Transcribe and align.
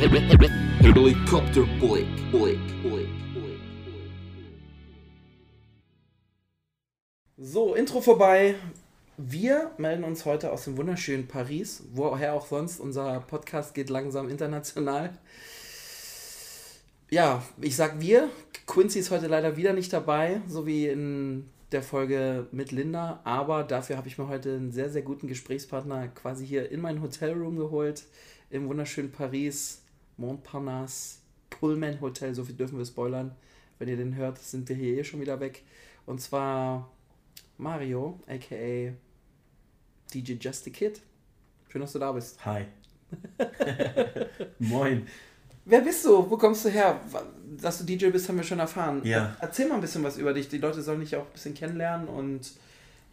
Helikopter 0.00 0.38
Blick, 0.38 2.06
Blick, 2.30 2.30
Blick, 2.32 2.58
Blick. 2.82 3.08
So, 7.36 7.74
Intro 7.74 8.00
vorbei. 8.00 8.54
Wir 9.18 9.72
melden 9.76 10.04
uns 10.04 10.24
heute 10.24 10.52
aus 10.52 10.64
dem 10.64 10.78
wunderschönen 10.78 11.28
Paris, 11.28 11.82
woher 11.92 12.32
auch 12.32 12.46
sonst. 12.46 12.80
Unser 12.80 13.20
Podcast 13.20 13.74
geht 13.74 13.90
langsam 13.90 14.30
international. 14.30 15.18
Ja, 17.10 17.42
ich 17.60 17.76
sag 17.76 18.00
wir. 18.00 18.30
Quincy 18.66 19.00
ist 19.00 19.10
heute 19.10 19.26
leider 19.26 19.58
wieder 19.58 19.74
nicht 19.74 19.92
dabei, 19.92 20.40
so 20.48 20.66
wie 20.66 20.86
in 20.86 21.50
der 21.72 21.82
Folge 21.82 22.46
mit 22.52 22.72
Linda. 22.72 23.20
Aber 23.24 23.64
dafür 23.64 23.98
habe 23.98 24.08
ich 24.08 24.16
mir 24.16 24.28
heute 24.28 24.54
einen 24.54 24.72
sehr, 24.72 24.88
sehr 24.88 25.02
guten 25.02 25.26
Gesprächspartner 25.28 26.08
quasi 26.08 26.46
hier 26.46 26.70
in 26.70 26.80
mein 26.80 27.02
Hotelroom 27.02 27.58
geholt. 27.58 28.04
Im 28.48 28.66
wunderschönen 28.66 29.12
Paris, 29.12 29.82
Montparnasse, 30.20 31.18
Pullman 31.48 32.00
Hotel. 32.00 32.34
So 32.34 32.44
viel 32.44 32.54
dürfen 32.54 32.78
wir 32.78 32.84
spoilern. 32.84 33.32
Wenn 33.78 33.88
ihr 33.88 33.96
den 33.96 34.14
hört, 34.14 34.38
sind 34.38 34.68
wir 34.68 34.76
hier 34.76 34.98
eh 34.98 35.04
schon 35.04 35.20
wieder 35.20 35.40
weg. 35.40 35.64
Und 36.06 36.20
zwar 36.20 36.90
Mario, 37.56 38.20
aka 38.26 38.92
DJ 40.12 40.32
Just 40.40 40.66
a 40.66 40.70
Kid. 40.70 41.00
Schön, 41.68 41.80
dass 41.80 41.92
du 41.92 41.98
da 41.98 42.12
bist. 42.12 42.44
Hi. 42.44 42.66
Moin. 44.58 45.06
Wer 45.64 45.80
bist 45.80 46.04
du? 46.04 46.30
Wo 46.30 46.36
kommst 46.36 46.64
du 46.64 46.68
her? 46.68 47.00
Dass 47.60 47.78
du 47.78 47.84
DJ 47.84 48.08
bist, 48.08 48.28
haben 48.28 48.36
wir 48.36 48.44
schon 48.44 48.58
erfahren. 48.58 49.02
Ja. 49.04 49.36
Erzähl 49.40 49.68
mal 49.68 49.76
ein 49.76 49.80
bisschen 49.80 50.02
was 50.02 50.16
über 50.16 50.32
dich. 50.32 50.48
Die 50.48 50.58
Leute 50.58 50.82
sollen 50.82 51.00
dich 51.00 51.16
auch 51.16 51.26
ein 51.26 51.32
bisschen 51.32 51.54
kennenlernen 51.54 52.08
und 52.08 52.50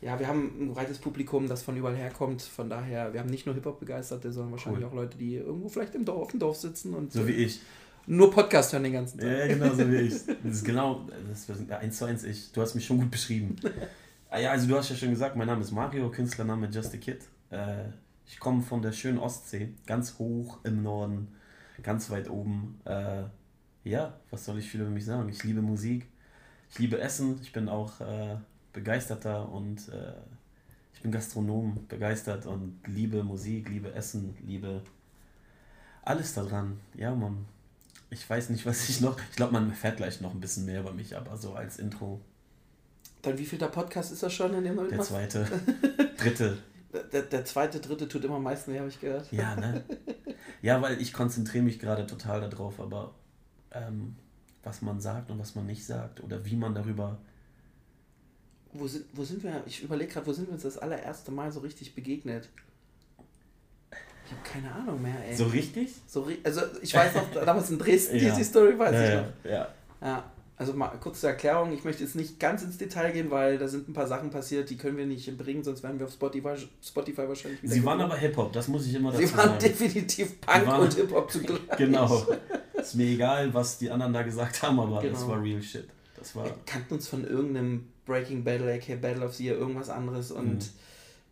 ja, 0.02 0.20
wir 0.20 0.28
haben 0.28 0.52
ein 0.60 0.74
breites 0.74 1.00
Publikum, 1.00 1.48
das 1.48 1.64
von 1.64 1.76
überall 1.76 1.96
herkommt. 1.96 2.42
Von 2.42 2.70
daher, 2.70 3.14
wir 3.14 3.20
haben 3.20 3.30
nicht 3.30 3.46
nur 3.46 3.56
Hip-Hop-Begeisterte, 3.56 4.32
sondern 4.32 4.52
wahrscheinlich 4.52 4.84
Cool. 4.84 4.90
auch 4.90 4.94
Leute, 4.94 5.18
die 5.18 5.36
irgendwo 5.36 5.70
vielleicht 5.70 5.96
im 5.96 6.06
Dorf, 6.06 6.22
auf 6.24 6.32
dem 6.32 6.40
Dorf 6.40 6.58
sitzen 6.58 6.94
und 6.94 7.12
So 7.12 7.26
wie 7.28 7.32
ich. 7.32 7.62
nur 8.06 8.30
Podcast 8.32 8.74
hören 8.74 8.84
den 8.84 8.94
ganzen 8.94 9.20
Tag. 9.20 9.28
Ja, 9.30 9.48
genau 9.48 9.74
so 9.74 9.90
wie 9.92 9.96
ich. 9.98 10.14
Das 10.44 10.54
ist 10.58 10.64
genau, 10.66 11.08
das 11.30 11.50
ist 11.50 11.72
eins 11.72 11.98
zu 11.98 12.06
eins 12.06 12.24
ich. 12.24 12.52
Du 12.52 12.62
hast 12.62 12.76
mich 12.76 12.86
schon 12.86 13.00
gut 13.00 13.12
beschrieben. 13.12 13.56
Ah 14.30 14.40
Ja, 14.40 14.52
also 14.52 14.68
du 14.68 14.76
hast 14.78 14.90
ja 14.90 14.96
schon 14.96 15.10
gesagt, 15.10 15.36
mein 15.36 15.48
Name 15.48 15.62
ist 15.62 15.72
Mario, 15.72 16.10
Künstlername 16.12 16.68
Just 16.68 16.94
a 16.94 16.98
Kid. 16.98 17.20
Äh, 17.50 17.86
ich 18.26 18.40
komme 18.40 18.62
von 18.62 18.82
der 18.82 18.92
schönen 18.92 19.18
Ostsee, 19.20 19.70
ganz 19.86 20.20
hoch 20.20 20.60
im 20.66 20.84
Norden, 20.84 21.30
ganz 21.82 22.10
weit 22.10 22.30
oben. 22.30 22.80
Äh, 22.86 23.24
ja, 23.86 24.20
was 24.32 24.44
soll 24.46 24.60
ich 24.60 24.70
viel 24.70 24.82
über 24.82 24.90
mich 24.90 25.06
sagen? 25.06 25.30
Ich 25.30 25.44
liebe 25.46 25.62
Musik, 25.62 26.06
ich 26.70 26.78
liebe 26.78 27.00
Essen, 27.00 27.40
ich 27.42 27.54
bin 27.54 27.70
auch 27.70 28.02
äh, 28.02 28.36
begeisterter 28.78 29.50
und 29.50 29.90
äh, 29.90 30.14
ich 30.94 31.02
bin 31.02 31.12
Gastronom, 31.12 31.88
begeistert 31.88 32.46
und 32.46 32.80
liebe 32.86 33.24
Musik, 33.24 33.70
liebe 33.70 33.92
Essen, 33.94 34.38
liebe 34.46 34.84
alles 36.04 36.36
daran. 36.36 36.80
Ja, 36.96 37.14
Mann. 37.16 37.46
Ich 38.12 38.30
weiß 38.30 38.50
nicht, 38.52 38.66
was 38.68 38.88
ich 38.88 39.02
noch. 39.02 39.20
Ich 39.32 39.36
glaube, 39.36 39.54
man 39.54 39.70
erfährt 39.70 39.98
gleich 39.98 40.22
noch 40.22 40.32
ein 40.32 40.40
bisschen 40.40 40.66
mehr 40.66 40.82
über 40.82 40.94
mich, 40.94 41.18
aber 41.18 41.38
so 41.38 41.54
als 41.54 41.80
Intro. 41.80 42.22
Dann 43.24 43.38
wie 43.38 43.46
viel 43.46 43.60
der 43.60 43.68
Podcast 43.68 44.12
ist 44.12 44.22
das 44.22 44.32
schon, 44.32 44.54
in 44.54 44.64
dem 44.64 44.78
du 44.78 44.88
Der 44.88 45.02
zweite, 45.02 45.46
dritte. 46.18 46.60
Der, 47.12 47.24
der 47.24 47.46
zweite, 47.46 47.80
dritte 47.80 48.08
tut 48.08 48.24
immer 48.24 48.36
am 48.36 48.44
meisten 48.44 48.72
weh, 48.72 48.78
habe 48.78 48.90
ich 48.90 49.02
gehört. 49.02 49.32
Ja, 49.32 49.56
ne? 49.56 49.84
Ja, 50.62 50.82
weil 50.82 51.02
ich 51.02 51.14
konzentriere 51.14 51.64
mich 51.64 51.80
gerade 51.80 52.06
total 52.06 52.48
darauf, 52.48 52.80
aber 52.80 53.16
ähm, 53.72 54.16
was 54.64 54.82
man 54.82 55.02
sagt 55.02 55.32
und 55.32 55.40
was 55.40 55.56
man 55.56 55.66
nicht 55.66 55.86
sagt 55.86 56.24
oder 56.24 56.46
wie 56.46 56.56
man 56.56 56.76
darüber. 56.76 57.18
Wo 58.80 58.88
sind, 58.88 59.06
wo 59.14 59.24
sind 59.24 59.44
wir? 59.44 59.64
Ich 59.66 59.84
überlege 59.84 60.12
gerade, 60.14 60.28
wo 60.28 60.34
sind 60.34 60.48
wir 60.48 60.54
uns 60.54 60.64
das 60.64 60.78
allererste 60.78 61.32
Mal 61.32 61.52
so 61.52 61.60
richtig 61.62 61.96
begegnet? 61.96 62.48
Ich 64.26 64.32
habe 64.34 64.42
keine 64.44 64.74
Ahnung 64.74 65.02
mehr, 65.02 65.16
ey. 65.28 65.36
So 65.36 65.46
richtig? 65.46 65.90
So, 66.06 66.28
also 66.44 66.62
ich 66.82 66.94
weiß 66.94 67.16
noch, 67.16 67.32
damals 67.46 67.70
in 67.70 67.80
Dresden, 67.80 68.18
Ja. 68.18 68.30
diese 68.36 68.44
Story 68.44 68.78
weiß 68.78 68.94
ja, 68.94 69.04
ich 69.08 69.16
noch. 69.16 69.52
ja. 69.52 69.68
Ja, 70.02 70.32
also 70.58 70.74
mal 70.74 70.90
kurz 71.00 71.22
zur 71.22 71.30
Erklärung, 71.30 71.72
ich 71.72 71.84
möchte 71.86 72.04
jetzt 72.04 72.16
nicht 72.16 72.40
ganz 72.40 72.62
ins 72.62 72.78
Detail 72.78 73.12
gehen, 73.14 73.32
weil 73.32 73.58
da 73.58 73.68
sind 73.68 73.88
ein 73.88 73.94
paar 73.94 74.06
Sachen 74.08 74.30
passiert, 74.30 74.70
die 74.70 74.76
können 74.78 74.98
wir 74.98 75.06
nicht 75.06 75.36
bringen, 75.38 75.64
sonst 75.64 75.82
wären 75.82 75.98
wir 75.98 76.06
auf 76.08 76.14
Spotify, 76.14 76.56
Spotify 76.84 77.28
wahrscheinlich 77.28 77.64
wieder 77.64 77.74
Sie 77.74 77.84
waren 77.86 78.02
aber 78.02 78.18
Hip-Hop, 78.18 78.52
das 78.54 78.68
muss 78.68 78.86
ich 78.86 78.94
immer 78.96 79.12
dazu 79.12 79.26
Sie 79.26 79.38
waren 79.38 79.50
sagen. 79.50 79.60
definitiv 79.60 80.42
Punk 80.42 80.68
waren- 80.68 80.82
und 80.82 80.94
Hip-Hop 80.94 81.32
zugleich. 81.32 81.60
Genau. 81.78 82.28
Ist 82.74 82.96
mir 82.96 83.06
egal, 83.08 83.52
was 83.54 83.78
die 83.80 83.90
anderen 83.90 84.14
da 84.14 84.22
gesagt 84.24 84.62
haben, 84.62 84.80
aber 84.80 85.02
das 85.02 85.22
Genau. 85.22 85.28
war 85.30 85.42
real 85.42 85.62
shit. 85.62 85.88
Das 86.18 86.36
war. 86.36 86.46
Wir 86.46 86.56
kannten 86.66 86.96
uns 86.96 87.08
von 87.08 87.26
irgendeinem 87.26 87.88
Breaking 88.08 88.44
Battle, 88.44 88.74
aka 88.74 88.96
Battle 88.96 89.24
of 89.24 89.36
the 89.36 89.46
Year, 89.46 89.56
irgendwas 89.58 89.90
anderes 89.90 90.32
und 90.32 90.46
Mhm. 90.48 90.60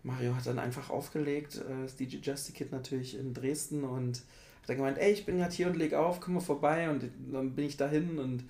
Mario 0.03 0.35
hat 0.35 0.45
dann 0.45 0.59
einfach 0.59 0.91
aufgelegt, 0.91 1.55
äh, 1.55 1.83
das 1.83 1.95
DJ 1.95 2.17
Justy 2.21 2.51
Kid 2.53 2.71
natürlich 2.71 3.17
in 3.17 3.33
Dresden 3.33 3.83
und 3.83 4.17
hat 4.61 4.69
dann 4.69 4.77
gemeint, 4.77 4.99
ey, 4.99 5.11
ich 5.11 5.25
bin 5.25 5.39
gerade 5.39 5.51
hier 5.51 5.65
und 5.65 5.77
leg 5.77 5.95
auf, 5.95 6.19
komm 6.19 6.35
mal 6.35 6.41
vorbei 6.41 6.89
und 6.91 7.09
dann 7.31 7.51
bin 7.55 7.65
ich 7.65 7.75
dahin 7.77 8.19
und 8.19 8.43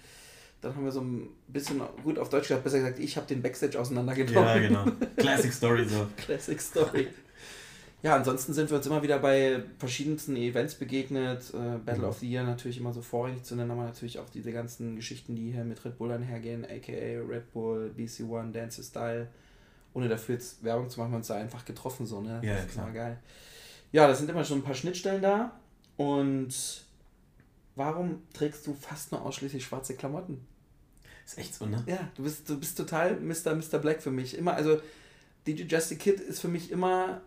dann 0.62 0.76
haben 0.76 0.84
wir 0.84 0.92
so 0.92 1.00
ein 1.02 1.30
bisschen, 1.48 1.80
gut 2.04 2.20
auf 2.20 2.30
Deutsch 2.30 2.48
gesagt, 2.50 2.64
besser 2.66 2.80
gesagt, 2.80 3.00
ich 3.00 3.16
habe 3.16 3.28
den 3.28 3.42
Backstage 3.42 3.80
auseinandergenommen. 3.80 4.36
Ja, 4.36 4.58
genau. 4.60 4.86
Classic 5.18 5.54
Story 5.54 5.86
so. 5.88 6.08
Classic 6.18 6.60
Story. 6.60 7.08
Ja, 8.06 8.16
ansonsten 8.16 8.54
sind 8.54 8.70
wir 8.70 8.78
uns 8.78 8.86
immer 8.86 9.02
wieder 9.02 9.18
bei 9.18 9.64
verschiedensten 9.80 10.36
Events 10.36 10.76
begegnet. 10.76 11.52
Äh, 11.56 11.80
Battle 11.84 12.04
Mhm. 12.04 12.10
of 12.10 12.20
the 12.20 12.30
Year 12.30 12.44
natürlich 12.44 12.78
immer 12.78 12.94
so 12.94 13.02
vorrangig 13.02 13.42
zu 13.44 13.56
nennen, 13.56 13.72
aber 13.72 13.84
natürlich 13.84 14.20
auch 14.20 14.30
diese 14.30 14.52
ganzen 14.52 14.96
Geschichten, 14.96 15.36
die 15.36 15.52
hier 15.52 15.64
mit 15.64 15.84
Red 15.84 15.98
Bull 15.98 16.12
einhergehen, 16.12 16.66
aka 16.66 16.92
Red 17.28 17.52
Bull, 17.52 17.92
BC1, 17.98 18.52
Dance 18.52 18.84
Style. 18.84 19.28
Ohne 19.96 20.08
dafür 20.08 20.36
jetzt 20.36 20.64
Werbung 20.64 20.88
zu 20.88 21.00
machen, 21.00 21.14
wir 21.14 21.18
uns 21.18 21.26
da 21.26 21.36
einfach 21.36 21.66
getroffen, 21.66 22.06
so, 22.06 22.22
ne? 22.22 22.42
Ja, 22.44 22.54
das 22.54 22.66
ist 22.66 22.72
klar. 22.74 22.86
immer 22.86 22.94
geil. 22.94 23.18
Ja, 23.92 24.08
da 24.08 24.14
sind 24.14 24.30
immer 24.30 24.44
schon 24.46 24.60
ein 24.60 24.64
paar 24.64 24.76
Schnittstellen 24.76 25.24
da. 25.24 25.60
Und 25.98 26.54
warum 27.76 28.22
trägst 28.34 28.68
du 28.68 28.76
fast 28.76 29.14
nur 29.14 29.24
ausschließlich 29.24 29.64
schwarze 29.66 29.96
Klamotten? 29.96 30.46
Ist 31.26 31.40
echt 31.40 31.56
so, 31.56 31.66
ne? 31.66 31.82
Ja, 31.88 32.08
du 32.14 32.22
bist, 32.22 32.48
du 32.48 32.60
bist 32.60 32.78
total 32.78 33.20
Mr. 33.20 33.56
Mr. 33.56 33.80
Black 33.80 34.04
für 34.04 34.12
mich. 34.12 34.38
Immer, 34.38 34.54
also 34.54 34.80
DJ 35.48 35.64
Justy 35.64 35.96
Kid 35.96 36.20
ist 36.20 36.40
für 36.40 36.50
mich 36.50 36.70
immer 36.72 37.22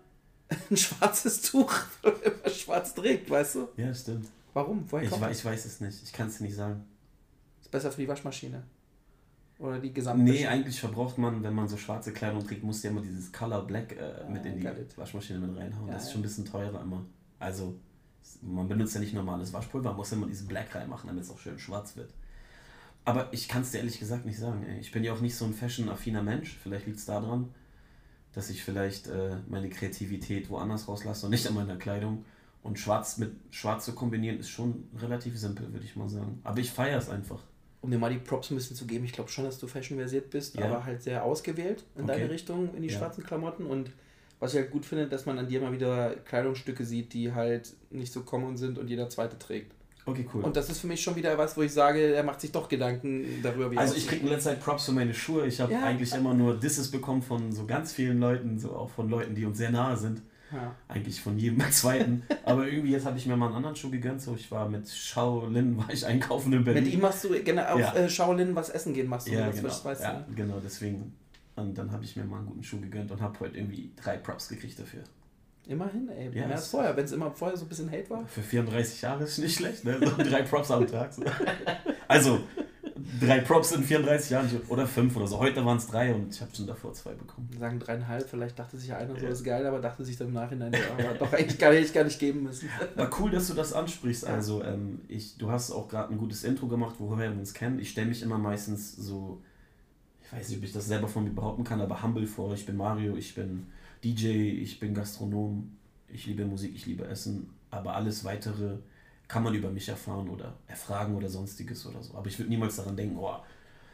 ein 0.70 0.76
schwarzes 0.76 1.42
Tuch, 1.42 1.72
man 2.02 2.12
immer 2.22 2.50
schwarz 2.50 2.94
trägt, 2.94 3.28
weißt 3.30 3.56
du? 3.56 3.68
Ja, 3.76 3.92
stimmt. 3.94 4.28
Warum? 4.54 4.84
Woher 4.90 5.04
Ich, 5.04 5.10
kommt 5.10 5.22
wei- 5.22 5.28
das? 5.28 5.38
ich 5.38 5.44
weiß 5.44 5.64
es 5.66 5.80
nicht. 5.80 6.02
Ich 6.02 6.12
kann 6.12 6.28
es 6.28 6.38
dir 6.38 6.44
nicht 6.44 6.56
sagen. 6.56 6.84
Ist 7.60 7.70
besser 7.70 7.92
für 7.92 8.00
die 8.00 8.08
Waschmaschine. 8.08 8.62
Oder 9.58 9.78
die 9.80 9.92
gesamte. 9.92 10.22
Nee, 10.22 10.46
eigentlich 10.46 10.78
verbraucht 10.80 11.18
man, 11.18 11.42
wenn 11.42 11.52
man 11.54 11.66
so 11.68 11.76
schwarze 11.76 12.12
Kleidung 12.12 12.46
trägt, 12.46 12.62
muss 12.62 12.82
ja 12.82 12.90
immer 12.90 13.02
dieses 13.02 13.32
Color 13.32 13.66
Black 13.66 13.92
äh, 13.92 14.24
mit 14.30 14.42
Ah, 14.44 14.46
in 14.48 14.60
die 14.60 14.66
it. 14.66 14.96
Waschmaschine 14.96 15.40
mit 15.40 15.56
reinhauen. 15.56 15.88
Ja, 15.88 15.94
das 15.94 16.04
ist 16.04 16.08
ja. 16.08 16.12
schon 16.12 16.20
ein 16.20 16.22
bisschen 16.22 16.44
teurer 16.44 16.80
immer. 16.80 17.04
Also, 17.40 17.74
man 18.40 18.68
benutzt 18.68 18.94
ja 18.94 19.00
nicht 19.00 19.14
normales 19.14 19.52
Waschpulver, 19.52 19.88
man 19.90 19.96
muss 19.96 20.12
immer 20.12 20.26
diesen 20.28 20.46
Black 20.46 20.72
reinmachen, 20.74 21.08
damit 21.08 21.24
es 21.24 21.30
auch 21.30 21.38
schön 21.40 21.58
schwarz 21.58 21.96
wird. 21.96 22.14
Aber 23.04 23.32
ich 23.32 23.48
kann 23.48 23.62
es 23.62 23.72
dir 23.72 23.78
ehrlich 23.78 23.98
gesagt 23.98 24.26
nicht 24.26 24.38
sagen. 24.38 24.64
Ey. 24.64 24.78
Ich 24.78 24.92
bin 24.92 25.02
ja 25.02 25.12
auch 25.12 25.20
nicht 25.20 25.34
so 25.34 25.44
ein 25.44 25.54
fashion-affiner 25.54 26.22
Mensch. 26.22 26.56
Vielleicht 26.62 26.86
liegt 26.86 26.98
es 26.98 27.04
daran, 27.06 27.48
dass 28.38 28.50
ich 28.50 28.62
vielleicht 28.62 29.08
äh, 29.08 29.34
meine 29.48 29.68
Kreativität 29.68 30.48
woanders 30.48 30.86
rauslasse 30.86 31.26
und 31.26 31.30
nicht 31.32 31.44
an 31.48 31.54
meiner 31.54 31.74
Kleidung. 31.76 32.24
Und 32.62 32.78
schwarz 32.78 33.18
mit 33.18 33.32
schwarz 33.50 33.84
zu 33.84 33.94
kombinieren 33.94 34.38
ist 34.38 34.48
schon 34.48 34.84
relativ 34.96 35.36
simpel, 35.36 35.72
würde 35.72 35.84
ich 35.84 35.96
mal 35.96 36.08
sagen. 36.08 36.40
Aber 36.44 36.60
ich 36.60 36.70
feiere 36.70 36.98
es 36.98 37.08
einfach. 37.08 37.40
Um 37.80 37.90
dir 37.90 37.98
mal 37.98 38.12
die 38.12 38.18
Props 38.18 38.50
ein 38.52 38.54
bisschen 38.56 38.76
zu 38.76 38.86
geben, 38.86 39.04
ich 39.04 39.12
glaube 39.12 39.28
schon, 39.28 39.42
dass 39.44 39.58
du 39.58 39.66
fashionversiert 39.66 40.30
bist, 40.30 40.54
Ja. 40.54 40.66
aber 40.66 40.84
halt 40.84 41.02
sehr 41.02 41.24
ausgewählt 41.24 41.82
in 41.96 42.04
Okay. 42.04 42.12
deine 42.20 42.30
Richtung, 42.30 42.72
in 42.76 42.82
die 42.82 42.90
Ja. 42.90 42.98
schwarzen 42.98 43.24
Klamotten. 43.24 43.66
Und 43.66 43.90
was 44.38 44.54
ich 44.54 44.60
halt 44.60 44.70
gut 44.70 44.86
finde, 44.86 45.08
dass 45.08 45.26
man 45.26 45.36
an 45.36 45.48
dir 45.48 45.60
mal 45.60 45.72
wieder 45.72 46.14
Kleidungsstücke 46.14 46.84
sieht, 46.84 47.12
die 47.14 47.32
halt 47.32 47.74
nicht 47.90 48.12
so 48.12 48.22
common 48.22 48.56
sind 48.56 48.78
und 48.78 48.86
jeder 48.88 49.08
zweite 49.08 49.36
trägt. 49.36 49.74
Okay, 50.08 50.26
cool. 50.32 50.42
Und 50.42 50.56
das 50.56 50.70
ist 50.70 50.80
für 50.80 50.86
mich 50.86 51.02
schon 51.02 51.16
wieder 51.16 51.36
was, 51.36 51.56
wo 51.56 51.62
ich 51.62 51.72
sage, 51.72 52.14
er 52.14 52.22
macht 52.22 52.40
sich 52.40 52.50
doch 52.50 52.68
Gedanken 52.68 53.26
darüber, 53.42 53.70
wie 53.70 53.76
er 53.76 53.82
Also 53.82 53.94
ich 53.94 54.08
kriege 54.08 54.22
in 54.22 54.28
letzter 54.28 54.50
Zeit 54.50 54.60
Props 54.60 54.86
für 54.86 54.92
meine 54.92 55.12
Schuhe. 55.12 55.46
Ich 55.46 55.60
habe 55.60 55.72
Ja. 55.72 55.84
eigentlich 55.84 56.14
immer 56.14 56.32
nur 56.32 56.58
Disses 56.58 56.90
bekommen 56.90 57.20
von 57.20 57.52
so 57.52 57.66
ganz 57.66 57.92
vielen 57.92 58.18
Leuten, 58.18 58.58
so 58.58 58.72
auch 58.74 58.88
von 58.88 59.10
Leuten, 59.10 59.34
die 59.34 59.44
uns 59.44 59.58
sehr 59.58 59.70
nahe 59.70 59.96
sind. 59.98 60.22
Ja. 60.50 60.74
Eigentlich 60.88 61.20
von 61.20 61.36
jedem 61.38 61.60
zweiten. 61.72 62.22
Aber 62.46 62.66
irgendwie 62.66 62.92
jetzt 62.92 63.04
habe 63.04 63.18
ich 63.18 63.26
mir 63.26 63.36
mal 63.36 63.46
einen 63.48 63.56
anderen 63.56 63.76
Schuh 63.76 63.90
gegönnt. 63.90 64.22
So, 64.22 64.34
ich 64.34 64.50
war 64.50 64.66
mit 64.66 64.88
Shaolin, 64.88 65.76
war 65.76 65.90
ich 65.92 66.06
einkaufen 66.06 66.54
in 66.54 66.64
Berlin. 66.64 66.84
Mit 66.84 66.92
ihm 66.94 67.00
machst 67.02 67.24
du 67.24 67.28
gerne 67.42 67.70
auf 67.70 67.78
Ja. 67.78 67.94
äh, 67.94 68.08
Shaolin 68.08 68.54
was 68.54 68.70
essen 68.70 68.94
gehen, 68.94 69.08
machst 69.08 69.28
du 69.28 69.32
ja, 69.32 69.50
genau. 69.50 69.68
weißt 69.68 70.02
ja, 70.02 70.24
du. 70.26 70.34
genau, 70.34 70.58
deswegen. 70.64 71.12
Und 71.56 71.76
dann 71.76 71.92
habe 71.92 72.02
ich 72.04 72.16
mir 72.16 72.24
mal 72.24 72.38
einen 72.38 72.46
guten 72.46 72.62
Schuh 72.62 72.80
gegönnt 72.80 73.10
und 73.10 73.20
habe 73.20 73.38
heute 73.40 73.58
irgendwie 73.58 73.90
drei 74.02 74.16
Props 74.16 74.48
gekriegt 74.48 74.78
dafür. 74.78 75.02
Immerhin, 75.68 76.08
ey. 76.08 76.24
Ja, 76.26 76.30
mehr 76.30 76.48
das- 76.48 76.60
als 76.62 76.68
vorher. 76.68 76.96
Wenn 76.96 77.04
es 77.04 77.12
immer 77.12 77.30
vorher 77.30 77.56
so 77.56 77.64
ein 77.66 77.68
bisschen 77.68 77.90
Hate 77.90 78.08
war. 78.10 78.26
Für 78.26 78.40
34 78.42 79.02
Jahre 79.02 79.24
ist 79.24 79.38
nicht 79.38 79.54
schlecht, 79.56 79.84
ne? 79.84 79.98
So 80.00 80.16
drei 80.16 80.42
Props 80.42 80.70
am 80.70 80.86
Tag. 80.86 81.12
So. 81.12 81.22
Also, 82.08 82.40
drei 83.20 83.40
Props 83.40 83.72
in 83.72 83.82
34 83.84 84.30
Jahren 84.30 84.48
oder 84.68 84.86
fünf 84.86 85.14
oder 85.16 85.26
so. 85.26 85.38
Heute 85.38 85.62
waren 85.66 85.76
es 85.76 85.86
drei 85.86 86.14
und 86.14 86.34
ich 86.34 86.40
habe 86.40 86.50
schon 86.56 86.66
davor 86.66 86.94
zwei 86.94 87.12
bekommen. 87.12 87.50
Sagen 87.60 87.78
dreieinhalb, 87.78 88.28
vielleicht 88.28 88.58
dachte 88.58 88.78
sich 88.78 88.92
einer 88.94 89.14
so, 89.14 89.24
Ja. 89.26 89.30
ist 89.30 89.44
geil, 89.44 89.66
aber 89.66 89.78
dachte 89.80 90.04
sich 90.04 90.16
dann 90.16 90.28
im 90.28 90.34
Nachhinein, 90.34 90.72
ja, 90.72 91.04
aber 91.06 91.18
doch 91.18 91.32
eigentlich 91.34 91.58
gar 91.58 91.70
nicht, 91.72 91.92
gar 91.92 92.04
nicht 92.04 92.18
geben 92.18 92.44
müssen. 92.44 92.68
War 92.96 93.10
cool, 93.20 93.30
dass 93.30 93.48
du 93.48 93.54
das 93.54 93.72
ansprichst. 93.74 94.24
Ja. 94.24 94.30
Also, 94.34 94.64
ähm, 94.64 95.00
ich, 95.08 95.36
du 95.36 95.50
hast 95.50 95.70
auch 95.70 95.88
gerade 95.88 96.12
ein 96.12 96.18
gutes 96.18 96.44
Intro 96.44 96.66
gemacht, 96.66 96.94
woher 96.98 97.30
wir 97.30 97.38
uns 97.38 97.52
kennen. 97.52 97.78
Ich 97.78 97.90
stelle 97.90 98.08
mich 98.08 98.22
immer 98.22 98.38
meistens 98.38 98.96
so, 98.96 99.42
ich 100.24 100.32
weiß 100.32 100.48
nicht, 100.48 100.58
ob 100.58 100.64
ich 100.64 100.72
das 100.72 100.86
selber 100.86 101.08
von 101.08 101.24
mir 101.24 101.30
behaupten 101.30 101.64
kann, 101.64 101.80
aber 101.82 102.02
humble 102.02 102.26
vor. 102.26 102.54
Ich 102.54 102.64
bin 102.64 102.76
Mario, 102.78 103.16
ich 103.16 103.34
bin 103.34 103.66
DJ, 104.04 104.62
ich 104.62 104.78
bin 104.80 104.94
Gastronom, 104.94 105.76
ich 106.08 106.26
liebe 106.26 106.44
Musik, 106.44 106.72
ich 106.74 106.86
liebe 106.86 107.06
Essen, 107.06 107.50
aber 107.70 107.94
alles 107.94 108.24
weitere 108.24 108.76
kann 109.26 109.42
man 109.42 109.54
über 109.54 109.70
mich 109.70 109.88
erfahren 109.88 110.28
oder 110.28 110.54
erfragen 110.66 111.14
oder 111.14 111.28
sonstiges 111.28 111.84
oder 111.86 112.02
so. 112.02 112.14
Aber 112.14 112.26
ich 112.28 112.38
würde 112.38 112.50
niemals 112.50 112.76
daran 112.76 112.96
denken, 112.96 113.16
oh, 113.18 113.36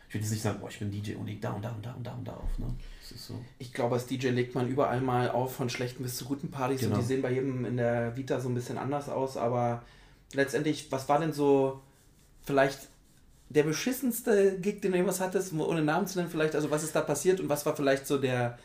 ich 0.09 0.15
würde 0.15 0.23
jetzt 0.25 0.33
nicht 0.33 0.43
sagen, 0.43 0.61
oh, 0.63 0.69
ich 0.69 0.79
bin 0.79 0.91
DJ 0.93 1.15
und 1.15 1.27
leg 1.27 1.41
da 1.41 1.53
und 1.53 1.65
da 1.65 1.71
und 1.73 1.85
da 1.85 1.93
und 1.93 2.07
da 2.07 2.13
und 2.13 2.25
da 2.29 2.33
auf. 2.35 2.59
Ne? 2.59 2.67
So. 3.03 3.35
Ich 3.59 3.73
glaube, 3.73 3.97
als 3.97 4.07
DJ 4.07 4.29
legt 4.29 4.55
man 4.55 4.69
überall 4.69 5.01
mal 5.01 5.31
auf, 5.31 5.57
von 5.57 5.69
schlechten 5.69 6.05
bis 6.05 6.17
zu 6.17 6.25
guten 6.25 6.51
Partys 6.51 6.83
Genau. 6.83 6.95
und 6.95 7.01
die 7.01 7.07
sehen 7.07 7.21
bei 7.23 7.33
jedem 7.33 7.65
in 7.65 7.77
der 7.77 8.17
Vita 8.17 8.39
so 8.39 8.49
ein 8.49 8.55
bisschen 8.55 8.79
anders 8.79 9.09
aus, 9.09 9.37
aber 9.37 9.83
letztendlich, 10.35 10.93
was 10.93 11.09
war 11.09 11.19
denn 11.19 11.33
so 11.33 11.81
vielleicht 12.45 12.89
der 13.49 13.65
beschissenste 13.65 14.59
Gig, 14.61 14.81
den 14.83 14.93
du 14.93 14.99
jemals 14.99 15.21
hattest, 15.21 15.53
ohne 15.53 15.83
Namen 15.83 16.07
zu 16.07 16.19
nennen 16.19 16.31
vielleicht, 16.31 16.55
also 16.55 16.71
was 16.71 16.85
ist 16.85 16.95
da 16.95 17.01
passiert 17.01 17.41
und 17.41 17.49
was 17.49 17.67
war 17.67 17.75
vielleicht 17.75 18.07
so 18.07 18.19
der, 18.19 18.59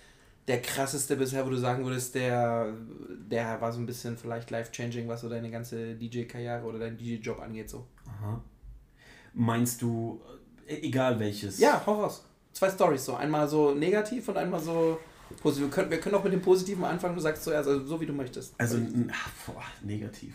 der 0.50 0.62
krasseste 0.62 1.16
bisher, 1.16 1.46
wo 1.46 1.50
du 1.50 1.58
sagen 1.58 1.86
würdest, 1.86 2.14
der, 2.16 2.74
der 3.32 3.62
war 3.62 3.72
so 3.72 3.80
ein 3.80 3.86
bisschen 3.86 4.18
vielleicht 4.18 4.50
life-changing, 4.52 5.08
was 5.08 5.22
so 5.22 5.30
deine 5.30 5.50
ganze 5.50 5.96
DJ-Karriere 5.96 6.64
oder 6.66 6.80
dein 6.80 6.98
DJ-Job 6.98 7.40
angeht 7.40 7.70
so? 7.70 7.86
Aha. 8.08 8.44
Meinst 9.34 9.82
du, 9.82 10.20
äh, 10.68 10.76
egal 10.82 11.18
welches? 11.20 11.60
Ja, 11.60 11.82
hau 11.86 12.02
raus. 12.02 12.26
Zwei 12.52 12.70
Stories 12.70 13.06
so. 13.06 13.16
Einmal 13.16 13.48
so 13.48 13.74
negativ 13.76 14.28
und 14.28 14.36
einmal 14.38 14.60
so 14.60 15.00
positiv. 15.42 15.68
Wir 15.68 15.72
können, 15.72 15.92
wir 15.92 16.00
können 16.00 16.16
auch 16.16 16.24
mit 16.24 16.34
dem 16.34 16.42
Positiven 16.42 16.84
anfangen. 16.84 17.16
Du 17.16 17.22
sagst 17.22 17.44
zuerst, 17.44 17.70
also 17.70 17.86
so 17.86 18.02
wie 18.02 18.08
du 18.08 18.14
möchtest. 18.14 18.54
Also, 18.60 18.78
n- 18.78 19.12
ach, 19.14 19.30
boah, 19.46 19.64
negativ. 19.84 20.34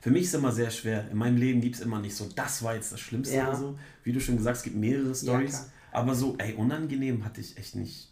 Für 0.00 0.10
mich 0.10 0.24
ist 0.24 0.34
immer 0.34 0.52
sehr 0.52 0.70
schwer. 0.70 1.10
In 1.10 1.16
meinem 1.16 1.36
Leben 1.38 1.60
gibt 1.60 1.74
es 1.74 1.80
immer 1.80 1.98
nicht 1.98 2.14
so, 2.14 2.28
das 2.36 2.62
war 2.62 2.74
jetzt 2.76 2.92
das 2.92 3.00
Schlimmste 3.00 3.34
Ja. 3.36 3.48
oder 3.48 3.56
so. 3.56 3.78
Wie 4.04 4.12
du 4.12 4.20
schon 4.20 4.36
gesagt 4.36 4.54
hast, 4.56 4.58
es 4.58 4.64
gibt 4.64 4.76
mehrere 4.76 5.14
Stories. 5.14 5.50
klar. 5.50 5.66
aber 5.92 6.14
so, 6.14 6.36
ey, 6.38 6.54
unangenehm 6.54 7.24
hatte 7.24 7.40
ich 7.40 7.56
echt 7.58 7.74
nicht. 7.74 8.10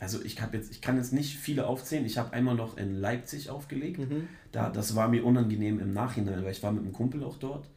Also 0.00 0.22
ich 0.22 0.40
habe 0.40 0.56
jetzt, 0.56 0.70
ich 0.70 0.80
kann 0.80 0.96
jetzt 0.96 1.12
nicht 1.12 1.36
viele 1.36 1.66
aufzählen. 1.66 2.04
Ich 2.04 2.18
habe 2.18 2.32
einmal 2.32 2.54
noch 2.54 2.76
in 2.76 2.94
Leipzig 2.94 3.50
aufgelegt. 3.50 4.00
Mhm. 4.00 4.28
Da, 4.52 4.70
das 4.70 4.96
war 4.96 5.08
mir 5.08 5.24
unangenehm 5.24 5.80
im 5.80 5.92
Nachhinein, 5.92 6.44
weil 6.44 6.52
ich 6.52 6.62
war 6.62 6.72
mit 6.72 6.82
einem 6.82 6.92
Kumpel 6.92 7.22
auch 7.24 7.38
dort. 7.38 7.68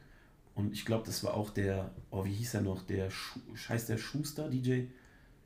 Und 0.56 0.74
ich 0.74 0.86
glaube, 0.86 1.06
das 1.06 1.24
war 1.24 1.36
auch 1.36 1.52
der, 1.52 1.92
oh, 2.10 2.26
wie 2.26 2.34
hieß 2.34 2.56
er 2.56 2.62
noch? 2.62 2.82
Der 2.82 3.12
Schu 3.12 3.40
heißt 3.70 3.90
der 3.90 3.98
Schuster, 3.98 4.50
DJ? 4.50 4.86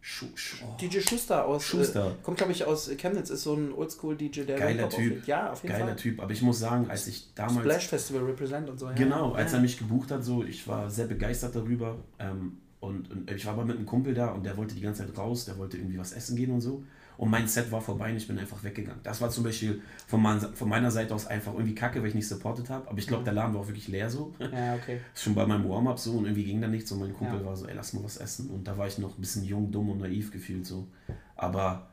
Schu 0.04 0.26
Schu 0.34 0.66
oh, 0.66 0.78
DJ 0.82 1.00
Schuster 1.02 1.46
aus. 1.46 1.64
Schuster. 1.64 2.12
Äh, 2.12 2.24
kommt, 2.24 2.38
glaube 2.38 2.54
ich, 2.54 2.64
aus 2.66 2.90
Chemnitz, 2.98 3.30
ist 3.30 3.44
so 3.44 3.54
ein 3.54 3.72
Oldschool-DJ, 3.72 4.46
der 4.46 4.58
Geiler 4.58 4.90
Typ. 4.90 5.00
auflegt. 5.00 5.28
Ja, 5.28 5.52
auf 5.52 5.62
jeden 5.62 5.74
Geiler 5.74 5.88
Fall. 5.88 5.96
Typ. 5.98 6.20
Aber 6.22 6.32
ich 6.32 6.42
muss 6.42 6.60
sagen, 6.60 6.90
als 6.90 7.06
ich 7.08 7.34
damals. 7.36 7.60
Splash 7.60 7.88
Festival 7.88 8.24
Represent 8.24 8.70
und 8.70 8.80
so. 8.80 8.88
Ja. 8.88 8.94
Genau, 8.94 9.34
als 9.34 9.52
ja. 9.52 9.58
er 9.58 9.62
mich 9.62 9.78
gebucht 9.78 10.10
hat, 10.10 10.24
so, 10.24 10.44
ich 10.44 10.68
war 10.68 10.90
sehr 10.90 11.06
begeistert 11.06 11.56
darüber. 11.56 11.98
Ähm, 12.18 12.58
und, 12.82 13.10
und 13.10 13.32
ich 13.32 13.46
war 13.46 13.54
aber 13.54 13.64
mit 13.64 13.78
einem 13.78 13.86
Kumpel 13.86 14.14
da 14.14 14.30
und 14.32 14.46
der 14.46 14.58
wollte 14.58 14.76
die 14.76 14.82
ganze 14.82 15.06
Zeit 15.06 15.18
raus, 15.18 15.46
der 15.46 15.58
wollte 15.58 15.78
irgendwie 15.78 15.98
was 15.98 16.12
essen 16.12 16.36
gehen 16.36 16.52
und 16.52 16.60
so. 16.62 16.84
Und 17.18 17.30
mein 17.30 17.48
Set 17.48 17.72
war 17.72 17.82
vorbei 17.82 18.10
und 18.10 18.18
ich 18.18 18.28
bin 18.28 18.40
einfach 18.40 18.64
weggegangen. 18.64 19.00
Das 19.04 19.22
war 19.22 19.30
zum 19.30 19.44
Beispiel 19.44 19.80
von, 20.08 20.20
mein, 20.22 20.40
von 20.40 20.68
meiner 20.68 20.90
Seite 20.90 21.14
aus 21.14 21.28
einfach 21.28 21.54
irgendwie 21.54 21.76
kacke, 21.76 22.02
weil 22.02 22.08
ich 22.10 22.16
nicht 22.16 22.28
supportet 22.28 22.70
habe. 22.72 22.90
Aber 22.90 22.98
ich 22.98 23.06
glaube, 23.06 23.24
der 23.24 23.34
Laden 23.34 23.54
war 23.54 23.62
auch 23.62 23.68
wirklich 23.68 23.88
leer 23.88 24.10
so. 24.10 24.34
Ja, 24.40 24.74
okay. 24.74 25.00
Schon 25.16 25.36
bei 25.36 25.46
meinem 25.46 25.70
Warm-up 25.70 26.00
so 26.00 26.14
und 26.14 26.26
irgendwie 26.26 26.46
ging 26.46 26.60
da 26.62 26.68
nichts. 26.68 26.92
Und 26.92 27.00
mein 27.02 27.14
Kumpel 27.14 27.40
Ja. 27.40 27.46
war 27.46 27.56
so, 27.56 27.68
ey, 27.68 27.76
lass 27.76 27.94
mal 27.94 28.04
was 28.04 28.18
essen. 28.18 28.50
Und 28.50 28.68
da 28.68 28.76
war 28.76 28.88
ich 28.88 28.98
noch 28.98 29.16
ein 29.16 29.22
bisschen 29.22 29.44
jung, 29.46 29.70
dumm 29.72 29.92
und 29.92 30.00
naiv 30.00 30.32
gefühlt 30.32 30.66
so. 30.66 30.88
Aber 31.36 31.92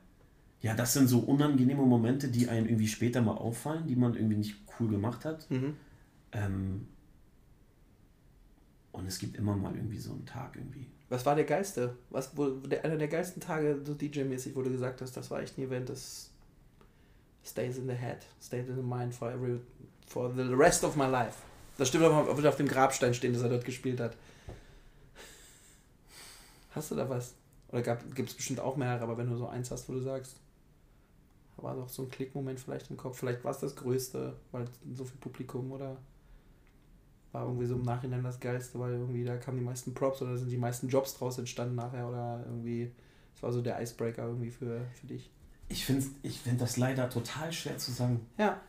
ja, 0.62 0.72
das 0.74 0.94
sind 0.94 1.08
so 1.08 1.18
unangenehme 1.18 1.82
Momente, 1.82 2.28
die 2.28 2.48
einem 2.48 2.66
irgendwie 2.66 2.88
später 2.88 3.20
mal 3.20 3.32
auffallen, 3.36 3.86
die 3.86 3.96
man 3.96 4.14
irgendwie 4.14 4.36
nicht 4.36 4.56
cool 4.80 4.88
gemacht 4.88 5.26
hat. 5.26 5.50
Mhm. 5.50 5.74
Ähm, 6.32 6.86
und 8.98 9.06
es 9.06 9.18
gibt 9.18 9.36
immer 9.36 9.56
mal 9.56 9.74
irgendwie 9.74 9.98
so 9.98 10.12
einen 10.12 10.26
Tag 10.26 10.56
irgendwie. 10.56 10.86
Was 11.08 11.24
war 11.24 11.34
der 11.34 11.44
geilste? 11.44 11.96
Was, 12.10 12.36
wo, 12.36 12.48
der, 12.50 12.84
einer 12.84 12.96
der 12.96 13.08
geilsten 13.08 13.40
Tage, 13.40 13.80
so 13.84 13.94
DJ-mäßig, 13.94 14.54
wo 14.54 14.62
du 14.62 14.70
gesagt 14.70 15.00
hast, 15.00 15.16
das 15.16 15.30
war 15.30 15.40
echt 15.40 15.56
ein 15.56 15.62
Event, 15.62 15.88
das 15.88 16.30
stays 17.44 17.78
in 17.78 17.86
the 17.86 17.94
head, 17.94 18.26
stays 18.42 18.68
in 18.68 18.76
the 18.76 18.82
mind 18.82 19.14
for, 19.14 19.30
every, 19.30 19.60
for 20.06 20.30
the 20.34 20.42
rest 20.54 20.84
of 20.84 20.96
my 20.96 21.06
life. 21.06 21.38
Das 21.78 21.88
stimmt 21.88 22.04
aber 22.04 22.36
wird 22.36 22.46
auf 22.46 22.56
dem 22.56 22.68
Grabstein 22.68 23.14
stehen, 23.14 23.32
dass 23.32 23.42
er 23.42 23.48
dort 23.48 23.64
gespielt 23.64 24.00
hat. 24.00 24.16
Hast 26.72 26.90
du 26.90 26.96
da 26.96 27.08
was? 27.08 27.34
Oder 27.70 27.82
gibt 28.14 28.30
es 28.30 28.34
bestimmt 28.34 28.60
auch 28.60 28.76
mehrere, 28.76 29.02
aber 29.02 29.16
wenn 29.16 29.30
du 29.30 29.36
so 29.36 29.46
eins 29.48 29.70
hast, 29.70 29.88
wo 29.88 29.92
du 29.92 30.00
sagst, 30.00 30.36
war 31.56 31.74
doch 31.74 31.88
so 31.88 32.02
ein 32.02 32.10
Klickmoment 32.10 32.60
vielleicht 32.60 32.90
im 32.90 32.96
Kopf, 32.96 33.18
vielleicht 33.18 33.44
war 33.44 33.50
es 33.50 33.58
das 33.58 33.74
Größte, 33.76 34.36
weil 34.52 34.66
so 34.94 35.04
viel 35.04 35.18
Publikum 35.18 35.72
oder 35.72 35.96
war 37.32 37.44
irgendwie 37.44 37.66
so 37.66 37.74
im 37.74 37.82
Nachhinein 37.82 38.22
das 38.22 38.40
Geilste, 38.40 38.78
weil 38.78 38.92
irgendwie 38.92 39.24
da 39.24 39.36
kamen 39.36 39.58
die 39.58 39.64
meisten 39.64 39.94
Props 39.94 40.22
oder 40.22 40.36
sind 40.36 40.50
die 40.50 40.56
meisten 40.56 40.88
Jobs 40.88 41.14
draus 41.14 41.38
entstanden 41.38 41.74
nachher 41.74 42.08
oder 42.08 42.44
irgendwie, 42.46 42.90
das 43.34 43.42
war 43.42 43.52
so 43.52 43.60
der 43.60 43.80
Icebreaker 43.80 44.26
irgendwie 44.26 44.50
für, 44.50 44.80
für 44.94 45.06
dich. 45.06 45.30
Ich 45.68 45.84
finde 45.84 46.06
ich 46.22 46.40
find 46.40 46.60
das 46.60 46.76
leider 46.76 47.10
total 47.10 47.52
schwer 47.52 47.76
zu 47.76 47.92
sagen. 47.92 48.20
Ja. 48.38 48.60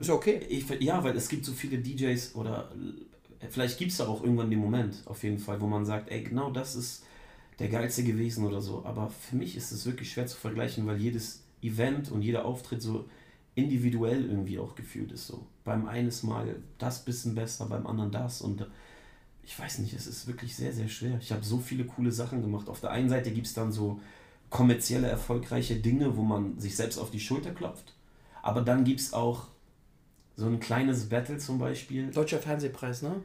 Ist 0.00 0.08
ja 0.08 0.14
okay. 0.14 0.40
Ich, 0.48 0.68
ja, 0.80 1.04
weil 1.04 1.16
es 1.16 1.28
gibt 1.28 1.44
so 1.44 1.52
viele 1.52 1.78
DJs 1.78 2.34
oder 2.34 2.70
vielleicht 3.50 3.78
gibt 3.78 3.92
es 3.92 3.98
da 3.98 4.06
auch 4.06 4.22
irgendwann 4.22 4.50
den 4.50 4.58
Moment, 4.58 5.02
auf 5.04 5.22
jeden 5.22 5.38
Fall, 5.38 5.60
wo 5.60 5.66
man 5.66 5.84
sagt, 5.84 6.10
ey, 6.10 6.22
genau 6.22 6.50
das 6.50 6.74
ist 6.74 7.04
der 7.58 7.68
geilste 7.68 8.02
gewesen 8.02 8.44
oder 8.44 8.60
so. 8.60 8.84
Aber 8.84 9.10
für 9.10 9.36
mich 9.36 9.56
ist 9.56 9.70
es 9.70 9.86
wirklich 9.86 10.10
schwer 10.10 10.26
zu 10.26 10.36
vergleichen, 10.36 10.86
weil 10.86 10.96
jedes 10.96 11.42
Event 11.62 12.10
und 12.10 12.22
jeder 12.22 12.44
Auftritt 12.44 12.82
so 12.82 13.08
individuell 13.54 14.24
irgendwie 14.26 14.58
auch 14.58 14.74
gefühlt 14.74 15.12
ist. 15.12 15.26
So. 15.26 15.46
Beim 15.64 15.86
eines 15.86 16.22
Mal 16.22 16.56
das 16.78 17.04
bisschen 17.04 17.34
besser, 17.34 17.66
beim 17.66 17.86
anderen 17.86 18.10
das 18.10 18.40
und 18.42 18.66
ich 19.46 19.58
weiß 19.58 19.78
nicht, 19.80 19.92
es 19.94 20.06
ist 20.06 20.26
wirklich 20.26 20.56
sehr, 20.56 20.72
sehr 20.72 20.88
schwer. 20.88 21.18
Ich 21.20 21.30
habe 21.30 21.44
so 21.44 21.58
viele 21.58 21.84
coole 21.84 22.10
Sachen 22.10 22.40
gemacht. 22.40 22.68
Auf 22.68 22.80
der 22.80 22.90
einen 22.90 23.08
Seite 23.10 23.30
gibt 23.30 23.46
es 23.46 23.52
dann 23.54 23.70
so 23.72 24.00
kommerzielle, 24.50 25.06
erfolgreiche 25.08 25.76
Dinge, 25.76 26.16
wo 26.16 26.22
man 26.22 26.58
sich 26.58 26.76
selbst 26.76 26.98
auf 26.98 27.10
die 27.10 27.20
Schulter 27.20 27.50
klopft. 27.50 27.92
Aber 28.42 28.62
dann 28.62 28.84
gibt 28.84 29.00
es 29.00 29.12
auch 29.12 29.46
so 30.36 30.46
ein 30.46 30.60
kleines 30.60 31.08
Battle 31.08 31.38
zum 31.38 31.58
Beispiel. 31.58 32.10
Deutscher 32.10 32.38
Fernsehpreis, 32.38 33.02
ne? 33.02 33.16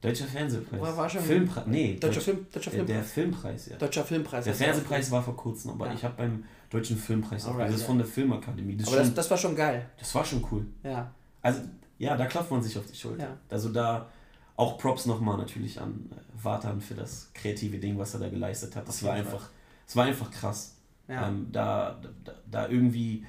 Deutscher 0.00 0.26
Fernsehpreis. 0.26 0.80
War- 0.80 0.96
war 0.96 1.08
schon- 1.08 1.22
Filmpreis. 1.22 1.66
Nee, 1.66 1.94
Deutscher, 1.94 2.14
Deutsch- 2.16 2.24
Film, 2.24 2.46
Deutscher 2.52 2.70
der, 2.72 2.84
der 2.84 3.02
Filmpreis. 3.04 3.12
Filmpreis, 3.12 3.66
ja. 3.68 3.76
Deutscher 3.76 4.04
Filmpreis. 4.04 4.44
Der 4.44 4.52
der 4.54 4.64
Fernsehpreis 4.66 5.10
war 5.12 5.22
vor 5.22 5.36
kurzem, 5.36 5.70
aber 5.70 5.86
Ja. 5.86 5.94
ich 5.94 6.02
habe 6.04 6.14
beim 6.16 6.44
Deutschen 6.72 6.96
Filmpreis. 6.96 7.46
Alright, 7.46 7.68
das 7.68 7.76
ist 7.76 7.80
ja. 7.82 7.86
von 7.86 7.98
der 7.98 8.06
Filmakademie. 8.06 8.76
Das, 8.76 8.88
Aber 8.88 8.96
ist 8.96 9.00
das, 9.00 9.06
schon, 9.06 9.14
das 9.16 9.30
war 9.30 9.36
schon 9.36 9.56
geil. 9.56 9.86
das 9.98 10.14
war 10.14 10.24
schon 10.24 10.44
cool. 10.50 10.66
Ja. 10.82 11.12
Also, 11.42 11.60
ja, 11.98 12.16
da 12.16 12.26
klopft 12.26 12.50
man 12.50 12.62
sich 12.62 12.78
auf 12.78 12.86
die 12.86 12.96
Schulter. 12.96 13.24
Ja. 13.24 13.38
Also 13.50 13.68
da 13.68 14.08
auch 14.56 14.78
Props 14.78 15.06
nochmal 15.06 15.36
natürlich 15.36 15.80
an 15.80 16.10
äh, 16.10 16.44
Vatan 16.44 16.80
für 16.80 16.94
das 16.94 17.30
kreative 17.34 17.78
Ding, 17.78 17.98
was 17.98 18.14
er 18.14 18.20
da 18.20 18.28
geleistet 18.28 18.74
hat. 18.76 18.88
Das 18.88 19.02
war 19.02 19.12
einfach, 19.12 19.50
es 19.86 19.96
war 19.96 20.04
einfach 20.04 20.30
krass. 20.30 20.76
Ja. 21.08 21.28
Ähm, 21.28 21.48
da, 21.52 22.00
da, 22.24 22.32
da 22.50 22.68
irgendwie, 22.68 23.26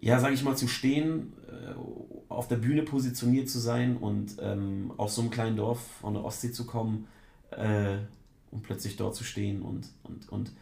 ja, 0.00 0.18
sage 0.18 0.34
ich 0.34 0.42
mal, 0.42 0.56
zu 0.56 0.68
stehen, 0.68 1.32
äh, 1.48 1.74
auf 2.28 2.48
der 2.48 2.56
Bühne 2.56 2.82
positioniert 2.82 3.48
zu 3.48 3.58
sein 3.58 3.96
und 3.96 4.36
ähm, 4.40 4.92
aus 4.96 5.14
so 5.14 5.22
einem 5.22 5.30
kleinen 5.30 5.56
Dorf 5.56 5.80
von 6.00 6.14
der 6.14 6.24
Ostsee 6.24 6.52
zu 6.52 6.66
kommen 6.66 7.06
äh, 7.50 7.96
und 8.50 8.62
plötzlich 8.62 8.96
dort 8.96 9.14
zu 9.14 9.24
stehen 9.24 9.62
und, 9.62 9.88
und, 10.04 10.28
und 10.30 10.52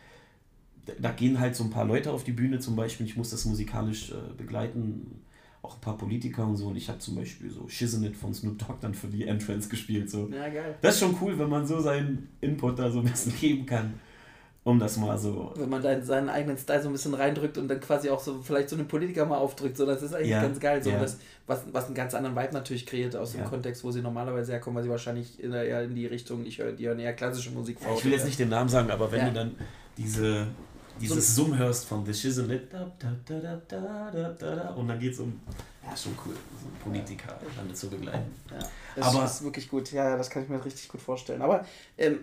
da- 1.00 1.12
gehen 1.12 1.38
halt 1.40 1.56
so 1.56 1.64
ein 1.64 1.70
paar 1.70 1.84
Leute 1.84 2.12
auf 2.12 2.24
die 2.24 2.32
Bühne 2.32 2.58
zum 2.60 2.76
Beispiel. 2.76 3.06
Ich 3.06 3.16
muss 3.16 3.30
das 3.30 3.44
musikalisch 3.44 4.10
äh, 4.12 4.14
begleiten, 4.36 5.20
auch 5.62 5.74
ein 5.74 5.80
paar 5.80 5.96
Politiker 5.98 6.46
und 6.46 6.56
so. 6.56 6.68
Und 6.68 6.76
ich 6.76 6.88
habe 6.88 6.98
zum 6.98 7.16
Beispiel 7.16 7.50
so 7.50 7.68
Shiznit 7.68 8.16
von 8.16 8.32
Snoop 8.32 8.58
Dogg 8.58 8.76
dann 8.80 8.94
für 8.94 9.08
die 9.08 9.26
Entrance 9.26 9.68
gespielt. 9.68 10.08
So. 10.10 10.28
ja, 10.32 10.48
geil. 10.48 10.76
Das 10.80 10.94
ist 10.94 11.00
schon 11.00 11.16
cool, 11.20 11.38
wenn 11.38 11.48
man 11.48 11.66
so 11.66 11.80
seinen 11.80 12.28
Input 12.40 12.78
da 12.78 12.90
so 12.90 13.00
ein 13.00 13.04
bisschen 13.06 13.32
geben 13.40 13.66
kann, 13.66 13.94
um 14.64 14.78
das 14.78 14.96
mal 14.98 15.16
so 15.18 15.52
Wenn 15.56 15.68
man 15.70 15.82
da 15.82 16.00
seinen 16.02 16.28
eigenen 16.28 16.58
Style 16.58 16.82
so 16.82 16.88
ein 16.88 16.92
bisschen 16.92 17.14
reindrückt 17.14 17.56
und 17.58 17.68
dann 17.68 17.80
quasi 17.80 18.10
auch 18.10 18.20
so 18.20 18.40
vielleicht 18.42 18.68
so 18.68 18.76
einen 18.76 18.86
Politiker 18.86 19.24
mal 19.24 19.38
aufdrückt, 19.38 19.76
so 19.78 19.86
das 19.86 20.02
ist 20.02 20.14
eigentlich 20.14 20.28
Ja, 20.30 20.42
ganz 20.42 20.60
geil. 20.60 20.82
So, 20.82 20.90
ja. 20.90 20.98
das, 21.00 21.18
was, 21.46 21.62
was 21.72 21.86
einen 21.86 21.94
ganz 21.94 22.14
anderen 22.14 22.36
Vibe 22.36 22.52
natürlich 22.52 22.84
kreiert 22.84 23.16
aus 23.16 23.32
dem 23.32 23.40
Ja. 23.40 23.46
Kontext, 23.48 23.82
wo 23.82 23.90
sie 23.90 24.02
normalerweise 24.02 24.52
herkommen, 24.52 24.76
weil 24.76 24.84
sie 24.84 24.90
wahrscheinlich 24.90 25.42
in, 25.42 25.52
eher 25.52 25.82
in 25.84 25.94
die 25.94 26.06
Richtung, 26.06 26.44
ich 26.44 26.58
höre, 26.58 26.72
die 26.72 26.86
hören 26.86 26.98
eher 26.98 27.14
klassische 27.14 27.50
Musik 27.50 27.78
Ja, 27.82 27.94
ich 27.96 28.04
will 28.04 28.12
jetzt 28.12 28.26
nicht 28.26 28.38
den 28.38 28.50
Namen 28.50 28.68
sagen, 28.68 28.90
aber 28.90 29.10
wenn 29.10 29.26
du 29.26 29.32
dann 29.32 29.52
diese, 29.96 30.46
dieses 31.00 31.34
Summ 31.34 31.56
hörst 31.56 31.86
von 31.86 32.04
The 32.04 32.12
Shiznit 32.14 32.72
da, 32.72 32.90
da, 32.98 33.12
da, 33.24 33.38
da, 33.40 33.56
da, 33.68 34.10
da, 34.10 34.28
da, 34.32 34.56
da, 34.56 34.68
und 34.70 34.88
dann 34.88 34.98
geht 34.98 35.12
es 35.14 35.20
um, 35.20 35.40
ja, 35.84 35.96
schon 35.96 36.12
cool, 36.26 36.34
so 36.34 36.66
einen 36.68 36.76
Politiker 36.82 37.38
damit 37.56 37.76
zu 37.76 37.88
begleiten. 37.88 38.34
Ja, 38.50 38.58
das 38.96 39.06
Aber- 39.14 39.24
ist 39.24 39.42
wirklich 39.44 39.68
gut. 39.68 39.90
Ja, 39.92 40.10
ja, 40.10 40.16
das 40.16 40.28
kann 40.30 40.42
ich 40.42 40.48
mir 40.48 40.62
richtig 40.64 40.88
gut 40.88 41.00
vorstellen. 41.00 41.42
Aber, 41.42 41.64
ähm, 41.96 42.18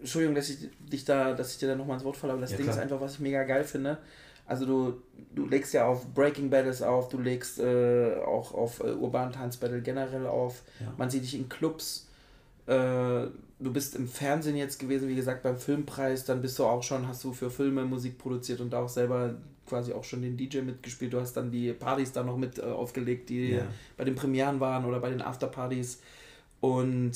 Entschuldigung, 0.00 0.34
dass 0.34 0.50
ich 0.50 0.68
dich 0.80 1.04
da, 1.04 1.32
dass 1.32 1.52
ich 1.52 1.58
dir 1.58 1.68
da 1.68 1.74
nochmal 1.76 1.96
ins 1.96 2.04
Wort 2.04 2.16
falle, 2.16 2.32
aber 2.34 2.42
das 2.42 2.50
Ja, 2.50 2.58
Ding 2.58 2.66
klar. 2.66 2.76
ist 2.76 2.82
einfach, 2.82 3.00
was 3.00 3.14
ich 3.14 3.20
mega 3.20 3.42
geil 3.44 3.64
finde. 3.64 3.98
Also 4.46 4.66
du, 4.66 5.02
du 5.34 5.46
legst 5.46 5.72
ja 5.72 5.86
auf 5.86 6.06
Breaking 6.12 6.50
Battles 6.50 6.82
auf, 6.82 7.08
du 7.08 7.18
legst 7.18 7.58
äh, 7.58 8.16
auch 8.26 8.52
auf 8.52 8.80
äh, 8.80 8.92
urbanen 8.92 9.32
Tanzbattle 9.32 9.80
generell 9.80 10.26
auf. 10.26 10.62
Ja. 10.80 10.92
Man 10.98 11.08
sieht 11.08 11.22
dich 11.22 11.34
in 11.34 11.48
Clubs. 11.48 12.08
Äh, 12.66 13.26
du 13.58 13.72
bist 13.72 13.94
im 13.96 14.08
Fernsehen 14.08 14.56
jetzt 14.56 14.78
gewesen, 14.78 15.08
wie 15.08 15.14
gesagt, 15.14 15.42
beim 15.42 15.56
Filmpreis. 15.56 16.24
Dann 16.24 16.40
bist 16.40 16.58
du 16.58 16.64
auch 16.64 16.82
schon, 16.82 17.06
hast 17.08 17.22
du 17.24 17.32
für 17.32 17.50
Filme 17.50 17.84
Musik 17.84 18.18
produziert 18.18 18.60
und 18.60 18.74
auch 18.74 18.88
selber 18.88 19.34
quasi 19.66 19.92
auch 19.92 20.04
schon 20.04 20.22
den 20.22 20.36
DJ 20.36 20.58
mitgespielt. 20.60 21.12
Du 21.12 21.20
hast 21.20 21.34
dann 21.34 21.50
die 21.50 21.72
Partys 21.72 22.12
da 22.12 22.22
noch 22.22 22.36
mit 22.36 22.58
äh, 22.58 22.62
aufgelegt, 22.62 23.30
die 23.30 23.52
Ja. 23.52 23.66
bei 23.96 24.04
den 24.04 24.14
Premieren 24.14 24.60
waren 24.60 24.84
oder 24.84 25.00
bei 25.00 25.10
den 25.10 25.22
Afterpartys. 25.22 26.00
Und 26.60 27.12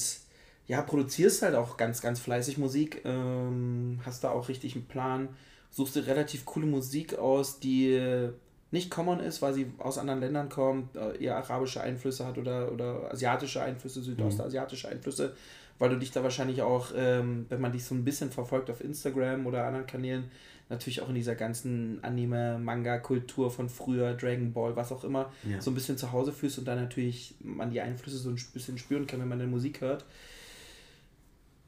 ja, 0.67 0.83
produzierst 0.83 1.43
halt 1.43 1.55
auch 1.55 1.77
ganz, 1.77 2.01
ganz 2.01 2.21
fleißig 2.21 2.59
Musik. 2.59 3.03
Ähm, 3.05 4.01
hast 4.05 4.25
da 4.25 4.31
auch 4.31 4.49
richtig 4.49 4.75
einen 4.75 4.87
Plan. 4.87 5.29
Suchst 5.71 5.97
dir 5.97 6.07
relativ 6.07 6.45
coole 6.47 6.67
Musik 6.67 7.19
aus, 7.19 7.59
die 7.61 8.29
nicht 8.71 8.91
common 8.91 9.21
ist, 9.21 9.41
weil 9.41 9.55
sie 9.55 9.67
aus 9.79 9.97
anderen 9.97 10.21
Ländern 10.21 10.49
kommt, 10.51 10.95
äh, 10.97 11.23
eher 11.23 11.37
arabische 11.39 11.81
Einflüsse 11.81 12.27
hat 12.27 12.37
oder, 12.37 12.71
oder 12.71 13.11
asiatische 13.11 13.63
Einflüsse, 13.63 14.03
südostasiatische 14.03 14.89
Einflüsse, 14.89 15.35
weil 15.79 15.91
du 15.91 15.97
dich 15.97 16.11
da 16.11 16.23
wahrscheinlich 16.23 16.63
auch, 16.63 16.93
ähm, 16.97 17.47
wenn 17.49 17.61
man 17.61 17.73
dich 17.73 17.85
so 17.85 17.95
ein 17.95 18.05
bisschen 18.05 18.31
verfolgt 18.31 18.71
auf 18.71 18.83
Instagram 18.83 19.47
oder 19.47 19.65
anderen 19.65 19.87
Kanälen, 19.87 20.25
natürlich 20.71 21.01
auch 21.01 21.09
in 21.09 21.15
dieser 21.15 21.35
ganzen 21.35 22.03
Anime-Manga-Kultur 22.05 23.51
von 23.51 23.69
früher, 23.69 24.15
Dragon 24.15 24.53
Ball, 24.53 24.77
was 24.77 24.93
auch 24.93 25.05
immer, 25.05 25.33
Ja. 25.49 25.61
so 25.61 25.71
ein 25.71 25.75
bisschen 25.75 25.97
zu 25.97 26.13
Hause 26.13 26.33
fühlst 26.33 26.59
und 26.59 26.67
dann 26.69 26.79
natürlich 26.79 27.35
man 27.41 27.71
die 27.71 27.81
Einflüsse 27.81 28.19
so 28.19 28.29
ein 28.31 28.39
bisschen 28.53 28.77
spüren 28.77 29.07
kann, 29.07 29.21
wenn 29.21 29.29
man 29.29 29.39
deine 29.39 29.51
Musik 29.51 29.81
hört. 29.81 30.05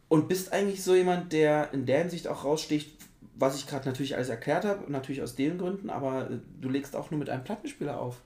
Und 0.09 0.29
bist 0.29 0.53
eigentlich 0.53 0.83
so 0.83 0.95
jemand, 0.95 1.33
der 1.33 1.73
in 1.73 1.87
der 1.87 2.01
Hinsicht 2.01 2.27
auch 2.27 2.45
raussticht, 2.45 2.91
was 3.37 3.57
ich 3.57 3.67
gerade 3.67 3.89
natürlich 3.89 4.17
alles 4.17 4.29
erklärt 4.29 4.65
habe, 4.65 4.91
natürlich 4.93 5.23
aus 5.23 5.35
den 5.37 5.57
Gründen, 5.57 5.89
aber 5.89 6.31
äh, 6.31 6.39
du 6.61 6.69
legst 6.69 6.95
auch 6.97 7.11
nur 7.11 7.19
mit 7.21 7.31
einem 7.31 7.45
Plattenspieler 7.45 7.99
auf. 7.99 8.21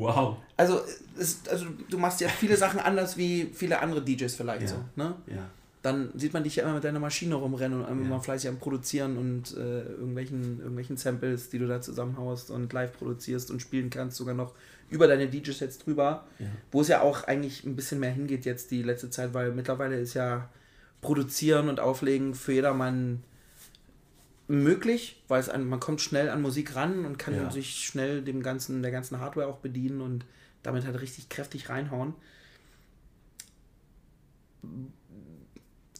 Wow. 0.00 0.36
Also, 0.56 0.80
es, 1.18 1.40
also 1.50 1.66
du 1.90 1.98
machst 1.98 2.20
ja 2.20 2.28
viele 2.28 2.56
Sachen 2.56 2.80
anders 2.80 3.16
wie 3.16 3.50
viele 3.52 3.80
andere 3.80 4.02
DJs 4.02 4.34
vielleicht 4.34 4.62
Ja. 4.62 4.68
so. 4.68 4.76
Ne? 4.96 5.14
Ja. 5.26 5.50
Dann 5.82 6.10
sieht 6.16 6.32
man 6.32 6.42
dich 6.42 6.56
ja 6.56 6.64
immer 6.64 6.74
mit 6.74 6.84
deiner 6.84 6.98
Maschine 6.98 7.36
rumrennen 7.36 7.82
und 7.84 8.02
immer 8.02 8.16
Ja. 8.16 8.20
fleißig 8.20 8.48
am 8.50 8.58
Produzieren 8.58 9.16
und 9.16 9.56
äh, 9.56 9.82
irgendwelchen, 9.82 10.58
irgendwelchen 10.58 10.96
Samples, 10.96 11.50
die 11.50 11.58
du 11.58 11.66
da 11.68 11.80
zusammenhaust 11.80 12.50
und 12.50 12.72
live 12.72 12.92
produzierst 12.98 13.50
und 13.50 13.60
spielen 13.62 13.88
kannst, 13.88 14.16
sogar 14.16 14.34
noch 14.34 14.54
über 14.90 15.06
deine 15.06 15.28
DJ-Sets 15.28 15.78
drüber. 15.78 16.24
Ja. 16.38 16.46
Wo 16.72 16.80
es 16.80 16.88
ja 16.88 17.00
auch 17.02 17.24
eigentlich 17.24 17.64
ein 17.64 17.76
bisschen 17.76 18.00
mehr 18.00 18.10
hingeht 18.10 18.44
jetzt 18.44 18.70
die 18.72 18.82
letzte 18.82 19.10
Zeit, 19.10 19.34
weil 19.34 19.52
mittlerweile 19.52 19.98
ist 20.00 20.14
ja 20.14 20.48
Produzieren 21.00 21.68
und 21.68 21.78
Auflegen 21.78 22.34
für 22.34 22.52
jedermann 22.54 23.22
möglich, 24.48 25.22
weil 25.28 25.40
es 25.40 25.48
ein, 25.48 25.68
man 25.68 25.78
kommt 25.78 26.00
schnell 26.00 26.30
an 26.30 26.42
Musik 26.42 26.74
ran 26.74 27.04
und 27.04 27.18
kann 27.18 27.34
Ja. 27.34 27.50
sich 27.50 27.84
schnell 27.86 28.22
dem 28.22 28.42
ganzen, 28.42 28.82
der 28.82 28.90
ganzen 28.90 29.20
Hardware 29.20 29.46
auch 29.46 29.58
bedienen 29.58 30.00
und 30.00 30.24
damit 30.62 30.84
halt 30.86 31.00
richtig 31.00 31.28
kräftig 31.28 31.68
reinhauen. 31.68 32.14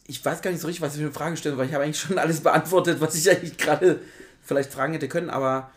Ich 0.07 0.23
weiß 0.23 0.41
gar 0.41 0.51
nicht 0.51 0.59
so 0.61 0.67
richtig, 0.67 0.81
was 0.81 0.93
ich 0.93 0.99
für 0.99 1.05
eine 1.05 1.13
Frage 1.13 1.37
stelle, 1.37 1.57
weil 1.57 1.67
ich 1.67 1.73
habe 1.73 1.83
eigentlich 1.83 1.99
schon 1.99 2.17
alles 2.19 2.41
beantwortet, 2.41 2.99
was 2.99 3.15
ich 3.15 3.29
eigentlich 3.29 3.57
gerade 3.57 4.01
vielleicht 4.41 4.71
fragen 4.73 4.93
hätte 4.93 5.07
können, 5.07 5.29
aber 5.29 5.71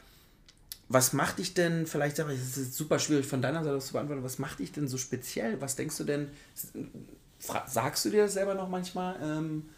was 0.88 1.12
macht 1.12 1.38
dich 1.38 1.54
denn, 1.54 1.86
vielleicht 1.86 2.16
sage 2.16 2.32
ich, 2.32 2.40
es 2.40 2.56
ist 2.56 2.74
super 2.74 2.98
schwierig 2.98 3.26
von 3.26 3.40
deiner 3.42 3.64
Seite 3.64 3.76
aus 3.76 3.86
zu 3.86 3.92
beantworten, 3.92 4.24
was 4.24 4.38
macht 4.38 4.58
dich 4.58 4.72
denn 4.72 4.88
so 4.88 4.98
speziell? 4.98 5.60
Was 5.60 5.76
denkst 5.76 5.96
du 5.98 6.04
denn, 6.04 6.28
sagst 7.66 8.04
du 8.04 8.10
dir 8.10 8.24
das 8.24 8.34
selber 8.34 8.54
noch 8.54 8.68
manchmal, 8.68 9.16
ähm, 9.22 9.68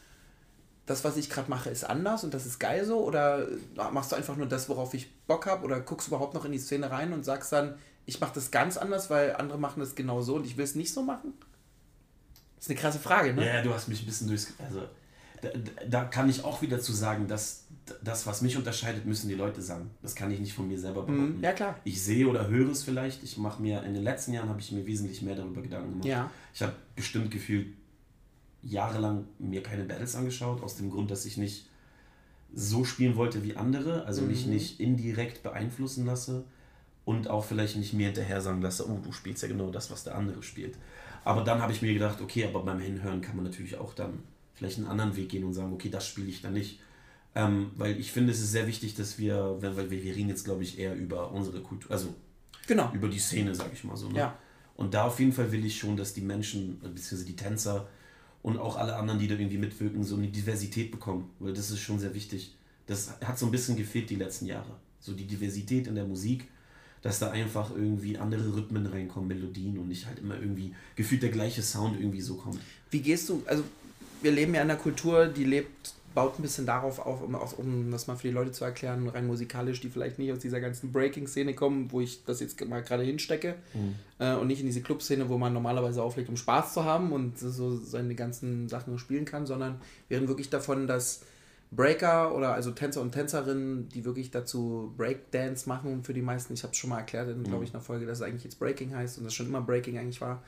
das, 0.87 1.05
was 1.05 1.17
ich 1.17 1.31
gerade 1.31 1.49
mache, 1.51 1.71
ist 1.71 1.85
anders 1.85 2.25
und 2.25 2.35
das 2.35 2.45
ist 2.47 2.59
geil 2.59 2.85
so? 2.85 2.99
Oder 3.05 3.49
machst 3.93 4.13
du 4.13 4.17
einfach 4.17 4.37
nur 4.37 4.47
das, 4.47 4.69
worauf 4.69 4.93
ich 4.95 5.11
Bock 5.27 5.47
habe? 5.47 5.65
Oder 5.65 5.81
guckst 5.81 6.09
du 6.09 6.11
überhaupt 6.11 6.35
noch 6.35 6.45
in 6.45 6.53
die 6.53 6.59
Szene 6.59 6.91
rein 6.91 7.13
und 7.13 7.25
sagst 7.25 7.53
dann, 7.53 7.75
ich 8.07 8.21
mache 8.21 8.35
das 8.35 8.51
ganz 8.51 8.77
anders, 8.77 9.09
weil 9.09 9.35
andere 9.37 9.59
machen 9.59 9.81
das 9.81 9.95
genau 9.95 10.21
so 10.21 10.37
und 10.37 10.45
ich 10.47 10.57
will 10.57 10.65
es 10.65 10.75
nicht 10.75 10.93
so 10.93 11.03
machen? 11.03 11.33
Das 12.57 12.67
ist 12.67 12.71
eine 12.71 12.79
krasse 12.79 12.99
Frage, 12.99 13.33
ne? 13.33 13.47
Ja, 13.47 13.63
du 13.63 13.73
hast 13.73 13.89
mich 13.89 14.03
ein 14.03 14.07
bisschen 14.07 14.29
durchs. 14.29 14.53
Also, 14.59 14.83
da, 15.41 15.49
da 15.87 16.05
kann 16.05 16.29
ich 16.29 16.45
auch 16.45 16.63
wieder 16.63 16.81
zu 16.81 16.93
sagen, 16.93 17.29
dass 17.29 17.65
das, 18.03 18.27
was 18.27 18.41
mich 18.43 18.57
unterscheidet, 18.57 19.05
müssen 19.05 19.29
die 19.29 19.35
Leute 19.35 19.61
sagen. 19.61 19.91
Das 20.03 20.15
kann 20.15 20.31
ich 20.31 20.41
nicht 20.41 20.55
von 20.55 20.69
mir 20.69 20.79
selber 20.79 21.03
behaupten. 21.03 21.39
Mhm. 21.39 21.45
Ja, 21.45 21.53
klar. 21.53 21.79
Ich 21.85 22.03
sehe 22.03 22.27
oder 22.27 22.49
höre 22.49 22.71
es 22.71 22.83
vielleicht. 22.83 23.23
Ich 23.23 23.37
mache 23.37 23.61
mir 23.61 23.83
in 23.83 23.95
den 23.95 24.03
letzten 24.03 24.33
Jahren 24.33 24.49
habe 24.49 24.61
ich 24.61 24.73
mir 24.73 24.87
wesentlich 24.87 25.23
mehr 25.23 25.35
darüber 25.35 25.61
Gedanken 25.61 25.91
gemacht. 25.91 26.07
Ja. 26.07 26.31
Ich 26.55 26.63
habe 26.63 26.75
bestimmt 26.97 27.31
gefühlt 27.31 27.69
jahrelang 28.65 29.27
mir 29.39 29.63
keine 29.63 29.85
Battles 29.85 30.15
angeschaut, 30.17 30.63
aus 30.63 30.77
dem 30.77 30.91
Grund, 30.91 31.11
dass 31.11 31.25
ich 31.27 31.37
nicht 31.37 31.67
so 32.55 32.85
spielen 32.85 33.17
wollte 33.17 33.43
wie 33.43 33.57
andere, 33.57 34.05
also 34.07 34.23
mich 34.23 34.47
Mhm. 34.47 34.53
nicht 34.53 34.81
indirekt 34.81 35.43
beeinflussen 35.43 36.07
lasse 36.07 36.45
und 37.05 37.29
auch 37.29 37.45
vielleicht 37.45 37.77
nicht 37.77 37.93
mir 37.93 38.07
hinterher 38.07 38.41
sagen 38.41 38.63
lasse, 38.63 38.89
oh, 38.89 38.99
du 39.03 39.13
spielst 39.13 39.43
ja 39.43 39.49
genau 39.49 39.71
das, 39.71 39.91
was 39.91 40.05
der 40.05 40.15
andere 40.15 40.43
spielt. 40.43 40.77
Aber 41.25 41.43
dann 41.43 41.61
habe 41.61 41.73
ich 41.73 41.83
mir 41.83 41.93
gedacht, 41.93 42.21
okay, 42.21 42.45
aber 42.47 42.63
beim 42.63 42.79
Hinhören 42.81 43.21
kann 43.21 43.37
man 43.37 43.45
natürlich 43.45 43.77
auch 43.77 43.95
dann 43.95 44.21
vielleicht 44.55 44.79
einen 44.79 44.87
anderen 44.87 45.17
Weg 45.17 45.31
gehen 45.31 45.45
und 45.45 45.53
sagen, 45.53 45.73
okay, 45.73 45.89
das 45.91 46.07
spiele 46.07 46.29
ich 46.29 46.43
dann 46.43 46.53
nicht. 46.53 46.81
Ähm, 47.35 47.73
weil 47.77 47.99
ich 47.99 48.13
finde, 48.13 48.31
es 48.33 48.41
ist 48.41 48.53
sehr 48.53 48.69
wichtig, 48.69 48.95
dass 48.95 49.19
wir, 49.19 49.57
weil 49.61 49.91
wir, 49.91 50.03
wir 50.03 50.15
reden 50.15 50.29
jetzt, 50.29 50.45
glaube 50.45 50.63
ich, 50.63 50.79
eher 50.79 50.95
über 50.95 51.33
unsere 51.33 51.61
Kultur, 51.61 51.91
also 51.91 52.15
Genau. 52.69 52.91
über 52.95 53.09
die 53.09 53.19
Szene, 53.19 53.55
sag 53.55 53.73
ich 53.73 53.83
mal 53.85 53.97
so. 53.97 54.09
Ne? 54.09 54.19
Ja. 54.19 54.39
Und 54.77 54.95
da 54.95 55.05
auf 55.07 55.19
jeden 55.19 55.33
Fall 55.33 55.51
will 55.51 55.65
ich 55.65 55.77
schon, 55.77 55.97
dass 55.97 56.15
die 56.15 56.21
Menschen, 56.21 56.79
beziehungsweise 56.81 57.25
die 57.25 57.37
Tänzer 57.37 57.89
und 58.45 58.59
auch 58.59 58.77
alle 58.77 58.95
anderen, 58.97 59.19
die 59.19 59.27
da 59.27 59.37
irgendwie 59.37 59.57
mitwirken, 59.57 60.05
so 60.05 60.17
eine 60.17 60.29
Diversität 60.29 60.91
bekommen. 60.91 61.31
Weil 61.39 61.55
das 61.55 61.71
ist 61.71 61.81
schon 61.81 61.99
sehr 61.99 62.15
wichtig. 62.15 62.55
Das 62.87 63.19
hat 63.23 63.39
so 63.39 63.47
ein 63.47 63.51
bisschen 63.51 63.75
gefehlt 63.75 64.11
die 64.11 64.17
letzten 64.17 64.45
Jahre. 64.45 64.77
So 65.01 65.15
die 65.15 65.25
Diversität 65.25 65.87
in 65.87 65.95
der 65.95 66.05
Musik, 66.05 66.47
dass 67.01 67.19
da 67.19 67.31
einfach 67.31 67.71
irgendwie 67.75 68.19
andere 68.19 68.55
Rhythmen 68.55 68.85
reinkommen, 68.85 69.29
Melodien 69.29 69.79
und 69.79 69.89
nicht 69.89 70.05
halt 70.05 70.19
immer 70.19 70.39
irgendwie 70.39 70.75
gefühlt 70.95 71.23
der 71.23 71.31
gleiche 71.31 71.63
Sound 71.63 71.99
irgendwie 71.99 72.21
so 72.21 72.35
kommt. 72.35 72.61
Wie 72.91 73.01
gehst 73.01 73.31
du, 73.31 73.43
also 73.47 73.65
wir 74.21 74.33
leben 74.33 74.55
ja 74.55 74.61
in 74.61 74.71
einer 74.71 74.79
Kultur, 74.79 75.27
die 75.27 75.45
lebt, 75.45 75.95
baut 76.15 76.39
ein 76.39 76.43
bisschen 76.43 76.65
darauf 76.65 77.01
auf, 77.01 77.23
um, 77.23 77.35
auf, 77.35 77.59
um 77.59 77.91
das 77.91 78.07
mal 78.07 78.15
für 78.17 78.29
die 78.29 78.35
Leute 78.35 78.53
zu 78.53 78.65
erklären, 78.65 79.09
rein 79.09 79.27
musikalisch, 79.27 79.81
die 79.81 79.91
vielleicht 79.91 80.19
nicht 80.19 80.33
aus 80.33 80.39
dieser 80.39 80.61
ganzen 80.61 80.93
Breaking-Szene 80.93 81.55
kommen, 81.55 81.91
wo 81.91 82.01
ich 82.01 82.25
das 82.25 82.41
jetzt 82.41 82.65
mal 82.67 82.83
gerade 82.83 83.03
hinstecke 83.03 83.57
äh, 84.19 84.35
und 84.35 84.47
nicht 84.47 84.61
in 84.61 84.67
diese 84.67 84.81
Club-Szene, 84.81 85.29
wo 85.29 85.39
man 85.39 85.53
normalerweise 85.53 86.03
auflegt, 86.03 86.29
um 86.29 86.37
Spaß 86.37 86.73
zu 86.73 86.85
haben 86.85 87.13
und 87.13 87.39
so 87.39 87.77
seine 87.77 88.15
ganzen 88.15 88.69
Sachen 88.69 88.99
spielen 88.99 89.25
kann, 89.25 89.47
sondern 89.47 89.81
wir 90.09 90.19
reden 90.19 90.29
wirklich 90.29 90.51
davon, 90.51 90.87
dass 90.87 91.23
Breaker 91.73 92.35
oder 92.35 92.55
also 92.55 92.71
Tänzer 92.71 93.01
und 93.01 93.13
Tänzerinnen, 93.13 93.89
die 93.89 94.05
wirklich 94.05 94.31
dazu 94.31 94.95
Breakdance 94.97 95.69
machen, 95.69 96.05
für 96.05 96.15
die 96.15 96.23
meisten, 96.23 96.55
ich 96.55 96.63
habe 96.63 96.73
es 96.73 96.79
schon 96.79 96.91
mal 96.91 96.99
erklärt 96.99 97.29
in, 97.29 97.43
glaube 97.43 97.65
ich, 97.65 97.75
einer 97.75 97.83
Folge, 97.83 98.07
dass 98.07 98.19
es 98.19 98.23
eigentlich 98.23 98.45
jetzt 98.45 98.61
Breaking 98.61 98.95
heißt 98.95 99.19
und 99.19 99.25
das 99.25 99.35
schon 99.35 99.47
immer 99.47 99.61
Breaking 99.61 99.99
eigentlich 99.99 100.21
war, 100.21 100.43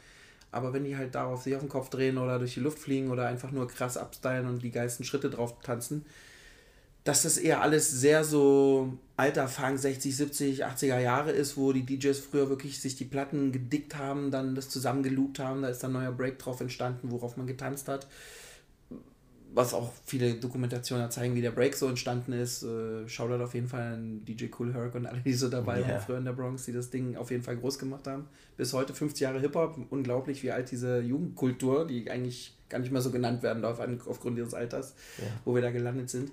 aber 0.57 0.73
wenn 0.73 0.85
die 0.85 0.97
halt 0.97 1.15
darauf 1.15 1.43
sich 1.43 1.55
auf 1.55 1.61
den 1.61 1.69
Kopf 1.69 1.91
drehen 1.91 2.19
oder 2.19 2.39
durch 2.39 2.55
die 2.55 2.61
Luft 2.61 2.79
fliegen 2.79 3.11
oder 3.11 3.27
einfach 3.27 3.53
nur 3.53 3.69
krass 3.69 3.97
abstylen 3.97 4.47
und 4.47 4.63
die 4.63 4.71
geilsten 4.71 5.05
Schritte 5.05 5.31
drauf 5.31 5.61
tanzen, 5.61 6.05
dass 7.05 7.23
das 7.23 7.37
eher 7.37 7.63
alles 7.63 7.89
sehr 7.89 8.25
so 8.25 8.99
alter 9.17 9.47
Fang 9.47 9.79
60, 9.79 10.17
70, 10.17 10.67
80er 10.67 10.99
Jahre 10.99 11.31
ist, 11.31 11.57
wo 11.57 11.73
die 11.73 11.87
DJs 11.87 12.19
früher 12.19 12.49
wirklich 12.49 12.81
sich 12.81 12.97
die 12.97 13.05
Platten 13.05 13.53
gedickt 13.53 13.97
haben, 13.97 14.33
dann 14.33 14.57
das 14.57 14.69
zusammengeloopt 14.69 15.39
haben, 15.39 15.63
da 15.63 15.69
ist 15.69 15.85
dann 15.85 15.93
neuer 15.93 16.11
Break 16.11 16.39
drauf 16.39 16.61
entstanden, 16.61 17.13
worauf 17.13 17.37
man 17.37 17.47
getanzt 17.47 17.87
hat. 17.89 18.09
Was 19.57 19.73
auch 19.73 19.91
viele 20.05 20.35
Dokumentationen 20.35 21.07
ja 21.07 21.11
zeigen, 21.11 21.35
wie 21.35 21.41
der 21.41 21.51
Break 21.51 21.75
so 21.75 21.89
entstanden 21.89 22.33
ist. 22.33 22.63
Äh, 22.63 23.09
Shoutout 23.09 23.43
auf 23.43 23.55
jeden 23.55 23.69
Fall 23.69 23.95
an 23.95 24.23
DJ 24.25 24.47
Cool 24.59 24.75
Herc 24.75 24.95
und 24.95 25.07
alle, 25.07 25.21
die 25.21 25.33
so 25.33 25.49
dabei 25.49 25.81
Ja. 25.81 25.89
waren 25.89 26.01
früher 26.01 26.19
in 26.19 26.27
der 26.27 26.33
Bronx, 26.33 26.67
die 26.67 26.73
das 26.73 26.91
Ding 26.91 27.17
auf 27.17 27.31
jeden 27.31 27.43
Fall 27.43 27.57
groß 27.57 27.79
gemacht 27.79 28.07
haben. 28.07 28.27
Bis 28.59 28.73
heute 28.75 28.93
50 28.93 29.21
Jahre 29.21 29.41
Hip-Hop. 29.41 29.79
Unglaublich, 29.91 30.43
wie 30.43 30.51
alt 30.53 30.71
diese 30.71 31.01
Jugendkultur, 31.01 31.87
die 31.87 32.11
eigentlich 32.11 32.55
gar 32.69 32.81
nicht 32.81 32.93
mehr 32.93 33.01
so 33.01 33.11
genannt 33.11 33.43
werden 33.43 33.63
darf 33.63 33.81
aufgrund 34.07 34.37
ihres 34.39 34.53
Alters, 34.55 34.95
wo 35.45 35.55
wir 35.55 35.63
da 35.63 35.71
gelandet 35.71 36.11
sind. 36.11 36.31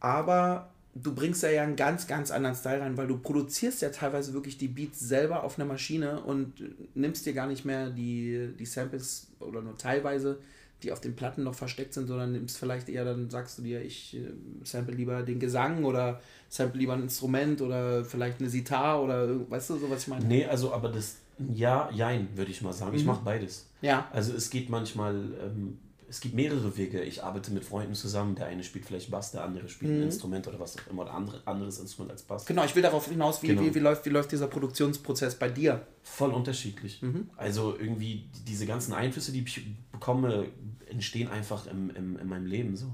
Aber 0.00 0.70
du 0.94 1.14
bringst 1.14 1.42
da 1.42 1.50
ja 1.50 1.62
einen 1.62 1.76
ganz, 1.76 2.06
ganz 2.06 2.30
anderen 2.30 2.56
Style 2.56 2.80
rein, 2.80 2.96
weil 2.96 3.06
du 3.06 3.18
produzierst 3.18 3.82
ja 3.82 3.90
teilweise 3.90 4.32
wirklich 4.32 4.58
die 4.58 4.68
Beats 4.68 4.98
selber 5.00 5.44
auf 5.44 5.58
einer 5.58 5.66
Maschine 5.68 6.20
und 6.22 6.54
nimmst 6.94 7.26
dir 7.26 7.34
gar 7.34 7.46
nicht 7.46 7.64
mehr 7.64 7.90
die, 7.90 8.50
die 8.58 8.66
Samples 8.66 9.28
oder 9.40 9.62
nur 9.62 9.76
teilweise, 9.76 10.38
die 10.82 10.92
auf 10.92 11.00
den 11.00 11.16
Platten 11.16 11.42
noch 11.42 11.54
versteckt 11.54 11.92
sind, 11.94 12.06
sondern 12.06 12.32
nimmst 12.32 12.56
vielleicht 12.58 12.88
eher, 12.88 13.04
dann 13.04 13.30
sagst 13.30 13.58
du 13.58 13.62
dir, 13.62 13.82
ich 13.82 14.16
äh, 14.16 14.30
sample 14.62 14.94
lieber 14.94 15.22
den 15.22 15.40
Gesang 15.40 15.84
oder 15.84 16.20
sample 16.48 16.78
lieber 16.78 16.92
ein 16.94 17.02
Instrument 17.02 17.60
oder 17.60 18.04
vielleicht 18.04 18.40
eine 18.40 18.48
Sitar 18.48 19.02
oder 19.02 19.50
weißt 19.50 19.70
du 19.70 19.76
so, 19.78 19.90
was 19.90 20.02
ich 20.02 20.08
meine? 20.08 20.24
Nee, 20.26 20.44
also 20.46 20.72
aber 20.72 20.88
das, 20.90 21.16
ja, 21.52 21.90
jein, 21.92 22.28
würde 22.36 22.50
ich 22.50 22.62
mal 22.62 22.72
sagen. 22.72 22.94
Ich 22.96 23.02
Mhm. 23.02 23.08
mache 23.08 23.24
beides. 23.24 23.68
Ja, 23.80 24.08
Also 24.12 24.32
es 24.34 24.50
geht 24.50 24.70
manchmal, 24.70 25.14
ähm, 25.42 25.78
es 26.08 26.20
gibt 26.20 26.34
mehrere 26.34 26.76
Wege. 26.76 27.02
Ich 27.02 27.22
arbeite 27.22 27.50
mit 27.52 27.64
Freunden 27.64 27.94
zusammen. 27.94 28.34
Der 28.34 28.46
eine 28.46 28.64
spielt 28.64 28.86
vielleicht 28.86 29.10
Bass, 29.10 29.30
der 29.32 29.44
andere 29.44 29.68
spielt 29.68 29.92
ein 29.92 29.98
Mhm. 29.98 30.04
Instrument 30.04 30.48
oder 30.48 30.58
was 30.58 30.76
auch 30.78 30.86
immer, 30.90 31.02
oder 31.02 31.14
andere, 31.14 31.40
anderes 31.46 31.78
Instrument 31.78 32.12
als 32.12 32.22
Bass. 32.22 32.46
genau, 32.46 32.64
ich 32.64 32.74
will 32.74 32.82
darauf 32.82 33.06
hinaus, 33.08 33.42
wie, 33.42 33.48
Genau. 33.48 33.62
wie, 33.62 33.74
wie, 33.74 33.78
läuft, 33.78 34.04
wie 34.06 34.10
läuft 34.10 34.32
dieser 34.32 34.46
Produktionsprozess 34.46 35.34
bei 35.38 35.48
dir? 35.50 35.86
Voll 36.02 36.30
unterschiedlich. 36.32 37.02
Mhm. 37.02 37.28
Also 37.36 37.76
irgendwie 37.78 38.28
die- 38.34 38.44
diese 38.46 38.64
ganzen 38.66 38.92
Einflüsse, 38.94 39.32
die 39.32 39.42
ich 39.42 39.66
bekomme, 39.92 40.46
entstehen 40.88 41.28
einfach 41.28 41.66
im, 41.66 41.90
im, 41.90 42.18
in 42.18 42.26
meinem 42.28 42.46
Leben 42.46 42.76
so. 42.76 42.86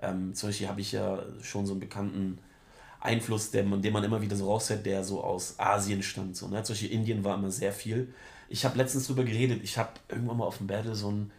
Ähm, 0.00 0.34
zum 0.34 0.50
Beispiel 0.50 0.68
habe 0.68 0.80
ich 0.80 0.92
ja 0.92 1.22
schon 1.42 1.66
so 1.66 1.72
einen 1.72 1.80
bekannten 1.80 2.38
Einfluss, 3.00 3.50
der 3.50 3.64
man, 3.64 3.82
den 3.82 3.92
man 3.92 4.04
immer 4.04 4.22
wieder 4.22 4.36
so 4.36 4.46
raushört, 4.50 4.86
der 4.86 5.04
so 5.04 5.22
aus 5.22 5.54
Asien 5.58 6.02
stammt. 6.02 6.36
So, 6.36 6.48
ne? 6.48 6.62
Zum 6.62 6.74
Beispiel 6.74 6.92
Indien 6.92 7.22
war 7.24 7.36
immer 7.36 7.50
sehr 7.50 7.72
viel. 7.72 8.12
Ich 8.48 8.64
habe 8.64 8.78
letztens 8.78 9.06
drüber 9.06 9.24
geredet, 9.24 9.60
ich 9.62 9.76
habe 9.78 9.90
irgendwann 10.08 10.36
mal 10.38 10.44
auf 10.46 10.58
dem 10.58 10.66
Battle 10.66 10.94
so 10.94 11.10
ein 11.10 11.30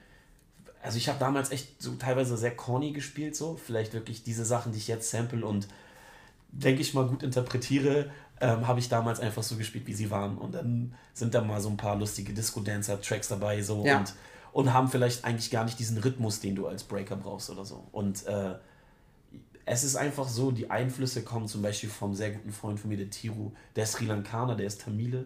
also 0.86 0.98
ich 0.98 1.10
habe 1.10 1.20
damals 1.20 1.52
echt 1.52 1.82
so 1.82 1.96
teilweise 1.96 2.38
sehr 2.38 2.56
corny 2.56 2.92
gespielt, 2.92 3.36
so. 3.36 3.58
Vielleicht 3.64 3.94
wirklich 3.94 4.24
diese 4.24 4.46
Sachen, 4.46 4.72
die 4.72 4.78
ich 4.78 4.88
jetzt 4.88 5.10
sample 5.12 5.46
und 5.46 5.68
denke 6.52 6.82
ich 6.82 6.94
mal 6.94 7.06
gut 7.08 7.24
interpretiere, 7.24 8.10
ähm, 8.40 8.68
habe 8.68 8.80
ich 8.80 8.88
damals 8.90 9.20
einfach 9.20 9.44
so 9.44 9.58
gespielt, 9.58 9.88
wie 9.88 9.94
sie 9.94 10.10
waren. 10.12 10.38
Und 10.38 10.54
dann 10.56 10.94
sind 11.14 11.34
da 11.34 11.42
mal 11.42 11.60
so 11.60 11.70
ein 11.70 11.78
paar 11.78 11.96
lustige 11.98 12.34
Disco-Dancer-Tracks 12.34 13.28
dabei, 13.28 13.62
so 13.62 13.86
Ja. 13.86 14.00
und, 14.00 14.14
und 14.54 14.74
haben 14.74 14.88
vielleicht 14.88 15.26
eigentlich 15.26 15.52
gar 15.52 15.66
nicht 15.66 15.80
diesen 15.80 15.98
Rhythmus, 15.98 16.40
den 16.40 16.56
du 16.56 16.68
als 16.68 16.84
Breaker 16.84 17.16
brauchst 17.18 17.50
oder 17.50 17.66
so. 17.66 17.86
Und 17.92 18.26
äh, 18.26 18.56
es 19.66 19.84
ist 19.84 19.96
einfach 19.96 20.28
so, 20.30 20.52
die 20.52 20.70
Einflüsse 20.70 21.24
kommen 21.24 21.48
zum 21.48 21.62
Beispiel 21.62 21.90
vom 21.90 22.14
sehr 22.14 22.32
guten 22.32 22.52
Freund 22.52 22.80
von 22.80 22.90
mir, 22.90 22.98
der 22.98 23.10
Tiru, 23.10 23.52
der 23.76 23.84
ist 23.84 23.94
Sri 23.94 24.06
Lankaner, 24.06 24.56
der 24.56 24.68
ist 24.68 24.82
Tamile. 24.82 25.26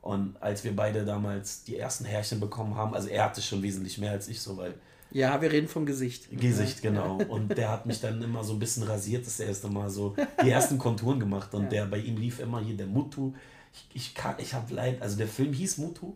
Und 0.00 0.40
als 0.40 0.64
wir 0.64 0.74
beide 0.74 1.04
damals 1.04 1.64
die 1.64 1.76
ersten 1.76 2.04
Härchen 2.06 2.40
bekommen 2.40 2.74
haben, 2.76 2.94
also 2.94 3.08
er 3.08 3.24
hatte 3.24 3.42
schon 3.42 3.62
wesentlich 3.62 3.98
mehr 3.98 4.12
als 4.12 4.28
ich 4.28 4.40
so, 4.40 4.56
weil. 4.56 4.74
Ja, 5.12 5.40
wir 5.42 5.50
reden 5.50 5.68
vom 5.68 5.86
Gesicht. 5.86 6.28
Gesicht, 6.30 6.82
genau. 6.82 7.16
Und 7.28 7.56
der 7.56 7.70
hat 7.70 7.86
mich 7.86 8.00
dann 8.00 8.22
immer 8.22 8.44
so 8.44 8.52
ein 8.52 8.58
bisschen 8.58 8.84
rasiert, 8.84 9.26
das 9.26 9.40
erste 9.40 9.68
Mal 9.68 9.90
so 9.90 10.14
die 10.42 10.50
ersten 10.50 10.78
Konturen 10.78 11.18
gemacht. 11.18 11.52
Und 11.54 11.64
ja. 11.64 11.68
der 11.68 11.86
bei 11.86 11.98
ihm 11.98 12.16
lief 12.16 12.38
immer 12.40 12.60
hier 12.60 12.76
der 12.76 12.86
Mutu. 12.86 13.32
Ich, 13.72 13.86
ich, 13.94 14.14
kann, 14.14 14.36
ich 14.38 14.54
habe 14.54 14.72
leid, 14.74 15.02
also 15.02 15.16
der 15.16 15.28
Film 15.28 15.52
hieß 15.52 15.78
Mutu 15.78 16.14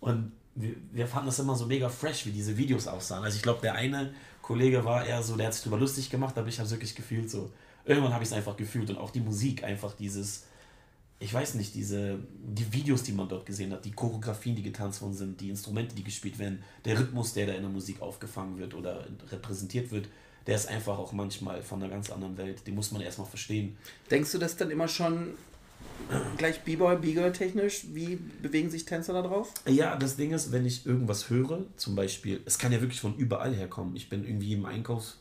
und 0.00 0.32
wir, 0.54 0.74
wir 0.92 1.06
fanden 1.06 1.26
das 1.26 1.38
immer 1.38 1.56
so 1.56 1.66
mega 1.66 1.88
fresh, 1.88 2.26
wie 2.26 2.30
diese 2.30 2.56
Videos 2.56 2.86
aussahen. 2.86 3.24
Also 3.24 3.36
ich 3.36 3.42
glaube, 3.42 3.60
der 3.60 3.74
eine 3.74 4.14
Kollege 4.40 4.84
war 4.84 5.04
eher 5.04 5.22
so, 5.22 5.36
der 5.36 5.46
hat 5.46 5.54
sich 5.54 5.62
drüber 5.62 5.78
lustig 5.78 6.10
gemacht, 6.10 6.36
aber 6.38 6.48
ich 6.48 6.58
habe 6.58 6.66
es 6.66 6.72
wirklich 6.72 6.94
gefühlt 6.94 7.30
so. 7.30 7.50
Irgendwann 7.84 8.14
habe 8.14 8.24
ich 8.24 8.30
es 8.30 8.36
einfach 8.36 8.56
gefühlt 8.56 8.88
und 8.90 8.98
auch 8.98 9.10
die 9.10 9.20
Musik, 9.20 9.64
einfach 9.64 9.94
dieses, 9.94 10.44
ich 11.20 11.32
weiß 11.32 11.54
nicht, 11.54 11.74
diese, 11.74 12.18
die 12.44 12.72
Videos, 12.72 13.02
die 13.02 13.12
man 13.12 13.28
dort 13.28 13.46
gesehen 13.46 13.72
hat, 13.72 13.84
die 13.84 13.92
Choreografien, 13.92 14.56
die 14.56 14.62
getanzt 14.62 15.00
worden 15.00 15.14
sind, 15.14 15.40
die 15.40 15.48
Instrumente, 15.48 15.94
die 15.94 16.04
gespielt 16.04 16.38
werden, 16.38 16.62
der 16.84 16.98
Rhythmus, 16.98 17.32
der 17.32 17.46
da 17.46 17.52
in 17.54 17.62
der 17.62 17.70
Musik 17.70 18.02
aufgefangen 18.02 18.58
wird 18.58 18.74
oder 18.74 19.06
repräsentiert 19.30 19.90
wird, 19.90 20.08
der 20.46 20.56
ist 20.56 20.68
einfach 20.68 20.98
auch 20.98 21.12
manchmal 21.12 21.62
von 21.62 21.82
einer 21.82 21.90
ganz 21.90 22.10
anderen 22.10 22.36
Welt. 22.36 22.66
Den 22.66 22.74
muss 22.74 22.92
man 22.92 23.00
erstmal 23.00 23.26
verstehen. 23.26 23.76
Denkst 24.10 24.32
du 24.32 24.38
das 24.38 24.56
dann 24.56 24.70
immer 24.70 24.88
schon 24.88 25.34
gleich 26.36 26.60
B-Boy, 26.62 26.96
B-Girl 26.96 27.32
technisch? 27.32 27.86
Wie 27.92 28.16
bewegen 28.42 28.70
sich 28.70 28.84
Tänzer 28.84 29.14
da 29.14 29.22
drauf? 29.22 29.54
Ja, 29.66 29.96
das 29.96 30.16
Ding 30.16 30.32
ist, 30.32 30.52
wenn 30.52 30.66
ich 30.66 30.84
irgendwas 30.84 31.30
höre, 31.30 31.64
zum 31.76 31.94
Beispiel, 31.94 32.42
es 32.44 32.58
kann 32.58 32.72
ja 32.72 32.80
wirklich 32.80 33.00
von 33.00 33.16
überall 33.16 33.54
herkommen. 33.54 33.96
Ich 33.96 34.08
bin 34.08 34.24
irgendwie 34.24 34.52
im 34.52 34.66
Einkaufs... 34.66 35.20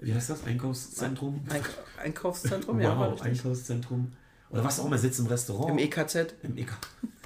Wie 0.00 0.14
heißt 0.14 0.30
das? 0.30 0.44
Einkaufszentrum? 0.44 1.42
Eink 1.48 1.68
Einkaufszentrum, 2.02 2.78
wow, 2.78 3.18
ja. 3.18 3.24
Einkaufszentrum. 3.24 4.12
Oder 4.54 4.62
was 4.62 4.78
auch 4.78 4.86
immer, 4.86 4.98
sitze 4.98 5.20
im 5.20 5.26
Restaurant. 5.26 5.70
Im 5.70 5.78
EKZ? 5.78 6.34
Im 6.44 6.56
EK. 6.56 6.76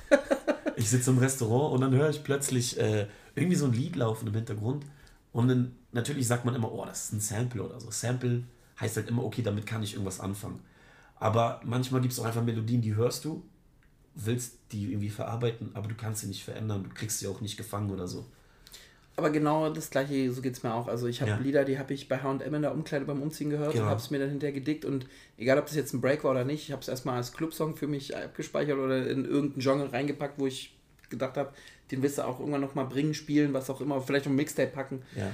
ich 0.77 0.89
sitze 0.89 1.11
im 1.11 1.19
Restaurant 1.19 1.75
und 1.75 1.83
dann 1.83 1.93
höre 1.93 2.09
ich 2.09 2.25
plötzlich 2.25 2.81
äh, 2.81 3.07
irgendwie 3.35 3.57
so 3.57 3.67
ein 3.67 3.75
Lied 3.75 3.97
laufen 3.97 4.27
im 4.29 4.35
Hintergrund. 4.35 4.87
Und 5.33 5.49
dann 5.49 5.77
natürlich 5.93 6.27
sagt 6.27 6.47
man 6.47 6.55
immer, 6.55 6.73
oh, 6.73 6.87
das 6.87 7.05
ist 7.05 7.13
ein 7.13 7.21
Sample 7.21 7.63
oder 7.63 7.79
so. 7.81 7.91
Sample 7.91 8.45
heißt 8.81 8.97
halt 8.97 9.09
immer, 9.09 9.25
okay, 9.25 9.43
damit 9.43 9.67
kann 9.67 9.83
ich 9.83 9.93
irgendwas 9.93 10.21
anfangen. 10.21 10.61
Aber 11.17 11.61
manchmal 11.67 12.01
gibt 12.01 12.15
es 12.15 12.19
auch 12.19 12.25
einfach 12.25 12.43
Melodien, 12.43 12.81
die 12.81 12.95
hörst 12.95 13.27
du, 13.27 13.43
willst 14.15 14.55
die 14.73 14.91
irgendwie 14.91 15.11
verarbeiten, 15.11 15.73
aber 15.75 15.87
du 15.87 15.97
kannst 15.97 16.23
sie 16.23 16.29
nicht 16.29 16.43
verändern, 16.43 16.85
du 16.85 16.89
kriegst 16.95 17.19
sie 17.19 17.27
auch 17.27 17.43
nicht 17.43 17.59
gefangen 17.59 17.91
oder 17.91 18.09
so. 18.09 18.25
Aber 19.19 19.31
genau 19.31 19.69
das 19.69 19.91
gleiche, 19.91 20.33
so 20.33 20.41
geht 20.41 20.53
es 20.53 20.63
mir 20.63 20.73
auch. 20.73 20.87
Also 20.87 21.09
ich 21.09 21.21
habe 21.21 21.33
ja. 21.33 21.39
Lieder, 21.39 21.65
die 21.65 21.77
habe 21.77 21.93
ich 21.93 22.09
bei 22.09 22.19
H&M 22.19 22.55
in 22.55 22.63
der 22.63 22.73
Umkleide 22.73 23.05
beim 23.05 23.21
Umziehen 23.21 23.51
gehört 23.51 23.73
genau. 23.73 23.87
und 23.87 23.91
habe 23.91 24.01
es 24.01 24.11
mir 24.13 24.21
dann 24.21 24.31
hinterher 24.31 24.55
gedickt 24.55 24.85
und 24.85 25.07
egal, 25.37 25.59
ob 25.59 25.67
das 25.67 25.75
jetzt 25.75 25.93
ein 25.93 26.01
Break 26.01 26.23
war 26.23 26.31
oder 26.31 26.45
nicht, 26.45 26.63
ich 26.63 26.71
habe 26.71 26.83
es 26.83 26.87
erstmal 26.87 27.17
als 27.17 27.33
Clubsong 27.33 27.75
für 27.75 27.89
mich 27.89 28.17
abgespeichert 28.17 28.79
oder 28.79 29.11
in 29.11 29.25
irgendein 29.25 29.61
Genre 29.61 29.93
reingepackt, 29.93 30.39
wo 30.39 30.47
ich 30.47 30.73
gedacht 31.11 31.37
habe, 31.37 31.53
den 31.91 32.01
willst 32.03 32.19
du 32.19 32.23
auch 32.23 32.39
irgendwann 32.39 32.61
nochmal 32.61 32.87
bringen, 32.87 33.13
spielen, 33.13 33.53
was 33.55 33.69
auch 33.71 33.81
immer, 33.81 34.01
vielleicht 34.01 34.27
ein 34.27 34.37
Mixtape 34.37 34.71
packen. 34.71 35.03
Ja 35.17 35.33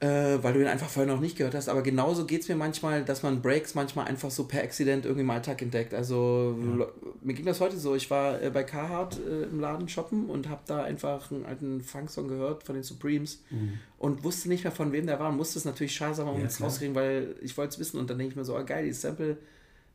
äh, 0.00 0.42
weil 0.42 0.54
du 0.54 0.60
ihn 0.60 0.66
einfach 0.66 0.88
vorher 0.88 1.12
noch 1.12 1.20
nicht 1.20 1.36
gehört 1.36 1.54
hast. 1.54 1.68
Aber 1.68 1.82
genauso 1.82 2.24
geht 2.24 2.40
es 2.40 2.48
mir 2.48 2.56
manchmal, 2.56 3.04
dass 3.04 3.22
man 3.22 3.42
Breaks 3.42 3.74
manchmal 3.74 4.06
einfach 4.06 4.30
so 4.30 4.44
per 4.44 4.62
Accident 4.62 5.04
irgendwie 5.04 5.22
im 5.22 5.30
Alltag 5.30 5.60
entdeckt. 5.60 5.92
Also 5.92 6.56
ja. 6.78 6.86
mir 7.20 7.34
ging 7.34 7.44
das 7.44 7.60
heute 7.60 7.76
so. 7.76 7.94
Ich 7.94 8.10
war 8.10 8.42
äh, 8.42 8.48
bei 8.50 8.64
Carhartt 8.64 9.18
äh, 9.18 9.44
im 9.44 9.60
Laden 9.60 9.88
shoppen 9.88 10.30
und 10.30 10.48
habe 10.48 10.62
da 10.66 10.82
einfach 10.82 11.30
einen 11.30 11.44
alten 11.44 11.82
Funksong 11.82 12.28
gehört 12.28 12.64
von 12.64 12.74
den 12.74 12.82
Supremes 12.82 13.42
mhm. 13.50 13.74
und 13.98 14.24
wusste 14.24 14.48
nicht 14.48 14.64
mehr 14.64 14.72
von 14.72 14.90
wem 14.92 15.06
der 15.06 15.20
war 15.20 15.28
und 15.28 15.36
musste 15.36 15.58
es 15.58 15.66
natürlich 15.66 15.94
scheiße 15.94 16.24
mal 16.24 16.34
ja, 16.40 16.48
rauskriegen, 16.64 16.94
weil 16.94 17.34
ich 17.42 17.56
wollte 17.58 17.74
es 17.74 17.78
wissen. 17.78 18.00
Und 18.00 18.08
dann 18.08 18.16
denke 18.16 18.32
ich 18.32 18.36
mir 18.36 18.44
so, 18.44 18.56
oh 18.56 18.64
geil, 18.64 18.86
die 18.86 18.92
Sample 18.94 19.36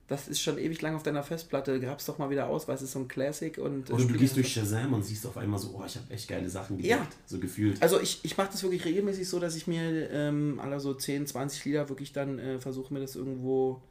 das 0.08 0.28
ist 0.28 0.40
schon 0.40 0.60
ewig 0.60 0.82
lang 0.82 0.96
auf 0.96 1.02
deiner 1.02 1.24
Festplatte, 1.24 1.80
grab's 1.80 2.06
doch 2.06 2.20
mal 2.20 2.30
wieder 2.30 2.48
aus, 2.48 2.68
weil 2.68 2.76
es 2.76 2.84
ist 2.84 2.92
so 2.92 3.00
ein 3.00 3.08
Classic 3.08 3.58
und. 3.58 3.90
Oder 3.90 4.06
du 4.06 4.14
gehst 4.14 4.36
durch 4.36 4.54
Shazam 4.54 4.94
und 4.94 5.04
siehst 5.04 5.26
auf 5.26 5.36
einmal 5.38 5.60
so, 5.60 5.76
oh, 5.76 5.84
ich 5.86 5.96
habe 5.96 6.14
echt 6.14 6.28
geile 6.28 6.48
Sachen 6.48 6.78
gemacht, 6.78 6.90
ja. 6.90 7.08
so 7.26 7.40
gefühlt. 7.40 7.82
Also 7.82 8.00
ich, 8.00 8.20
ich 8.24 8.38
mache 8.38 8.50
das 8.52 8.62
wirklich 8.62 8.86
regelmäßig 8.86 9.28
so, 9.28 9.40
dass 9.40 9.56
ich 9.56 9.66
mir 9.66 10.12
ähm, 10.12 10.60
alle 10.62 10.80
so 10.80 10.94
10, 10.94 11.26
20 11.26 11.66
Lieder 11.66 11.90
wirklich 11.90 12.14
dann 12.14 12.38
äh, 12.38 12.60
versuche, 12.60 12.94
mir 12.94 13.00
das 13.00 13.16
irgendwo 13.16 13.82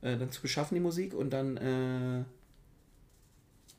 äh, 0.00 0.16
dann 0.16 0.30
zu 0.30 0.40
beschaffen, 0.40 0.74
die 0.74 0.80
Musik, 0.80 1.12
und 1.12 1.30
dann 1.30 1.56
äh, 1.58 2.24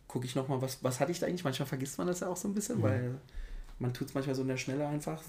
gucke 0.07 0.27
ich 0.27 0.35
nochmal, 0.35 0.61
was, 0.61 0.83
was 0.83 0.99
hatte 0.99 1.11
ich 1.11 1.19
da 1.19 1.25
eigentlich? 1.25 1.43
Manchmal 1.43 1.67
vergisst 1.67 1.97
man 1.97 2.05
das 2.05 2.19
ja 2.19 2.27
auch 2.27 2.37
so 2.37 2.47
ein 2.47 2.53
bisschen, 2.53 2.77
mhm. 2.77 2.83
weil 2.83 3.15
man 3.79 3.95
tut 3.95 4.09
es 4.09 4.13
manchmal 4.13 4.35
so 4.35 4.43
in 4.43 4.47
der 4.47 4.57
Schnelle 4.57 4.87
einfach, 4.87 5.23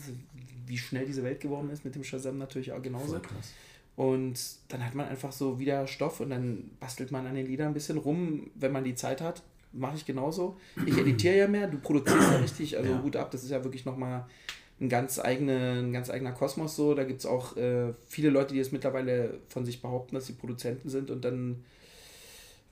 wie 0.67 0.77
schnell 0.77 1.07
diese 1.07 1.23
Welt 1.23 1.41
geworden 1.41 1.71
ist, 1.71 1.87
mit 1.87 1.95
dem 1.95 2.05
Shazam 2.05 2.37
natürlich 2.37 2.73
auch 2.73 2.83
genauso. 2.83 3.13
Voll 3.13 3.23
krass. 3.23 3.53
Und 3.97 4.41
dann 4.69 4.85
hat 4.85 4.95
man 4.95 5.09
einfach 5.09 5.33
so 5.33 5.59
wieder 5.59 5.87
Stoff 5.87 6.21
und 6.21 6.31
dann 6.31 6.71
bastelt 6.81 7.13
man 7.13 7.27
an 7.27 7.35
den 7.35 7.47
Liedern 7.47 7.69
ein 7.69 7.75
bisschen 7.75 7.99
rum, 7.99 8.51
wenn 8.55 8.73
man 8.73 8.85
die 8.85 8.95
Zeit 8.95 9.21
hat. 9.21 9.43
Mache 9.73 9.97
ich 9.97 10.05
genauso. 10.05 10.57
Ich 10.87 10.97
editiere 10.99 11.37
ja 11.37 11.49
mehr, 11.49 11.67
du 11.67 11.79
produzierst 11.79 12.31
ja 12.33 12.39
richtig, 12.39 12.77
also 12.77 12.91
ja. 12.91 13.01
gut 13.01 13.17
ab, 13.17 13.31
das 13.31 13.45
ist 13.45 13.51
ja 13.51 13.63
wirklich 13.63 13.85
nochmal 13.85 14.27
ein 14.81 14.89
ganz, 14.89 15.19
eigene, 15.19 15.81
ein 15.81 15.93
ganz 15.93 16.11
eigener 16.11 16.33
Kosmos 16.33 16.75
so. 16.77 16.95
Da 16.95 17.05
gibt 17.05 17.21
es 17.21 17.27
auch 17.27 17.57
äh, 17.57 17.93
viele 18.09 18.31
Leute, 18.31 18.55
die 18.55 18.61
es 18.61 18.73
mittlerweile 18.73 19.39
von 19.49 19.65
sich 19.65 19.81
behaupten, 19.81 20.15
dass 20.15 20.27
sie 20.27 20.33
Produzenten 20.33 20.89
sind 20.89 21.11
und 21.11 21.25
dann 21.25 21.65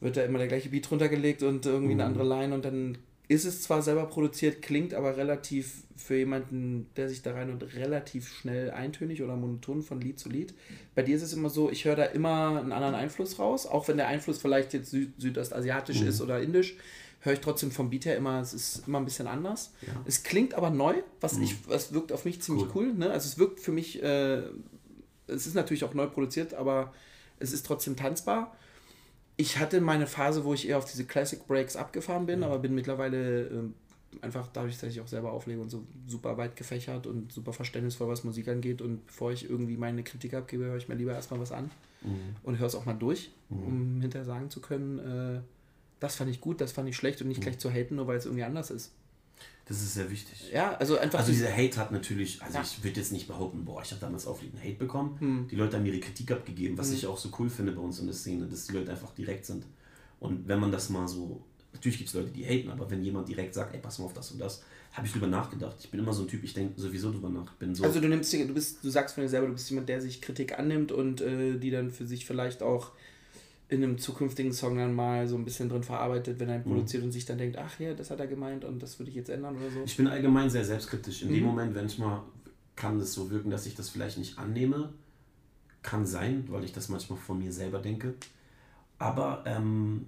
wird 0.00 0.16
da 0.16 0.24
immer 0.24 0.38
der 0.38 0.48
gleiche 0.48 0.68
Beat 0.68 0.90
runtergelegt 0.90 1.44
und 1.44 1.64
irgendwie 1.64 1.94
mhm. 1.94 2.00
eine 2.00 2.08
andere 2.08 2.28
Line 2.28 2.54
und 2.54 2.64
dann 2.64 2.98
ist 3.32 3.44
es 3.46 3.62
zwar 3.62 3.82
selber 3.82 4.04
produziert, 4.06 4.60
klingt 4.60 4.92
aber 4.92 5.16
relativ 5.16 5.84
für 5.96 6.16
jemanden, 6.16 6.88
der 6.96 7.08
sich 7.08 7.22
da 7.22 7.32
rein 7.32 7.50
und 7.50 7.62
relativ 7.74 8.28
schnell 8.28 8.70
eintönig 8.70 9.22
oder 9.22 9.36
monoton 9.36 9.82
von 9.82 10.00
Lied 10.00 10.18
zu 10.18 10.28
Lied. 10.28 10.52
Bei 10.94 11.02
dir 11.02 11.16
ist 11.16 11.22
es 11.22 11.32
immer 11.32 11.48
so, 11.48 11.70
ich 11.70 11.84
höre 11.84 11.96
da 11.96 12.04
immer 12.04 12.60
einen 12.60 12.72
anderen 12.72 12.94
Einfluss 12.94 13.38
raus, 13.38 13.66
auch 13.66 13.88
wenn 13.88 13.96
der 13.96 14.08
Einfluss 14.08 14.38
vielleicht 14.38 14.74
jetzt 14.74 14.90
Süd 14.90 15.12
südostasiatisch 15.18 16.02
mhm. 16.02 16.08
ist 16.08 16.20
oder 16.20 16.40
indisch, 16.40 16.76
höre 17.20 17.32
ich 17.32 17.40
trotzdem 17.40 17.70
vom 17.70 17.88
Beat 17.88 18.04
her 18.04 18.16
immer, 18.16 18.40
es 18.40 18.52
ist 18.52 18.86
immer 18.86 18.98
ein 18.98 19.04
bisschen 19.04 19.28
anders. 19.28 19.72
Ja. 19.86 19.94
Es 20.04 20.24
klingt 20.24 20.54
aber 20.54 20.70
neu, 20.70 20.94
was 21.20 21.36
mhm. 21.36 21.44
ich, 21.44 21.68
was 21.68 21.94
wirkt 21.94 22.12
auf 22.12 22.24
mich 22.24 22.42
ziemlich 22.42 22.66
cool. 22.74 22.88
cool 22.88 22.94
ne? 22.94 23.10
Also 23.10 23.28
es 23.28 23.38
wirkt 23.38 23.60
für 23.60 23.72
mich, 23.72 24.02
äh, 24.02 24.42
es 25.26 25.46
ist 25.46 25.54
natürlich 25.54 25.84
auch 25.84 25.94
neu 25.94 26.06
produziert, 26.06 26.52
aber 26.52 26.92
es 27.38 27.52
ist 27.52 27.64
trotzdem 27.64 27.96
tanzbar 27.96 28.54
ich 29.36 29.58
hatte 29.58 29.80
meine 29.80 30.06
Phase, 30.06 30.44
wo 30.44 30.54
ich 30.54 30.68
eher 30.68 30.78
auf 30.78 30.84
diese 30.84 31.04
Classic 31.04 31.46
Breaks 31.46 31.76
abgefahren 31.76 32.26
bin, 32.26 32.40
ja. 32.40 32.46
aber 32.46 32.58
bin 32.58 32.74
mittlerweile 32.74 33.46
äh, 33.46 33.62
einfach 34.20 34.48
dadurch, 34.52 34.78
dass 34.78 34.90
ich 34.90 35.00
auch 35.00 35.06
selber 35.06 35.32
auflege 35.32 35.60
und 35.60 35.70
so 35.70 35.84
super 36.06 36.36
weit 36.36 36.56
gefächert 36.56 37.06
und 37.06 37.32
super 37.32 37.52
verständnisvoll, 37.52 38.08
was 38.08 38.24
Musik 38.24 38.48
angeht. 38.48 38.82
Und 38.82 39.06
bevor 39.06 39.32
ich 39.32 39.48
irgendwie 39.48 39.76
meine 39.76 40.02
Kritik 40.02 40.34
abgebe, 40.34 40.64
höre 40.64 40.76
ich 40.76 40.88
mir 40.88 40.96
lieber 40.96 41.12
erstmal 41.12 41.40
was 41.40 41.52
an 41.52 41.70
mhm. 42.02 42.36
und 42.42 42.58
höre 42.58 42.66
es 42.66 42.74
auch 42.74 42.84
mal 42.84 42.94
durch, 42.94 43.30
mhm. 43.48 43.64
um 43.64 44.00
hinterher 44.00 44.26
sagen 44.26 44.50
zu 44.50 44.60
können, 44.60 44.98
äh, 44.98 45.40
das 46.00 46.16
fand 46.16 46.30
ich 46.30 46.40
gut, 46.40 46.60
das 46.60 46.72
fand 46.72 46.88
ich 46.88 46.96
schlecht 46.96 47.22
und 47.22 47.28
nicht 47.28 47.38
mhm. 47.38 47.44
gleich 47.44 47.58
zu 47.58 47.70
haten, 47.70 47.96
nur 47.96 48.06
weil 48.06 48.18
es 48.18 48.26
irgendwie 48.26 48.44
anders 48.44 48.70
ist. 48.70 48.92
Das 49.66 49.80
ist 49.80 49.94
sehr 49.94 50.10
wichtig. 50.10 50.50
Ja, 50.52 50.74
also 50.74 50.98
einfach. 50.98 51.20
Also 51.20 51.32
dieser 51.32 51.50
Hate 51.50 51.76
hat 51.76 51.92
natürlich, 51.92 52.42
also 52.42 52.58
ja. 52.58 52.62
ich 52.62 52.82
würde 52.82 52.98
jetzt 52.98 53.12
nicht 53.12 53.28
behaupten, 53.28 53.64
boah, 53.64 53.80
ich 53.82 53.90
habe 53.92 54.00
damals 54.00 54.26
aufliegenden 54.26 54.62
Hate 54.62 54.78
bekommen. 54.78 55.16
Hm. 55.20 55.48
Die 55.48 55.56
Leute 55.56 55.76
haben 55.76 55.86
ihre 55.86 56.00
Kritik 56.00 56.30
abgegeben, 56.32 56.76
was 56.76 56.88
hm. 56.88 56.96
ich 56.96 57.06
auch 57.06 57.16
so 57.16 57.30
cool 57.38 57.48
finde 57.48 57.72
bei 57.72 57.80
uns 57.80 57.98
in 58.00 58.06
der 58.06 58.14
Szene, 58.14 58.46
dass 58.46 58.66
die 58.66 58.74
Leute 58.74 58.90
einfach 58.90 59.14
direkt 59.14 59.46
sind. 59.46 59.64
Und 60.18 60.46
wenn 60.48 60.60
man 60.60 60.72
das 60.72 60.90
mal 60.90 61.06
so, 61.08 61.42
natürlich 61.72 61.98
gibt 61.98 62.08
es 62.08 62.14
Leute, 62.14 62.30
die 62.30 62.44
haten, 62.44 62.70
aber 62.70 62.90
wenn 62.90 63.02
jemand 63.02 63.28
direkt 63.28 63.54
sagt, 63.54 63.74
ey, 63.74 63.80
pass 63.80 63.98
mal 63.98 64.06
auf 64.06 64.12
das 64.12 64.30
und 64.32 64.40
das, 64.40 64.62
habe 64.92 65.06
ich 65.06 65.12
drüber 65.12 65.26
nachgedacht. 65.26 65.76
Ich 65.80 65.90
bin 65.90 66.00
immer 66.00 66.12
so 66.12 66.22
ein 66.22 66.28
Typ, 66.28 66.44
ich 66.44 66.52
denke 66.52 66.78
sowieso 66.78 67.10
drüber 67.10 67.30
nach. 67.30 67.54
So 67.72 67.84
also 67.84 68.00
du 68.00 68.08
nimmst, 68.08 68.32
du 68.32 68.52
bist, 68.52 68.84
du 68.84 68.90
sagst 68.90 69.14
von 69.14 69.22
dir 69.22 69.30
selber, 69.30 69.46
du 69.46 69.54
bist 69.54 69.70
jemand, 69.70 69.88
der 69.88 70.00
sich 70.00 70.20
Kritik 70.20 70.58
annimmt 70.58 70.92
und 70.92 71.20
äh, 71.22 71.58
die 71.58 71.70
dann 71.70 71.90
für 71.90 72.06
sich 72.06 72.26
vielleicht 72.26 72.62
auch 72.62 72.92
in 73.72 73.82
einem 73.82 73.98
zukünftigen 73.98 74.52
Song 74.52 74.76
dann 74.76 74.94
mal 74.94 75.26
so 75.26 75.36
ein 75.36 75.44
bisschen 75.44 75.68
drin 75.68 75.82
verarbeitet, 75.82 76.38
wenn 76.38 76.48
er 76.48 76.56
ihn 76.56 76.60
mhm. 76.60 76.74
produziert 76.74 77.02
mhm. 77.02 77.08
und 77.08 77.12
sich 77.12 77.24
dann 77.24 77.38
denkt, 77.38 77.56
ach 77.58 77.80
ja, 77.80 77.94
das 77.94 78.10
hat 78.10 78.20
er 78.20 78.26
gemeint 78.26 78.64
und 78.64 78.82
das 78.82 78.98
würde 78.98 79.10
ich 79.10 79.16
jetzt 79.16 79.30
ändern 79.30 79.56
oder 79.56 79.70
so. 79.70 79.82
Ich 79.84 79.96
bin 79.96 80.06
allgemein 80.06 80.50
sehr 80.50 80.64
selbstkritisch. 80.64 81.22
In 81.22 81.30
mhm. 81.30 81.34
dem 81.34 81.44
Moment, 81.44 81.74
wenn 81.74 81.86
ich 81.86 81.98
mal 81.98 82.22
kann 82.76 82.98
es 83.00 83.12
so 83.12 83.30
wirken, 83.30 83.50
dass 83.50 83.66
ich 83.66 83.74
das 83.74 83.88
vielleicht 83.88 84.18
nicht 84.18 84.38
annehme. 84.38 84.92
Kann 85.82 86.06
sein, 86.06 86.44
weil 86.48 86.64
ich 86.64 86.72
das 86.72 86.88
manchmal 86.88 87.18
von 87.18 87.38
mir 87.38 87.52
selber 87.52 87.80
denke. 87.80 88.14
Aber 88.98 89.42
ähm, 89.46 90.06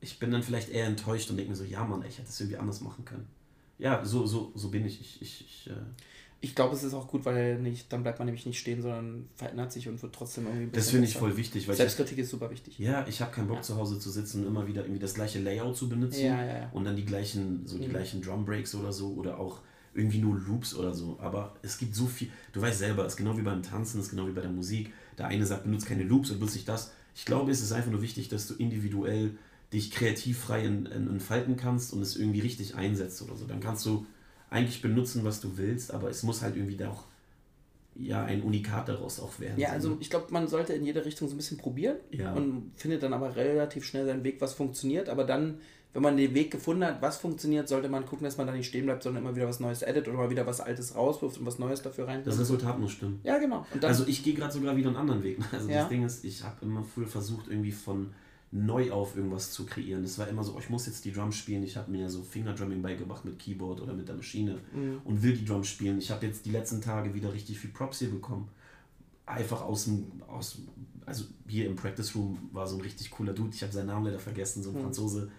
ich 0.00 0.18
bin 0.18 0.30
dann 0.30 0.42
vielleicht 0.42 0.68
eher 0.68 0.86
enttäuscht 0.86 1.30
und 1.30 1.36
denke 1.36 1.50
mir 1.50 1.56
so, 1.56 1.64
ja 1.64 1.84
Mann, 1.84 2.04
ich 2.06 2.18
hätte 2.18 2.28
es 2.28 2.40
irgendwie 2.40 2.58
anders 2.58 2.80
machen 2.82 3.04
können. 3.04 3.26
Ja, 3.78 4.04
so, 4.04 4.26
so, 4.26 4.52
so 4.54 4.70
bin 4.70 4.84
ich. 4.84 5.00
Ich, 5.00 5.22
ich, 5.22 5.40
ich 5.40 5.70
äh, 5.70 5.74
ich 6.44 6.54
glaube, 6.54 6.74
es 6.74 6.82
ist 6.82 6.92
auch 6.92 7.08
gut, 7.08 7.24
weil 7.24 7.58
nicht, 7.58 7.90
dann 7.90 8.02
bleibt 8.02 8.18
man 8.18 8.26
nämlich 8.26 8.44
nicht 8.44 8.58
stehen, 8.58 8.82
sondern 8.82 9.28
verändert 9.34 9.72
sich 9.72 9.88
und 9.88 10.02
wird 10.02 10.14
trotzdem 10.14 10.46
irgendwie. 10.46 10.68
Das 10.72 10.90
finde 10.90 11.08
ich 11.08 11.16
voll 11.16 11.38
wichtig. 11.38 11.66
Weil 11.66 11.74
Selbstkritik 11.74 12.18
ist 12.18 12.30
super 12.30 12.50
wichtig. 12.50 12.78
Ja, 12.78 13.06
ich 13.08 13.22
habe 13.22 13.32
keinen 13.32 13.48
Bock 13.48 13.56
ja. 13.56 13.62
zu 13.62 13.76
Hause 13.76 13.98
zu 13.98 14.10
sitzen 14.10 14.42
und 14.42 14.48
immer 14.48 14.66
wieder 14.66 14.82
irgendwie 14.82 15.00
das 15.00 15.14
gleiche 15.14 15.40
Layout 15.40 15.74
zu 15.74 15.88
benutzen 15.88 16.26
ja, 16.26 16.44
ja, 16.44 16.70
und 16.72 16.84
dann 16.84 16.96
die 16.96 17.06
gleichen, 17.06 17.66
so 17.66 17.78
die 17.78 17.86
mhm. 17.86 17.92
gleichen 17.92 18.20
Drum 18.20 18.44
Breaks 18.44 18.74
oder 18.74 18.92
so 18.92 19.14
oder 19.14 19.38
auch 19.38 19.60
irgendwie 19.94 20.18
nur 20.18 20.38
Loops 20.38 20.74
oder 20.74 20.92
so. 20.92 21.18
Aber 21.18 21.54
es 21.62 21.78
gibt 21.78 21.94
so 21.94 22.06
viel, 22.06 22.28
du 22.52 22.60
weißt 22.60 22.78
selber, 22.78 23.06
es 23.06 23.14
ist 23.14 23.16
genau 23.16 23.38
wie 23.38 23.42
beim 23.42 23.62
Tanzen, 23.62 23.98
es 23.98 24.06
ist 24.06 24.10
genau 24.10 24.26
wie 24.26 24.32
bei 24.32 24.42
der 24.42 24.50
Musik. 24.50 24.92
Der 25.16 25.28
eine 25.28 25.46
sagt, 25.46 25.64
benutze 25.64 25.86
keine 25.86 26.02
Loops 26.02 26.30
und 26.30 26.40
benutze 26.40 26.56
nicht 26.56 26.68
das. 26.68 26.92
Ich 27.14 27.24
glaube, 27.24 27.50
es 27.52 27.62
ist 27.62 27.72
einfach 27.72 27.90
nur 27.90 28.02
wichtig, 28.02 28.28
dass 28.28 28.46
du 28.46 28.54
individuell 28.54 29.38
dich 29.72 29.90
kreativ 29.90 30.38
frei 30.38 30.66
entfalten 30.66 31.56
kannst 31.56 31.94
und 31.94 32.02
es 32.02 32.16
irgendwie 32.16 32.40
richtig 32.40 32.74
einsetzt 32.74 33.22
oder 33.22 33.34
so. 33.36 33.46
Dann 33.46 33.60
kannst 33.60 33.86
du 33.86 34.06
eigentlich 34.54 34.80
benutzen, 34.80 35.24
was 35.24 35.40
du 35.40 35.56
willst, 35.58 35.92
aber 35.92 36.08
es 36.08 36.22
muss 36.22 36.40
halt 36.42 36.56
irgendwie 36.56 36.76
da 36.76 36.88
auch 36.90 37.04
ja 37.96 38.24
ein 38.24 38.42
Unikat 38.42 38.88
daraus 38.88 39.20
auch 39.20 39.38
werden. 39.38 39.58
Ja, 39.58 39.68
also 39.70 39.96
ich 40.00 40.10
glaube, 40.10 40.26
man 40.30 40.48
sollte 40.48 40.72
in 40.72 40.84
jede 40.84 41.04
Richtung 41.04 41.28
so 41.28 41.34
ein 41.34 41.36
bisschen 41.36 41.58
probieren 41.58 41.96
Ja. 42.10 42.32
und 42.32 42.72
findet 42.76 43.02
dann 43.02 43.12
aber 43.12 43.36
relativ 43.36 43.84
schnell 43.84 44.04
seinen 44.06 44.24
Weg, 44.24 44.40
was 44.40 44.52
funktioniert. 44.52 45.08
Aber 45.08 45.22
dann, 45.22 45.58
wenn 45.92 46.02
man 46.02 46.16
den 46.16 46.34
Weg 46.34 46.50
gefunden 46.50 46.84
hat, 46.84 47.00
was 47.02 47.18
funktioniert, 47.18 47.68
sollte 47.68 47.88
man 47.88 48.04
gucken, 48.04 48.24
dass 48.24 48.36
man 48.36 48.48
da 48.48 48.52
nicht 48.52 48.66
stehen 48.66 48.86
bleibt, 48.86 49.04
sondern 49.04 49.22
immer 49.22 49.36
wieder 49.36 49.46
was 49.46 49.60
Neues 49.60 49.82
edit 49.82 50.08
oder 50.08 50.16
mal 50.16 50.30
wieder 50.30 50.44
was 50.44 50.60
Altes 50.60 50.96
rauswirft 50.96 51.38
und 51.38 51.46
was 51.46 51.60
Neues 51.60 51.82
dafür 51.82 52.08
rein. 52.08 52.22
Das 52.24 52.36
Resultat 52.40 52.80
muss 52.80 52.90
stimmen. 52.92 53.20
Ja, 53.22 53.38
genau. 53.38 53.64
Und 53.72 53.80
dann, 53.82 53.90
Also 53.90 54.04
ich 54.08 54.24
gehe 54.24 54.34
gerade 54.34 54.52
sogar 54.52 54.76
wieder 54.76 54.88
einen 54.88 54.96
anderen 54.96 55.22
Weg. 55.22 55.38
Also 55.52 55.68
Ja. 55.68 55.80
das 55.82 55.88
Ding 55.88 56.04
ist, 56.04 56.24
ich 56.24 56.42
habe 56.42 56.56
immer 56.62 56.82
früher 56.82 57.06
versucht, 57.06 57.46
irgendwie 57.48 57.70
von 57.72 58.12
neu 58.56 58.92
auf 58.92 59.16
irgendwas 59.16 59.50
zu 59.50 59.66
kreieren. 59.66 60.04
Es 60.04 60.16
war 60.18 60.28
immer 60.28 60.44
so, 60.44 60.54
oh, 60.54 60.60
ich 60.60 60.70
muss 60.70 60.86
jetzt 60.86 61.04
die 61.04 61.10
Drums 61.10 61.36
spielen. 61.36 61.64
Ich 61.64 61.76
habe 61.76 61.90
mir 61.90 62.08
so 62.08 62.22
Fingerdrumming 62.22 62.82
beigebracht 62.82 63.24
mit 63.24 63.36
Keyboard 63.38 63.80
oder 63.80 63.92
mit 63.92 64.06
der 64.06 64.14
Maschine 64.14 64.60
Mhm. 64.72 65.00
und 65.04 65.22
will 65.24 65.36
die 65.36 65.44
Drums 65.44 65.66
spielen. 65.66 65.98
Ich 65.98 66.10
habe 66.12 66.24
jetzt 66.26 66.46
die 66.46 66.52
letzten 66.52 66.80
Tage 66.80 67.12
wieder 67.14 67.32
richtig 67.32 67.58
viel 67.58 67.70
Props 67.70 67.98
hier 67.98 68.10
bekommen. 68.10 68.46
Einfach 69.26 69.60
aus 69.62 69.86
dem, 69.86 70.06
aus, 70.28 70.58
also 71.04 71.24
hier 71.48 71.66
im 71.66 71.74
Practice 71.74 72.14
Room 72.14 72.38
war 72.52 72.66
so 72.68 72.76
ein 72.76 72.82
richtig 72.82 73.10
cooler 73.10 73.32
Dude. 73.32 73.50
Ich 73.54 73.62
habe 73.62 73.72
seinen 73.72 73.86
Namen 73.88 74.04
leider 74.06 74.20
vergessen, 74.20 74.62
so 74.62 74.70
ein 74.70 74.76
Mhm. 74.76 74.82
Franzose. 74.82 75.30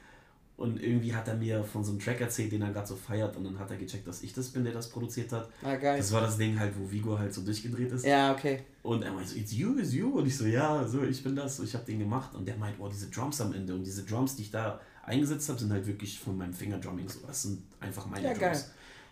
Und 0.57 0.81
irgendwie 0.81 1.13
hat 1.13 1.27
er 1.27 1.35
mir 1.35 1.63
von 1.65 1.83
so 1.83 1.91
einem 1.91 1.99
Track 1.99 2.21
erzählt, 2.21 2.49
den 2.51 2.61
er 2.61 2.71
gerade 2.71 2.87
so 2.87 2.95
feiert. 2.95 3.35
Und 3.35 3.43
dann 3.43 3.59
hat 3.59 3.69
er 3.71 3.75
gecheckt, 3.77 4.07
dass 4.07 4.23
ich 4.23 4.31
das 4.33 4.47
bin, 4.49 4.63
der 4.63 4.71
das 4.73 4.89
produziert 4.89 5.31
hat. 5.33 5.49
ah, 5.63 5.75
geil. 5.75 5.97
Das 5.97 6.11
war 6.13 6.21
das 6.21 6.37
Ding 6.37 6.57
halt, 6.57 6.73
wo 6.79 6.89
Vigo 6.89 7.19
halt 7.19 7.33
so 7.33 7.41
durchgedreht 7.41 7.91
ist. 7.91 8.05
Ja, 8.05 8.31
okay. 8.31 8.61
Und 8.81 9.03
er 9.03 9.11
meinte 9.11 9.31
so, 9.31 9.35
it's 9.35 9.51
you, 9.51 9.77
it's 9.77 9.93
you. 9.93 10.09
Und 10.17 10.25
ich 10.27 10.37
so, 10.37 10.45
ja, 10.45 10.87
so, 10.87 11.03
ich 11.03 11.21
bin 11.21 11.35
das. 11.35 11.57
So, 11.57 11.63
ich 11.63 11.73
habe 11.73 11.83
den 11.85 11.99
gemacht. 11.99 12.33
Und 12.35 12.47
der 12.47 12.55
meint, 12.55 12.75
oh, 12.79 12.87
diese 12.87 13.07
Drums 13.07 13.41
am 13.41 13.53
Ende. 13.53 13.73
Und 13.75 13.83
diese 13.83 14.03
Drums, 14.03 14.37
die 14.37 14.43
ich 14.43 14.51
da 14.51 14.79
eingesetzt 15.03 15.49
habe, 15.49 15.59
sind 15.59 15.71
halt 15.73 15.85
wirklich 15.87 16.17
von 16.17 16.37
meinem 16.37 16.53
Fingerdrumming. 16.53 17.09
So, 17.09 17.19
das 17.27 17.41
sind 17.43 17.61
einfach 17.81 18.05
meine 18.05 18.23
Ja, 18.25 18.29
Drums. 18.33 18.39
geil. 18.41 18.63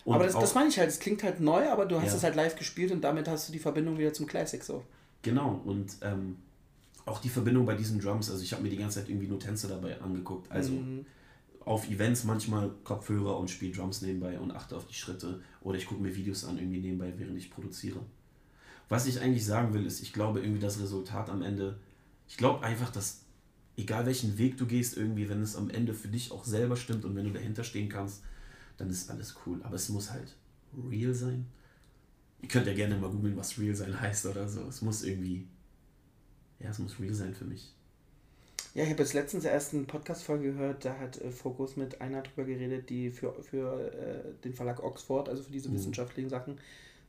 Und 0.06 0.16
aber 0.16 0.24
das, 0.26 0.34
das 0.36 0.56
meine 0.56 0.70
ich 0.70 0.80
halt, 0.80 0.90
es 0.90 1.00
klingt 1.00 1.24
halt 1.24 1.40
neu, 1.42 1.68
aber 1.70 1.86
du 1.86 1.98
hast 1.98 2.08
Ja. 2.12 2.16
es 2.16 2.24
halt 2.24 2.36
live 2.36 2.56
gespielt 2.58 2.92
und 2.92 3.02
damit 3.02 3.28
hast 3.28 3.50
du 3.50 3.54
die 3.54 3.60
Verbindung 3.60 3.98
wieder 3.98 4.14
zum 4.14 4.26
Classic 4.28 4.62
so. 4.64 4.84
Genau. 5.22 5.62
Und 5.66 5.94
ähm, 6.02 6.38
auch 7.06 7.20
die 7.20 7.30
Verbindung 7.30 7.66
bei 7.66 7.76
diesen 7.76 8.00
Drums. 8.00 8.30
Also 8.32 8.44
ich 8.44 8.52
habe 8.54 8.64
mir 8.64 8.70
die 8.70 8.78
ganze 8.78 9.00
Zeit 9.02 9.10
irgendwie 9.10 9.28
nur 9.28 9.40
Tänze 9.40 9.68
dabei 9.68 10.00
angeguckt. 10.02 10.50
Also 10.52 10.72
Mhm. 10.72 11.06
Auf 11.66 11.90
Events 11.90 12.24
manchmal 12.24 12.72
Kopfhörer 12.84 13.38
und 13.38 13.50
spiele 13.50 13.74
Drums 13.74 14.02
nebenbei 14.02 14.40
und 14.40 14.52
achte 14.52 14.76
auf 14.76 14.86
die 14.86 14.94
Schritte. 14.94 15.42
Oder 15.62 15.78
ich 15.78 15.86
gucke 15.86 16.02
mir 16.02 16.16
Videos 16.16 16.46
an 16.46 16.58
irgendwie 16.58 16.80
nebenbei, 16.80 17.14
während 17.18 17.38
ich 17.38 17.50
produziere. 17.50 18.00
Was 18.90 19.08
ich 19.08 19.22
eigentlich 19.22 19.46
sagen 19.46 19.74
will, 19.74 19.86
ist, 19.86 20.02
ich 20.02 20.14
glaube 20.14 20.42
irgendwie 20.42 20.60
das 20.60 20.80
Resultat 20.80 21.30
am 21.30 21.42
Ende, 21.42 21.80
ich 22.28 22.38
glaube 22.38 22.64
einfach, 22.66 22.92
dass 22.92 23.24
egal 23.78 24.06
welchen 24.06 24.38
Weg 24.38 24.58
du 24.58 24.66
gehst, 24.66 24.98
irgendwie, 24.98 25.30
wenn 25.30 25.42
es 25.42 25.56
am 25.56 25.70
Ende 25.70 25.94
für 25.94 26.08
dich 26.08 26.32
auch 26.32 26.44
selber 26.44 26.76
stimmt 26.76 27.06
und 27.06 27.16
wenn 27.16 27.26
du 27.26 27.32
dahinter 27.32 27.64
stehen 27.64 27.90
kannst, 27.90 28.24
dann 28.78 28.90
ist 28.90 29.10
alles 29.10 29.36
cool. 29.46 29.62
Aber 29.64 29.76
es 29.76 29.90
muss 29.90 30.12
halt 30.12 30.36
real 30.90 31.14
sein. 31.14 31.46
Ihr 32.42 32.50
könnt 32.50 32.68
ja 32.68 32.74
gerne 32.74 32.98
mal 32.98 33.10
googeln, 33.10 33.38
was 33.38 33.58
real 33.58 33.76
sein 33.76 34.00
heißt 34.00 34.26
oder 34.26 34.48
so. 34.50 34.62
Es 34.68 34.82
muss 34.82 35.04
irgendwie, 35.04 35.48
ja, 36.60 36.70
es 36.70 36.80
muss 36.80 37.00
real 37.00 37.14
sein 37.14 37.34
für 37.34 37.46
mich. 37.46 37.74
Ja, 38.76 38.84
ich 38.84 38.90
habe 38.90 39.04
jetzt 39.04 39.14
letztens 39.14 39.46
erst 39.46 39.74
eine 39.74 39.84
Podcast-Folge 39.84 40.54
gehört, 40.54 40.84
da 40.84 40.98
hat 40.98 41.22
äh, 41.22 41.30
Focus 41.30 41.76
mit 41.78 42.02
einer 42.02 42.24
drüber 42.24 42.44
geredet, 42.46 42.90
die 42.90 43.12
für, 43.12 43.34
für 43.44 43.92
äh, 43.94 44.34
den 44.44 44.54
Verlag 44.54 44.82
Oxford, 44.84 45.30
also 45.30 45.44
für 45.44 45.52
diese 45.52 45.70
Mhm. 45.70 45.76
wissenschaftlichen 45.76 46.30
Sachen, 46.30 46.58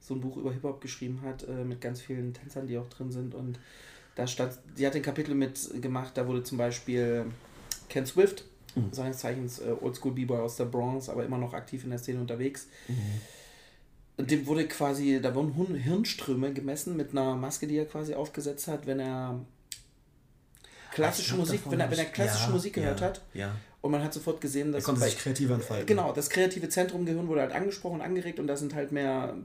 so 0.00 0.14
ein 0.14 0.20
Buch 0.20 0.36
über 0.36 0.52
Hip-Hop 0.52 0.80
geschrieben 0.82 1.22
hat, 1.22 1.48
äh, 1.48 1.64
mit 1.64 1.80
ganz 1.80 2.02
vielen 2.02 2.34
Tänzern, 2.34 2.66
die 2.66 2.76
auch 2.76 2.88
drin 2.88 3.10
sind. 3.10 3.34
Und 3.34 3.58
da 4.14 4.26
stand, 4.26 4.58
sie 4.74 4.86
hat 4.86 4.94
ein 4.94 5.00
Kapitel 5.02 5.34
mitgemacht, 5.34 6.16
da 6.18 6.26
wurde 6.28 6.42
zum 6.42 6.58
Beispiel 6.58 7.26
Ken 7.88 8.04
Swift, 8.06 8.44
Mhm. 8.76 8.92
seines 8.92 9.18
Zeichens 9.18 9.60
äh, 9.60 9.72
Oldschool 9.80 10.12
B-Boy 10.12 10.40
aus 10.40 10.56
der 10.56 10.64
Bronx, 10.64 11.08
aber 11.08 11.24
immer 11.24 11.38
noch 11.38 11.54
aktiv 11.54 11.84
in 11.84 11.90
der 11.90 11.98
Szene 12.00 12.20
unterwegs. 12.20 12.66
Und 14.16 14.30
dem 14.32 14.46
wurde 14.48 14.66
quasi, 14.66 15.20
da 15.22 15.32
wurden 15.34 15.74
Hirnströme 15.76 16.52
gemessen 16.52 16.96
mit 16.96 17.12
einer 17.12 17.36
Maske, 17.36 17.68
die 17.68 17.76
er 17.76 17.86
quasi 17.86 18.14
aufgesetzt 18.14 18.66
hat, 18.66 18.86
wenn 18.88 18.98
er 18.98 19.40
klassische 20.94 21.34
Musik, 21.36 21.60
wenn 21.68 21.80
er, 21.80 21.90
wenn 21.90 21.98
er 21.98 22.04
klassische 22.06 22.46
ja, 22.46 22.50
Musik 22.52 22.74
gehört 22.74 23.00
ja, 23.00 23.06
hat. 23.06 23.22
Ja. 23.34 23.56
Und 23.80 23.90
man 23.90 24.02
hat 24.02 24.14
sofort 24.14 24.40
gesehen, 24.40 24.68
Er 24.68 24.74
dass 24.74 24.84
konnte 24.84 25.00
bei- 25.00 25.08
sich 25.08 25.18
kreativ 25.18 25.50
entfalten. 25.50 25.86
Genau, 25.86 26.12
das 26.12 26.30
kreative 26.30 26.68
Zentrum 26.68 27.04
Gehirn 27.04 27.28
wurde 27.28 27.42
halt 27.42 27.52
angesprochen, 27.52 28.00
angeregt 28.00 28.38
und 28.40 28.46
da 28.46 28.56
sind 28.56 28.74
halt 28.74 28.92
mehr 28.92 29.36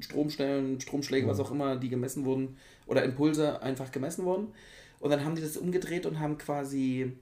Stromstellen, 0.00 0.80
Stromschläge, 0.80 1.26
was 1.26 1.40
auch 1.40 1.50
immer, 1.50 1.76
die 1.76 1.88
gemessen 1.88 2.24
wurden 2.24 2.56
oder 2.86 3.02
Impulse 3.04 3.62
einfach 3.62 3.90
gemessen 3.90 4.24
wurden. 4.24 4.48
Und 5.00 5.10
dann 5.10 5.24
haben 5.24 5.34
die 5.36 5.42
das 5.42 5.56
umgedreht 5.56 6.04
und 6.06 6.20
haben 6.20 6.36
quasi 6.38 7.12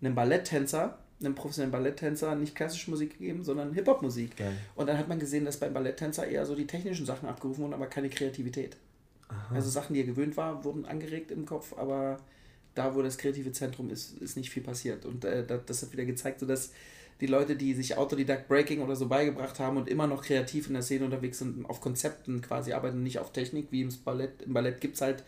einem 0.00 0.14
Balletttänzer, 0.14 0.98
einem 1.20 1.34
professionellen 1.34 1.72
Balletttänzer 1.72 2.36
nicht 2.36 2.54
klassische 2.54 2.90
Musik 2.90 3.18
gegeben, 3.18 3.42
sondern 3.42 3.72
Hip-Hop-Musik. 3.72 4.32
Und 4.76 4.86
dann 4.88 4.96
hat 4.98 5.08
man 5.08 5.18
gesehen, 5.18 5.44
dass 5.44 5.56
beim 5.56 5.74
Balletttänzer 5.74 6.26
eher 6.28 6.46
so 6.46 6.54
die 6.54 6.66
technischen 6.66 7.06
Sachen 7.06 7.28
abgerufen 7.28 7.62
wurden, 7.64 7.74
aber 7.74 7.86
keine 7.86 8.08
Kreativität. 8.08 8.76
Also 9.52 9.68
Sachen, 9.68 9.94
die 9.94 10.00
er 10.00 10.06
gewöhnt 10.06 10.36
war, 10.36 10.62
wurden 10.64 10.86
angeregt 10.86 11.30
im 11.32 11.44
Kopf, 11.44 11.74
aber 11.76 12.18
da, 12.78 12.94
wo 12.94 13.02
das 13.02 13.18
kreative 13.18 13.52
Zentrum 13.52 13.90
ist, 13.90 14.18
ist 14.18 14.36
nicht 14.36 14.50
viel 14.50 14.62
passiert. 14.62 15.04
Und 15.04 15.24
äh, 15.24 15.44
das, 15.66 15.82
hat 15.82 15.92
wieder 15.92 16.04
gezeigt, 16.04 16.40
so 16.40 16.46
dass 16.46 16.72
die 17.20 17.26
Leute, 17.26 17.56
die 17.56 17.74
sich 17.74 17.96
Autodidakt 17.96 18.48
Breaking 18.48 18.80
oder 18.80 18.94
so 18.94 19.08
beigebracht 19.08 19.58
haben 19.58 19.76
und 19.76 19.88
immer 19.88 20.06
noch 20.06 20.22
kreativ 20.22 20.68
in 20.68 20.74
der 20.74 20.82
Szene 20.82 21.04
unterwegs 21.04 21.40
sind, 21.40 21.68
auf 21.68 21.80
Konzepten 21.80 22.40
quasi 22.40 22.72
arbeiten, 22.72 23.02
nicht 23.02 23.18
auf 23.18 23.32
Technik, 23.32 23.68
wie 23.70 23.82
im 23.82 23.92
Ballett. 24.04 24.42
Im 24.42 24.52
Ballett 24.52 24.80
gibt 24.80 24.94
es 24.94 25.00
halt 25.00 25.24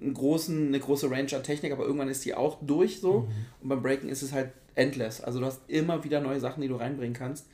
einen 0.00 0.14
großen, 0.14 0.68
eine 0.68 0.80
große 0.80 1.10
Range 1.10 1.32
an 1.34 1.42
Technik, 1.42 1.72
aber 1.72 1.84
irgendwann 1.84 2.08
ist 2.08 2.24
die 2.24 2.34
auch 2.34 2.58
durch 2.62 3.00
so. 3.00 3.28
Und 3.60 3.68
beim 3.68 3.82
Breaking 3.82 4.08
ist 4.08 4.22
es 4.22 4.32
halt 4.32 4.50
endless. 4.74 5.20
Also 5.20 5.38
du 5.38 5.46
hast 5.46 5.60
immer 5.68 6.02
wieder 6.02 6.20
neue 6.20 6.40
Sachen, 6.40 6.60
die 6.60 6.68
du 6.68 6.76
reinbringen 6.76 7.14
kannst, 7.14 7.46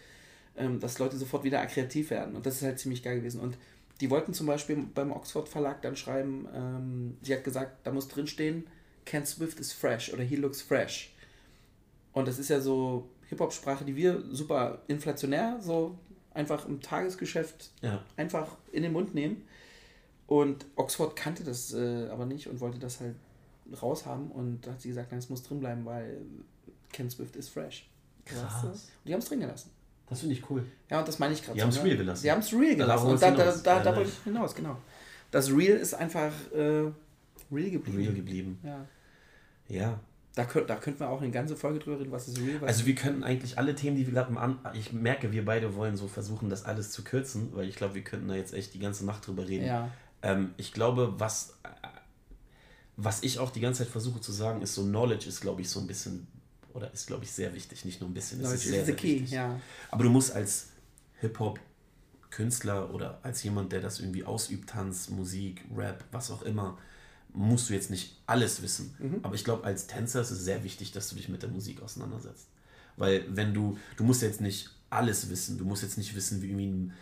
ähm, 0.57 0.80
dass 0.80 0.98
Leute 0.98 1.16
sofort 1.16 1.44
wieder 1.44 1.64
kreativ 1.66 2.11
werden. 2.11 2.35
Und 2.37 2.46
das 2.46 2.57
ist 2.57 2.62
halt 2.62 2.78
ziemlich 2.78 3.02
geil 3.02 3.18
gewesen. 3.18 3.40
Und 3.40 3.59
die 4.00 4.11
wollten 4.11 4.35
zum 4.35 4.46
Beispiel 4.46 4.85
beim 4.94 5.12
Oxford 5.12 5.48
Verlag 5.48 5.83
dann 5.83 5.96
schreiben, 5.96 6.48
ähm, 6.54 7.16
sie 7.22 7.35
hat 7.35 7.44
gesagt, 7.44 7.87
da 7.87 7.92
muss 7.92 8.09
drinstehen, 8.09 8.64
Ken 9.05 9.25
Swift 9.27 9.61
is 9.61 9.73
fresh 9.73 10.12
oder 10.12 10.23
he 10.23 10.37
looks 10.37 10.62
fresh. 10.62 11.12
Und 12.12 12.29
das 12.29 12.38
ist 12.38 12.49
ja 12.49 12.61
so 12.61 13.09
Hip-Hop-Sprache, 13.29 13.85
die 13.85 13.97
wir 13.97 14.23
super 14.31 14.83
inflationär, 14.87 15.59
so 15.61 15.99
einfach 16.33 16.67
im 16.67 16.81
Tagesgeschäft 16.81 17.71
Ja. 17.83 18.03
einfach 18.17 18.57
in 18.73 18.83
den 18.83 18.93
Mund 18.93 19.14
nehmen. 19.14 19.43
Und 20.27 20.64
Oxford 20.77 21.17
kannte 21.17 21.45
das 21.45 21.73
äh, 21.75 22.09
aber 22.09 22.25
nicht 22.27 22.49
und 22.49 22.61
wollte 22.61 22.79
das 22.79 23.01
halt 23.01 23.14
raushaben. 23.83 24.31
Und 24.31 24.62
da 24.67 24.73
hat 24.73 24.81
sie 24.81 24.88
gesagt, 24.88 25.11
nein, 25.11 25.19
es 25.19 25.29
muss 25.29 25.43
drin 25.43 25.61
bleiben, 25.61 25.85
weil 25.85 26.19
Ken 26.93 27.11
Swift 27.11 27.37
ist 27.37 27.49
fresh. 27.51 27.88
Krass. 28.25 28.64
Und 28.64 29.09
die 29.09 29.12
haben 29.12 29.21
es 29.21 29.29
drin 29.29 29.40
gelassen. 29.40 29.71
Das 30.09 30.21
finde 30.21 30.35
ich 30.35 30.51
cool. 30.51 30.64
Ja, 30.90 31.01
und 31.01 31.09
das 31.09 31.19
meine 31.19 31.35
ich 31.35 31.43
gerade. 31.43 31.57
Die 31.57 31.62
haben's 31.62 31.83
real 31.83 31.97
gelassen. 31.97 32.23
Die 32.23 32.31
haben 32.31 32.40
es 32.40 32.53
real 32.53 32.77
gelassen. 32.77 33.03
Und 33.05 33.09
wollt's 33.11 33.21
da, 33.21 33.31
da, 33.31 33.53
da, 33.53 33.83
da 33.83 33.97
wollte 33.97 34.11
ich 34.11 34.25
hinaus, 34.25 34.55
genau. 34.55 34.77
Das 35.31 35.51
Real 35.51 35.77
ist 35.77 35.95
einfach 35.95 36.33
äh, 36.55 36.93
real 37.50 37.70
geblieben. 37.70 37.98
Real 37.98 38.14
geblieben. 38.14 38.59
Ja. 38.62 38.87
Ja. 39.68 40.00
Da, 40.35 40.44
könnt, 40.44 40.68
da 40.68 40.74
könnten 40.76 41.00
wir 41.00 41.09
auch 41.09 41.22
eine 41.22 41.30
ganze 41.30 41.57
Folge 41.57 41.78
drüber 41.78 42.00
reden, 42.00 42.11
was 42.11 42.26
ist 42.26 42.38
real, 42.40 42.61
was 42.61 42.68
Also 42.68 42.87
wir 42.87 42.96
könnten 42.96 43.22
eigentlich 43.22 43.57
alle 43.57 43.74
Themen, 43.76 43.96
die 43.96 44.04
wir 44.07 44.14
gerade 44.14 44.37
an. 44.37 44.59
Ich 44.74 44.92
merke, 44.92 45.30
wir 45.30 45.44
beide 45.44 45.76
wollen 45.76 45.96
so 45.96 46.09
versuchen, 46.09 46.50
das 46.50 46.64
alles 46.64 46.90
zu 46.90 47.04
kürzen, 47.04 47.50
weil 47.54 47.68
ich 47.68 47.76
glaube, 47.76 47.94
wir 47.94 48.02
könnten 48.02 48.26
da 48.26 48.35
jetzt 48.35 48.52
echt 48.52 48.74
die 48.74 48.80
ganze 48.80 49.07
Nacht 49.07 49.26
drüber 49.26 49.46
reden. 49.46 49.66
Ja. 49.66 49.90
Ähm, 50.22 50.52
ich 50.57 50.72
glaube, 50.72 51.14
was, 51.18 51.59
äh, 51.62 51.68
was 52.96 53.22
ich 53.22 53.38
auch 53.38 53.50
die 53.50 53.61
ganze 53.61 53.85
Zeit 53.85 53.92
versuche 53.92 54.20
zu 54.20 54.33
sagen, 54.33 54.61
ist 54.61 54.74
so, 54.74 54.83
Knowledge 54.83 55.28
ist, 55.28 55.40
glaube 55.40 55.61
ich, 55.61 55.68
so 55.68 55.78
ein 55.78 55.87
bisschen, 55.87 56.26
oder 56.72 56.92
ist, 56.92 57.07
glaube 57.07 57.22
ich, 57.22 57.30
sehr 57.30 57.54
wichtig. 57.54 57.85
Nicht 57.85 58.00
nur 58.00 58.11
ein 58.11 58.14
bisschen, 58.14 58.40
es 58.40 58.46
Knowledge 58.46 58.64
ist 58.64 58.70
sehr, 58.70 58.85
sehr 58.87 58.96
key, 58.96 59.14
wichtig. 59.14 59.30
ja. 59.30 59.61
Aber 59.92 60.02
du 60.02 60.11
musst 60.11 60.35
als 60.35 60.70
Hip-Hop-Künstler 61.20 62.92
oder 62.92 63.20
als 63.22 63.42
jemand, 63.44 63.70
der 63.70 63.80
das 63.80 64.00
irgendwie 64.00 64.24
ausübt, 64.24 64.68
Tanz, 64.70 65.11
Musik, 65.11 65.64
Rap, 65.76 66.04
was 66.11 66.33
auch 66.33 66.42
immer, 66.42 66.76
musst 67.35 67.68
du 67.68 67.75
jetzt 67.75 67.90
nicht 67.90 68.16
alles 68.27 68.62
wissen. 68.62 68.94
Mhm. 68.99 69.18
Aber 69.23 69.35
ich 69.35 69.44
glaube, 69.44 69.64
als 69.64 69.87
Tänzer 69.87 70.20
ist 70.20 70.31
es 70.31 70.44
sehr 70.44 70.64
wichtig, 70.64 70.92
dass 70.92 71.09
du 71.09 71.16
dich 71.16 71.29
mit 71.29 71.42
der 71.42 71.51
Musik 71.51 71.83
auseinandersetzt. 71.83 72.47
Weil 72.97 73.25
wenn 73.29 73.53
du, 73.53 73.77
du 73.97 74.05
musst 74.05 74.23
jetzt 74.23 74.40
nicht 74.40 74.70
alles 74.88 75.29
wissen, 75.29 75.59
du 75.59 75.64
musst 75.64 75.83
jetzt 75.83 75.99
nicht 75.99 76.14
wissen, 76.14 76.40
wie 76.40 76.47
irgendwie 76.47 76.66
ein, 76.66 76.92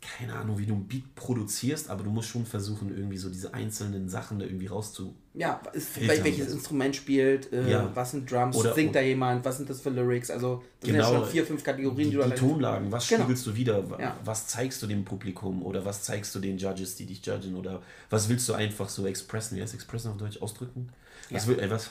keine 0.00 0.34
Ahnung, 0.34 0.58
wie 0.58 0.64
du 0.66 0.74
ein 0.74 0.86
Beat 0.88 1.14
produzierst, 1.14 1.90
aber 1.90 2.02
du 2.04 2.10
musst 2.10 2.28
schon 2.30 2.46
versuchen, 2.46 2.94
irgendwie 2.96 3.18
so 3.18 3.28
diese 3.28 3.52
einzelnen 3.52 4.08
Sachen 4.08 4.38
da 4.38 4.46
irgendwie 4.46 4.66
rauszu. 4.66 5.14
Ja, 5.34 5.60
ist, 5.74 6.00
welches 6.00 6.52
Instrument 6.52 6.96
spielt, 6.96 7.52
äh, 7.52 7.70
Ja. 7.70 7.90
was 7.94 8.12
sind 8.12 8.30
Drums, 8.30 8.56
Oder- 8.56 8.74
singt 8.74 8.94
da 8.94 9.00
jemand, 9.00 9.44
was 9.44 9.58
sind 9.58 9.68
das 9.68 9.80
für 9.82 9.90
Lyrics, 9.90 10.30
also 10.30 10.62
das 10.80 10.86
sind 10.88 10.96
Genau. 10.96 11.12
ja 11.12 11.18
schon 11.20 11.28
vier, 11.28 11.44
fünf 11.46 11.62
Kategorien, 11.62 12.10
Die, 12.10 12.16
die, 12.16 12.22
die 12.24 12.34
Tonlagen, 12.34 12.90
was 12.90 13.06
Genau. 13.08 13.20
spiegelst 13.22 13.46
du 13.46 13.54
wieder? 13.54 13.84
Ja. 14.00 14.16
Was 14.24 14.46
zeigst 14.46 14.82
du 14.82 14.86
dem 14.86 15.04
Publikum 15.04 15.62
oder 15.62 15.84
was 15.84 16.02
zeigst 16.02 16.34
du 16.34 16.38
den 16.40 16.56
Judges, 16.56 16.96
die 16.96 17.04
dich 17.06 17.24
judgen 17.24 17.54
oder 17.56 17.82
was 18.08 18.28
willst 18.28 18.48
du 18.48 18.54
einfach 18.54 18.88
so 18.88 19.06
expressen? 19.06 19.58
Wie 19.58 19.62
heißt 19.62 19.74
expressen 19.74 20.10
auf 20.10 20.16
Deutsch? 20.16 20.40
Ausdrücken? 20.40 20.88
Was 21.28 21.44
Ja. 21.44 21.50
will, 21.50 21.60
äh, 21.60 21.70
was? 21.70 21.90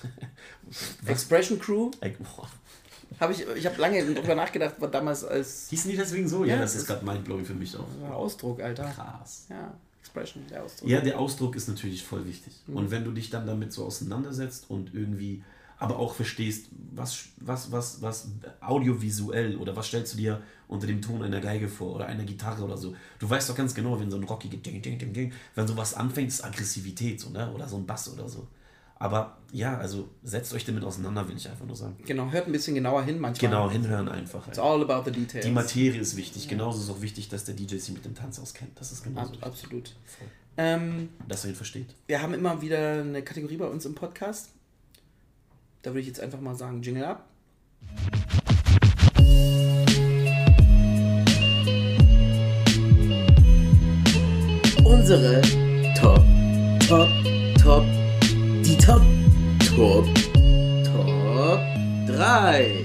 Expression 1.05 1.59
Crew, 1.59 1.91
Äh, 2.01 2.11
habe 3.19 3.33
ich, 3.33 3.45
ich 3.55 3.65
habe 3.65 3.79
lange 3.81 4.13
drüber 4.13 4.35
nachgedacht, 4.35 4.75
war 4.79 4.89
damals 4.89 5.23
als 5.23 5.69
Hießen 5.69 5.91
die 5.91 5.97
deswegen 5.97 6.27
so? 6.27 6.43
Ja, 6.43 6.55
Ja, 6.55 6.61
das 6.61 6.73
das 6.73 6.81
ist 6.81 6.87
gerade 6.87 7.05
mindblowing 7.05 7.45
für 7.45 7.53
mich 7.53 7.75
auch. 7.75 8.11
Ausdruck, 8.11 8.61
Alter. 8.61 8.85
Krass. 8.89 9.45
Ja, 9.49 9.73
Expression, 10.01 10.43
der 10.49 10.63
Ausdruck. 10.63 10.89
Ja, 10.89 11.01
der 11.01 11.19
Ausdruck 11.19 11.55
ist 11.55 11.67
natürlich 11.67 12.03
voll 12.03 12.25
wichtig. 12.25 12.53
Mhm. 12.67 12.75
Und 12.77 12.91
wenn 12.91 13.03
du 13.03 13.11
dich 13.11 13.29
dann 13.29 13.45
damit 13.47 13.73
so 13.73 13.85
auseinandersetzt 13.85 14.65
und 14.69 14.93
irgendwie 14.93 15.43
aber 15.79 15.97
auch 15.97 16.13
verstehst, 16.13 16.65
was, 16.93 17.29
was, 17.37 17.71
was, 17.71 18.01
was 18.01 18.27
audiovisuell 18.59 19.55
oder 19.55 19.75
was 19.77 19.87
stellst 19.87 20.13
du 20.13 20.17
dir 20.17 20.41
unter 20.67 20.87
dem 20.87 21.01
Ton 21.01 21.23
einer 21.23 21.39
Geige 21.39 21.69
vor 21.69 21.95
oder 21.95 22.05
einer 22.05 22.25
Gitarre 22.25 22.63
oder 22.63 22.77
so. 22.77 22.95
Du 23.17 23.29
weißt 23.29 23.49
doch 23.49 23.55
ganz 23.55 23.73
genau, 23.73 23.97
wenn 23.99 24.11
so 24.11 24.17
ein 24.17 24.23
rockige 24.23 24.57
Ding, 24.57 24.81
Ding, 24.81 24.99
Ding, 24.99 25.13
Ding, 25.13 25.31
wenn 25.55 25.67
sowas 25.67 25.93
anfängt, 25.93 26.27
ist 26.27 26.43
Aggressivität 26.43 27.21
so, 27.21 27.29
ne? 27.29 27.49
oder 27.53 27.67
so 27.67 27.77
ein 27.77 27.85
Bass 27.85 28.11
oder 28.11 28.27
so. 28.27 28.45
Aber 29.01 29.38
ja, 29.53 29.77
also 29.77 30.09
setzt 30.23 30.53
euch 30.53 30.65
damit 30.65 30.83
auseinander, 30.83 31.25
will 31.29 31.38
ich 31.38 31.47
einfach 31.49 31.65
nur 31.65 31.75
sagen. 31.77 31.95
Genau, 32.05 32.29
hört 32.31 32.47
ein 32.47 32.51
bisschen 32.51 32.75
genauer 32.75 33.01
hin 33.03 33.17
manchmal. 33.17 33.49
Genau, 33.49 33.71
hinhören 33.71 34.09
einfach. 34.09 34.45
It's 34.49 34.59
all 34.59 34.81
about 34.83 35.09
the 35.09 35.17
details. 35.17 35.45
Die 35.45 35.51
Materie 35.51 36.01
ist 36.01 36.17
wichtig. 36.17 36.49
Genauso 36.49 36.81
ist 36.81 36.89
auch 36.89 37.01
wichtig, 37.01 37.29
dass 37.29 37.45
der 37.45 37.55
DJ 37.55 37.77
sich 37.77 37.93
mit 37.93 38.03
dem 38.03 38.13
Tanz 38.13 38.39
auskennt. 38.39 38.77
Das 38.77 38.91
ist 38.91 39.01
genauso. 39.03 39.33
Ab, 39.35 39.47
absolut. 39.47 39.95
Ähm, 40.57 41.09
Dass 41.29 41.45
er 41.45 41.51
ihn 41.51 41.55
versteht. 41.55 41.95
wir 42.07 42.21
haben 42.21 42.33
immer 42.33 42.62
wieder 42.62 42.99
eine 42.99 43.23
Kategorie 43.23 43.55
bei 43.55 43.67
uns 43.67 43.85
im 43.85 43.95
Podcast. 43.95 44.49
Da 45.81 45.91
würde 45.91 46.01
ich 46.01 46.07
jetzt 46.07 46.19
einfach 46.19 46.41
mal 46.41 46.55
sagen, 46.55 46.81
Jingle 46.81 47.05
ab. 47.05 47.25
Unsere 54.83 55.41
Top, 55.95 56.23
Top, 56.88 57.07
Top, 57.62 57.85
Top, 58.89 59.04
Top, 59.75 60.06
Top 60.84 61.60
3. 62.08 62.84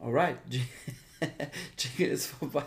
Alright, 0.00 0.36
Jingle 1.76 2.12
ist 2.12 2.26
vorbei. 2.26 2.62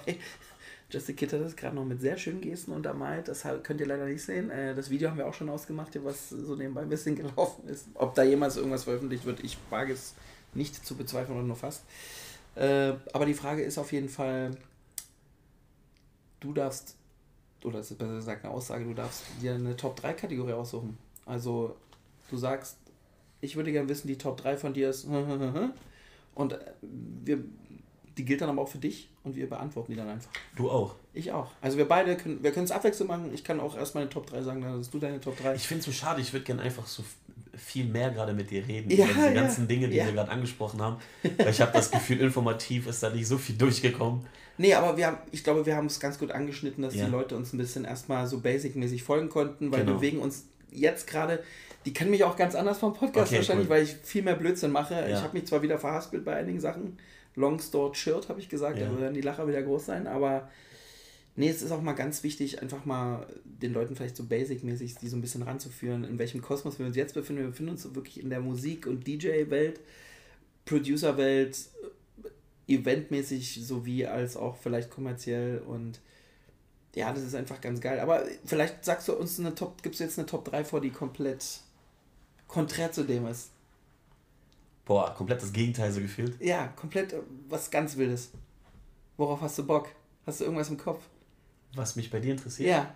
Justin 0.90 1.16
Kid 1.16 1.32
hat 1.32 1.40
das 1.40 1.56
gerade 1.56 1.74
noch 1.78 1.86
mit 1.86 2.02
sehr 2.02 2.18
schönen 2.18 2.42
Gesten 2.42 2.74
untermalt. 2.74 3.30
Das 3.30 3.46
könnt 3.64 3.80
ihr 3.80 3.88
leider 3.88 4.08
nicht 4.08 4.24
sehen. 4.24 4.50
Äh, 4.50 4.76
Das 4.76 4.90
Video 4.90 5.10
haben 5.10 5.18
wir 5.18 5.28
auch 5.28 5.34
schon 5.34 5.48
ausgemacht, 5.48 5.98
was 6.04 6.28
so 6.32 6.56
nebenbei 6.56 6.82
ein 6.82 6.90
bisschen 6.90 7.16
gelaufen 7.16 7.70
ist. 7.70 7.88
Ob 7.94 8.14
da 8.14 8.24
jemals 8.24 8.58
irgendwas 8.58 8.84
veröffentlicht 8.84 9.24
wird, 9.24 9.42
ich 9.42 9.58
wage 9.70 9.94
es 9.94 10.16
nicht 10.54 10.86
zu 10.86 10.96
bezweifeln 10.96 11.38
oder 11.38 11.48
nur 11.48 11.56
fast. 11.56 11.84
Äh, 12.56 12.94
Aber 13.14 13.26
die 13.26 13.34
Frage 13.34 13.62
ist 13.62 13.78
auf 13.78 13.92
jeden 13.92 14.10
Fall, 14.10 14.52
du 16.40 16.54
darfst, 16.54 16.96
oder 17.64 17.80
es 17.80 17.92
ist 17.92 17.98
besser 17.98 18.16
gesagt 18.16 18.46
eine 18.46 18.54
Aussage, 18.54 18.86
du 18.86 18.94
darfst 18.94 19.24
dir 19.42 19.56
eine 19.56 19.76
Top-3-Kategorie 19.76 20.54
aussuchen. 20.54 20.98
Also 21.26 21.76
du 22.30 22.38
sagst, 22.38 22.78
ich 23.42 23.56
würde 23.56 23.72
gerne 23.72 23.90
wissen, 23.90 24.08
die 24.08 24.18
Top 24.18 24.38
3 24.38 24.58
von 24.58 24.74
dir 24.74 24.90
ist 24.90 25.06
und 26.36 26.54
äh, 26.54 26.60
wir, 26.82 27.44
die 28.18 28.26
gilt 28.26 28.42
dann 28.42 28.50
aber 28.50 28.62
auch 28.62 28.70
für 28.70 28.78
dich 28.78 29.10
und 29.24 29.36
wir 29.36 29.50
beantworten 29.50 29.92
die 29.92 29.98
dann 29.98 30.08
einfach. 30.08 30.30
Du 30.56 30.70
auch. 30.70 30.96
Ich 31.14 31.32
auch. 31.32 31.52
Also 31.62 31.78
wir 31.78 31.88
beide 31.88 32.16
können, 32.16 32.42
wir 32.42 32.52
können 32.52 32.66
es 32.66 32.72
abwechselnd 32.72 33.10
machen. 33.10 33.34
Ich 33.34 33.44
kann 33.44 33.60
auch 33.60 33.76
erst 33.76 33.96
meine 33.96 34.10
Top 34.10 34.28
3 34.28 34.42
sagen, 34.42 34.62
dann 34.62 34.80
hast 34.80 34.94
du 34.94 35.00
deine 35.00 35.20
Top 35.20 35.38
3. 35.38 35.56
Ich 35.56 35.68
finde 35.68 35.80
es 35.80 35.86
so 35.86 35.92
schade, 35.92 36.22
ich 36.22 36.32
würde 36.32 36.46
gerne 36.46 36.62
einfach 36.62 36.88
so 36.88 37.04
viel 37.58 37.86
mehr 37.86 38.12
gerade 38.12 38.34
mit 38.34 38.50
dir 38.52 38.68
reden 38.68 38.90
Ja, 38.90 39.06
über 39.06 39.14
diese 39.14 39.26
ja, 39.28 39.34
ganzen 39.34 39.68
Dinge, 39.68 39.88
die 39.88 39.98
ja. 39.98 40.06
wir 40.06 40.14
gerade 40.14 40.32
angesprochen 40.32 40.82
haben. 40.82 40.98
Weil 41.38 41.50
ich 41.50 41.62
habe 41.62 41.72
das 41.74 41.92
Gefühl, 41.92 42.20
informativ 42.22 42.88
ist 42.88 43.02
da 43.04 43.10
nicht 43.10 43.28
so 43.28 43.38
viel 43.38 43.56
durchgekommen. 43.58 44.26
Nee, 44.58 44.74
aber 44.74 44.96
wir 44.98 45.08
haben, 45.08 45.18
ich 45.32 45.44
glaube, 45.44 45.66
wir 45.66 45.76
haben 45.76 45.88
es 45.88 46.00
ganz 46.00 46.18
gut 46.18 46.32
angeschnitten, 46.32 46.82
dass 46.84 46.96
Ja. 46.96 47.06
die 47.06 47.12
Leute 47.12 47.36
uns 47.36 47.52
ein 47.54 47.58
bisschen 47.58 47.84
erstmal 47.86 48.26
so 48.28 48.40
basic-mäßig 48.40 49.04
folgen 49.04 49.30
konnten, 49.30 49.72
weil 49.72 49.80
wir 49.80 49.86
Genau. 49.86 49.98
bewegen 49.98 50.20
uns 50.20 50.46
jetzt 50.72 51.08
gerade, 51.08 51.44
die 51.86 51.94
kennen 51.94 52.12
mich 52.12 52.24
auch 52.24 52.36
ganz 52.38 52.56
anders 52.56 52.78
vom 52.78 52.94
Podcast 52.94 53.28
Okay, 53.32 53.38
wahrscheinlich, 53.38 53.68
cool. 53.68 53.76
weil 53.76 53.84
ich 53.84 53.96
viel 54.04 54.24
mehr 54.24 54.36
Blödsinn 54.36 54.72
mache. 54.72 54.94
Ja. 54.94 55.08
Ich 55.08 55.24
habe 55.24 55.38
mich 55.38 55.46
zwar 55.48 55.62
wieder 55.62 55.78
verhaspelt 55.78 56.24
bei 56.26 56.36
einigen 56.36 56.60
Sachen, 56.60 56.98
Long 57.36 57.60
Stored 57.60 57.98
Shirt 57.98 58.30
habe 58.30 58.40
ich 58.40 58.48
gesagt, 58.48 58.78
Ja. 58.80 58.86
da 58.88 59.00
werden 59.02 59.14
die 59.14 59.20
Lacher 59.22 59.46
wieder 59.48 59.62
groß 59.62 59.88
sein, 59.88 60.08
aber 60.08 60.48
nee, 61.36 61.50
es 61.50 61.62
ist 61.62 61.72
auch 61.72 61.82
mal 61.82 61.94
ganz 61.94 62.24
wichtig, 62.24 62.62
einfach 62.62 62.86
mal 62.86 63.28
den 63.44 63.74
Leuten 63.74 63.96
vielleicht 63.96 64.16
so 64.16 64.24
basic-mäßig 64.24 64.96
die 64.96 65.08
so 65.08 65.18
ein 65.18 65.22
bisschen 65.22 65.44
ranzuführen, 65.44 66.04
in 66.04 66.18
welchem 66.18 66.42
Kosmos 66.42 66.80
wir 66.80 66.86
uns 66.86 66.96
jetzt 66.96 67.14
befinden. 67.14 67.44
Wir 67.44 67.50
befinden 67.50 67.72
uns 67.72 67.84
so 67.84 67.96
wirklich 67.96 68.20
in 68.20 68.30
der 68.30 68.40
Musik- 68.40 68.88
und 68.88 69.06
DJ-Welt, 69.06 69.80
Producer-Welt, 70.66 71.58
eventmäßig 72.68 73.66
sowie 73.66 74.06
als 74.06 74.38
auch 74.38 74.58
vielleicht 74.58 74.90
kommerziell 74.90 75.60
und 75.60 76.00
ja, 76.96 77.12
das 77.12 77.24
ist 77.24 77.36
einfach 77.36 77.60
ganz 77.60 77.82
geil. 77.82 78.00
Aber 78.00 78.24
vielleicht 78.46 78.86
sagst 78.86 79.08
du 79.08 79.14
uns 79.14 79.40
eine 79.40 79.54
Top, 79.54 79.84
gibst 79.84 80.00
du 80.00 80.06
jetzt 80.06 80.18
eine 80.18 80.26
Top 80.26 80.46
3 80.46 80.64
vor, 80.64 80.80
die 80.82 80.92
komplett 80.92 81.60
konträr 82.48 82.92
zu 82.92 83.04
dem 83.04 83.28
ist. 83.28 83.52
Boah, 84.86 85.14
komplett 85.14 85.42
das 85.42 85.52
Gegenteil 85.52 85.92
so 85.92 86.00
gefühlt. 86.00 86.40
Ja, 86.40 86.68
komplett 86.68 87.16
was 87.50 87.70
ganz 87.70 87.98
Wildes. 87.98 88.32
Worauf 89.18 89.42
hast 89.42 89.58
du 89.58 89.66
Bock? 89.66 89.90
Hast 90.26 90.40
du 90.40 90.46
irgendwas 90.46 90.70
im 90.70 90.78
Kopf? 90.78 91.04
Was 91.76 91.96
mich 91.96 92.10
bei 92.10 92.20
dir 92.20 92.32
interessiert. 92.32 92.70
Ja. 92.70 92.96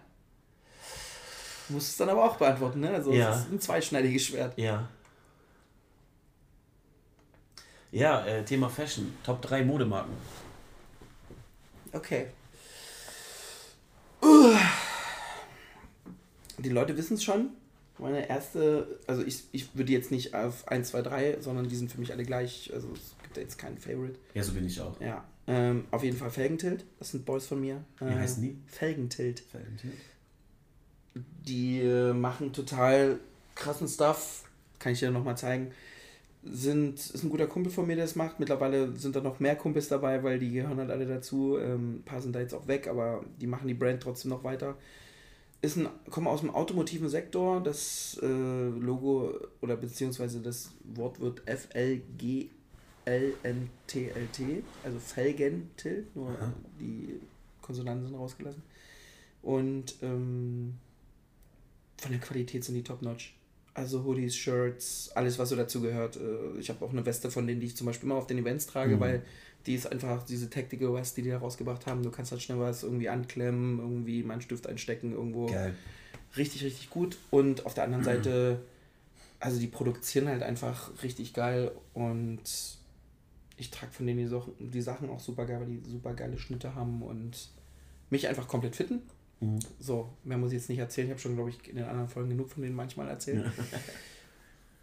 Du 1.68 1.74
musst 1.76 1.90
es 1.92 1.98
dann 1.98 2.10
aber 2.10 2.24
auch 2.26 2.38
beantworten, 2.38 2.80
ne? 2.80 2.90
Also 2.92 3.12
Ja. 3.14 3.32
es 3.34 3.42
ist 3.42 3.52
ein 3.52 3.60
zweischneidiges 3.62 4.24
Schwert. 4.26 4.58
Ja. 4.58 4.88
Ja, 7.92 8.26
äh, 8.26 8.44
Thema 8.46 8.70
Fashion. 8.70 9.16
Top 9.24 9.42
3 9.42 9.64
Modemarken. 9.66 10.14
Okay. 11.92 12.28
Die 16.58 16.70
Leute 16.70 16.96
wissen 16.98 17.16
es 17.16 17.24
schon. 17.24 17.50
Meine 17.98 18.30
erste, 18.30 19.00
also 19.08 19.24
ich, 19.24 19.44
ich 19.52 19.76
würde 19.76 19.92
jetzt 19.92 20.10
nicht 20.12 20.34
auf 20.34 20.68
1, 20.68 20.90
2, 20.90 21.02
3, 21.02 21.38
sondern 21.42 21.68
die 21.68 21.76
sind 21.76 21.92
für 21.92 22.00
mich 22.00 22.14
alle 22.14 22.24
gleich. 22.24 22.72
Also 22.74 22.88
es 22.94 23.16
gibt 23.24 23.36
da 23.38 23.42
jetzt 23.42 23.58
keinen 23.58 23.78
Favorite. 23.78 24.16
Ja, 24.34 24.44
so 24.44 24.54
bin 24.54 24.66
ich 24.66 24.80
auch. 24.80 25.00
Ja. 25.02 25.26
Ähm, 25.50 25.86
auf 25.92 26.04
jeden 26.04 26.16
Fall 26.18 26.30
Felgentilt. 26.30 26.86
Das 27.00 27.12
sind 27.12 27.26
Boys 27.26 27.48
von 27.48 27.60
mir. 27.60 27.84
Wie 28.00 28.06
Äh, 28.06 28.16
heißen 28.20 28.42
die? 28.44 28.58
Felgentilt. 28.68 29.42
Die 31.46 31.80
äh, 31.82 32.14
machen 32.14 32.54
total 32.54 33.20
krassen 33.56 33.88
Stuff. 33.88 34.44
Kann 34.78 34.94
ich 34.94 35.00
dir 35.00 35.12
nochmal 35.12 35.38
zeigen. 35.38 35.72
Sind, 36.44 37.00
ist 37.00 37.24
ein 37.24 37.30
guter 37.30 37.48
Kumpel 37.48 37.72
von 37.72 37.86
mir, 37.88 37.96
der 37.96 38.06
das 38.06 38.16
macht. 38.16 38.40
Mittlerweile 38.40 38.96
sind 38.96 39.16
da 39.16 39.22
noch 39.22 39.40
mehr 39.40 39.56
Kumpels 39.56 39.90
dabei, 39.90 40.24
weil 40.24 40.40
die 40.40 40.52
gehören 40.52 40.78
halt 40.78 40.92
alle 40.92 41.06
dazu. 41.06 41.58
Ähm, 41.58 41.96
ein 41.98 42.04
paar 42.04 42.22
sind 42.22 42.34
da 42.34 42.40
jetzt 42.40 42.54
auch 42.54 42.68
weg, 42.68 42.88
aber 42.88 43.26
die 43.42 43.48
machen 43.48 43.68
die 43.68 43.74
Brand 43.74 44.02
trotzdem 44.04 44.30
noch 44.30 44.44
weiter. 44.44 44.78
Ist 45.62 45.76
ein, 45.76 45.90
kommen 46.10 46.28
aus 46.28 46.40
dem 46.40 46.52
automotiven 46.52 47.10
Sektor. 47.10 47.62
Das 47.62 48.18
äh, 48.22 48.26
Logo 48.28 49.34
oder 49.62 49.76
beziehungsweise 49.76 50.40
das 50.40 50.72
Wort 50.84 51.20
wird 51.20 51.42
F-L-G-L-N-T-L-T, 53.10 54.64
also 54.84 55.00
Felgentilt, 55.00 56.16
nur 56.16 56.30
Aha. 56.30 56.54
die 56.80 57.20
Konsonanten 57.62 58.08
sind 58.08 58.16
rausgelassen. 58.16 58.64
Und 59.42 59.96
ähm, 60.02 60.76
von 61.98 62.12
der 62.12 62.20
Qualität 62.20 62.64
sind 62.64 62.76
die 62.76 62.84
top-notch. 62.84 63.36
Also 63.74 64.04
Hoodies, 64.04 64.36
Shirts, 64.36 65.12
alles, 65.16 65.38
was 65.40 65.50
so 65.50 65.56
dazu 65.56 65.80
gehört. 65.82 66.18
Äh, 66.18 66.60
Ich 66.60 66.70
habe 66.70 66.84
auch 66.84 66.92
eine 66.92 67.06
Weste 67.06 67.32
von 67.32 67.48
denen, 67.48 67.62
die 67.62 67.68
ich 67.68 67.78
zum 67.78 67.88
Beispiel 67.88 68.08
immer 68.10 68.18
auf 68.18 68.28
den 68.28 68.38
Events 68.38 68.66
trage, 68.68 68.96
Mhm. 68.96 69.00
weil 69.00 69.22
die 69.66 69.76
ist 69.76 69.88
einfach 69.92 70.24
diese 70.24 70.50
Tactical 70.50 70.94
West, 70.94 71.18
die 71.18 71.22
die 71.22 71.30
da 71.30 71.38
rausgebracht 71.38 71.86
haben. 71.86 72.02
Du 72.04 72.12
kannst 72.12 72.32
halt 72.32 72.42
schnell 72.42 72.60
was 72.60 72.84
irgendwie 72.84 73.10
anklemmen, 73.10 73.80
irgendwie 73.80 74.24
meinen 74.24 74.42
Stift 74.42 74.68
einstecken, 74.68 75.12
irgendwo. 75.14 75.48
Geil. 75.48 75.74
Richtig, 76.38 76.64
richtig 76.64 76.90
gut. 76.90 77.18
Und 77.30 77.66
auf 77.66 77.74
der 77.74 77.84
anderen 77.86 78.04
Seite, 78.04 78.60
also 79.40 79.60
die 79.60 79.68
produzieren 79.68 80.28
halt 80.28 80.44
einfach 80.44 80.92
richtig 81.04 81.34
geil 81.34 81.72
und 81.94 82.42
ich 83.60 83.70
trage 83.72 83.92
von 83.92 84.08
denen 84.08 84.20
die, 84.20 84.28
Sachen- 84.28 84.54
die 84.60 84.82
Sachen 84.82 85.10
auch 85.10 85.20
super 85.20 85.46
geil, 85.46 85.60
weil 85.60 85.68
die 85.68 85.90
super 85.90 86.14
geile 86.14 86.38
Schnitte 86.38 86.74
haben 86.76 87.02
und 87.02 87.50
mich 88.10 88.28
einfach 88.28 88.48
komplett 88.48 88.76
fitten. 88.76 89.02
Mhm. 89.42 89.60
So, 89.80 90.10
mehr 90.24 90.38
muss 90.38 90.52
ich 90.52 90.58
jetzt 90.60 90.70
nicht 90.70 90.80
erzählen. 90.80 91.08
Ich 91.08 91.12
habe 91.12 91.22
schon, 91.22 91.36
glaube 91.36 91.50
ich, 91.52 91.68
in 91.70 91.76
den 91.76 91.86
anderen 91.86 92.10
Folgen 92.10 92.30
genug 92.30 92.50
von 92.50 92.64
denen 92.64 92.76
manchmal 92.76 93.08
erzählt. 93.08 93.46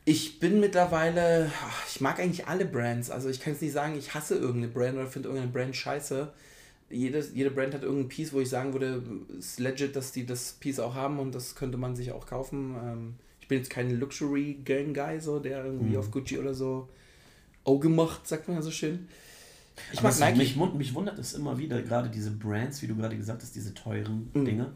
Ich 0.08 0.38
bin 0.38 0.60
mittlerweile, 0.60 1.50
ach, 1.64 1.84
ich 1.88 2.00
mag 2.00 2.20
eigentlich 2.20 2.46
alle 2.46 2.64
Brands. 2.64 3.10
Also 3.10 3.28
ich 3.28 3.40
kann 3.40 3.54
jetzt 3.54 3.62
nicht 3.62 3.72
sagen, 3.72 3.96
ich 3.98 4.14
hasse 4.14 4.36
irgendeine 4.36 4.68
Brand 4.68 4.94
oder 4.94 5.06
finde 5.08 5.28
irgendeine 5.28 5.52
Brand 5.52 5.74
scheiße. 5.74 6.32
Jedes, 6.90 7.34
jede 7.34 7.50
Brand 7.50 7.74
hat 7.74 7.82
irgendein 7.82 8.08
Piece, 8.08 8.32
wo 8.32 8.38
ich 8.40 8.48
sagen 8.48 8.72
würde, 8.72 9.02
es 9.36 9.46
ist 9.52 9.58
legit, 9.60 9.96
dass 9.96 10.12
die 10.12 10.24
das 10.24 10.52
Piece 10.60 10.78
auch 10.78 10.94
haben 10.94 11.18
und 11.18 11.34
das 11.34 11.56
könnte 11.56 11.76
man 11.76 11.96
sich 11.96 12.12
auch 12.12 12.24
kaufen. 12.26 12.76
Ähm, 12.80 13.14
ich 13.40 13.48
bin 13.48 13.58
jetzt 13.58 13.70
kein 13.70 13.98
Luxury-Gang-Guy, 13.98 15.18
so, 15.20 15.40
der 15.40 15.64
irgendwie 15.64 15.94
Mhm. 15.94 15.98
auf 15.98 16.12
Gucci 16.12 16.38
oder 16.38 16.54
so 16.54 16.88
Auge 17.66 17.88
macht, 17.88 18.26
sagt 18.26 18.48
man 18.48 18.56
ja 18.56 18.62
so 18.62 18.70
schön. 18.70 19.08
Ich 19.92 20.02
mag 20.02 20.18
Nike. 20.18 20.36
Mich, 20.38 20.56
mich 20.74 20.94
wundert 20.94 21.18
es 21.18 21.34
immer 21.34 21.58
wieder, 21.58 21.82
gerade 21.82 22.08
diese 22.08 22.30
Brands, 22.30 22.80
wie 22.82 22.86
du 22.86 22.96
gerade 22.96 23.16
gesagt 23.16 23.42
hast, 23.42 23.54
diese 23.54 23.74
teuren 23.74 24.30
Mhm. 24.32 24.44
Dinge, 24.44 24.72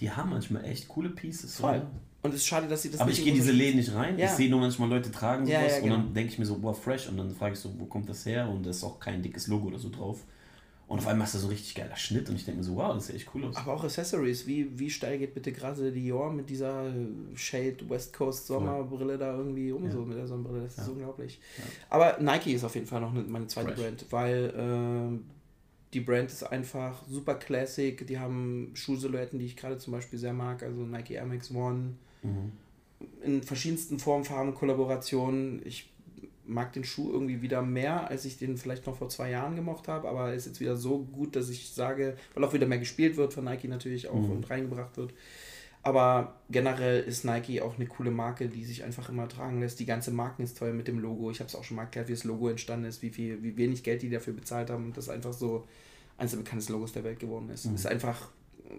die 0.00 0.10
haben 0.10 0.30
manchmal 0.30 0.64
echt 0.64 0.86
coole 0.88 1.10
Pieces. 1.10 1.56
Voll. 1.56 1.70
oder? 1.76 1.90
Und 2.22 2.30
es 2.34 2.40
ist 2.40 2.46
schade, 2.46 2.66
dass 2.68 2.82
sie 2.82 2.90
das 2.90 3.00
Aber 3.00 3.10
ich 3.10 3.18
gehe 3.18 3.28
in 3.28 3.34
diese 3.34 3.52
Läden 3.52 3.78
nicht 3.78 3.94
rein. 3.94 4.18
Ja. 4.18 4.26
Ich 4.26 4.32
sehe 4.32 4.50
nur 4.50 4.60
manchmal 4.60 4.88
Leute 4.88 5.10
tragen 5.10 5.46
sowas 5.46 5.60
Ja, 5.60 5.68
ja, 5.68 5.76
und 5.78 5.82
genau. 5.84 5.96
dann 5.96 6.14
denke 6.14 6.32
ich 6.32 6.38
mir 6.38 6.46
so, 6.46 6.58
boah, 6.58 6.74
fresh. 6.74 7.08
Und 7.08 7.16
dann 7.16 7.34
frage 7.34 7.54
ich 7.54 7.60
so, 7.60 7.72
wo 7.78 7.86
kommt 7.86 8.08
das 8.08 8.26
her? 8.26 8.48
Und 8.48 8.64
da 8.66 8.70
ist 8.70 8.82
auch 8.84 8.98
kein 9.00 9.22
dickes 9.22 9.46
Logo 9.46 9.68
oder 9.68 9.78
so 9.78 9.88
drauf. 9.88 10.24
Und 10.88 10.98
auf 11.00 11.06
einmal 11.06 11.26
ist 11.26 11.34
da 11.34 11.38
so 11.38 11.48
ein 11.48 11.50
richtig 11.50 11.74
geiler 11.74 11.96
Schnitt 11.96 12.30
und 12.30 12.36
ich 12.36 12.46
denke 12.46 12.58
mir 12.60 12.64
so, 12.64 12.74
wow, 12.74 12.94
das 12.94 13.08
sieht 13.08 13.16
echt 13.16 13.28
cool 13.34 13.44
aus. 13.44 13.56
Aber 13.56 13.74
auch 13.74 13.84
Accessories, 13.84 14.46
wie, 14.46 14.78
wie 14.78 14.88
steil 14.88 15.18
geht 15.18 15.34
bitte 15.34 15.52
gerade 15.52 15.92
Dior 15.92 16.32
mit 16.32 16.48
dieser 16.48 16.90
Shade 17.34 17.76
West 17.88 18.14
Coast 18.14 18.46
Sommerbrille 18.46 19.18
da 19.18 19.36
irgendwie 19.36 19.70
um, 19.70 19.84
Ja. 19.84 19.90
so 19.90 20.00
mit 20.06 20.16
der 20.16 20.26
Sonnenbrille, 20.26 20.62
das 20.62 20.78
ist 20.78 20.86
Ja. 20.86 20.92
unglaublich. 20.92 21.38
Ja. 21.58 21.64
Aber 21.90 22.16
Nike 22.22 22.54
ist 22.54 22.64
auf 22.64 22.74
jeden 22.74 22.86
Fall 22.86 23.02
noch 23.02 23.12
eine, 23.14 23.22
meine 23.24 23.46
zweite 23.48 23.68
Fresh. 23.72 23.80
Brand, 23.80 24.06
weil 24.10 24.54
ähm, 24.56 25.24
Die 25.92 26.00
Brand 26.00 26.30
ist 26.30 26.42
einfach 26.42 27.02
super 27.06 27.34
classic. 27.34 28.06
Die 28.06 28.18
haben 28.18 28.70
Schuhsilhouetten, 28.74 29.38
die 29.38 29.46
ich 29.46 29.56
gerade 29.56 29.76
zum 29.78 29.92
Beispiel 29.92 30.18
sehr 30.18 30.32
mag. 30.34 30.62
Also 30.62 30.82
Nike 30.86 31.12
Air 31.14 31.24
Max 31.26 31.50
One. 31.50 31.94
Mhm. 32.22 32.52
In 33.22 33.42
verschiedensten 33.42 33.98
Formen, 33.98 34.24
Farben, 34.24 34.54
Kollaborationen. 34.54 35.60
Ich 35.64 35.90
mag 36.48 36.72
den 36.72 36.84
Schuh 36.84 37.12
irgendwie 37.12 37.42
wieder 37.42 37.62
mehr, 37.62 38.08
als 38.08 38.24
ich 38.24 38.38
den 38.38 38.56
vielleicht 38.56 38.86
noch 38.86 38.96
vor 38.96 39.08
zwei 39.08 39.30
Jahren 39.30 39.54
gemocht 39.54 39.86
habe. 39.88 40.08
Aber 40.08 40.28
er 40.30 40.34
ist 40.34 40.46
jetzt 40.46 40.60
wieder 40.60 40.76
so 40.76 40.98
gut, 41.00 41.36
dass 41.36 41.48
ich 41.50 41.68
sage, 41.70 42.16
weil 42.34 42.44
auch 42.44 42.52
wieder 42.52 42.66
mehr 42.66 42.78
gespielt 42.78 43.16
wird 43.16 43.32
von 43.34 43.44
Nike 43.44 43.68
natürlich 43.68 44.08
auch 44.08 44.14
Mhm. 44.20 44.30
und 44.30 44.50
reingebracht 44.50 44.96
wird. 44.96 45.12
Aber 45.82 46.34
generell 46.50 47.02
ist 47.04 47.24
Nike 47.24 47.60
auch 47.62 47.76
eine 47.76 47.86
coole 47.86 48.10
Marke, 48.10 48.48
die 48.48 48.64
sich 48.64 48.82
einfach 48.82 49.08
immer 49.08 49.28
tragen 49.28 49.60
lässt. 49.60 49.78
Die 49.78 49.86
ganze 49.86 50.10
Marken 50.10 50.42
ist 50.42 50.58
toll 50.58 50.72
mit 50.72 50.88
dem 50.88 50.98
Logo. 50.98 51.30
Ich 51.30 51.38
habe 51.40 51.48
es 51.48 51.54
auch 51.54 51.64
schon 51.64 51.76
mal 51.76 51.84
erklärt, 51.84 52.08
wie 52.08 52.12
das 52.12 52.24
Logo 52.24 52.48
entstanden 52.48 52.86
ist, 52.86 53.00
wie 53.02 53.10
viel, 53.10 53.42
wie 53.42 53.56
wenig 53.56 53.82
Geld 53.84 54.02
die 54.02 54.10
dafür 54.10 54.32
bezahlt 54.34 54.70
haben 54.70 54.86
und 54.86 54.96
das 54.96 55.08
einfach 55.08 55.32
so 55.32 55.66
eines 56.16 56.32
der 56.32 56.38
bekanntesten 56.38 56.72
Logos 56.72 56.92
der 56.92 57.04
Welt 57.04 57.20
geworden 57.20 57.48
ist. 57.50 57.66
Mhm. 57.66 57.76
Ist 57.76 57.86
einfach 57.86 58.28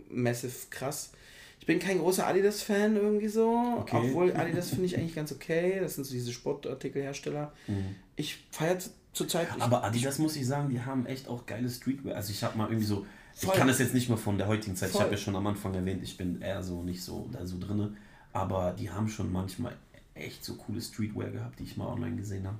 massive 0.10 0.54
krass. 0.70 1.12
Ich 1.60 1.66
bin 1.66 1.78
kein 1.80 2.00
großer 2.00 2.26
Adidas-Fan 2.26 2.96
irgendwie 2.96 3.28
so, 3.28 3.76
Okay. 3.80 3.98
obwohl 4.02 4.34
Adidas 4.36 4.70
finde 4.70 4.86
ich 4.86 4.98
eigentlich 4.98 5.14
ganz 5.16 5.32
okay. 5.32 5.80
Das 5.82 5.96
sind 5.96 6.06
so 6.06 6.14
diese 6.14 6.32
Sportartikelhersteller. 6.34 7.52
Mhm. 7.68 7.96
Ich 8.16 8.38
feiere 8.52 8.78
zurzeit. 9.14 9.48
ich- 9.56 9.62
Aber 9.62 9.84
Adidas 9.84 10.20
muss 10.20 10.36
ich 10.36 10.48
sagen, 10.48 10.70
die 10.70 10.82
haben 10.82 11.06
echt 11.06 11.28
auch 11.28 11.46
geile 11.46 11.70
Streetwear. 11.70 12.16
Also 12.16 12.32
ich 12.32 12.44
habe 12.44 12.58
mal 12.58 12.68
irgendwie 12.68 12.86
so, 12.86 13.06
Voll. 13.36 13.52
ich 13.54 13.60
kann 13.60 13.68
das 13.68 13.80
jetzt 13.80 13.94
nicht 13.94 14.10
mehr 14.10 14.18
von 14.18 14.38
der 14.38 14.48
heutigen 14.48 14.76
Zeit. 14.76 14.90
Ich 14.90 14.94
Voll. 14.94 15.04
habe 15.04 15.12
ja 15.12 15.18
schon 15.18 15.36
am 15.36 15.46
Anfang 15.48 15.74
erwähnt, 15.76 16.02
ich 16.04 16.18
bin 16.18 16.42
eher 16.42 16.64
so 16.64 16.82
nicht 16.84 17.04
so 17.04 17.30
da 17.32 17.46
so 17.46 17.58
drinne. 17.60 17.96
Aber 18.34 18.76
die 18.78 18.90
haben 18.90 19.10
schon 19.10 19.32
manchmal 19.32 19.76
echt 20.16 20.44
so 20.46 20.56
coole 20.56 20.82
Streetwear 20.82 21.30
gehabt, 21.30 21.60
die 21.60 21.64
ich 21.64 21.78
mal 21.78 21.88
online 21.88 22.16
gesehen 22.16 22.46
habe. 22.48 22.58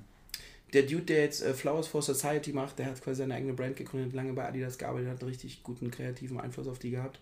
Der 0.72 0.82
Dude, 0.82 1.02
der 1.02 1.22
jetzt 1.24 1.42
äh, 1.42 1.52
Flowers 1.52 1.88
for 1.88 2.00
Society 2.02 2.52
macht, 2.52 2.78
der 2.78 2.86
hat 2.86 3.02
quasi 3.02 3.18
seine 3.18 3.34
eigene 3.34 3.54
Brand 3.54 3.76
gegründet, 3.76 4.12
lange 4.12 4.32
bei 4.34 4.46
Adidas 4.46 4.78
gearbeitet, 4.78 5.08
hat 5.10 5.20
einen 5.20 5.30
richtig 5.30 5.62
guten 5.64 5.90
kreativen 5.90 6.38
Einfluss 6.40 6.68
auf 6.68 6.78
die 6.78 6.90
gehabt. 6.90 7.18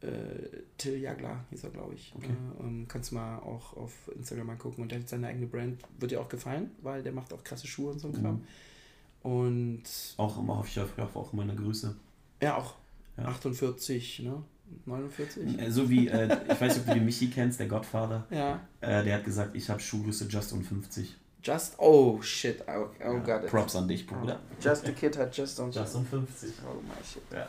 Äh, 0.00 0.62
Till 0.76 0.96
Jagler 0.98 1.44
hieß 1.50 1.64
er, 1.64 1.70
glaube 1.70 1.94
ich. 1.94 2.12
Okay. 2.16 2.28
Äh, 2.30 2.62
ähm, 2.62 2.86
kannst 2.88 3.10
du 3.10 3.16
mal 3.16 3.38
auch 3.38 3.76
auf 3.76 3.92
Instagram 4.14 4.46
mal 4.46 4.56
gucken. 4.56 4.82
Und 4.82 4.92
der 4.92 5.00
hat 5.00 5.08
seine 5.08 5.26
eigene 5.28 5.46
Brand. 5.46 5.82
Wird 5.98 6.12
dir 6.12 6.20
auch 6.20 6.28
gefallen, 6.28 6.70
weil 6.82 7.02
der 7.02 7.12
macht 7.12 7.32
auch 7.32 7.42
krasse 7.42 7.66
Schuhe 7.66 7.90
und 7.92 7.98
so 7.98 8.08
ein 8.08 8.14
Kram. 8.14 8.34
Mhm. 8.34 9.30
Und 9.32 9.82
Auch 10.16 10.38
immer 10.38 10.58
hoffe 10.58 10.68
ich 10.68 10.80
auf, 10.80 11.16
auch 11.16 11.32
meine 11.32 11.54
Grüße. 11.54 11.94
ja, 12.40 12.56
auch 12.56 12.74
Ja. 13.16 13.24
48, 13.24 14.20
ne? 14.20 14.42
49? 14.86 15.58
Äh, 15.60 15.70
So 15.70 15.90
wie, 15.90 16.06
äh, 16.08 16.26
ich 16.52 16.60
weiß 16.60 16.74
nicht, 16.76 16.80
ob 16.80 16.86
du 16.86 16.94
den 16.94 17.04
Michi 17.04 17.28
kennst, 17.30 17.58
der 17.58 17.66
Godfather. 17.68 18.26
Ja. 18.30 18.60
Äh, 18.80 19.02
der 19.02 19.16
hat 19.16 19.24
gesagt, 19.24 19.56
ich 19.56 19.68
habe 19.68 19.80
Schuhgröße 19.80 20.26
just 20.28 20.52
um 20.52 20.62
50. 20.62 21.16
Just, 21.42 21.74
oh 21.78 22.20
shit, 22.20 22.62
oh, 22.68 22.86
oh 23.04 23.20
Ja. 23.26 23.38
Props 23.38 23.74
an 23.76 23.88
dich, 23.88 24.06
Bruder. 24.06 24.38
Just 24.60 24.86
a 24.88 24.92
kid 24.92 25.16
hat 25.16 25.36
just 25.36 25.58
on 25.60 25.70
Just 25.72 25.94
um 25.96 26.04
50. 26.04 26.52
Oh 26.64 26.74
my 26.82 27.04
shit. 27.04 27.22
Ja. 27.32 27.48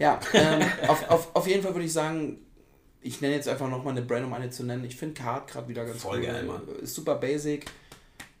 Ja, 0.00 0.18
ähm, 0.34 0.62
auf, 0.88 1.08
auf, 1.08 1.36
auf 1.36 1.46
jeden 1.46 1.62
Fall 1.62 1.74
würde 1.74 1.84
ich 1.84 1.92
sagen, 1.92 2.38
ich 3.02 3.20
nenne 3.20 3.34
jetzt 3.34 3.48
einfach 3.48 3.68
nochmal 3.68 3.92
eine 3.92 4.02
Brand, 4.02 4.26
um 4.26 4.32
eine 4.32 4.50
zu 4.50 4.64
nennen. 4.64 4.84
Ich 4.84 4.96
finde 4.96 5.14
Card 5.14 5.46
gerade 5.46 5.68
wieder 5.68 5.84
ganz 5.84 6.02
Voll 6.02 6.18
cool. 6.18 6.26
geil, 6.26 6.44
Mann. 6.44 6.62
Ist 6.82 6.94
super 6.94 7.14
basic. 7.14 7.66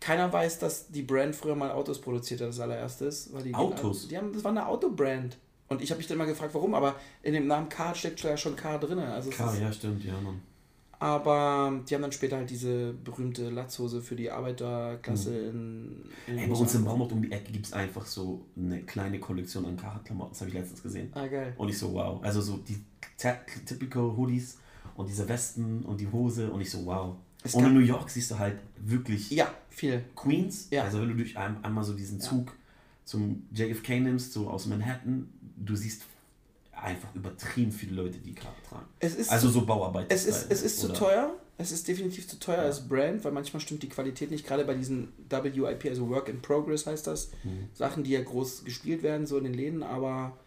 Keiner 0.00 0.32
weiß, 0.32 0.58
dass 0.58 0.88
die 0.88 1.02
Brand 1.02 1.36
früher 1.36 1.54
mal 1.54 1.70
Autos 1.70 2.00
produziert 2.00 2.40
hat, 2.40 2.48
als 2.48 2.60
allererstes. 2.60 3.28
Weil 3.32 3.42
die, 3.42 3.54
Autos? 3.54 4.08
Die 4.08 4.16
haben, 4.16 4.32
das 4.32 4.42
war 4.42 4.50
eine 4.50 4.66
Autobrand. 4.66 5.36
Und 5.68 5.82
ich 5.82 5.90
habe 5.90 5.98
mich 5.98 6.08
dann 6.08 6.18
mal 6.18 6.26
gefragt, 6.26 6.52
warum, 6.54 6.74
aber 6.74 6.96
in 7.22 7.34
dem 7.34 7.46
Namen 7.46 7.68
Card 7.68 7.96
steckt 7.96 8.20
ja 8.22 8.36
schon 8.36 8.56
Car 8.56 8.80
drin. 8.80 8.98
Also 8.98 9.30
ist, 9.30 9.38
ja, 9.38 9.72
stimmt, 9.72 10.04
ja, 10.04 10.14
Mann. 10.20 10.42
Aber 11.00 11.80
die 11.88 11.94
haben 11.94 12.02
dann 12.02 12.12
später 12.12 12.36
halt 12.36 12.50
diese 12.50 12.92
berühmte 12.92 13.48
Latzhose 13.50 14.02
für 14.02 14.14
die 14.14 14.30
Arbeiterklasse 14.30 15.34
in, 15.36 15.96
in 16.26 16.34
Mhm. 16.34 16.38
Ey, 16.38 16.46
bei 16.46 16.54
uns 16.54 16.74
im 16.74 16.84
Baumort 16.84 17.10
um 17.12 17.22
die 17.22 17.32
Ecke 17.32 17.50
gibt 17.52 17.66
es 17.66 17.72
einfach 17.72 18.04
so 18.06 18.44
eine 18.56 18.82
kleine 18.82 19.18
Kollektion 19.18 19.64
an 19.64 19.76
Carhartt-Klamotten. 19.76 20.30
Das 20.32 20.40
habe 20.42 20.50
ich 20.50 20.54
letztens 20.54 20.82
gesehen. 20.82 21.08
Ah, 21.14 21.26
geil. 21.26 21.54
Und 21.56 21.68
ich 21.70 21.78
so, 21.78 21.92
wow. 21.94 22.22
Also 22.22 22.40
so 22.42 22.58
die 22.58 22.76
ty- 23.16 23.32
typical 23.66 24.14
Hoodies 24.16 24.58
und 24.94 25.08
diese 25.08 25.26
Westen 25.28 25.82
und 25.84 26.00
die 26.00 26.06
Hose 26.08 26.50
und 26.50 26.60
ich 26.60 26.70
so, 26.70 26.84
wow. 26.84 27.16
Es 27.42 27.54
und 27.54 27.64
in 27.64 27.72
New 27.72 27.80
York 27.80 28.10
siehst 28.10 28.30
du 28.32 28.38
halt 28.38 28.58
wirklich 28.78 29.30
Ja, 29.30 29.50
viel. 29.70 30.04
Queens. 30.14 30.68
Ja. 30.70 30.82
Also 30.84 31.00
wenn 31.00 31.08
du 31.08 31.14
durch 31.16 31.36
ein, 31.38 31.64
einmal 31.64 31.82
so 31.82 31.94
diesen 31.94 32.18
Ja. 32.20 32.24
Zug 32.26 32.52
zum 33.06 33.44
JFK 33.54 34.00
nimmst, 34.00 34.34
so 34.34 34.48
aus 34.50 34.66
Manhattan, 34.66 35.28
du 35.56 35.74
siehst 35.74 36.02
einfach 36.82 37.14
übertrieben 37.14 37.72
viele 37.72 37.94
Leute, 38.02 38.18
die 38.18 38.34
Karte 38.34 38.60
tragen. 38.68 38.86
Also 39.28 39.48
so 39.48 39.64
Bauarbeiter. 39.66 40.14
Es 40.14 40.24
ist, 40.26 40.50
es 40.50 40.62
ist 40.62 40.80
zu 40.80 40.92
teuer. 40.92 41.34
Es 41.58 41.72
ist 41.72 41.86
definitiv 41.88 42.26
zu 42.26 42.38
teuer 42.38 42.56
Ja. 42.58 42.62
als 42.62 42.88
Brand, 42.88 43.22
weil 43.22 43.32
manchmal 43.32 43.60
stimmt 43.60 43.82
die 43.82 43.88
Qualität 43.90 44.30
nicht. 44.30 44.46
Gerade 44.46 44.64
bei 44.64 44.72
diesen 44.74 45.12
WIP, 45.28 45.84
also 45.86 46.08
Work 46.08 46.28
in 46.30 46.40
Progress 46.40 46.86
heißt 46.86 47.06
das. 47.06 47.30
Mhm. 47.44 47.68
Sachen, 47.74 48.02
die 48.02 48.12
ja 48.12 48.22
groß 48.22 48.64
gespielt 48.64 49.02
werden, 49.02 49.26
so 49.26 49.36
in 49.36 49.44
den 49.44 49.52
Läden. 49.54 49.82
Aber 49.82 50.38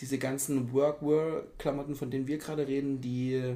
diese 0.00 0.16
ganzen 0.18 0.72
Workwear-Klamotten, 0.72 1.94
von 1.94 2.10
denen 2.10 2.26
wir 2.26 2.38
gerade 2.38 2.66
reden, 2.66 3.00
die 3.02 3.54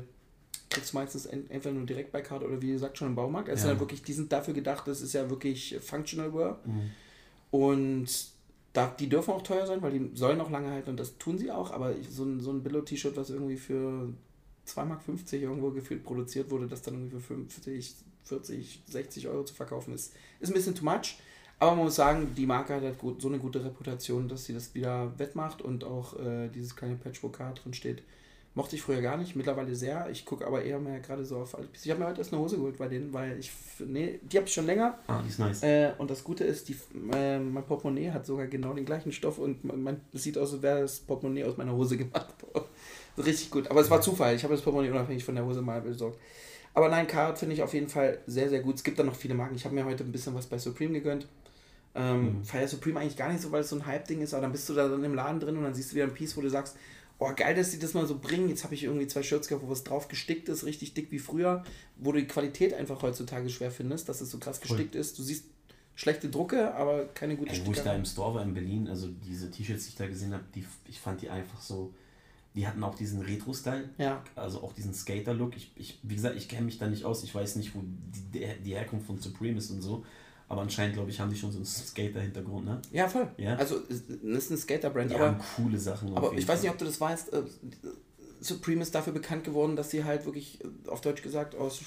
kriegst 0.69 0.93
du 0.93 0.99
meistens 0.99 1.25
ent- 1.25 1.51
entweder 1.51 1.75
nur 1.75 1.87
direkt 1.87 2.13
bei 2.13 2.21
Karte 2.21 2.47
oder 2.47 2.61
wie 2.61 2.73
gesagt 2.73 2.99
schon 2.99 3.09
im 3.09 3.15
Baumarkt. 3.15 3.49
Es 3.49 3.63
Ja. 3.63 3.69
halt 3.69 3.81
wirklich, 3.81 4.03
die 4.03 4.13
sind 4.13 4.31
dafür 4.31 4.53
gedacht, 4.53 4.87
das 4.87 5.01
ist 5.01 5.15
ja 5.15 5.31
wirklich 5.31 5.77
Functional 5.81 6.35
Wear. 6.35 6.61
Mhm. 6.67 6.91
Und 7.51 8.07
die 8.85 9.09
dürfen 9.09 9.33
auch 9.33 9.43
teuer 9.43 9.67
sein, 9.67 9.81
weil 9.83 9.99
die 9.99 10.11
sollen 10.15 10.41
auch 10.41 10.51
lange 10.51 10.71
halten 10.71 10.91
und 10.91 11.01
das 11.01 11.19
tun 11.19 11.39
sie 11.39 11.51
auch. 11.51 11.71
Aber 11.71 11.95
so 12.11 12.25
ein, 12.25 12.41
so 12.41 12.51
ein 12.51 12.63
Billo-T-Shirt, 12.63 13.17
was 13.17 13.31
irgendwie 13.31 13.57
für 13.57 14.13
2,50 14.67 14.85
Mark 14.85 15.33
irgendwo 15.33 15.71
gefühlt 15.71 16.05
produziert 16.05 16.51
wurde, 16.51 16.67
das 16.67 16.83
dann 16.83 16.95
irgendwie 16.95 17.21
für 17.21 17.37
50, 17.37 17.95
40, 18.25 18.83
60 18.87 19.29
Euro 19.29 19.45
zu 19.45 19.55
verkaufen 19.55 19.95
ist, 19.95 20.15
ist 20.41 20.51
ein 20.51 20.55
bisschen 20.55 20.75
too 20.75 20.85
much. 20.85 21.19
Aber 21.59 21.75
man 21.75 21.85
muss 21.85 21.97
sagen, 21.97 22.35
die 22.37 22.45
Marke 22.45 22.75
hat 22.75 22.83
halt 22.83 22.99
gut, 22.99 23.23
so 23.23 23.29
eine 23.29 23.39
gute 23.39 23.65
Reputation, 23.65 24.29
dass 24.29 24.45
sie 24.45 24.53
das 24.53 24.75
wieder 24.75 25.19
wettmacht 25.19 25.63
und 25.63 25.85
auch 25.85 26.19
äh, 26.19 26.49
dieses 26.49 26.77
kleine 26.77 26.97
Patchwork-Card 26.97 27.65
drin 27.65 27.73
steht. 27.73 28.03
Mochte 28.57 28.75
ich 28.75 28.81
früher 28.81 29.03
gar 29.03 29.19
nicht, 29.19 29.37
mittlerweile 29.37 29.75
sehr. 29.75 30.09
Ich 30.11 30.25
gucke 30.25 30.47
aber 30.47 30.65
eher 30.65 30.79
mehr 30.79 30.99
gerade 31.01 31.27
so 31.27 31.37
auf. 31.37 31.55
Ich 31.75 31.91
habe 31.91 32.01
mir 32.01 32.07
heute 32.07 32.21
erst 32.23 32.33
eine 32.33 32.41
Hose 32.41 32.57
geholt 32.57 32.79
bei 32.79 32.89
denen, 32.89 33.13
weil 33.13 33.39
ich. 33.39 33.53
Nee, 33.79 34.19
die 34.23 34.39
habe 34.39 34.47
ich 34.47 34.55
schon 34.55 34.65
länger. 34.65 34.99
Ah, 35.07 35.21
die 35.23 35.29
ist 35.29 35.39
nice. 35.39 35.63
Äh, 35.63 35.93
und 35.99 36.11
das 36.11 36.25
Gute 36.25 36.43
ist, 36.45 36.71
die, 36.71 36.77
äh, 37.13 37.39
mein 37.39 37.65
Portemonnaie 37.65 38.11
hat 38.13 38.25
sogar 38.25 38.47
genau 38.47 38.73
den 38.73 38.87
gleichen 38.87 39.13
Stoff 39.13 39.39
und 39.39 39.63
man, 39.63 40.01
es 40.15 40.23
sieht 40.23 40.39
aus, 40.39 40.55
als 40.55 40.63
wäre 40.63 40.81
das 40.81 41.01
Portemonnaie 41.01 41.45
aus 41.45 41.59
meiner 41.59 41.73
Hose 41.75 41.99
gemacht. 41.99 42.35
Richtig 43.19 43.51
gut. 43.51 43.71
Aber 43.71 43.83
es 43.83 43.91
war 43.91 44.01
Zufall. 44.01 44.35
Ich 44.35 44.43
habe 44.43 44.55
das 44.55 44.63
Portemonnaie 44.63 44.91
unabhängig 44.91 45.23
von 45.25 45.35
der 45.35 45.45
Hose 45.45 45.61
mal 45.61 45.83
besorgt. 45.83 46.19
Aber 46.73 46.89
nein, 46.89 47.07
Card 47.07 47.39
finde 47.39 47.55
ich 47.55 47.63
auf 47.63 47.75
jeden 47.75 47.89
Fall 47.89 48.21
sehr, 48.27 48.49
sehr 48.49 48.61
gut. 48.61 48.77
Es 48.77 48.85
gibt 48.85 48.99
da 48.99 49.03
noch 49.03 49.15
viele 49.17 49.35
Marken. 49.35 49.55
Ich 49.55 49.67
habe 49.67 49.75
mir 49.75 49.85
heute 49.85 50.03
ein 50.03 50.13
bisschen 50.13 50.35
was 50.35 50.47
bei 50.47 50.59
Supreme 50.59 50.95
gegönnt. 50.95 51.27
Ähm, 51.95 52.39
Mhm. 52.39 52.45
Feier 52.45 52.69
Supreme 52.69 53.01
eigentlich 53.01 53.17
gar 53.17 53.31
nicht 53.31 53.41
so, 53.41 53.51
weil 53.53 53.63
es 53.63 53.71
so 53.71 53.77
ein 53.77 53.87
Hype-Ding 53.87 54.21
ist, 54.21 54.35
aber 54.35 54.43
dann 54.43 54.53
bist 54.53 54.69
du 54.69 54.75
da 54.75 54.87
dann 54.87 55.03
im 55.03 55.15
Laden 55.15 55.41
drin 55.41 55.57
und 55.57 55.63
dann 55.65 55.75
siehst 55.75 55.93
du 55.93 55.97
wieder 55.97 56.05
ein 56.05 56.13
Piece, 56.13 56.37
wo 56.37 56.43
du 56.43 56.51
sagst, 56.51 56.77
oh 57.19 57.33
geil, 57.35 57.55
dass 57.55 57.71
die 57.71 57.79
das 57.79 57.95
mal 57.95 58.07
so 58.07 58.19
bringen. 58.19 58.49
Jetzt 58.49 58.65
habe 58.65 58.75
ich 58.75 58.85
irgendwie 58.85 59.07
zwei 59.07 59.23
Shirts 59.23 59.49
gehabt, 59.49 59.65
wo 59.65 59.71
was 59.71 59.85
drauf 59.85 60.09
gestickt 60.09 60.49
ist, 60.49 60.65
richtig 60.65 60.95
dick 60.95 61.11
wie 61.11 61.19
früher, 61.19 61.65
wo 61.97 62.13
du 62.13 62.21
die 62.21 62.27
Qualität 62.27 62.75
einfach 62.75 63.03
heutzutage 63.03 63.49
schwer 63.49 63.71
findest, 63.71 64.09
dass 64.09 64.21
es 64.21 64.31
so 64.31 64.39
krass 64.39 64.61
gestickt 64.61 64.95
ist. 64.95 65.19
Du 65.19 65.23
siehst 65.23 65.45
schlechte 65.95 66.29
Drucke, 66.29 66.75
aber 66.75 67.07
keine 67.07 67.37
gute 67.37 67.53
Ey, 67.53 67.67
wo 67.67 67.73
ich 67.73 67.81
da 67.81 67.95
im 67.95 68.05
Store 68.05 68.35
war 68.35 68.43
in 68.43 68.55
Berlin, 68.55 68.87
also 68.89 69.09
diese 69.09 69.51
T-Shirts, 69.51 69.85
die 69.85 69.89
ich 69.91 69.97
da 69.97 70.07
gesehen 70.07 70.33
habe, 70.33 70.45
die, 70.55 70.65
ich 70.89 71.01
fand 71.01 71.23
die 71.23 71.31
einfach 71.31 71.61
so, 71.61 71.95
die 72.55 72.67
hatten 72.67 72.83
auch 72.85 72.95
diesen 72.95 73.23
Retro-Style, 73.23 73.91
Ja, 73.99 74.23
also 74.35 74.63
auch 74.63 74.73
diesen 74.73 74.95
Skater-Look. 74.95 75.57
Ich, 75.57 75.73
ich, 75.77 75.99
wie 76.03 76.15
gesagt, 76.15 76.37
ich 76.37 76.49
kenne 76.49 76.67
mich 76.67 76.79
da 76.79 76.87
nicht 76.87 77.05
aus, 77.05 77.25
ich 77.25 77.35
weiß 77.35 77.57
nicht, 77.57 77.75
wo 77.75 77.83
die, 78.33 78.47
die 78.65 78.75
Herkunft 78.75 79.07
von 79.07 79.19
Supreme 79.19 79.59
ist 79.59 79.71
und 79.71 79.83
so, 79.83 80.05
aber 80.49 80.63
anscheinend, 80.63 80.95
glaube 80.95 81.11
ich, 81.11 81.19
haben 81.21 81.31
die 81.31 81.37
schon 81.37 81.51
so 81.51 81.59
einen 81.59 81.67
Skater-Hintergrund, 81.67 82.65
ne? 82.67 82.81
ja 82.93 83.09
voll. 83.09 83.29
Ja. 83.37 83.57
Also 83.57 83.77
es 83.89 84.03
ist 84.23 84.51
ein 84.51 84.57
Skater-Brand, 84.57 85.11
Die 85.11 85.15
aber 85.17 85.27
haben 85.29 85.41
coole 85.57 85.79
Sachen. 85.79 86.15
Aber 86.17 86.33
ich 86.35 86.47
weiß 86.47 86.63
nicht, 86.63 86.71
ob 86.71 86.79
du 86.79 86.85
das 86.85 87.01
weißt, 87.01 87.33
äh, 87.33 87.43
Supreme 88.39 88.83
ist 88.83 88.95
dafür 88.95 89.13
bekannt 89.15 89.45
geworden, 89.45 89.77
dass 89.77 89.91
sie 89.91 90.05
halt 90.05 90.25
wirklich, 90.27 90.63
äh, 90.63 90.89
auf 90.89 91.01
Deutsch 91.01 91.23
gesagt, 91.23 91.55
aus 91.57 91.81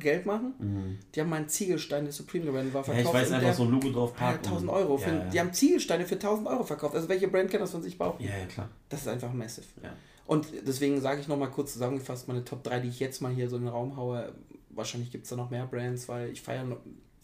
Geld 0.00 0.26
machen. 0.26 0.54
Mhm. 0.58 0.98
Die 1.14 1.20
haben 1.20 1.28
mal 1.28 1.36
einen 1.36 1.48
Ziegelstein 1.48 2.04
der 2.04 2.12
Supreme 2.12 2.46
gebrand, 2.46 2.72
war 2.74 2.80
Ja, 2.80 2.84
verkauft. 2.94 3.06
ich 3.14 3.20
weiß 3.20 3.28
in 3.28 3.34
einfach 3.34 3.54
so 3.54 3.62
ein 3.64 3.70
Logo 3.70 3.90
drauf 3.90 4.14
packen 4.16 4.42
1000 4.42 4.70
und- 4.70 4.74
Euro. 4.76 4.96
Für, 4.98 5.10
Ja, 5.10 5.16
ja. 5.18 5.30
Die 5.30 5.40
haben 5.40 5.52
Ziegelsteine 5.52 6.06
für 6.06 6.18
1000 6.18 6.48
Euro 6.48 6.64
verkauft. 6.64 6.94
Also 6.96 7.08
welche 7.08 7.28
Brand 7.28 7.50
kann 7.50 7.60
das 7.60 7.70
von 7.70 7.82
sich 7.82 7.96
behaupten? 7.98 8.24
ja, 8.24 8.30
ja, 8.36 8.46
klar. 8.46 8.70
Das 8.88 9.02
ist 9.02 9.08
einfach 9.08 9.32
massive. 9.32 9.66
Ja. 9.82 9.92
Und 10.26 10.46
deswegen 10.66 11.00
sage 11.02 11.20
ich 11.20 11.28
nochmal 11.28 11.50
kurz 11.50 11.74
zusammengefasst, 11.74 12.26
meine 12.28 12.44
Top 12.44 12.64
3, 12.64 12.80
die 12.80 12.88
ich 12.88 12.98
jetzt 12.98 13.20
mal 13.20 13.32
hier 13.32 13.48
so 13.50 13.56
in 13.56 13.62
den 13.64 13.70
Raum 13.70 13.96
haue. 13.96 14.32
Wahrscheinlich 14.70 15.12
gibt 15.12 15.24
es 15.24 15.30
da 15.30 15.36
noch 15.36 15.50
mehr 15.50 15.66
Brands, 15.66 16.08
weil 16.08 16.30
ich 16.30 16.40
feiere 16.40 16.64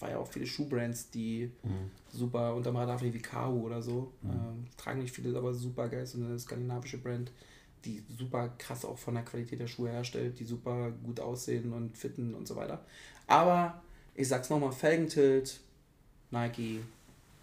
noch- 0.01 0.09
feier 0.09 0.19
auch 0.19 0.27
viele 0.27 0.47
Schuhbrands, 0.47 1.11
die 1.11 1.51
Mhm. 1.63 1.91
super 2.11 2.55
unterm 2.55 2.77
Radar 2.77 2.99
fliegen, 2.99 3.15
wie 3.15 3.23
Kao 3.23 3.53
oder 3.53 3.83
so. 3.83 4.13
Mhm. 4.23 4.31
Ähm, 4.31 4.65
tragen 4.77 5.01
nicht 5.03 5.15
viele, 5.15 5.37
aber 5.37 5.53
super 5.55 5.89
geil. 5.89 6.07
So 6.07 6.19
eine 6.19 6.39
skandinavische 6.39 6.99
Brand, 6.99 7.31
die 7.85 8.03
super 8.19 8.49
krass 8.59 8.85
auch 8.85 8.99
von 8.99 9.15
der 9.15 9.25
Qualität 9.25 9.61
der 9.61 9.67
Schuhe 9.67 9.91
herstellt, 9.91 10.39
die 10.39 10.45
super 10.45 10.91
gut 11.05 11.21
aussehen 11.21 11.73
und 11.73 11.97
fitten 11.97 12.35
und 12.35 12.47
so 12.47 12.57
weiter. 12.57 12.85
Aber 13.27 13.83
ich 14.15 14.29
sag's 14.29 14.51
nochmal, 14.51 14.73
Felgentilt, 14.73 15.61
Nike 16.31 16.81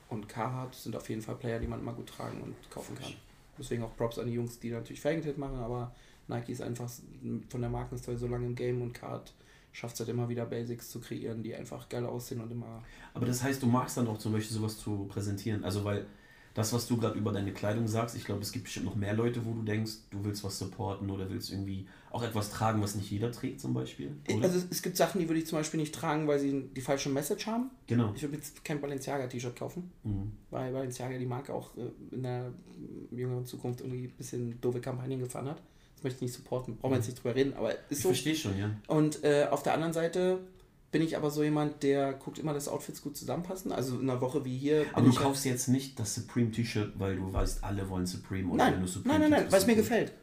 und 0.10 0.30
Carhartt 0.30 0.76
sind 0.76 0.96
auf 0.96 1.10
jeden 1.10 1.22
Fall 1.22 1.36
Player, 1.36 1.60
die 1.60 1.68
man 1.68 1.80
immer 1.80 1.94
gut 1.94 2.08
tragen 2.08 2.42
und 2.42 2.56
kaufen 2.70 2.96
kann. 2.96 3.14
Deswegen 3.58 3.84
auch 3.84 3.96
Props 3.98 4.20
an 4.20 4.28
die 4.28 4.34
Jungs, 4.34 4.60
die 4.60 4.70
natürlich 4.70 5.02
Felgentilt 5.02 5.38
machen, 5.38 5.58
aber 5.58 5.94
Nike 6.28 6.52
ist 6.52 6.62
einfach 6.62 6.90
von 7.50 7.62
der 7.62 7.70
Markenstory 7.70 8.16
so 8.18 8.28
lange 8.28 8.46
im 8.46 8.56
Game 8.56 8.82
und 8.82 8.94
Carhartt 8.94 9.34
schafft 9.72 9.96
es 9.96 10.00
halt 10.02 10.10
immer 10.10 10.30
wieder 10.30 10.46
Basics 10.46 10.90
zu 10.90 11.00
kreieren, 11.00 11.44
die 11.44 11.54
einfach 11.56 11.88
geil 11.90 12.06
aussehen 12.06 12.42
und 12.42 12.52
immer 12.52 12.84
Aber 13.14 13.26
das 13.26 13.44
heißt, 13.44 13.62
du 13.62 13.68
magst 13.68 13.98
dann 13.98 14.08
auch 14.08 14.18
zum 14.18 14.34
Beispiel 14.34 14.56
sowas 14.58 14.78
zu 14.78 15.06
präsentieren. 15.06 15.64
Also 15.64 15.84
weil 15.84 16.06
das, 16.56 16.74
was 16.74 16.88
du 16.88 16.98
gerade 16.98 17.16
über 17.20 17.32
deine 17.32 17.54
Kleidung 17.54 17.88
sagst, 17.88 18.16
ich 18.16 18.26
glaube, 18.26 18.42
es 18.42 18.52
gibt 18.52 18.64
bestimmt 18.64 18.88
noch 18.88 18.96
mehr 18.96 19.14
Leute, 19.14 19.46
wo 19.46 19.54
du 19.54 19.62
denkst, 19.62 19.92
du 20.10 20.26
willst 20.26 20.44
was 20.44 20.58
supporten 20.58 21.08
oder 21.12 21.30
willst 21.30 21.52
irgendwie 21.52 21.88
auch 22.10 22.24
etwas 22.24 22.50
tragen, 22.50 22.82
was 22.82 22.96
nicht 22.96 23.12
jeder 23.12 23.32
trägt 23.32 23.62
zum 23.62 23.76
Beispiel. 23.76 24.16
Oder? 24.34 24.46
Also 24.46 24.58
es, 24.58 24.66
es 24.72 24.82
gibt 24.82 24.98
Sachen, 24.98 25.22
die 25.22 25.30
würde 25.30 25.40
ich 25.40 25.46
zum 25.46 25.60
Beispiel 25.60 25.80
nicht 25.80 25.94
tragen, 25.94 26.28
weil 26.28 26.40
sie 26.40 26.68
die 26.76 26.82
falsche 26.82 27.10
Message 27.10 27.46
haben. 27.46 27.70
genau. 27.86 28.12
Ich 28.16 28.24
würde 28.24 28.38
jetzt 28.38 28.66
kein 28.66 28.82
Balenciaga-T-Shirt 28.82 29.56
kaufen, 29.56 29.92
Mhm. 30.04 30.32
weil 30.50 30.74
Balenciaga 30.74 31.20
die 31.20 31.28
Marke 31.28 31.54
auch 31.54 31.78
äh, 31.78 31.92
in 32.16 32.24
der 32.24 32.52
jüngeren 33.12 33.46
Zukunft 33.46 33.82
irgendwie 33.82 34.06
ein 34.06 34.18
bisschen 34.18 34.60
doofe 34.60 34.82
Kampagnen 34.82 35.20
gefahren 35.20 35.50
hat. 35.50 35.62
Das 35.98 36.04
möchte 36.04 36.18
ich 36.18 36.22
nicht 36.30 36.34
supporten. 36.36 36.78
Brauchen 36.78 36.92
wir 36.94 36.98
jetzt 36.98 37.08
nicht 37.08 37.24
drüber 37.24 37.34
reden, 37.36 37.54
aber 37.58 37.72
ist 37.72 37.80
Ich 37.90 38.00
so. 38.02 38.10
verstehe 38.10 38.36
schon, 38.36 38.56
ja. 38.58 38.70
Und 38.88 39.24
äh, 39.24 39.48
auf 39.50 39.64
der 39.64 39.74
anderen 39.74 39.94
Seite 39.94 40.38
bin 40.92 41.02
ich 41.02 41.18
aber 41.18 41.32
so 41.32 41.44
jemand, 41.44 41.82
der 41.82 42.14
guckt 42.14 42.38
immer, 42.38 42.54
dass 42.54 42.68
Outfits 42.68 43.02
gut 43.02 43.18
zusammenpassen. 43.18 43.72
Also 43.72 44.00
in 44.00 44.10
einer 44.10 44.22
Woche 44.22 44.46
wie 44.46 44.56
hier. 44.56 44.86
Aber 44.94 45.02
du 45.02 45.10
ich- 45.10 45.16
kaufst 45.18 45.44
jetzt 45.46 45.68
nicht 45.70 46.00
das 46.00 46.14
Supreme 46.14 46.52
T-Shirt, 46.52 46.94
weil 47.00 47.16
du 47.16 47.34
weißt, 47.34 47.64
alle 47.64 47.90
wollen 47.90 48.06
Supreme 48.06 48.48
oder 48.54 48.70
Nein, 48.70 48.80
du 48.82 48.88
Supreme 48.88 49.14
nein, 49.20 49.22
nein, 49.32 49.42
nein, 49.42 49.52
weil 49.52 49.60
es 49.60 49.66
mir 49.68 49.76
gefällt. 49.76 50.14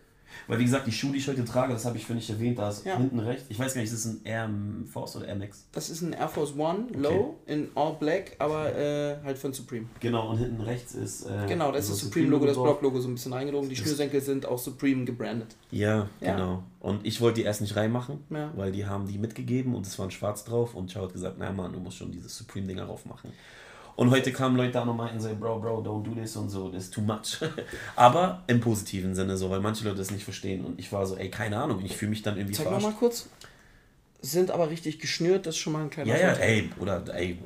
Weil 0.49 0.59
wie 0.59 0.65
gesagt, 0.65 0.87
die 0.87 0.93
Schuhe, 0.93 1.13
die 1.13 1.19
ich 1.19 1.29
heute 1.29 1.45
trage, 1.45 1.73
das 1.73 1.85
habe 1.85 1.97
ich 1.97 2.05
für 2.05 2.15
nicht 2.15 2.29
erwähnt, 2.29 2.59
da 2.59 2.69
ist 2.69 2.85
Ja. 2.85 2.97
hinten 2.97 3.19
rechts. 3.21 3.45
Ich 3.49 3.59
weiß 3.59 3.75
gar 3.75 3.81
nicht, 3.81 3.93
ist 3.93 4.05
es 4.05 4.13
ein 4.13 4.21
Air 4.25 4.51
Force 4.93 5.17
oder 5.17 5.27
Air 5.29 5.37
Max? 5.37 5.67
Das 5.73 5.91
ist 5.91 6.03
ein 6.03 6.13
Air 6.13 6.29
Force 6.29 6.55
One 6.57 6.87
Low 6.95 7.37
in 7.47 7.69
All 7.75 7.95
Black, 7.95 8.37
aber 8.39 8.75
äh, 8.77 9.17
halt 9.25 9.39
von 9.39 9.53
Supreme. 9.53 9.87
Genau, 10.01 10.31
und 10.31 10.39
hinten 10.39 10.61
rechts 10.61 10.95
ist. 10.95 11.27
Äh, 11.27 11.47
Genau, 11.49 11.71
das 11.73 11.83
ist 11.85 11.89
so 11.89 11.93
das 11.95 12.01
Supreme-Logo, 12.03 12.47
das. 12.47 12.57
Block-Logo 12.57 13.01
so 13.01 13.09
ein 13.09 13.15
bisschen 13.15 13.33
reingelogen. 13.33 13.69
Die 13.69 13.75
Das- 13.75 13.85
Schnürsenkel 13.85 14.21
sind 14.21 14.47
auch 14.47 14.59
Supreme 14.59 15.05
gebrandet. 15.05 15.57
Ja, 15.71 16.09
Ja. 16.21 16.33
genau. 16.35 16.63
Und 16.81 17.07
ich 17.07 17.21
wollte 17.21 17.41
die 17.41 17.47
erst 17.47 17.61
nicht 17.63 17.77
reinmachen, 17.77 18.19
Ja. 18.31 18.53
weil 18.57 18.73
die 18.73 18.85
haben 18.87 19.07
die 19.07 19.19
mitgegeben 19.19 19.75
und 19.75 19.87
es 19.87 19.99
war 19.99 20.07
ein 20.07 20.11
schwarz 20.11 20.45
drauf 20.45 20.75
und 20.75 20.91
Chao 20.91 21.05
hat 21.05 21.13
gesagt, 21.13 21.37
na 21.39 21.51
Mann, 21.53 21.73
du 21.73 21.79
musst 21.81 21.97
schon 21.99 22.11
dieses 22.13 22.37
Supreme-Ding 22.37 22.77
drauf 22.77 23.07
machen. 23.07 23.33
Und 23.97 24.11
heute 24.11 24.33
kamen 24.33 24.57
Leute 24.57 24.81
an 24.81 24.89
und 24.89 24.97
meinten 24.97 25.21
so, 25.21 25.29
Bro, 25.37 25.61
Bro, 25.61 25.83
don't 25.83 26.03
do 26.03 26.11
this 26.15 26.37
und 26.37 26.49
so, 26.49 26.69
das 26.69 26.85
ist 26.85 26.95
too 26.95 27.01
much. 27.01 27.39
Aber 27.97 28.43
im 28.47 28.61
positiven 28.61 29.15
Sinne 29.15 29.37
so, 29.37 29.51
weil 29.51 29.61
manche 29.61 29.85
Leute 29.85 29.99
das 29.99 30.11
nicht 30.11 30.25
verstehen. 30.25 30.65
Und 30.65 30.79
ich 30.81 30.93
war 30.93 31.07
so, 31.07 31.17
ey, 31.17 31.31
keine 31.31 31.59
Ahnung, 31.59 31.81
ich 31.85 31.97
fühle 31.97 32.11
mich 32.11 32.23
dann 32.23 32.37
irgendwie 32.37 32.55
Zeig 32.55 32.71
mal 32.71 32.81
mal 32.81 32.93
kurz. 32.93 33.29
Sind 34.21 34.51
aber 34.51 34.71
richtig 34.71 35.01
geschnürt, 35.01 35.45
das 35.45 35.55
ist 35.55 35.61
schon 35.61 35.75
mal 35.75 35.83
ein 35.83 35.91
kleiner 35.91 36.19
Ja, 36.19 36.29
ja, 36.29 36.33
ey, 36.33 36.71
oder 36.81 37.05
ey, 37.15 37.39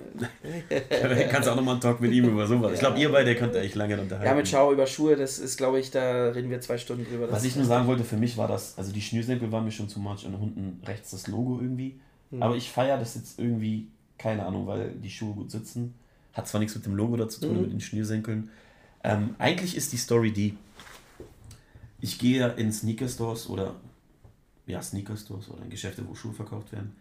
kannst 1.28 1.48
auch 1.48 1.56
nochmal 1.56 1.74
einen 1.74 1.80
Talk 1.80 2.00
mit 2.00 2.12
ihm 2.12 2.28
über 2.28 2.46
sowas. 2.46 2.72
Ich 2.74 2.78
glaube, 2.78 3.00
ihr 3.00 3.10
beide 3.10 3.34
könnt 3.34 3.56
echt 3.56 3.74
lange 3.74 4.00
unterhalten. 4.00 4.30
Ja, 4.30 4.34
mit 4.36 4.46
Schau 4.46 4.72
über 4.72 4.86
Schuhe, 4.86 5.16
das 5.16 5.40
ist, 5.40 5.56
glaube 5.56 5.80
ich, 5.80 5.90
da 5.90 6.28
reden 6.28 6.50
wir 6.50 6.60
zwei 6.60 6.78
Stunden 6.78 7.04
drüber. 7.04 7.32
Was 7.32 7.42
ich 7.42 7.56
nur 7.56 7.64
sagen 7.64 7.88
wollte, 7.88 8.04
für 8.04 8.16
mich 8.16 8.36
war 8.36 8.46
das, 8.46 8.78
also 8.78 8.92
die 8.92 9.02
Schnürsenkel 9.02 9.50
waren 9.50 9.64
mir 9.64 9.72
schon 9.72 9.88
zu 9.88 9.98
much 9.98 10.24
und 10.24 10.34
unten 10.34 10.80
rechts 10.86 11.10
das 11.10 11.26
Logo 11.26 11.58
irgendwie. 11.60 11.98
Hm. 12.30 12.44
Aber 12.44 12.54
ich 12.54 12.70
feiere 12.70 12.96
das 12.96 13.16
jetzt 13.16 13.40
irgendwie, 13.40 13.88
keine 14.16 14.46
Ahnung, 14.46 14.68
weil 14.68 14.90
die 14.90 15.10
Schuhe 15.10 15.34
gut 15.34 15.50
sitzen. 15.50 15.94
Hat 16.32 16.46
zwar 16.48 16.60
nichts 16.60 16.74
mit 16.76 16.86
dem 16.86 16.94
Logo 16.94 17.16
dazu 17.16 17.40
tun, 17.40 17.56
Mhm. 17.56 17.62
mit 17.62 17.72
den 17.72 17.80
Schnürsenkeln. 17.80 18.50
Ähm, 19.04 19.34
eigentlich 19.38 19.76
ist 19.76 19.92
die 19.92 19.96
Story 19.96 20.32
die, 20.32 20.56
ich 22.00 22.18
gehe 22.18 22.48
in 22.54 22.72
Sneaker 22.72 23.08
Stores 23.08 23.48
oder, 23.48 23.74
ja, 24.66 24.80
Sneaker 24.82 25.16
Stores 25.16 25.48
oder 25.50 25.62
in 25.62 25.70
Geschäfte, 25.70 26.04
wo 26.08 26.14
Schuhe 26.14 26.32
verkauft 26.32 26.72
werden 26.72 26.94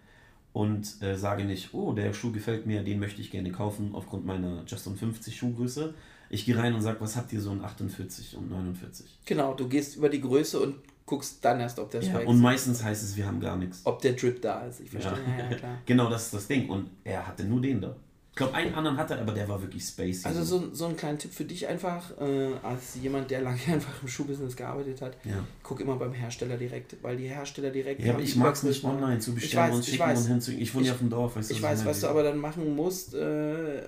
und 0.53 1.01
äh, 1.01 1.15
sage 1.17 1.43
nicht, 1.45 1.73
oh, 1.73 1.93
der 1.93 2.13
Schuh 2.13 2.31
gefällt 2.31 2.65
mir, 2.65 2.83
den 2.83 2.99
möchte 2.99 3.21
ich 3.21 3.29
gerne 3.31 3.51
kaufen 3.51 3.91
aufgrund 3.93 4.25
meiner 4.25 4.63
Just 4.65 4.87
50 4.87 5.35
Schuhgröße. 5.37 5.93
Ich 6.29 6.45
gehe 6.45 6.57
rein 6.57 6.73
und 6.73 6.81
sage, 6.81 6.99
was 6.99 7.15
habt 7.15 7.31
ihr 7.31 7.39
so 7.41 7.51
in 7.53 7.63
48 7.63 8.35
und 8.35 8.49
49? 8.49 9.19
Genau, 9.25 9.53
du 9.53 9.67
gehst 9.69 9.95
über 9.95 10.09
die 10.09 10.19
Größe 10.19 10.59
und 10.59 10.75
guckst 11.05 11.43
dann 11.45 11.59
erst, 11.61 11.79
ob 11.79 11.89
der 11.91 12.03
Ja, 12.03 12.19
und 12.19 12.41
meistens 12.41 12.83
heißt 12.83 13.01
es, 13.01 13.15
wir 13.15 13.25
haben 13.25 13.39
gar 13.39 13.55
nichts. 13.55 13.81
ob 13.85 14.01
der 14.01 14.13
Drip 14.13 14.41
da 14.41 14.65
ist. 14.65 14.81
Ich 14.81 14.89
verstehe. 14.89 15.13
Ja. 15.37 15.49
Ja. 15.51 15.77
Genau, 15.85 16.09
das 16.09 16.25
ist 16.25 16.33
das 16.33 16.47
Ding. 16.47 16.69
Und 16.69 16.89
er 17.05 17.25
hatte 17.25 17.45
nur 17.45 17.61
den 17.61 17.79
da. 17.79 17.95
Ich 18.37 18.39
glaube, 18.39 18.53
einen 18.53 18.75
anderen 18.75 18.97
hatte 18.97 19.15
er, 19.15 19.21
aber 19.21 19.31
der 19.31 19.49
war 19.49 19.59
wirklich 19.59 19.83
spacey. 19.83 20.27
Also 20.27 20.43
so, 20.43 20.71
so 20.71 20.85
ein 20.85 20.95
kleiner 20.95 21.17
Tipp 21.17 21.33
für 21.33 21.43
dich 21.43 21.65
einfach, 21.67 22.11
äh, 22.21 22.51
als 22.61 22.93
jemand, 23.01 23.31
der 23.31 23.41
lange 23.47 23.57
einfach 23.67 23.99
im 24.03 24.07
Schuhbusiness 24.07 24.55
gearbeitet 24.55 25.01
hat, 25.01 25.17
Ja, 25.25 25.43
guck 25.63 25.79
immer 25.79 25.95
beim 25.95 26.13
Hersteller 26.13 26.55
direkt, 26.55 26.97
weil 27.01 27.17
die 27.17 27.27
Hersteller 27.27 27.71
direkt. 27.71 27.99
ja 28.03 28.13
aber 28.13 28.21
ich 28.21 28.35
mag 28.35 28.53
es 28.53 28.61
nicht 28.61 28.83
online 28.83 29.17
zu 29.17 29.31
Ich 29.31 29.41
bestellen 29.41 29.69
weiß, 29.69 29.75
und 29.77 29.81
ich 29.81 29.87
schicken 29.89 30.03
weiß. 30.03 30.19
und 30.21 30.27
hinzuschicken. 30.27 30.61
Ich 30.63 30.75
wohne 30.75 30.85
ja 30.85 30.89
Ich- 30.91 30.93
auf 30.93 30.99
dem 30.99 31.09
Dorf, 31.09 31.35
weißt 31.35 31.49
Ich 31.49 31.63
was 31.63 31.79
weiß, 31.79 31.85
was 31.87 32.01
du 32.01 32.07
aber 32.09 32.21
dann 32.21 32.37
machen 32.37 32.75
musst, 32.75 33.15
äh, 33.15 33.87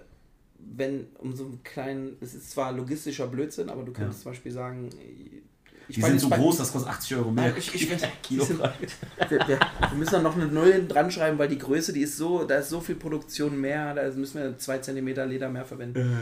wenn 0.75 1.05
um 1.19 1.35
so 1.35 1.43
einen 1.45 1.61
kleinen, 1.63 2.17
es 2.19 2.33
ist 2.33 2.49
zwar 2.49 2.71
logistischer 2.71 3.27
Blödsinn, 3.27 3.69
aber 3.69 3.83
du 3.83 3.91
könntest 3.93 4.21
zum 4.23 4.31
Beispiel 4.31 4.51
sagen, 4.51 4.89
ich 5.89 5.95
Die 5.95 6.01
sind 6.01 6.21
so 6.21 6.29
groß, 6.29 6.57
das 6.57 6.71
kostet 6.71 6.91
80 6.91 7.17
Euro 7.17 7.31
mehr. 7.31 7.57
Ich- 7.57 7.73
ich- 7.73 7.89
die 8.29 8.39
sind- 8.39 8.59
wir, 8.61 9.39
wir, 9.47 9.59
müssen 9.97 10.11
dann 10.11 10.23
noch 10.23 10.35
eine 10.35 10.45
Null 10.47 10.85
dran 10.87 11.09
schreiben, 11.11 11.37
weil 11.39 11.47
die 11.49 11.57
Größe, 11.57 11.91
die 11.93 12.01
ist 12.01 12.15
so, 12.17 12.43
da 12.45 12.57
ist 12.59 12.69
so 12.69 12.79
viel 12.79 12.95
Produktion 12.95 13.59
mehr, 13.59 13.93
da 13.95 14.03
müssen 14.11 14.39
wir 14.39 14.57
zwei 14.57 14.77
Zentimeter 14.77 15.25
Leder 15.25 15.49
mehr 15.49 15.65
verwenden. 15.65 16.17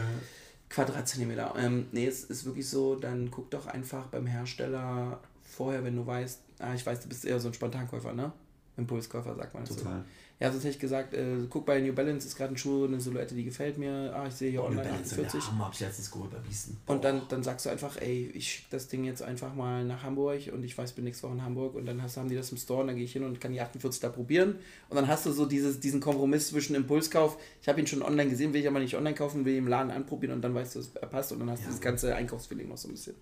Quadratzentimeter. 0.70 1.54
Ähm, 1.58 1.86
nee, 1.92 2.06
es 2.06 2.24
ist 2.24 2.44
wirklich 2.44 2.68
so, 2.68 2.94
dann 2.96 3.30
guck 3.30 3.50
doch 3.50 3.66
einfach 3.66 4.06
beim 4.06 4.26
Hersteller 4.26 5.18
vorher, 5.42 5.82
wenn 5.84 5.96
du 5.96 6.06
weißt, 6.06 6.40
ah, 6.58 6.74
ich 6.74 6.84
weiß, 6.84 7.00
du 7.00 7.08
bist 7.08 7.24
eher 7.24 7.40
so 7.40 7.48
ein 7.48 7.54
Spontankäufer, 7.54 8.12
ne? 8.12 8.32
Impulskäufer, 8.78 9.34
sagt 9.34 9.54
man 9.54 9.64
das 9.64 9.74
so. 9.74 9.80
Total. 9.80 10.04
Ja, 10.40 10.52
sonst 10.52 10.62
hätte 10.62 10.74
ich 10.74 10.78
gesagt, 10.78 11.14
äh, 11.14 11.34
guck 11.50 11.66
bei 11.66 11.80
New 11.80 11.92
Balance, 11.92 12.24
ist 12.28 12.36
gerade 12.36 12.54
ein 12.54 12.56
Schuh, 12.56 12.84
eine 12.84 13.00
Silhouette, 13.00 13.34
die 13.34 13.42
gefällt 13.42 13.76
mir. 13.76 14.14
Ah, 14.14 14.28
ich 14.28 14.34
sehe 14.34 14.52
hier 14.52 14.60
New 14.60 14.66
online 14.66 14.82
Balance 14.84 15.16
sind 15.16 15.24
48. 15.26 15.40
der 15.40 15.50
Hammer, 15.52 15.64
hab 15.66 15.74
ich 15.74 15.80
letztens 15.80 16.10
geholt 16.12 16.30
bei 16.30 16.38
Biesten. 16.38 16.76
Und 16.86 17.02
dann, 17.02 17.22
dann 17.28 17.42
sagst 17.42 17.66
du 17.66 17.70
einfach, 17.70 17.96
ey, 18.00 18.30
ich 18.32 18.48
schicke 18.48 18.68
das 18.70 18.86
Ding 18.86 19.02
jetzt 19.02 19.20
einfach 19.20 19.52
mal 19.56 19.84
nach 19.84 20.04
Hamburg 20.04 20.40
und 20.52 20.62
ich 20.62 20.78
weiß, 20.78 20.92
bin 20.92 21.04
nächste 21.04 21.24
Woche 21.24 21.32
in 21.34 21.42
Hamburg 21.42 21.74
und 21.74 21.86
dann 21.86 22.00
hast, 22.02 22.16
haben 22.16 22.28
die 22.28 22.36
das 22.36 22.52
im 22.52 22.56
Store 22.56 22.82
und 22.82 22.86
dann 22.86 22.94
gehe 22.94 23.04
ich 23.04 23.12
hin 23.12 23.24
und 23.24 23.40
kann 23.40 23.52
die 23.52 23.60
48 23.60 24.00
da 24.00 24.10
probieren. 24.10 24.54
Und 24.88 24.94
dann 24.96 25.08
hast 25.08 25.26
du 25.26 25.32
so 25.32 25.44
dieses, 25.44 25.80
diesen 25.80 25.98
Kompromiss 26.00 26.50
zwischen 26.50 26.76
Impulskauf, 26.76 27.36
ich 27.60 27.68
habe 27.68 27.80
ihn 27.80 27.88
schon 27.88 28.02
online 28.02 28.30
gesehen, 28.30 28.52
will 28.52 28.60
ich 28.60 28.68
aber 28.68 28.78
nicht 28.78 28.94
online 28.96 29.16
kaufen, 29.16 29.44
will 29.44 29.54
ihn 29.54 29.58
im 29.64 29.68
Laden 29.68 29.90
anprobieren 29.90 30.36
und 30.36 30.42
dann 30.42 30.54
weißt 30.54 30.76
du, 30.76 30.78
es 30.78 30.88
passt 31.10 31.32
und 31.32 31.40
dann 31.40 31.50
hast 31.50 31.62
du 31.62 31.64
Ja. 31.66 31.72
das 31.72 31.80
ganze 31.80 32.14
Einkaufsfeeling 32.14 32.68
noch 32.68 32.78
so 32.78 32.86
ein 32.86 32.92
bisschen. 32.92 33.16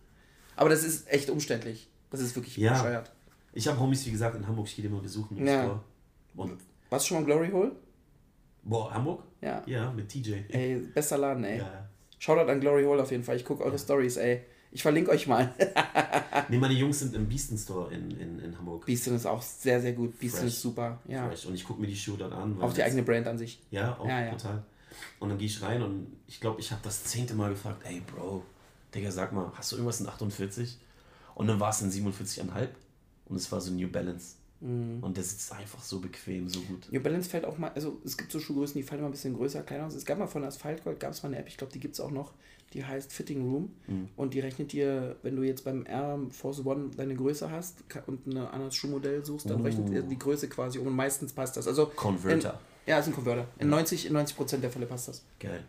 Aber 0.55 0.69
das 0.69 0.85
ist 0.85 1.11
echt 1.11 1.31
umständlich. 1.31 1.89
Das 2.11 2.21
ist 2.21 2.37
wirklich 2.37 2.59
Ja. 2.59 2.75
bescheuert. 2.75 3.11
Ich 3.57 3.67
habe 3.67 3.81
Homies, 3.81 4.05
wie 4.07 4.11
gesagt, 4.11 4.37
in 4.37 4.47
Hamburg, 4.47 4.67
ich 4.69 4.77
gehe 4.77 4.83
die 4.83 4.89
immer 4.93 5.01
besuchen 5.01 5.37
im 5.39 5.47
Ja. 5.47 5.63
Store. 5.63 5.81
Und, 6.37 6.61
Warst 6.91 7.07
du 7.07 7.09
schon 7.09 7.19
mal 7.23 7.25
Glory 7.25 7.51
Hole? 7.51 7.73
boah, 8.63 8.93
Hamburg? 8.93 9.23
Ja. 9.41 9.63
Ja, 9.67 9.91
mit 9.93 10.09
TJ. 10.09 10.35
Ey, 10.49 10.77
bester 10.95 11.17
Laden, 11.19 11.45
ey. 11.45 11.59
Ja. 11.59 11.89
Shoutout 12.19 12.51
an 12.51 12.61
Glory 12.61 12.85
Hole 12.85 13.03
auf 13.03 13.11
jeden 13.11 13.23
Fall. 13.25 13.37
Ich 13.37 13.45
gucke 13.45 13.65
eure 13.65 13.79
Stories, 13.79 14.17
ey. 14.19 14.43
Ich 14.73 14.83
verlinke 14.83 15.11
euch 15.11 15.27
mal. 15.27 15.53
Nee, 16.49 16.59
meine 16.59 16.75
Jungs 16.75 16.99
sind 17.01 17.15
im 17.15 17.27
Biesten 17.27 17.57
Store 17.57 17.93
in, 17.93 18.11
in, 18.21 18.39
in 18.39 18.57
Hamburg. 18.59 18.85
Beastin 18.85 19.15
ist 19.17 19.25
auch 19.27 19.41
sehr, 19.41 19.81
sehr 19.81 19.95
gut. 19.95 20.19
Beastin 20.21 20.41
Fresh. 20.43 20.53
ist 20.53 20.61
super. 20.63 21.01
Ja. 21.09 21.27
Fresh. 21.27 21.47
Und 21.47 21.55
ich 21.55 21.65
gucke 21.65 21.81
mir 21.81 21.87
die 21.87 21.97
Schuhe 21.97 22.19
dann 22.19 22.33
an. 22.33 22.61
Auch 22.61 22.73
die 22.75 22.83
eigene 22.83 23.03
Brand 23.03 23.27
an 23.27 23.39
sich. 23.39 23.59
Ja, 23.71 23.97
auch 23.99 24.07
Ja, 24.07 24.21
ja. 24.27 24.31
total. 24.33 24.63
Und 25.19 25.31
dann 25.31 25.39
gehe 25.39 25.47
ich 25.47 25.61
rein 25.63 25.83
und 25.83 26.07
ich 26.29 26.39
glaube, 26.41 26.61
ich 26.61 26.71
habe 26.73 26.81
das 26.85 27.05
zehnte 27.05 27.35
Mal 27.35 27.51
gefragt, 27.51 27.81
ey 27.89 28.01
Bro, 28.01 28.43
Digga, 28.95 29.11
sag 29.11 29.33
mal, 29.33 29.51
hast 29.55 29.73
du 29.73 29.77
irgendwas 29.77 30.01
in 30.01 30.07
48? 30.07 30.79
Und 31.35 31.47
dann 31.49 31.59
war 31.59 31.71
es 31.71 31.81
in 31.83 31.91
47,5 31.91 32.69
und 33.29 33.37
es 33.37 33.51
war 33.53 33.61
so 33.61 33.73
New 33.73 33.89
Balance. 33.89 34.37
Mhm. 34.61 34.99
Und 35.03 35.17
der 35.17 35.25
sitzt 35.25 35.53
einfach 35.53 35.83
so 35.83 36.01
bequem, 36.01 36.49
so 36.49 36.61
gut. 36.61 36.89
New 36.91 37.01
Balance 37.01 37.29
fällt 37.29 37.45
auch 37.45 37.59
mal, 37.59 37.69
also 37.75 37.99
es 38.05 38.17
gibt 38.17 38.33
so 38.33 38.41
Schuhgrößen, 38.41 38.75
die 38.75 38.83
fallen 38.83 39.01
immer 39.01 39.09
ein 39.09 39.13
bisschen 39.13 39.35
größer, 39.37 39.63
kleiner 39.63 39.87
aus. 39.87 39.95
Es 39.95 40.07
gab 40.07 40.19
mal 40.19 40.27
von 40.27 40.45
Asphalt 40.45 40.83
Gold, 40.83 40.99
gab 40.99 41.13
es 41.13 41.23
mal 41.23 41.29
eine 41.29 41.39
App, 41.39 41.47
ich 41.49 41.59
glaube, 41.59 41.73
die 41.75 41.79
gibt 41.81 41.95
es 41.95 42.01
auch 42.01 42.11
noch, 42.11 42.33
die 42.73 42.83
heißt 42.83 43.13
Fitting 43.13 43.43
Room. 43.43 43.71
Mhm. 43.87 44.09
Und 44.17 44.33
die 44.33 44.41
rechnet 44.41 44.73
dir, 44.73 45.17
wenn 45.23 45.37
du 45.37 45.43
jetzt 45.43 45.63
beim 45.65 45.85
Air 45.87 46.19
Force 46.31 46.65
One 46.65 46.91
deine 46.97 47.15
Größe 47.15 47.51
hast 47.51 47.85
und 48.07 48.27
ein 48.27 48.39
anderes 48.39 48.75
Schuhmodell 48.75 49.23
suchst, 49.27 49.49
dann 49.51 49.61
Oh. 49.61 49.65
rechnet 49.65 49.93
er 49.93 50.03
die 50.03 50.19
Größe 50.19 50.49
quasi 50.49 50.79
um 50.79 50.87
und 50.87 50.97
meistens 50.97 51.35
passt 51.35 51.57
das. 51.59 51.69
Also, 51.69 51.87
Converter. 51.95 52.59
ja, 52.87 52.99
ist 52.99 53.09
ein 53.09 53.15
Converter. 53.15 53.47
In 53.59 53.69
90, 53.69 54.07
in 54.07 54.15
90 54.15 54.37
Prozent 54.39 54.63
der 54.63 54.71
Fälle 54.71 54.87
passt 54.87 55.09
das. 55.09 55.23
Geil. 55.39 55.63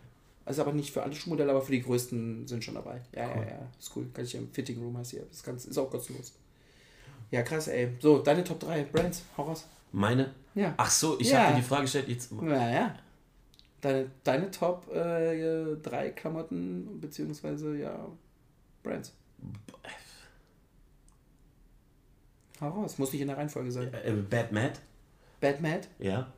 Also 0.46 0.62
aber 0.62 0.72
nicht 0.72 0.92
für 0.92 1.02
alle 1.02 1.14
Schuhmodelle, 1.14 1.50
aber 1.50 1.60
für 1.60 1.72
die 1.72 1.82
größten 1.82 2.48
sind 2.48 2.64
schon 2.64 2.74
dabei. 2.76 3.02
Ja, 3.14 3.28
Cool. 3.36 3.42
ja, 3.44 3.50
ja. 3.50 3.68
Ist 3.78 3.92
cool. 3.94 4.06
Kann 4.14 4.24
ich 4.24 4.34
im 4.34 4.48
Fitting 4.50 4.78
Room 4.82 4.96
heißt 4.96 5.10
hier. 5.10 5.26
Das 5.30 5.42
Ganze 5.42 5.68
ist 5.68 5.76
auch 5.76 5.90
kostenlos. 5.90 6.32
Ja, 7.30 7.42
krass, 7.42 7.68
ey. 7.68 7.90
So, 8.00 8.18
deine 8.20 8.42
Top 8.44 8.60
3 8.60 8.84
Brands, 8.84 9.22
hau 9.36 9.42
raus. 9.44 9.66
Meine? 9.92 10.34
Ja. 10.54 10.74
Ach 10.76 10.90
so, 10.90 11.18
ich 11.20 11.30
Ja. 11.30 11.40
habe 11.44 11.54
dir 11.54 11.60
die 11.60 11.66
Frage 11.66 11.82
gestellt, 11.82 12.08
jetzt. 12.08 12.32
Naja. 12.32 12.94
Deine, 13.80 14.10
deine 14.24 14.50
Top 14.50 14.90
äh, 14.92 15.76
drei 15.76 16.10
Klamotten, 16.10 17.00
beziehungsweise 17.00 17.76
ja, 17.78 18.08
Brands. 18.82 19.14
Hau 22.60 22.70
raus, 22.70 22.98
muss 22.98 23.12
nicht 23.12 23.20
in 23.22 23.28
der 23.28 23.36
Reihenfolge 23.36 23.70
sein. 23.70 23.92
Äh, 23.94 24.12
Bad 24.28 24.50
Mad? 24.52 24.72
Bad 25.40 25.60
Mad? 25.60 25.86
Ja. 26.00 26.32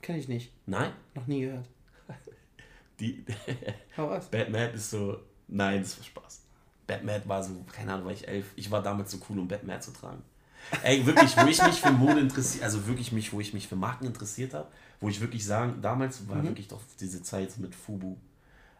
Kenne 0.00 0.18
ich 0.18 0.28
nicht. 0.28 0.52
Nein? 0.66 0.92
Noch 1.14 1.26
nie 1.26 1.42
gehört. 1.42 1.68
Die 3.00 3.24
Hau 3.96 4.06
raus. 4.06 4.28
Bad 4.30 4.48
Mad 4.50 4.72
ist 4.74 4.90
so. 4.90 5.18
Nein, 5.48 5.82
das 5.82 5.98
war 5.98 6.04
Spaß. 6.04 6.41
Bad 6.86 7.04
Mad 7.04 7.22
war 7.28 7.42
so, 7.42 7.50
keine 7.72 7.92
Ahnung, 7.92 8.06
war 8.06 8.12
ich 8.12 8.26
elf. 8.28 8.46
Ich 8.56 8.70
war 8.70 8.82
damals 8.82 9.10
so 9.10 9.18
cool, 9.28 9.38
um 9.38 9.48
Bad 9.48 9.64
Mad 9.64 9.80
zu 9.80 9.92
tragen. 9.92 10.22
Ey, 10.84 11.04
wirklich, 11.06 11.36
wo 11.36 11.46
ich 11.46 11.60
mich 11.62 11.80
für 11.80 11.90
Mode 11.90 12.20
interessiert, 12.20 12.62
also 12.64 12.86
wirklich 12.86 13.10
mich, 13.12 13.32
wo 13.32 13.40
ich 13.40 13.52
mich 13.52 13.66
für 13.68 13.74
Marken 13.76 14.06
interessiert 14.06 14.54
habe, 14.54 14.68
wo 15.00 15.08
ich 15.08 15.20
wirklich 15.20 15.44
sagen, 15.44 15.80
damals 15.82 16.28
war 16.28 16.36
Mhm. 16.36 16.48
wirklich 16.48 16.68
doch 16.68 16.80
diese 17.00 17.22
Zeit 17.22 17.58
mit 17.58 17.74
Fubu. 17.74 18.16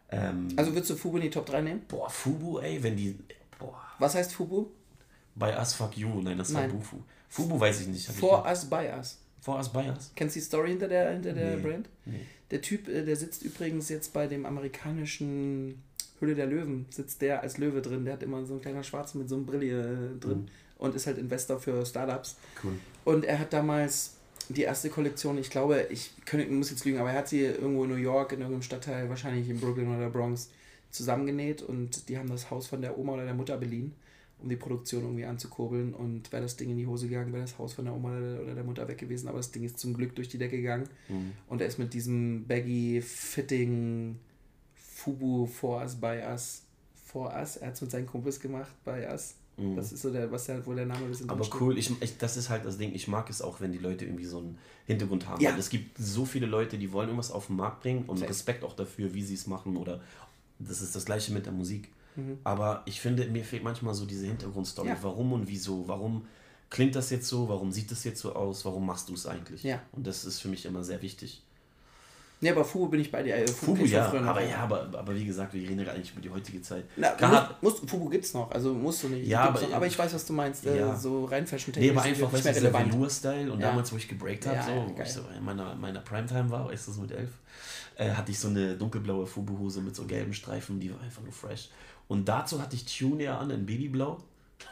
Ähm, 0.09 0.47
Also 0.55 0.73
würdest 0.73 0.91
du 0.91 0.95
Fubu 0.95 1.17
in 1.17 1.23
die 1.23 1.29
Top 1.29 1.45
3 1.45 1.61
nehmen? 1.61 1.81
boah, 1.87 2.09
Fubu, 2.09 2.59
ey, 2.59 2.81
wenn 2.81 2.95
die. 2.95 3.17
Boah, 3.59 3.81
Was 3.99 4.15
heißt 4.15 4.33
Fubu? 4.33 4.67
bei 5.35 5.57
Us 5.57 5.73
Fuck 5.73 5.97
You, 5.97 6.21
nein, 6.21 6.37
das 6.37 6.53
war 6.53 6.67
Bufu. 6.67 6.97
Fubu 7.27 7.59
weiß 7.59 7.81
ich 7.81 7.87
nicht. 7.87 8.07
For 8.11 8.43
ich 8.45 8.51
Us, 8.51 8.65
By 8.69 8.87
Us. 8.97 9.19
For 9.41 9.57
Us 9.57 9.67
by 9.67 9.89
Us? 9.89 10.11
Kennst 10.15 10.35
du 10.35 10.39
die 10.39 10.45
Story 10.45 10.69
hinter 10.69 10.87
der, 10.87 11.11
hinter 11.11 11.33
der 11.33 11.57
Nee. 11.57 11.61
Brand? 11.63 11.89
Nee. 12.05 12.19
Der 12.51 12.61
Typ, 12.61 12.87
äh, 12.87 13.03
der 13.03 13.15
sitzt 13.17 13.41
übrigens 13.41 13.89
jetzt 13.89 14.13
bei 14.13 14.27
dem 14.27 14.45
amerikanischen 14.45 15.81
Höhle 16.23 16.35
der 16.35 16.47
Löwen 16.47 16.85
sitzt 16.89 17.21
der 17.21 17.41
als 17.41 17.57
Löwe 17.57 17.81
drin. 17.81 18.05
Der 18.05 18.13
hat 18.13 18.23
immer 18.23 18.45
so 18.45 18.55
ein 18.55 18.61
kleiner 18.61 18.83
Schwarz 18.83 19.13
mit 19.13 19.27
so 19.29 19.35
einem 19.35 19.45
Brille 19.45 19.81
äh, 20.15 20.19
drin 20.19 20.39
Mhm. 20.39 20.45
und 20.77 20.95
ist 20.95 21.05
halt 21.07 21.17
Investor 21.17 21.59
für 21.59 21.85
Startups. 21.85 22.37
Cool. 22.63 22.73
Und 23.05 23.25
er 23.25 23.39
hat 23.39 23.51
damals 23.53 24.15
die 24.49 24.63
erste 24.63 24.89
Kollektion, 24.89 25.37
ich 25.37 25.49
glaube, 25.49 25.87
ich 25.89 26.11
könnte, 26.25 26.51
muss 26.51 26.69
jetzt 26.69 26.85
lügen, 26.85 26.97
aber 26.99 27.11
er 27.11 27.19
hat 27.19 27.29
sie 27.29 27.41
irgendwo 27.41 27.83
in 27.85 27.89
New 27.91 27.95
York, 27.95 28.31
in 28.33 28.39
irgendeinem 28.39 28.61
Stadtteil, 28.61 29.09
wahrscheinlich 29.09 29.49
in 29.49 29.59
Brooklyn 29.59 29.87
oder 29.87 29.99
der 29.99 30.09
Bronx, 30.09 30.49
zusammengenäht 30.89 31.61
und 31.61 32.07
die 32.09 32.17
haben 32.17 32.29
das 32.29 32.51
Haus 32.51 32.67
von 32.67 32.81
der 32.81 32.97
Oma 32.97 33.13
oder 33.13 33.25
der 33.25 33.33
Mutter 33.33 33.57
beliehen, 33.57 33.93
um 34.39 34.49
die 34.49 34.55
Produktion 34.57 35.01
irgendwie 35.03 35.25
anzukurbeln. 35.25 35.93
Und 35.93 36.31
wäre 36.31 36.43
das 36.43 36.55
Ding 36.57 36.69
in 36.69 36.77
die 36.77 36.85
Hose 36.85 37.07
gegangen, 37.07 37.33
wäre 37.33 37.43
das 37.43 37.57
Haus 37.57 37.73
von 37.73 37.85
der 37.85 37.93
Oma 37.95 38.09
oder 38.17 38.53
der 38.53 38.63
Mutter 38.63 38.87
weg 38.87 38.97
gewesen. 38.99 39.27
Aber 39.27 39.37
das 39.37 39.51
Ding 39.51 39.63
ist 39.63 39.79
zum 39.79 39.93
Glück 39.95 40.13
durch 40.15 40.27
die 40.29 40.37
Decke 40.37 40.57
gegangen. 40.57 40.87
Mhm. 41.09 41.31
Und 41.47 41.61
er 41.61 41.67
ist 41.67 41.79
mit 41.79 41.93
diesem 41.93 42.45
baggy, 42.45 43.01
fitting 43.01 44.17
Fubu 45.03 45.45
for 45.45 45.81
us, 45.81 45.95
by 45.95 46.21
us, 46.31 46.63
for 46.93 47.33
us. 47.33 47.57
Er 47.57 47.67
hat 47.67 47.75
es 47.75 47.81
mit 47.81 47.91
seinen 47.91 48.07
Kumpels 48.07 48.39
gemacht, 48.39 48.71
by 48.83 49.05
us. 49.11 49.35
Mhm. 49.57 49.75
Das 49.75 49.91
ist 49.91 50.01
so 50.01 50.11
der, 50.11 50.31
was 50.31 50.45
der, 50.45 50.65
wo 50.65 50.73
der 50.73 50.85
Name 50.85 51.05
ein 51.05 51.09
bisschen 51.09 51.29
Aber 51.29 51.45
cool, 51.59 51.77
ich, 51.77 51.91
ich, 52.01 52.17
das 52.17 52.37
ist 52.37 52.49
halt 52.49 52.65
das 52.65 52.77
Ding, 52.77 52.93
ich 52.93 53.07
mag 53.07 53.29
es 53.29 53.41
auch, 53.41 53.61
wenn 53.61 53.71
die 53.71 53.77
Leute 53.77 54.05
irgendwie 54.05 54.25
so 54.25 54.39
einen 54.39 54.57
Hintergrund 54.87 55.27
haben. 55.27 55.41
Ja. 55.41 55.51
Weil 55.51 55.59
es 55.59 55.69
gibt 55.69 55.97
so 55.97 56.25
viele 56.25 56.47
Leute, 56.47 56.77
die 56.77 56.91
wollen 56.91 57.09
irgendwas 57.09 57.31
auf 57.31 57.47
den 57.47 57.57
Markt 57.57 57.81
bringen 57.81 58.05
und 58.07 58.17
Safe. 58.17 58.29
Respekt 58.29 58.63
auch 58.63 58.75
dafür, 58.75 59.13
wie 59.13 59.23
sie 59.23 59.35
es 59.35 59.47
machen 59.47 59.77
oder 59.77 60.01
das 60.59 60.81
ist 60.81 60.95
das 60.95 61.05
gleiche 61.05 61.33
mit 61.33 61.45
der 61.45 61.53
Musik. 61.53 61.89
Mhm. 62.15 62.39
Aber 62.43 62.83
ich 62.85 62.99
finde, 62.99 63.27
mir 63.27 63.43
fehlt 63.43 63.63
manchmal 63.63 63.93
so 63.93 64.05
diese 64.05 64.25
Hintergrundstory. 64.25 64.89
Ja. 64.89 64.97
Warum 65.01 65.33
und 65.33 65.47
wieso? 65.47 65.87
Warum 65.87 66.25
klingt 66.69 66.95
das 66.95 67.09
jetzt 67.09 67.27
so? 67.27 67.49
Warum 67.49 67.71
sieht 67.71 67.91
das 67.91 68.03
jetzt 68.03 68.21
so 68.21 68.33
aus? 68.33 68.65
Warum 68.65 68.85
machst 68.85 69.09
du 69.09 69.13
es 69.13 69.27
eigentlich? 69.27 69.63
Ja. 69.63 69.81
Und 69.91 70.07
das 70.07 70.25
ist 70.25 70.39
für 70.39 70.47
mich 70.47 70.65
immer 70.65 70.83
sehr 70.83 71.01
wichtig. 71.01 71.43
Nee, 72.43 72.49
aber 72.51 72.65
Fubu 72.65 72.89
bin 72.89 72.99
ich 72.99 73.09
bei 73.09 73.23
dir. 73.23 73.37
äh, 73.37 73.47
Fubu, 73.47 73.85
ich 73.85 73.91
ja, 73.91 74.11
noch. 74.11 74.21
aber 74.27 74.43
ja, 74.43 74.57
aber, 74.57 74.81
aber 74.99 75.15
wie 75.15 75.25
gesagt, 75.25 75.53
wir 75.53 75.61
reden 75.61 75.79
ja 75.79 75.93
eigentlich 75.93 76.11
über 76.11 76.19
die 76.19 76.29
heutige 76.29 76.61
Zeit. 76.61 76.83
Na, 76.97 77.11
Klar, 77.11 77.57
musst, 77.61 77.79
musst, 77.81 77.89
Fubu 77.89 78.09
gibt's 78.09 78.33
noch, 78.33 78.51
also 78.51 78.73
musst 78.73 79.01
du 79.03 79.07
nicht. 79.07 79.25
Ja, 79.27 79.45
aber- 79.45 79.61
noch, 79.61 79.71
aber 79.73 79.87
ich 79.87 79.97
weiß, 79.97 80.13
was 80.13 80.25
du 80.25 80.33
meinst. 80.33 80.65
Äh, 80.65 80.77
Ja. 80.79 80.93
so 80.93 81.23
rein 81.23 81.47
fashion 81.47 81.73
Nee, 81.77 81.91
aber 81.91 82.01
einfach, 82.01 82.33
weißt 82.33 82.43
nicht 82.45 82.57
du, 82.57 82.61
relevant. 82.63 82.91
Velour-Style 82.93 83.49
und 83.51 83.61
Ja. 83.61 83.67
damals, 83.69 83.93
wo 83.93 83.95
ich 83.95 84.09
gebreakt 84.09 84.45
habe, 84.45 84.57
Ja, 84.57 84.63
so, 84.65 84.71
ja, 84.71 84.85
wo 84.97 85.01
ich 85.01 85.09
so 85.13 85.21
in 85.37 85.45
meiner, 85.45 85.73
meiner 85.75 86.01
Primetime 86.01 86.49
war, 86.49 86.69
ist 86.73 86.85
das 86.85 86.97
mit 86.97 87.11
elf, 87.11 87.29
äh, 87.95 88.09
hatte 88.11 88.31
ich 88.31 88.39
so 88.39 88.49
eine 88.49 88.75
dunkelblaue 88.75 89.25
Fubu-Hose 89.25 89.79
mit 89.79 89.95
so 89.95 90.03
gelben 90.03 90.33
Streifen, 90.33 90.81
die 90.81 90.91
war 90.91 90.99
einfach 90.99 91.21
nur 91.23 91.31
fresh. 91.31 91.69
Und 92.09 92.27
dazu 92.27 92.61
hatte 92.61 92.75
ich 92.75 92.83
Tune 92.85 93.23
ja 93.23 93.37
an 93.37 93.49
in 93.51 93.65
Babyblau. 93.65 94.21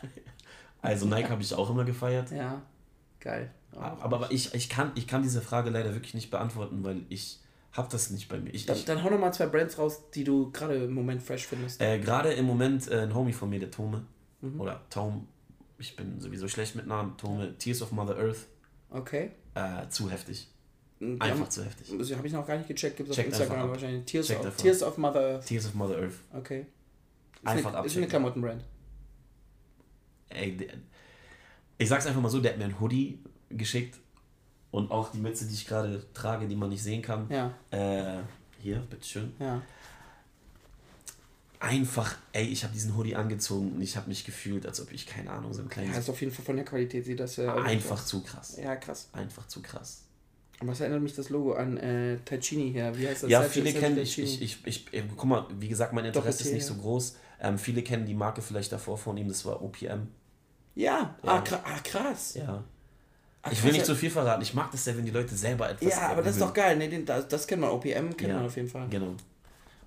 also 0.82 1.06
Nike 1.06 1.30
habe 1.30 1.42
ich 1.42 1.54
auch 1.54 1.70
immer 1.70 1.86
gefeiert. 1.86 2.32
Ja, 2.32 2.62
geil. 3.22 3.50
Ja. 3.74 3.80
Aber, 4.02 4.16
aber 4.18 4.32
ich, 4.34 4.54
ich, 4.54 4.68
kann, 4.68 4.92
ich 4.96 5.08
kann 5.08 5.24
diese 5.24 5.42
Frage 5.42 5.70
leider 5.70 5.94
wirklich 5.94 6.14
nicht 6.14 6.30
beantworten, 6.30 6.84
weil 6.84 7.04
ich 7.08 7.40
habe 7.74 7.88
das 7.92 8.10
nicht 8.10 8.28
bei 8.30 8.38
mir. 8.40 8.54
Ich, 8.54 8.66
Dann, 8.66 8.76
ich, 8.78 8.86
dann 8.86 9.04
hau 9.04 9.10
noch 9.10 9.20
mal 9.20 9.32
zwei 9.32 9.46
Brands 9.48 9.78
raus, 9.78 10.10
die 10.14 10.24
du 10.24 10.52
gerade 10.52 10.76
im 10.86 10.94
Moment 10.94 11.22
fresh 11.24 11.46
findest. 11.48 11.82
äh, 11.82 12.00
Gerade 12.00 12.34
im 12.34 12.46
Moment 12.46 12.90
äh, 12.90 13.02
ein 13.04 13.14
Homie 13.16 13.34
von 13.34 13.50
mir, 13.50 13.60
der 13.60 13.72
Tome, 13.72 14.06
Mhm. 14.42 14.60
oder 14.60 14.82
Tom, 14.90 15.28
ich 15.78 15.96
bin 15.96 16.20
sowieso 16.20 16.48
schlecht 16.48 16.76
mit 16.76 16.88
Namen, 16.88 17.16
Tome, 17.18 17.58
Tears 17.58 17.82
of 17.84 17.92
Mother 17.92 18.18
Earth, 18.18 18.48
Okay. 18.90 19.32
äh, 19.56 19.88
zu 19.90 20.10
heftig. 20.10 20.48
Die 21.00 21.20
Einfach 21.20 21.40
haben- 21.42 21.50
zu 21.50 21.64
heftig. 21.64 21.96
Das 21.98 22.12
habe 22.16 22.28
ich 22.28 22.34
noch 22.34 22.46
gar 22.46 22.58
nicht 22.58 22.68
gecheckt. 22.68 22.98
Gibt 22.98 23.10
es 23.10 23.18
auf 23.18 23.26
Instagram 23.26 23.60
ab. 23.62 23.70
wahrscheinlich. 23.70 24.06
Tears, 24.06 24.28
Checkt 24.28 24.46
of, 24.46 24.56
Tears 24.56 24.84
of 24.84 24.98
Mother 24.98 25.20
Earth. 25.22 25.46
Tears 25.46 25.66
of 25.68 25.74
Mother 25.76 25.98
Earth. 26.00 26.14
Okay. 26.34 26.60
Ist 26.62 26.68
Einfach 27.48 27.74
eine, 27.74 27.86
ist 27.88 27.98
eine 27.98 28.08
Klamottenbrand. 28.08 28.64
Ey, 30.30 30.68
ich 31.78 31.90
sag's 31.90 32.06
einfach 32.06 32.22
mal 32.22 32.30
so, 32.30 32.40
der 32.40 32.52
hat 32.52 32.58
mir 32.60 32.66
ein 32.66 32.80
Hoodie 32.80 33.20
geschickt 33.50 33.98
und 34.72 34.92
auch 34.92 35.12
die 35.12 35.20
Mütze, 35.20 35.46
die 35.46 35.54
ich 35.54 35.68
gerade 35.68 36.04
trage, 36.14 36.48
die 36.48 36.56
man 36.56 36.70
nicht 36.70 36.84
sehen 36.84 37.02
kann. 37.02 37.28
Ja, 37.30 37.54
Äh, 37.72 38.22
hier, 38.60 38.78
bitteschön. 38.90 39.34
ja. 39.40 39.62
Einfach, 41.60 42.16
ey, 42.34 42.46
ich 42.48 42.64
habe 42.64 42.74
diesen 42.74 42.98
Hoodie 42.98 43.16
angezogen 43.16 43.74
und 43.74 43.82
ich 43.82 43.96
habe 43.96 44.08
mich 44.08 44.26
gefühlt, 44.26 44.66
als 44.66 44.82
ob 44.82 44.92
ich, 44.92 45.06
keine 45.06 45.30
Ahnung, 45.30 45.54
so 45.54 45.62
ein 45.62 45.66
Ja, 45.68 45.72
kleines... 45.74 45.98
ist 46.00 46.10
auf 46.10 46.20
jeden 46.20 46.34
Fall 46.34 46.44
von 46.44 46.56
der 46.56 46.66
Qualität 46.66 47.06
sieht 47.06 47.20
das 47.20 47.36
ja 47.36 47.54
einfach 47.54 48.04
zu 48.04 48.24
krass. 48.24 48.58
Ja, 48.58 48.76
krass. 48.78 49.10
Einfach 49.14 49.48
zu 49.48 49.62
krass. 49.62 50.02
Aber 50.60 50.72
es 50.72 50.80
erinnert 50.80 51.04
mich 51.04 51.14
das 51.14 51.30
Logo 51.30 51.54
an 51.54 51.78
äh, 51.78 52.18
Taccini 52.26 52.72
hier. 52.72 52.98
Wie 52.98 53.08
heißt 53.08 53.24
das? 53.24 53.30
Ja, 53.30 53.44
viele 53.44 53.72
kennen, 53.74 53.98
ich, 54.00 54.18
ich, 54.18 54.42
ich, 54.42 54.66
ich, 54.66 54.94
äh, 54.94 55.04
guck 55.16 55.26
mal, 55.26 55.46
wie 55.60 55.68
gesagt, 55.68 55.94
mein 55.94 56.06
Interesse 56.06 56.44
ist 56.46 56.54
nicht 56.54 56.66
so 56.66 56.74
ja. 56.74 56.80
groß. 56.80 57.16
Ähm, 57.42 57.60
viele 57.60 57.84
kennen 57.84 58.08
die 58.08 58.16
Marke 58.16 58.42
vielleicht 58.42 58.72
davor 58.72 58.98
von 58.98 59.16
ihm, 59.18 59.28
das 59.28 59.46
war 59.46 59.62
OPM. 59.62 60.08
Ja, 60.74 61.16
Ja. 61.24 61.44
Ah, 61.44 61.44
ah, 61.64 61.80
krass. 61.84 62.34
Ja. 62.36 62.64
Ich 63.52 63.64
will 63.64 63.72
nicht 63.72 63.80
ja. 63.82 63.86
so 63.86 63.96
viel 63.96 64.12
verraten. 64.12 64.42
Ich 64.44 64.54
mag 64.54 64.70
das 64.72 64.84
sehr, 64.84 64.96
wenn 64.98 65.06
die 65.06 65.12
Leute 65.12 65.36
selber 65.36 65.70
etwas 65.70 65.90
Ja, 65.96 66.10
aber 66.10 66.22
das 66.22 66.36
ist 66.36 66.42
doch 66.42 66.54
geil. 66.54 66.78
Nee, 66.78 66.90
den, 66.90 67.06
das, 67.06 67.28
das 67.28 67.48
kennt 67.48 67.62
man. 67.62 67.72
OPM 67.72 68.16
kennt 68.16 68.22
Ja, 68.22 68.36
man 68.36 68.46
auf 68.46 68.56
jeden 68.56 68.68
Fall. 68.70 68.88
Genau. 68.90 69.16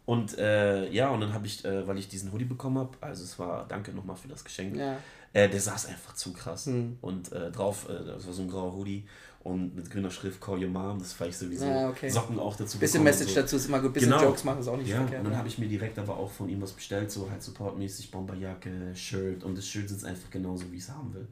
Und 0.07 0.37
äh, 0.39 0.91
ja, 0.91 1.09
und 1.11 1.21
dann 1.21 1.33
habe 1.33 1.47
ich, 1.47 1.65
äh, 1.65 1.87
weil 1.87 1.97
ich 1.99 2.09
diesen 2.09 2.33
Hoodie 2.33 2.45
bekommen 2.45 2.79
habe, 2.79 2.91
also 3.01 3.23
es 3.25 3.39
war, 3.39 3.67
danke 3.69 3.93
nochmal 3.93 4.17
für 4.17 4.29
das 4.29 4.45
Geschenk, 4.45 4.77
Ja. 4.77 4.97
äh, 5.33 5.49
der 5.49 5.61
saß 5.61 5.87
einfach 5.87 6.15
zu 6.15 6.33
krass. 6.33 6.67
Hm. 6.67 6.99
Und 7.01 7.33
äh, 7.33 7.51
drauf, 7.51 7.89
äh, 7.89 8.05
das 8.05 8.27
war 8.27 8.33
so 8.35 8.43
ein 8.43 8.51
grauer 8.51 8.75
Hoodie 8.75 9.05
und 9.45 9.75
mit 9.77 9.91
grüner 9.91 10.11
Schrift 10.11 10.41
Call 10.43 10.63
Your 10.63 10.69
Mom, 10.71 10.99
das 10.99 11.19
war 11.21 11.27
ich 11.29 11.37
sowieso. 11.37 11.65
Ja, 11.67 11.89
okay. 11.89 12.09
Socken 12.11 12.39
auch 12.39 12.57
dazu 12.57 12.79
Bisschen 12.79 13.03
Message 13.03 13.33
so. 13.33 13.41
dazu 13.41 13.57
ist 13.57 13.67
immer 13.67 13.81
gut. 13.81 13.93
Bisschen 13.95 14.11
Genau. 14.11 14.23
Jokes 14.25 14.45
machen 14.45 14.61
ist 14.61 14.69
auch 14.69 14.77
nicht 14.77 14.89
Ja, 14.89 14.97
verkehrt. 14.97 15.21
und 15.21 15.25
dann 15.25 15.33
ja. 15.35 15.39
habe 15.39 15.49
ich 15.49 15.59
mir 15.59 15.69
direkt 15.69 15.99
aber 15.99 16.17
auch 16.17 16.31
von 16.31 16.49
ihm 16.51 16.61
was 16.61 16.73
bestellt, 16.73 17.11
so 17.11 17.31
halt 17.31 17.43
supportmäßig, 17.43 18.11
Bomberjacke, 18.11 18.95
Shirt 18.95 19.43
und 19.45 19.57
das 19.57 19.67
Shirt 19.67 19.89
sitzt 19.89 20.05
einfach 20.05 20.29
genauso, 20.31 20.71
wie 20.71 20.77
ich 20.77 20.83
es 20.83 20.91
haben 20.91 21.15
will. 21.15 21.27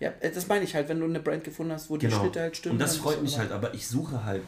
Ja, 0.00 0.10
äh, 0.20 0.30
das 0.30 0.46
meine 0.48 0.64
ich 0.64 0.74
halt, 0.74 0.88
wenn 0.88 1.00
du 1.00 1.06
eine 1.06 1.20
Brand 1.20 1.44
gefunden 1.44 1.72
hast, 1.72 1.90
wo 1.90 1.96
die 1.96 2.10
Schritte 2.10 2.40
halt 2.40 2.56
stimmen. 2.56 2.78
Genau. 2.78 2.84
Und 2.84 2.88
das 2.88 2.94
dann 2.94 3.02
freut 3.02 3.22
mich 3.22 3.38
halt, 3.38 3.50
aber 3.52 3.74
ich 3.74 3.86
suche 3.88 4.24
halt, 4.24 4.42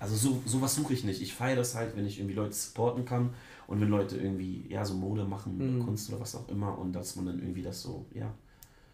also 0.00 0.16
so 0.16 0.42
sowas 0.46 0.74
suche 0.74 0.92
ich 0.94 1.04
nicht. 1.04 1.20
Ich 1.20 1.34
feiere 1.34 1.56
das 1.56 1.74
halt, 1.74 1.96
wenn 1.96 2.06
ich 2.06 2.18
irgendwie 2.18 2.34
Leute 2.34 2.52
supporten 2.54 3.04
kann 3.04 3.34
und 3.66 3.80
wenn 3.80 3.88
Leute 3.88 4.16
irgendwie, 4.16 4.66
ja, 4.68 4.84
so 4.84 4.94
Mode 4.94 5.24
machen, 5.24 5.76
Mhm. 5.78 5.84
Kunst 5.84 6.08
oder 6.10 6.20
was 6.20 6.34
auch 6.34 6.48
immer 6.48 6.78
und 6.78 6.92
dass 6.92 7.16
man 7.16 7.26
dann 7.26 7.38
irgendwie 7.40 7.62
das 7.62 7.82
so, 7.82 8.06
ja. 8.14 8.32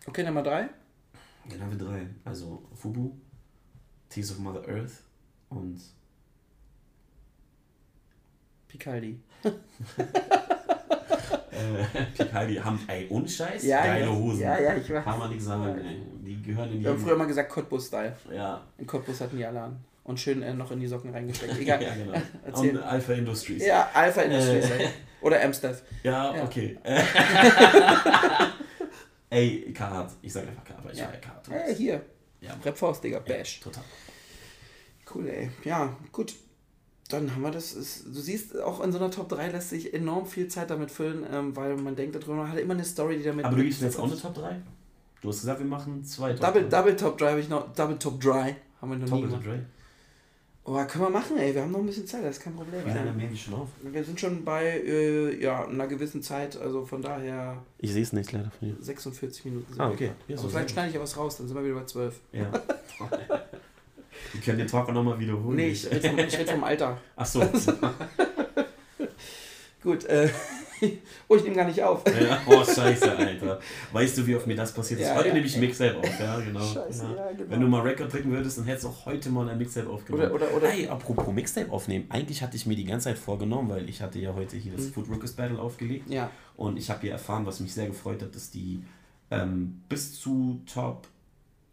Okay, 0.07 0.25
Nummer 0.25 0.43
drei. 0.43 0.69
genau 1.49 1.71
wir 1.71 1.79
drei. 1.79 2.07
Also 2.25 2.63
Fubu, 2.75 3.13
Tears 4.09 4.33
of 4.33 4.39
Mother 4.39 4.67
Earth 4.69 4.93
und 5.51 5.81
Picaldi. 8.69 9.21
äh, 11.53 11.85
Picaldi 12.17 12.57
haben, 12.57 12.81
ey, 12.89 13.07
ohne 13.11 13.29
Scheiß, 13.29 13.63
Ja, 13.65 13.85
geile 13.85 14.07
ja. 14.07 14.11
Hosen. 14.13 14.41
Ja, 14.41 14.59
ja, 14.61 14.75
ich 14.77 14.91
weiß. 14.93 15.05
Kann 15.05 15.19
man 15.19 15.31
nicht 15.31 15.43
sagen, 15.43 15.65
Ja. 15.79 15.91
ey. 15.91 16.03
Die 16.25 16.43
gehören 16.43 16.71
in 16.73 16.79
die. 16.79 16.85
Wir 16.85 16.91
haben 16.93 16.99
früher 16.99 17.17
mal 17.17 17.27
gesagt 17.27 17.51
Cottbus-Style. 17.51 18.17
ja, 18.35 18.63
In 18.79 18.87
Cottbus 18.87 19.21
hatten 19.21 19.37
die 19.37 19.45
alle 19.45 19.61
an. 19.61 19.85
Und 20.05 20.19
schön 20.19 20.43
äh, 20.43 20.53
noch 20.53 20.71
in 20.73 20.81
die 20.81 20.87
Socken 20.89 21.11
reingesteckt. 21.11 21.59
Egal. 21.61 21.81
ja, 21.83 21.95
genau. 21.95 22.19
Erzähl. 22.45 22.77
Und 22.77 22.83
Alpha 22.83 23.13
Industries. 23.13 23.65
Ja, 23.65 23.89
Alpha 23.95 24.23
Industries. 24.23 24.71
Äh. 24.71 24.83
ey. 24.85 24.89
Oder 25.21 25.41
Amstaff. 25.45 25.83
Ja, 26.03 26.35
Ja. 26.35 26.43
okay. 26.45 26.77
Ey, 29.31 29.73
Carhartt. 29.73 30.11
Ich 30.21 30.33
sag 30.33 30.47
einfach 30.47 30.65
Carhartt, 30.65 30.85
weil 30.85 30.93
ich 30.93 30.99
Ja. 30.99 31.11
ja. 31.11 31.17
Carhartt. 31.19 31.49
Hey, 31.51 31.75
hier. 31.75 32.03
Ja, 32.41 32.57
Rap 32.65 32.77
Faust, 32.77 33.03
Digga. 33.05 33.19
ja, 33.19 33.23
Bash. 33.37 33.61
total. 33.61 33.85
Cool, 35.15 35.29
ey. 35.29 35.51
Ja, 35.65 35.97
gut. 36.11 36.35
Dann 37.09 37.31
haben 37.35 37.43
wir 37.43 37.51
das. 37.51 37.73
Ist, 37.75 38.07
du 38.07 38.21
siehst, 38.21 38.59
auch 38.61 38.83
in 38.83 38.91
so 38.93 38.99
einer 38.99 39.11
Top 39.11 39.29
3 39.29 39.49
lässt 39.51 39.71
sich 39.71 39.93
enorm 39.93 40.27
viel 40.27 40.49
Zeit 40.49 40.71
damit 40.71 40.91
füllen, 40.91 41.27
ähm, 41.31 41.55
weil 41.55 41.77
man 41.77 41.95
denkt 41.95 42.15
darüber, 42.15 42.35
man 42.37 42.51
hat 42.51 42.59
immer 42.59 42.75
eine 42.75 42.85
Story, 42.85 43.19
die 43.19 43.25
damit. 43.25 43.45
Aber 43.45 43.57
du 43.57 43.63
gibst 43.63 43.81
mir 43.81 43.89
jetzt 43.89 43.99
auch 43.99 44.05
eine 44.05 44.19
Top 44.19 44.35
3? 44.35 44.61
Du 45.21 45.29
hast 45.29 45.41
gesagt, 45.41 45.61
wir 45.61 45.67
machen 45.67 46.03
zwei 46.05 46.33
Top 46.33 46.41
Double, 46.41 46.63
3. 46.63 46.69
Double 46.69 46.97
Top 46.97 47.19
3 47.19 47.31
habe 47.31 47.41
ich 47.41 47.49
noch. 47.49 47.73
Double 47.75 47.99
Top 47.99 48.21
Dry 48.21 48.55
haben 48.81 48.91
wir 48.91 48.97
noch 48.99 49.05
nie 49.05 49.21
Top 49.23 49.23
gemacht. 49.23 49.47
3. 49.47 49.61
Oh, 50.65 50.75
können 50.87 51.05
wir 51.05 51.11
machen, 51.11 51.37
ey. 51.39 51.53
Wir 51.53 51.63
haben 51.63 51.73
noch 51.73 51.81
ein 51.81 51.87
bisschen 51.87 52.07
Zeit, 52.07 52.25
das 52.25 52.39
ist 52.39 52.45
kein 52.45 52.55
Problem. 52.55 52.85
Wie 52.85 52.89
lange 52.91 53.11
ey. 53.11 53.17
nehmen 53.17 53.33
die 53.33 53.37
schon 53.39 53.55
auf? 53.55 53.69
Wir 53.83 54.05
sind 54.05 54.19
schon 54.21 54.45
bei 54.45 54.65
äh, 54.65 55.43
ja, 55.43 55.67
einer 55.67 55.89
gewissen 55.89 56.23
Zeit, 56.23 56.57
also 56.57 56.85
von 56.87 57.03
daher 57.03 57.61
Ich 57.79 57.93
sehe 57.93 58.03
es 58.03 58.13
nicht 58.13 58.31
leider 58.31 58.51
von 58.51 58.69
dir. 58.69 58.77
46 58.81 59.45
Minuten 59.47 59.73
sind 59.73 59.81
Ah, 59.81 59.89
wir 59.89 59.95
okay. 59.95 60.05
gerade. 60.07 60.19
Ja, 60.29 60.37
so 60.37 60.49
vielleicht 60.49 60.71
schneide 60.71 60.89
ich 60.91 60.95
ja 60.95 61.01
was 61.01 61.17
raus, 61.17 61.37
dann 61.37 61.49
sind 61.49 61.57
wir 61.57 61.65
wieder 61.65 61.75
bei 61.75 61.85
12. 61.85 62.21
Ja. 62.33 62.51
wir 64.33 64.41
können 64.41 64.59
den 64.59 64.67
Talk 64.67 64.89
auch 64.89 64.93
nochmal 64.93 65.19
wiederholen. 65.19 65.57
Nee, 65.57 65.69
ich 65.69 65.91
rede 65.91 66.09
vom, 66.09 66.19
ich 66.19 66.37
vom 66.37 66.65
Alter. 66.65 66.99
Ach 67.17 67.27
so. 67.27 67.41
Gut, 69.83 70.05
äh, 70.05 70.29
oh, 71.29 71.37
ich 71.37 71.43
nehme 71.43 71.57
gar 71.57 71.65
nicht 71.65 71.83
auf. 71.83 72.03
ja. 72.07 72.41
Oh, 72.47 72.63
scheiße, 72.65 73.17
Alter. 73.17 73.59
Weißt 73.93 74.19
du, 74.19 74.27
wie 74.27 74.37
oft 74.37 74.47
mir 74.47 74.55
das 74.55 74.73
passiert 74.73 75.01
ist? 75.01 75.07
Ja, 75.07 75.17
heute 75.17 75.29
ja. 75.29 75.35
nehme 75.35 75.47
ich 75.47 75.57
Mixtape 75.57 75.97
auf, 75.99 76.21
ja, 76.21 76.39
genau. 76.41 76.61
Scheiße, 76.61 77.05
ja. 77.05 77.33
genau. 77.33 77.51
Wenn 77.51 77.61
du 77.61 77.67
mal 77.67 77.81
Record 77.83 78.13
drücken 78.13 78.31
würdest, 78.31 78.59
dann 78.59 78.65
hättest 78.65 78.85
du 78.85 78.89
auch 78.91 79.07
heute 79.07 79.31
mal 79.31 79.49
ein 79.49 79.59
Mixtape 79.59 79.89
aufgenommen. 79.89 80.31
Oder, 80.31 80.47
oder, 80.47 80.57
oder. 80.57 80.69
Hey, 80.69 80.87
apropos 80.89 81.33
Mixtape 81.35 81.71
aufnehmen. 81.71 82.07
Eigentlich 82.11 82.43
hatte 82.43 82.57
ich 82.57 82.67
mir 82.67 82.77
die 82.77 82.85
ganze 82.85 83.05
Zeit 83.05 83.19
vorgenommen, 83.19 83.71
weil 83.71 83.89
ich 83.89 84.01
hatte 84.03 84.19
ja 84.21 84.35
heute 84.35 84.57
hier 84.57 84.73
das 84.73 84.87
Mhm. 84.87 84.93
Food 84.93 85.09
Rockers 85.11 85.33
Battle 85.33 85.59
aufgelegt. 85.59 86.09
Ja, 86.11 86.31
Und 86.57 86.77
ich 86.79 86.91
habe 86.91 87.01
hier 87.01 87.13
erfahren, 87.13 87.45
was 87.47 87.59
mich 87.61 87.73
sehr 87.75 87.87
gefreut 87.87 88.23
hat, 88.23 88.35
dass 88.37 88.51
die 88.51 88.83
ähm, 89.33 89.81
bis 89.89 90.21
zu 90.21 90.61
Top, 90.73 91.09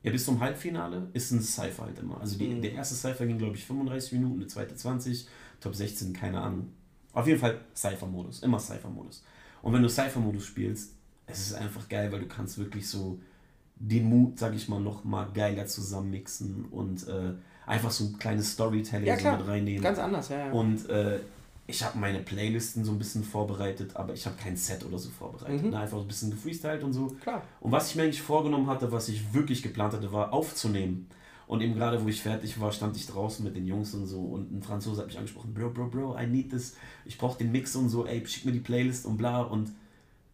ja 0.03 0.11
bis 0.11 0.25
zum 0.25 0.39
Halbfinale 0.39 1.09
ist 1.13 1.31
ein 1.31 1.41
Cypher 1.41 1.83
halt 1.85 1.99
immer. 1.99 2.19
Also 2.21 2.37
die, 2.37 2.47
Mhm. 2.47 2.61
der 2.61 2.73
erste 2.73 2.95
Cypher 2.95 3.25
ging 3.25 3.37
glaube 3.37 3.55
ich 3.55 3.65
35 3.65 4.13
Minuten, 4.13 4.39
der 4.39 4.47
zweite 4.47 4.75
20, 4.75 5.27
Top 5.59 5.75
16, 5.75 6.13
keine 6.13 6.39
Ahnung. 6.41 6.69
Auf 7.13 7.27
jeden 7.27 7.39
Fall 7.39 7.59
Cypher-Modus, 7.75 8.43
immer 8.43 8.59
Cypher-Modus. 8.59 9.23
Und 9.61 9.73
wenn 9.73 9.81
du 9.81 9.89
Cypher-Modus 9.89 10.45
spielst, 10.45 10.93
es 11.27 11.39
ist 11.41 11.53
einfach 11.53 11.89
geil, 11.89 12.11
weil 12.11 12.19
du 12.21 12.27
kannst 12.27 12.57
wirklich 12.57 12.87
so 12.87 13.19
den 13.75 14.05
Mut, 14.09 14.37
sag 14.39 14.53
ich 14.55 14.69
mal, 14.69 14.79
noch 14.79 15.03
mal 15.03 15.27
geiler 15.33 15.65
zusammenmixen 15.65 16.65
und 16.65 17.07
äh, 17.07 17.33
einfach 17.65 17.91
so 17.91 18.05
ein 18.05 18.17
kleines 18.19 18.51
Storytelling 18.53 19.07
Ja, 19.07 19.17
so 19.19 19.31
mit 19.31 19.47
reinnehmen. 19.47 19.81
ganz 19.81 19.99
anders, 19.99 20.29
ja. 20.29 20.47
ja. 20.47 20.51
Und 20.51 20.87
äh, 20.89 21.19
ich 21.69 21.83
habe 21.83 21.99
meine 21.99 22.19
Playlisten 22.19 22.83
so 22.83 22.91
ein 22.91 22.97
bisschen 22.97 23.23
vorbereitet, 23.23 23.95
aber 23.95 24.13
ich 24.13 24.25
habe 24.25 24.35
kein 24.35 24.57
Set 24.57 24.83
oder 24.83 24.97
so 24.97 25.09
vorbereitet. 25.09 25.63
Mhm. 25.63 25.69
Ne? 25.69 25.79
Einfach 25.79 25.99
ein 25.99 26.07
bisschen 26.07 26.31
gefreestylt 26.31 26.83
und 26.83 26.93
so. 26.93 27.07
Klar. 27.21 27.43
Und 27.59 27.71
was 27.71 27.89
ich 27.89 27.95
mir 27.95 28.03
eigentlich 28.03 28.21
vorgenommen 28.21 28.67
hatte, 28.67 28.91
was 28.91 29.07
ich 29.07 29.33
wirklich 29.33 29.61
geplant 29.61 29.93
hatte, 29.93 30.11
war 30.11 30.33
aufzunehmen. 30.33 31.07
Und 31.45 31.61
eben 31.61 31.75
gerade, 31.75 32.03
wo 32.03 32.07
ich 32.07 32.21
fertig 32.21 32.59
war, 32.59 32.71
stand 32.71 32.95
ich 32.95 33.07
draußen 33.07 33.43
mit 33.43 33.55
den 33.55 33.65
Jungs 33.65 33.93
und 33.93 34.05
so 34.05 34.19
und 34.19 34.51
ein 34.51 34.61
Franzose 34.61 35.01
hat 35.01 35.07
mich 35.07 35.17
angesprochen, 35.17 35.53
Bro, 35.53 35.71
Bro, 35.71 35.87
Bro, 35.87 36.19
I 36.19 36.27
need 36.27 36.51
this, 36.51 36.75
ich 37.05 37.17
brauche 37.17 37.39
den 37.39 37.51
Mix 37.51 37.75
und 37.75 37.89
so, 37.89 38.05
ey, 38.05 38.23
schick 38.27 38.45
mir 38.45 38.51
die 38.51 38.59
Playlist 38.59 39.07
und 39.07 39.17
bla 39.17 39.41
und 39.41 39.71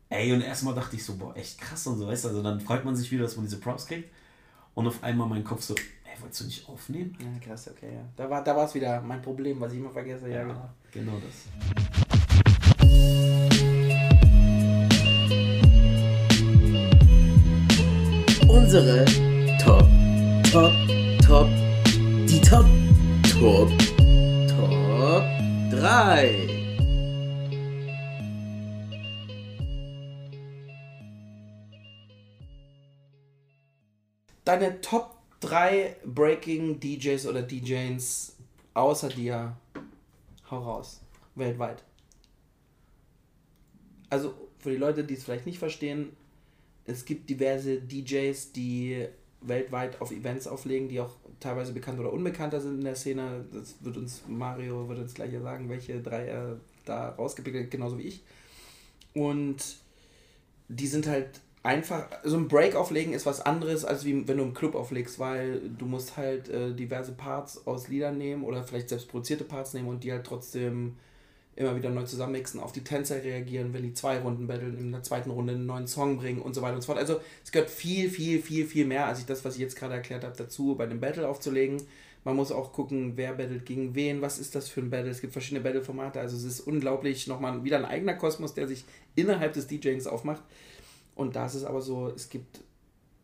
ey, 0.10 0.34
und 0.34 0.42
erstmal 0.42 0.76
dachte 0.76 0.98
ich 0.98 1.06
so, 1.06 1.16
boah, 1.16 1.34
echt 1.38 1.58
krass 1.58 1.88
und 1.88 2.00
so, 2.00 2.08
weißt 2.08 2.26
du, 2.26 2.30
also 2.30 2.44
dann 2.44 2.60
freut 2.60 2.84
man 2.84 2.98
sich 2.98 3.10
wieder, 3.12 3.24
dass 3.24 3.38
man 3.38 3.46
diese 3.46 3.62
Props 3.62 3.88
kriegt 3.88 4.10
und 4.74 4.88
auf 4.88 5.04
einmal 5.04 5.30
mein 5.30 5.46
Kopf 5.46 5.62
so, 5.62 5.74
ey, 6.16 6.22
wolltest 6.22 6.42
du 6.42 6.46
nicht 6.46 6.70
aufnehmen? 6.70 7.18
Ja, 7.20 7.28
krass, 7.40 7.70
okay, 7.70 7.94
ja. 7.94 8.02
Da 8.16 8.30
war 8.30 8.44
da 8.44 8.64
es 8.64 8.74
wieder 8.76 9.02
mein 9.02 9.22
Problem, 9.22 9.60
was 9.60 9.74
ich 9.74 9.80
immer 9.80 9.92
vergesse. 9.92 10.30
Ja, 10.30 10.44
genau. 10.44 10.70
genau 10.92 11.20
das. 11.20 11.46
Unsere 18.48 19.06
Top, 19.64 19.88
Top, 20.52 20.72
Top, 21.26 21.48
die 22.28 22.42
Top, 22.42 22.66
Top, 23.32 23.70
Top 24.48 25.24
3. 25.72 26.50
Deine 34.46 34.80
Top 34.80 35.15
3 35.42 35.98
Breaking 36.06 36.80
DJs 36.80 37.28
oder 37.28 37.42
DJs 37.42 38.36
außer 38.74 39.10
dir, 39.10 39.56
hau 40.50 40.60
raus. 40.60 41.02
Weltweit. 41.36 41.84
Also 44.10 44.34
für 44.60 44.72
die 44.72 44.78
Leute, 44.78 45.04
die 45.04 45.16
es 45.16 45.24
vielleicht 45.24 45.46
nicht 45.46 45.60
verstehen, 45.60 46.16
es 46.86 47.06
gibt 47.06 47.30
diverse 47.30 47.82
DJs, 47.82 48.52
die 48.54 49.08
weltweit 49.42 50.02
auf 50.02 50.12
Events 50.12 50.48
auflegen, 50.48 50.88
die 50.88 51.00
auch 51.00 51.16
teilweise 51.40 51.74
bekannt 51.74 52.00
oder 52.00 52.14
unbekannter 52.14 52.62
sind 52.62 52.80
in 52.80 52.86
der 52.86 52.96
Szene. 52.96 53.46
Das 53.52 53.76
wird 53.82 53.98
uns 53.98 54.24
Mario 54.28 54.88
wird 54.88 55.00
uns 55.00 55.14
gleich 55.14 55.32
sagen, 55.42 55.70
welche 55.70 56.02
drei 56.02 56.26
er 56.28 56.60
da 56.86 57.10
rausgepickt 57.10 57.58
hat, 57.58 57.72
genauso 57.72 57.98
wie 57.98 58.04
ich. 58.04 58.24
Und 59.14 59.58
die 60.68 60.88
sind 60.88 61.08
halt 61.08 61.42
einfach, 61.66 62.08
so 62.24 62.38
ein 62.38 62.48
Break 62.48 62.76
auflegen 62.76 63.14
ist 63.14 63.26
was 63.26 63.42
anderes, 63.42 63.84
als 63.86 64.06
wie 64.06 64.28
wenn 64.28 64.38
du 64.38 64.44
im 64.44 64.54
Club 64.54 64.76
auflegst, 64.76 65.20
weil 65.20 65.62
du 65.78 65.86
musst 65.86 66.16
halt 66.16 66.48
äh, 66.48 66.74
diverse 66.74 67.12
Parts 67.14 67.66
aus 67.66 67.88
Liedern 67.88 68.18
nehmen 68.18 68.44
oder 68.44 68.64
vielleicht 68.64 68.90
selbst 68.90 69.10
produzierte 69.10 69.44
Parts 69.44 69.74
nehmen 69.74 69.88
und 69.88 70.04
die 70.04 70.12
halt 70.12 70.26
trotzdem 70.26 70.96
immer 71.56 71.76
wieder 71.76 71.90
neu 71.90 72.04
zusammenmixen, 72.04 72.60
auf 72.60 72.74
die 72.74 72.84
Tänzer 72.84 73.24
reagieren, 73.24 73.74
wenn 73.74 73.84
die 73.84 73.94
zwei 73.94 74.20
Runden 74.20 74.46
battlen, 74.46 74.78
in 74.78 74.92
der 74.92 75.04
zweiten 75.04 75.32
Runde 75.32 75.54
einen 75.54 75.66
neuen 75.66 75.88
Song 75.88 76.18
bringen 76.18 76.42
und 76.42 76.54
so 76.54 76.62
weiter 76.62 76.76
und 76.76 76.82
so 76.82 76.88
fort. 76.88 77.00
Also 77.00 77.22
es 77.44 77.52
gehört 77.52 77.70
viel, 77.70 78.10
viel, 78.10 78.42
viel, 78.42 78.66
viel 78.66 78.86
mehr, 78.86 79.08
als 79.08 79.20
ich 79.20 79.26
das, 79.26 79.46
was 79.46 79.56
ich 79.56 79.62
jetzt 79.62 79.78
gerade 79.78 79.94
erklärt 79.94 80.24
habe, 80.24 80.36
dazu, 80.38 80.76
bei 80.76 80.84
einem 80.84 81.00
Battle 81.00 81.28
aufzulegen. 81.28 81.82
Man 82.26 82.36
muss 82.36 82.52
auch 82.52 82.74
gucken, 82.74 83.14
wer 83.16 83.34
battelt 83.34 83.66
gegen 83.66 83.96
wen, 83.96 84.22
was 84.22 84.38
ist 84.40 84.56
das 84.56 84.68
für 84.68 84.82
ein 84.82 84.90
Battle. 84.90 85.12
Es 85.12 85.22
gibt 85.22 85.32
verschiedene 85.32 85.62
Battle-Formate, 85.62 86.20
also 86.20 86.36
es 86.36 86.44
ist 86.44 86.60
unglaublich, 86.60 87.28
nochmal 87.28 87.64
wieder 87.64 87.78
ein 87.78 87.86
eigener 87.86 88.16
Kosmos, 88.16 88.54
der 88.54 88.68
sich 88.68 88.84
innerhalb 89.16 89.54
des 89.54 89.68
DJings 89.68 90.08
aufmacht. 90.08 90.44
Und 91.16 91.36
da 91.36 91.46
ist 91.46 91.56
es 91.56 91.64
aber 91.64 91.82
so, 91.82 92.10
es 92.10 92.30
gibt 92.30 92.62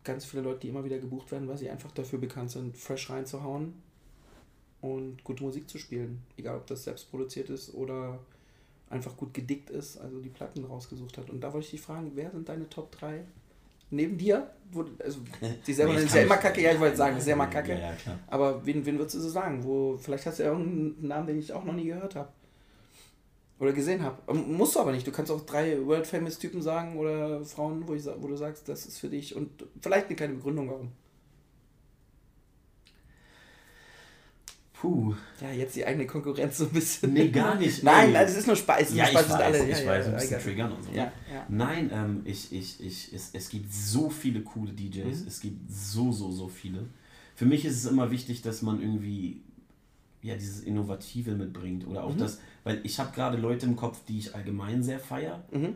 ganz 0.04 0.24
viele 0.24 0.42
Leute, 0.42 0.60
die 0.60 0.68
immer 0.68 0.84
wieder 0.84 0.98
gebucht 0.98 1.30
werden, 1.30 1.48
weil 1.48 1.58
sie 1.58 1.70
einfach 1.70 1.92
dafür 1.92 2.18
bekannt 2.18 2.50
sind, 2.50 2.76
fresh 2.76 3.10
reinzuhauen 3.10 3.74
und 4.80 5.22
gute 5.22 5.44
Musik 5.44 5.68
zu 5.68 5.78
spielen. 5.78 6.22
Egal, 6.36 6.56
ob 6.56 6.66
das 6.66 6.84
selbst 6.84 7.10
produziert 7.10 7.50
ist 7.50 7.74
oder 7.74 8.18
einfach 8.90 9.16
gut 9.16 9.32
gedickt 9.32 9.70
ist, 9.70 9.98
also 9.98 10.20
die 10.20 10.28
Platten 10.28 10.64
rausgesucht 10.64 11.16
hat. 11.18 11.30
Und 11.30 11.40
da 11.40 11.52
wollte 11.52 11.66
ich 11.66 11.70
dich 11.72 11.80
fragen, 11.80 12.12
wer 12.14 12.30
sind 12.30 12.48
deine 12.48 12.68
Top 12.68 12.90
3? 12.92 13.24
Neben 13.90 14.16
dir? 14.16 14.50
Wo, 14.70 14.84
also, 15.04 15.20
die 15.66 15.72
selber 15.72 15.94
Nee, 15.94 16.02
ist 16.02 16.14
ja 16.14 16.22
immer 16.22 16.38
kacke, 16.38 16.62
ja, 16.62 16.72
ich 16.72 16.80
wollte 16.80 16.96
sagen, 16.96 17.14
das 17.14 17.24
ist 17.24 17.28
ja 17.28 17.34
immer 17.34 17.46
kacke. 17.46 17.72
Ja, 17.72 17.92
ja. 17.92 18.18
Aber 18.26 18.64
wen, 18.64 18.84
wen 18.84 18.98
würdest 18.98 19.16
du 19.16 19.20
so 19.20 19.28
sagen? 19.28 19.62
Wo, 19.62 19.98
vielleicht 19.98 20.26
hast 20.26 20.38
du 20.38 20.44
ja 20.44 20.50
irgendeinen 20.50 21.08
Namen, 21.08 21.26
den 21.26 21.38
ich 21.38 21.52
auch 21.52 21.64
noch 21.64 21.74
nie 21.74 21.84
gehört 21.84 22.14
habe. 22.14 22.30
Oder 23.62 23.72
gesehen 23.72 24.02
habe. 24.02 24.20
Ähm, 24.26 24.56
Musst 24.56 24.74
du 24.74 24.80
aber 24.80 24.90
nicht. 24.90 25.06
Du 25.06 25.12
kannst 25.12 25.30
auch 25.30 25.46
drei 25.46 25.86
World 25.86 26.04
Famous 26.04 26.36
Typen 26.36 26.60
sagen 26.60 26.96
oder 26.96 27.44
Frauen, 27.44 27.86
wo, 27.86 27.94
ich, 27.94 28.04
wo 28.18 28.26
du 28.26 28.36
sagst, 28.36 28.68
das 28.68 28.86
ist 28.86 28.98
für 28.98 29.08
dich 29.08 29.36
und 29.36 29.50
vielleicht 29.80 30.06
eine 30.06 30.16
kleine 30.16 30.34
Begründung, 30.34 30.68
warum. 30.68 30.90
Puh. 34.72 35.14
Ja, 35.40 35.52
jetzt 35.52 35.76
die 35.76 35.86
eigene 35.86 36.08
Konkurrenz 36.08 36.58
so 36.58 36.64
ein 36.64 36.70
bisschen. 36.72 37.12
Nee, 37.12 37.28
gar 37.28 37.54
nicht. 37.54 37.82
Nein, 37.84 38.12
nein, 38.12 38.26
das 38.26 38.36
ist 38.36 38.48
nur 38.48 38.56
Spaß. 38.56 38.94
Ja, 38.94 39.04
ich 39.04 39.14
weiß, 39.14 39.28
sind 39.28 39.70
ich 39.70 39.78
ja, 39.78 39.86
weiß, 39.86 40.06
ja, 40.06 40.12
ein 40.12 40.18
bisschen 40.18 40.40
triggern 40.40 40.72
und 40.72 40.82
so. 40.82 40.90
Ja, 40.90 41.12
ja. 41.32 41.46
Nein, 41.48 41.88
ähm, 41.94 42.22
ich, 42.24 42.52
ich, 42.52 42.84
ich, 42.84 43.12
es, 43.14 43.30
es 43.32 43.48
gibt 43.48 43.72
so 43.72 44.10
viele 44.10 44.40
coole 44.40 44.72
DJs. 44.72 45.20
Mhm. 45.20 45.28
Es 45.28 45.40
gibt 45.40 45.70
so, 45.70 46.10
so, 46.10 46.32
so 46.32 46.48
viele. 46.48 46.86
Für 47.36 47.46
mich 47.46 47.64
ist 47.64 47.76
es 47.76 47.88
immer 47.88 48.10
wichtig, 48.10 48.42
dass 48.42 48.60
man 48.62 48.82
irgendwie 48.82 49.42
ja, 50.22 50.34
dieses 50.36 50.60
Innovative 50.60 51.32
mitbringt. 51.32 51.86
Oder 51.86 52.04
auch 52.04 52.14
Mhm. 52.14 52.18
das, 52.18 52.38
weil 52.64 52.80
ich 52.84 52.98
habe 52.98 53.12
gerade 53.14 53.36
Leute 53.38 53.66
im 53.66 53.76
Kopf, 53.76 53.98
die 54.08 54.18
ich 54.18 54.34
allgemein 54.34 54.82
sehr 54.82 54.98
feier. 55.00 55.44
Mhm. 55.50 55.74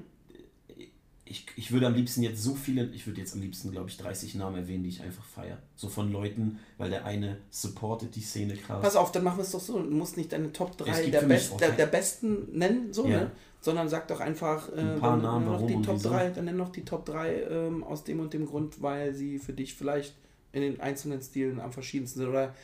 Ich, 1.28 1.44
ich 1.56 1.72
würde 1.72 1.88
am 1.88 1.94
liebsten 1.94 2.22
jetzt 2.22 2.40
so 2.40 2.54
viele, 2.54 2.84
ich 2.92 3.04
würde 3.04 3.20
jetzt 3.20 3.34
am 3.34 3.40
liebsten, 3.40 3.72
glaube 3.72 3.88
ich, 3.90 3.96
30 3.96 4.36
Namen 4.36 4.58
erwähnen, 4.58 4.84
die 4.84 4.90
ich 4.90 5.02
einfach 5.02 5.24
feier. 5.24 5.58
So 5.74 5.88
von 5.88 6.12
Leuten, 6.12 6.60
weil 6.78 6.88
der 6.90 7.04
eine 7.04 7.38
supportet 7.50 8.14
die 8.14 8.20
Szene 8.20 8.54
krass. 8.54 8.80
Pass 8.80 8.94
auf, 8.94 9.10
dann 9.10 9.24
machen 9.24 9.38
wir 9.38 9.42
es 9.42 9.50
doch 9.50 9.60
so. 9.60 9.82
Du 9.82 9.90
musst 9.90 10.16
nicht 10.16 10.30
deine 10.32 10.52
Top 10.52 10.80
Es 10.80 10.86
3 10.86 11.02
gibt 11.02 11.14
der, 11.14 11.22
Best, 11.22 11.60
der, 11.60 11.70
der 11.72 11.86
Besten 11.86 12.56
nennen, 12.56 12.92
so, 12.92 13.08
Ja. 13.08 13.22
ne? 13.22 13.30
Sondern 13.60 13.88
sag 13.88 14.06
doch 14.06 14.20
einfach, 14.20 14.68
äh, 14.68 14.80
Ein 14.80 15.00
paar 15.00 15.10
dann, 15.16 15.22
Namen, 15.22 15.46
noch 15.46 15.52
warum 15.54 15.66
die 15.66 15.82
Top 15.84 15.96
wieso. 15.96 16.10
3, 16.10 16.30
dann 16.30 16.44
nenn 16.44 16.56
noch 16.56 16.70
die 16.70 16.84
Top 16.84 17.04
3 17.06 17.42
ähm, 17.50 17.82
aus 17.82 18.04
dem 18.04 18.20
und 18.20 18.32
dem 18.32 18.46
Grund, 18.46 18.80
weil 18.80 19.12
sie 19.12 19.40
für 19.40 19.52
dich 19.52 19.74
vielleicht 19.74 20.14
in 20.52 20.60
den 20.62 20.78
einzelnen 20.80 21.20
Stilen 21.20 21.58
am 21.58 21.72
verschiedensten 21.72 22.20
sind. 22.20 22.28
Oder 22.28 22.54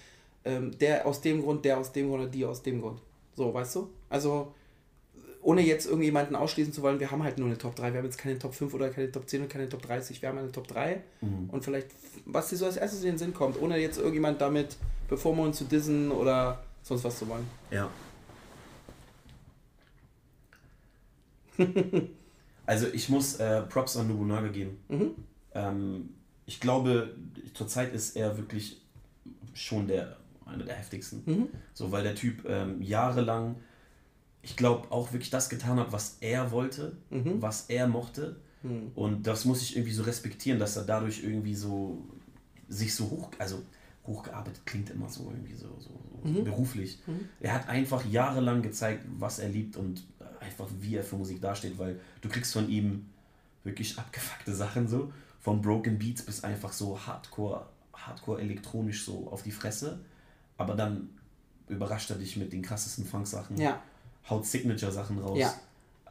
ähm, 0.45 0.76
der 0.78 1.07
aus 1.07 1.20
dem 1.20 1.43
Grund, 1.43 1.64
der 1.64 1.78
aus 1.78 1.93
dem 1.93 2.09
Grund 2.09 2.22
oder 2.22 2.30
die 2.30 2.45
aus 2.45 2.62
dem 2.62 2.80
Grund. 2.80 3.01
So, 3.36 3.53
weißt 3.53 3.76
du? 3.76 3.90
Also, 4.09 4.53
ohne 5.43 5.62
jetzt 5.62 5.86
irgendjemanden 5.86 6.36
ausschließen 6.36 6.72
zu 6.72 6.82
wollen, 6.82 7.01
wir 7.01 7.11
haben 7.11 7.22
halt 7.22 7.38
nur 7.38 7.49
eine 7.49 7.59
Top 7.59 7.74
3. 7.74 7.93
Wir 7.93 7.99
haben 7.99 8.05
jetzt 8.05 8.18
keine 8.18 8.38
Top 8.38 8.55
5 8.55 8.72
oder 8.74 8.90
keine 8.90 9.11
Top 9.11 9.28
10 9.28 9.43
und 9.43 9.49
keine 9.49 9.68
Top 9.68 9.82
30. 9.82 10.22
Wir 10.22 10.28
haben 10.28 10.38
eine 10.38 10.53
Top 10.53 10.68
3. 10.68 11.03
Mhm. 11.20 11.51
Und 11.51 11.64
vielleicht, 11.64 11.88
was 12.24 12.49
dir 12.49 12.57
so 12.57 12.66
als 12.66 12.76
erstes 12.76 13.01
in 13.01 13.11
den 13.11 13.18
Sinn 13.18 13.34
kommt, 13.34 13.61
ohne 13.61 13.78
jetzt 13.78 13.99
irgendjemand 13.99 14.40
damit 14.40 14.76
bevormunden 15.09 15.53
zu 15.53 15.64
dissen 15.64 16.11
oder 16.11 16.62
sonst 16.82 17.05
was 17.05 17.18
zu 17.18 17.28
wollen. 17.28 17.47
Ja. 17.70 17.90
also 22.66 22.86
ich 22.93 23.09
muss 23.09 23.36
äh, 23.36 23.62
Props 23.62 23.97
an 23.97 24.09
Nobunaga 24.09 24.49
geben. 24.49 24.78
Mhm. 24.88 25.14
Ähm, 25.55 26.11
ich 26.47 26.61
glaube, 26.61 27.16
zurzeit 27.55 27.93
ist 27.95 28.16
er 28.16 28.36
wirklich 28.36 28.80
schon 29.55 29.86
der 29.86 30.16
einer 30.47 30.64
der 30.64 30.76
heftigsten. 30.76 31.22
Mhm. 31.26 31.49
So, 31.74 31.93
weil 31.93 32.03
der 32.03 32.14
Typ 32.14 32.45
ähm, 32.49 32.80
jahrelang, 32.82 33.57
ich 34.43 34.57
glaube, 34.57 34.90
auch 34.90 35.12
wirklich 35.12 35.30
das 35.30 35.49
getan 35.49 35.78
hat, 35.78 35.93
was 35.93 36.16
er 36.20 36.51
wollte, 36.51 36.97
Mhm. 37.11 37.40
was 37.43 37.66
er 37.68 37.86
mochte. 37.88 38.36
Mhm. 38.62 38.93
Und 38.95 39.26
das 39.26 39.45
muss 39.45 39.62
ich 39.62 39.76
irgendwie 39.76 39.93
so 39.95 40.03
respektieren, 40.03 40.59
dass 40.59 40.76
er 40.76 40.84
dadurch 40.84 41.22
irgendwie 41.22 41.55
so 41.55 42.05
sich 42.68 42.95
so 42.95 43.11
hoch, 43.11 43.30
also 43.38 43.62
hochgearbeitet 44.07 44.62
klingt 44.66 44.90
immer 44.90 45.09
so 45.09 45.30
irgendwie 45.30 45.55
so, 45.55 45.68
so, 45.78 45.90
so 46.24 46.28
Mhm. 46.28 46.45
beruflich. 46.45 46.99
Mhm. 47.07 47.28
Er 47.40 47.55
hat 47.55 47.68
einfach 47.68 48.05
jahrelang 48.05 48.62
gezeigt, 48.62 49.05
was 49.18 49.38
er 49.38 49.49
liebt 49.49 49.76
und 49.76 50.03
einfach 50.40 50.66
wie 50.80 50.97
er 50.97 51.05
für 51.05 51.16
Musik 51.16 51.40
dasteht, 51.40 51.78
weil 51.78 52.01
du 52.20 52.28
kriegst 52.28 52.53
von 52.53 52.68
ihm 52.68 53.07
wirklich 53.62 53.97
abgefuckte 53.99 54.53
Sachen 54.55 54.88
so, 54.88 55.12
von 55.40 55.61
Broken 55.62 55.99
Beats 55.99 56.22
bis 56.22 56.43
einfach 56.43 56.72
so 56.72 56.99
Hardcore, 57.07 57.66
Hardcore 57.95 58.40
elektronisch 58.40 59.05
so 59.05 59.28
auf 59.30 59.43
die 59.45 59.53
Fresse, 59.53 60.01
aber 60.59 60.74
dann 60.74 61.09
überrascht 61.68 62.11
er 62.11 62.16
dich 62.16 62.36
mit 62.36 62.53
den 62.53 62.62
krassesten 62.62 63.05
Funk-Sachen, 63.05 63.57
Ja, 63.59 63.80
haut 64.28 64.44
Signature-Sachen 64.46 65.18
raus. 65.18 65.38
Ja. 65.38 65.55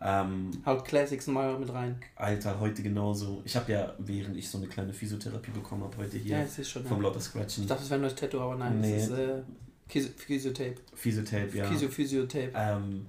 Ähm, 0.04 0.50
haut 0.66 0.84
Classics 0.84 1.28
mal 1.28 1.60
mit 1.60 1.72
rein. 1.72 1.96
Alter, 2.16 2.60
heute 2.60 2.82
genauso. 2.82 3.42
Ich 3.46 3.56
habe 3.56 3.72
ja, 3.72 3.94
während 4.00 4.36
ich 4.36 4.50
so 4.50 4.58
eine 4.58 4.66
kleine 4.68 4.92
Physiotherapie 4.94 5.52
bekommen 5.52 5.84
habe, 5.84 5.96
heute 5.98 6.18
hier 6.18 6.40
Ja, 6.40 6.64
schon. 6.64 6.84
vom 6.86 6.98
Ja. 6.98 7.04
lauter 7.10 7.20
Scratchen. 7.22 7.64
Ich 7.64 7.70
dachte, 7.70 7.84
es 7.84 7.90
wäre 7.92 8.00
ein 8.00 8.02
neues 8.02 8.16
Tattoo, 8.16 8.40
aber 8.40 8.56
nein, 8.56 8.82
Nee. 8.82 8.96
es 8.96 9.04
ist 9.04 9.12
äh, 9.12 9.42
Physio- 9.88 10.10
Physiotape. 10.18 10.76
Physiotape, 10.96 11.56
ja. 11.56 11.66
Physio, 11.66 11.90
Physiotape. 11.90 12.52
Ähm, 12.56 13.06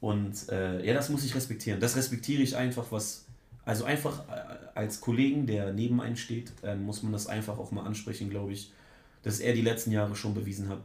und 0.00 0.48
äh, 0.50 0.84
ja, 0.84 0.92
das 0.92 1.08
muss 1.08 1.24
ich 1.24 1.34
respektieren. 1.34 1.80
Das 1.80 1.96
respektiere 1.96 2.42
ich 2.42 2.54
einfach, 2.56 2.90
was. 2.90 3.24
Also 3.64 3.84
einfach 3.84 4.28
äh, 4.28 4.32
als 4.74 5.00
Kollegen, 5.00 5.46
der 5.46 5.72
neben 5.72 6.00
einem 6.02 6.16
steht, 6.16 6.52
äh, 6.62 6.74
muss 6.74 7.02
man 7.02 7.12
das 7.12 7.28
einfach 7.28 7.58
auch 7.58 7.70
mal 7.72 7.84
ansprechen, 7.86 8.28
glaube 8.28 8.52
ich, 8.52 8.72
dass 9.22 9.40
er 9.40 9.52
die 9.54 9.62
letzten 9.62 9.92
Jahre 9.92 10.14
schon 10.16 10.34
bewiesen 10.34 10.68
hat, 10.68 10.82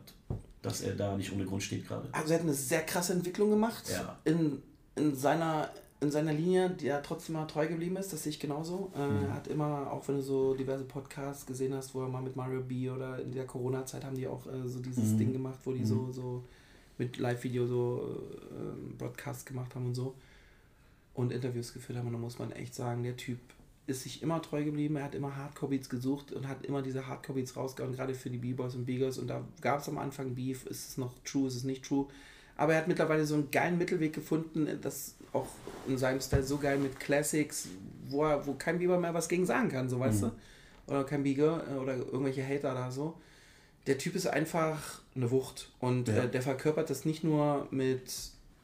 dass 0.61 0.81
er 0.81 0.95
da 0.95 1.15
nicht 1.15 1.31
ohne 1.31 1.45
Grund 1.45 1.63
steht 1.63 1.87
gerade. 1.87 2.09
Also 2.11 2.33
er 2.33 2.39
hat 2.39 2.43
eine 2.45 2.53
sehr 2.53 2.81
krasse 2.83 3.13
Entwicklung 3.13 3.49
gemacht 3.49 3.83
Ja. 3.91 4.17
in, 4.25 4.61
in, 4.95 5.15
seiner, 5.15 5.69
in 6.01 6.11
seiner 6.11 6.33
Linie, 6.33 6.69
die 6.71 6.87
er 6.87 7.01
trotzdem 7.03 7.33
mal 7.35 7.45
treu 7.45 7.67
geblieben 7.67 7.95
ist, 7.97 8.11
das 8.11 8.23
sehe 8.23 8.31
ich 8.31 8.39
genauso. 8.39 8.91
Äh, 8.95 9.07
Mhm. 9.07 9.25
Er 9.25 9.33
hat 9.35 9.47
immer, 9.47 9.91
auch 9.91 10.07
wenn 10.07 10.15
du 10.17 10.21
so 10.23 10.53
diverse 10.55 10.83
Podcasts 10.83 11.45
gesehen 11.45 11.73
hast, 11.73 11.93
wo 11.95 12.01
er 12.01 12.07
mal 12.09 12.21
mit 12.21 12.35
Mario 12.35 12.61
B 12.61 12.89
oder 12.89 13.19
in 13.19 13.31
der 13.31 13.45
Corona-Zeit 13.45 14.03
haben 14.03 14.15
die 14.15 14.27
auch 14.27 14.45
äh, 14.47 14.67
so 14.67 14.79
dieses 14.79 15.13
Mhm. 15.13 15.17
Ding 15.17 15.33
gemacht, 15.33 15.59
wo 15.63 15.71
die 15.71 15.79
Mhm. 15.81 15.85
so, 15.85 16.11
so 16.11 16.43
mit 16.97 17.17
Live-Video 17.17 17.67
so 17.67 18.19
äh, 18.51 18.93
Broadcasts 18.97 19.45
gemacht 19.45 19.75
haben 19.75 19.85
und 19.87 19.95
so 19.95 20.15
und 21.13 21.31
Interviews 21.31 21.73
geführt 21.73 21.97
haben. 21.99 22.07
Und 22.07 22.13
da 22.13 22.19
muss 22.19 22.39
man 22.39 22.51
echt 22.51 22.73
sagen, 22.75 23.03
der 23.03 23.15
Typ 23.15 23.39
ist 23.87 24.03
sich 24.03 24.21
immer 24.23 24.41
treu 24.41 24.63
geblieben. 24.63 24.95
Er 24.95 25.03
hat 25.03 25.15
immer 25.15 25.35
Hardcore-Beats 25.35 25.89
gesucht 25.89 26.31
und 26.31 26.47
hat 26.47 26.65
immer 26.65 26.81
diese 26.81 27.07
Hardcore-Beats 27.07 27.55
rausgehauen, 27.55 27.93
gerade 27.93 28.15
für 28.15 28.29
die 28.29 28.37
B-Boys 28.37 28.75
und 28.75 28.85
B-Girls. 28.85 29.17
Und 29.19 29.27
da 29.27 29.43
gab 29.61 29.79
es 29.79 29.87
am 29.89 29.97
Anfang 29.97 30.33
Beef. 30.35 30.65
Ist 30.65 30.89
es 30.89 30.97
noch 30.97 31.13
true, 31.23 31.47
ist 31.47 31.55
es 31.55 31.63
nicht 31.63 31.85
true? 31.85 32.07
Aber 32.57 32.73
er 32.73 32.79
hat 32.79 32.87
mittlerweile 32.87 33.25
so 33.25 33.35
einen 33.35 33.51
geilen 33.51 33.77
Mittelweg 33.77 34.13
gefunden, 34.13 34.67
das 34.81 35.15
auch 35.33 35.47
in 35.87 35.97
seinem 35.97 36.21
Style 36.21 36.43
so 36.43 36.57
geil 36.57 36.77
mit 36.79 36.99
Classics, 36.99 37.67
wo, 38.07 38.23
er, 38.23 38.47
wo 38.47 38.53
kein 38.53 38.79
Bieber 38.79 38.97
mehr 38.97 39.13
was 39.13 39.27
gegen 39.27 39.45
sagen 39.45 39.69
kann, 39.69 39.89
so 39.89 39.99
weißt 39.99 40.21
Mhm. 40.23 40.31
du? 40.87 40.91
Oder 40.93 41.03
kein 41.03 41.23
Bieger 41.23 41.63
oder 41.81 41.95
irgendwelche 41.97 42.47
Hater 42.47 42.73
da 42.73 42.91
so. 42.91 43.15
Der 43.87 43.97
Typ 43.97 44.15
ist 44.15 44.25
einfach 44.27 45.01
eine 45.15 45.29
Wucht 45.31 45.69
und 45.79 46.07
Ja. 46.07 46.23
äh, 46.23 46.29
der 46.31 46.41
verkörpert 46.41 46.89
das 46.89 47.05
nicht 47.05 47.23
nur 47.23 47.67
mit 47.71 48.11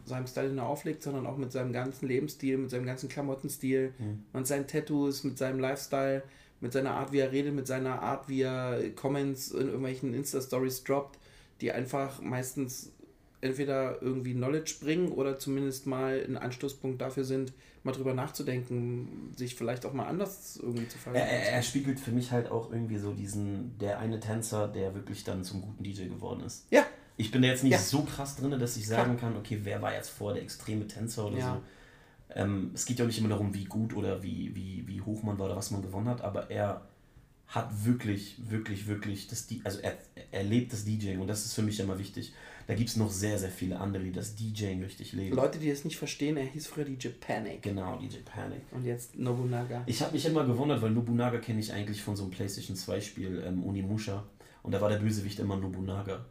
seinem 0.05 0.27
Style, 0.27 0.49
den 0.49 0.57
er 0.57 0.65
auflegt, 0.67 1.03
sondern 1.03 1.25
auch 1.25 1.37
mit 1.37 1.51
seinem 1.51 1.73
ganzen 1.73 2.07
Lebensstil, 2.07 2.57
mit 2.57 2.69
seinem 2.69 2.85
ganzen 2.85 3.09
Klamottenstil, 3.09 3.93
Mhm. 3.99 4.23
mit 4.33 4.47
seinen 4.47 4.67
Tattoos, 4.67 5.23
mit 5.23 5.37
seinem 5.37 5.59
Lifestyle, 5.59 6.23
mit 6.59 6.73
seiner 6.73 6.91
Art, 6.91 7.11
wie 7.11 7.19
er 7.19 7.31
redet, 7.31 7.53
mit 7.55 7.67
seiner 7.67 8.01
Art, 8.01 8.29
wie 8.29 8.41
er 8.41 8.79
Comments 8.95 9.51
in 9.51 9.67
irgendwelchen 9.67 10.13
Insta-Stories 10.13 10.83
droppt, 10.83 11.17
die 11.61 11.71
einfach 11.71 12.21
meistens 12.21 12.91
entweder 13.43 13.99
irgendwie 14.03 14.33
Knowledge 14.33 14.75
bringen 14.81 15.11
oder 15.11 15.39
zumindest 15.39 15.87
mal 15.87 16.23
ein 16.27 16.37
Anstoßpunkt 16.37 17.01
dafür 17.01 17.23
sind, 17.23 17.53
mal 17.83 17.91
drüber 17.91 18.13
nachzudenken, 18.13 19.33
sich 19.35 19.55
vielleicht 19.55 19.85
auch 19.87 19.93
mal 19.93 20.05
anders 20.05 20.59
irgendwie 20.61 20.87
zu 20.87 20.97
Er, 21.07 21.15
er, 21.15 21.21
er 21.31 21.41
verhalten. 21.43 21.63
spiegelt 21.65 21.99
für 21.99 22.11
mich 22.11 22.31
halt 22.31 22.51
auch 22.51 22.71
irgendwie 22.71 22.97
so 22.99 23.13
diesen, 23.13 23.75
der 23.79 23.97
eine 23.97 24.19
Tänzer, 24.19 24.67
der 24.67 24.93
wirklich 24.93 25.23
dann 25.23 25.43
zum 25.43 25.61
guten 25.63 25.83
DJ 25.83 26.03
geworden 26.09 26.41
ist. 26.41 26.67
Ja, 26.69 26.85
Ich 27.21 27.29
bin 27.31 27.43
da 27.43 27.49
jetzt 27.49 27.63
nicht 27.63 27.73
Ja. 27.73 27.77
so 27.79 28.01
krass 28.01 28.35
drin, 28.35 28.57
dass 28.59 28.75
ich 28.77 28.87
sagen 28.87 29.15
kann, 29.17 29.35
okay, 29.37 29.59
wer 29.63 29.79
war 29.81 29.93
jetzt 29.93 30.09
vor 30.09 30.33
der 30.33 30.41
extreme 30.41 30.87
Tänzer 30.87 31.27
oder 31.27 31.37
Ja. 31.37 31.53
so. 31.55 31.61
Ähm, 32.35 32.71
es 32.73 32.85
geht 32.85 32.97
ja 32.97 33.05
auch 33.05 33.07
nicht 33.07 33.19
immer 33.19 33.29
darum, 33.29 33.53
wie 33.53 33.65
gut 33.65 33.93
oder 33.95 34.23
wie, 34.23 34.55
wie, 34.55 34.83
wie 34.87 35.01
hoch 35.01 35.21
man 35.21 35.37
war 35.37 35.45
oder 35.47 35.55
was 35.55 35.69
man 35.69 35.81
gewonnen 35.83 36.07
hat, 36.07 36.21
aber 36.21 36.49
er 36.49 36.81
hat 37.47 37.85
wirklich, 37.85 38.37
wirklich, 38.49 38.87
wirklich 38.87 39.27
das 39.27 39.45
D 39.45 39.59
also 39.65 39.79
er, 39.81 39.97
er 40.31 40.43
lebt 40.43 40.71
das 40.73 40.85
DJing 40.85 41.19
und 41.19 41.27
das 41.27 41.45
ist 41.45 41.53
für 41.53 41.61
mich 41.61 41.79
immer 41.79 41.99
wichtig. 41.99 42.33
Da 42.67 42.73
gibt 42.75 42.89
es 42.89 42.95
noch 42.95 43.11
sehr, 43.11 43.37
sehr 43.37 43.51
viele 43.51 43.79
andere, 43.79 44.03
die 44.03 44.13
das 44.13 44.35
DJing 44.35 44.81
richtig 44.81 45.11
leben. 45.13 45.35
Leute, 45.35 45.59
die 45.59 45.69
es 45.69 45.83
nicht 45.83 45.97
verstehen, 45.97 46.37
er 46.37 46.45
hieß 46.45 46.67
früher 46.67 46.85
DJ 46.85 47.09
Panic 47.09 47.61
Genau, 47.61 47.97
DJ 47.97 48.17
Panic. 48.23 48.61
und 48.71 48.85
jetzt 48.85 49.15
Nobunaga. 49.17 49.83
Ich 49.85 50.01
habe 50.01 50.13
mich 50.13 50.25
immer 50.25 50.45
gewundert, 50.45 50.81
weil 50.81 50.91
Nobunaga 50.91 51.37
kenne 51.39 51.59
ich 51.59 51.71
eigentlich 51.73 52.01
von 52.01 52.15
so 52.15 52.23
einem 52.23 52.31
PlayStation 52.31 52.75
2 52.77 53.01
Spiel, 53.01 53.43
ähm, 53.45 53.63
Onimusha. 53.65 54.23
Und 54.63 54.71
da 54.73 54.79
war 54.79 54.89
der 54.89 54.97
Bösewicht 54.99 55.39
immer 55.39 55.57
Nobunaga. 55.57 56.23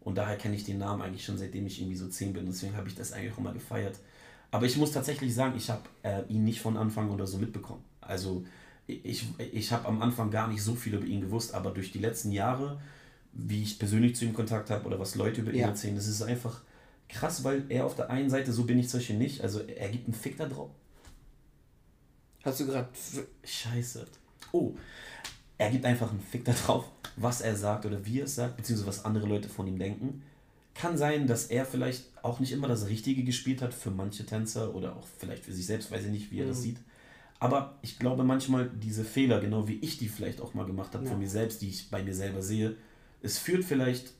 Und 0.00 0.16
daher 0.16 0.36
kenne 0.36 0.56
ich 0.56 0.64
den 0.64 0.78
Namen 0.78 1.02
eigentlich 1.02 1.24
schon 1.24 1.36
seitdem 1.38 1.66
ich 1.66 1.80
irgendwie 1.80 1.96
so 1.96 2.08
10 2.08 2.32
bin. 2.32 2.46
Deswegen 2.46 2.76
habe 2.76 2.88
ich 2.88 2.94
das 2.94 3.12
eigentlich 3.12 3.32
auch 3.32 3.38
immer 3.38 3.52
gefeiert. 3.52 3.98
Aber 4.50 4.66
ich 4.66 4.76
muss 4.76 4.92
tatsächlich 4.92 5.34
sagen, 5.34 5.54
ich 5.56 5.70
habe 5.70 5.82
äh, 6.02 6.22
ihn 6.28 6.44
nicht 6.44 6.60
von 6.60 6.76
Anfang 6.76 7.10
oder 7.10 7.26
so 7.26 7.38
mitbekommen. 7.38 7.84
Also 8.00 8.44
ich, 8.86 9.24
ich 9.52 9.70
habe 9.72 9.86
am 9.86 10.02
Anfang 10.02 10.30
gar 10.30 10.48
nicht 10.48 10.62
so 10.62 10.74
viel 10.74 10.94
über 10.94 11.06
ihn 11.06 11.20
gewusst, 11.20 11.54
aber 11.54 11.70
durch 11.70 11.92
die 11.92 11.98
letzten 12.00 12.32
Jahre, 12.32 12.80
wie 13.32 13.62
ich 13.62 13.78
persönlich 13.78 14.16
zu 14.16 14.24
ihm 14.24 14.32
Kontakt 14.34 14.70
habe 14.70 14.84
oder 14.86 14.98
was 14.98 15.14
Leute 15.14 15.42
über 15.42 15.52
ihn 15.52 15.60
Ja. 15.60 15.68
erzählen, 15.68 15.94
das 15.94 16.08
ist 16.08 16.22
einfach 16.22 16.62
krass, 17.08 17.44
weil 17.44 17.64
er 17.68 17.86
auf 17.86 17.94
der 17.94 18.10
einen 18.10 18.30
Seite, 18.30 18.52
so 18.52 18.64
bin 18.64 18.78
ich 18.78 18.88
zum 18.88 18.98
Beispiel 19.00 19.18
nicht, 19.18 19.42
also 19.42 19.60
er 19.60 19.88
gibt 19.90 20.06
einen 20.06 20.14
Fick 20.14 20.36
da 20.36 20.46
drauf. 20.46 20.70
Hast 22.42 22.58
du 22.60 22.66
gerade. 22.66 22.88
Scheiße. 23.44 24.06
Oh, 24.52 24.72
er 25.60 25.70
gibt 25.70 25.84
einfach 25.84 26.10
einen 26.10 26.20
Fick 26.20 26.44
da 26.44 26.52
drauf, 26.52 26.84
was 27.16 27.40
er 27.42 27.54
sagt 27.54 27.84
oder 27.84 28.04
wie 28.06 28.20
er 28.20 28.24
es 28.24 28.34
sagt, 28.34 28.56
beziehungsweise 28.56 28.88
was 28.88 29.04
andere 29.04 29.26
Leute 29.26 29.48
von 29.48 29.66
ihm 29.66 29.78
denken. 29.78 30.22
Kann 30.74 30.96
sein, 30.96 31.26
dass 31.26 31.46
er 31.46 31.66
vielleicht 31.66 32.04
auch 32.22 32.40
nicht 32.40 32.52
immer 32.52 32.66
das 32.66 32.88
Richtige 32.88 33.24
gespielt 33.24 33.60
hat 33.60 33.74
für 33.74 33.90
manche 33.90 34.24
Tänzer 34.24 34.74
oder 34.74 34.96
auch 34.96 35.06
vielleicht 35.18 35.44
für 35.44 35.52
sich 35.52 35.66
selbst, 35.66 35.90
weiß 35.90 36.04
ich 36.06 36.10
nicht, 36.10 36.30
wie 36.30 36.40
er 36.40 36.46
das 36.46 36.58
Mhm. 36.58 36.62
sieht. 36.62 36.76
Aber 37.40 37.78
ich 37.82 37.98
glaube 37.98 38.24
manchmal 38.24 38.70
diese 38.82 39.04
Fehler, 39.04 39.40
genau 39.40 39.68
wie 39.68 39.78
ich 39.82 39.98
die 39.98 40.08
vielleicht 40.08 40.40
auch 40.40 40.54
mal 40.54 40.64
gemacht 40.66 40.94
habe 40.94 41.04
Ja. 41.04 41.10
von 41.10 41.18
mir 41.20 41.28
selbst, 41.28 41.60
die 41.62 41.68
ich 41.68 41.90
bei 41.90 42.02
mir 42.02 42.14
selber 42.14 42.42
sehe, 42.42 42.76
es 43.22 43.38
führt 43.38 43.64
vielleicht 43.64 44.12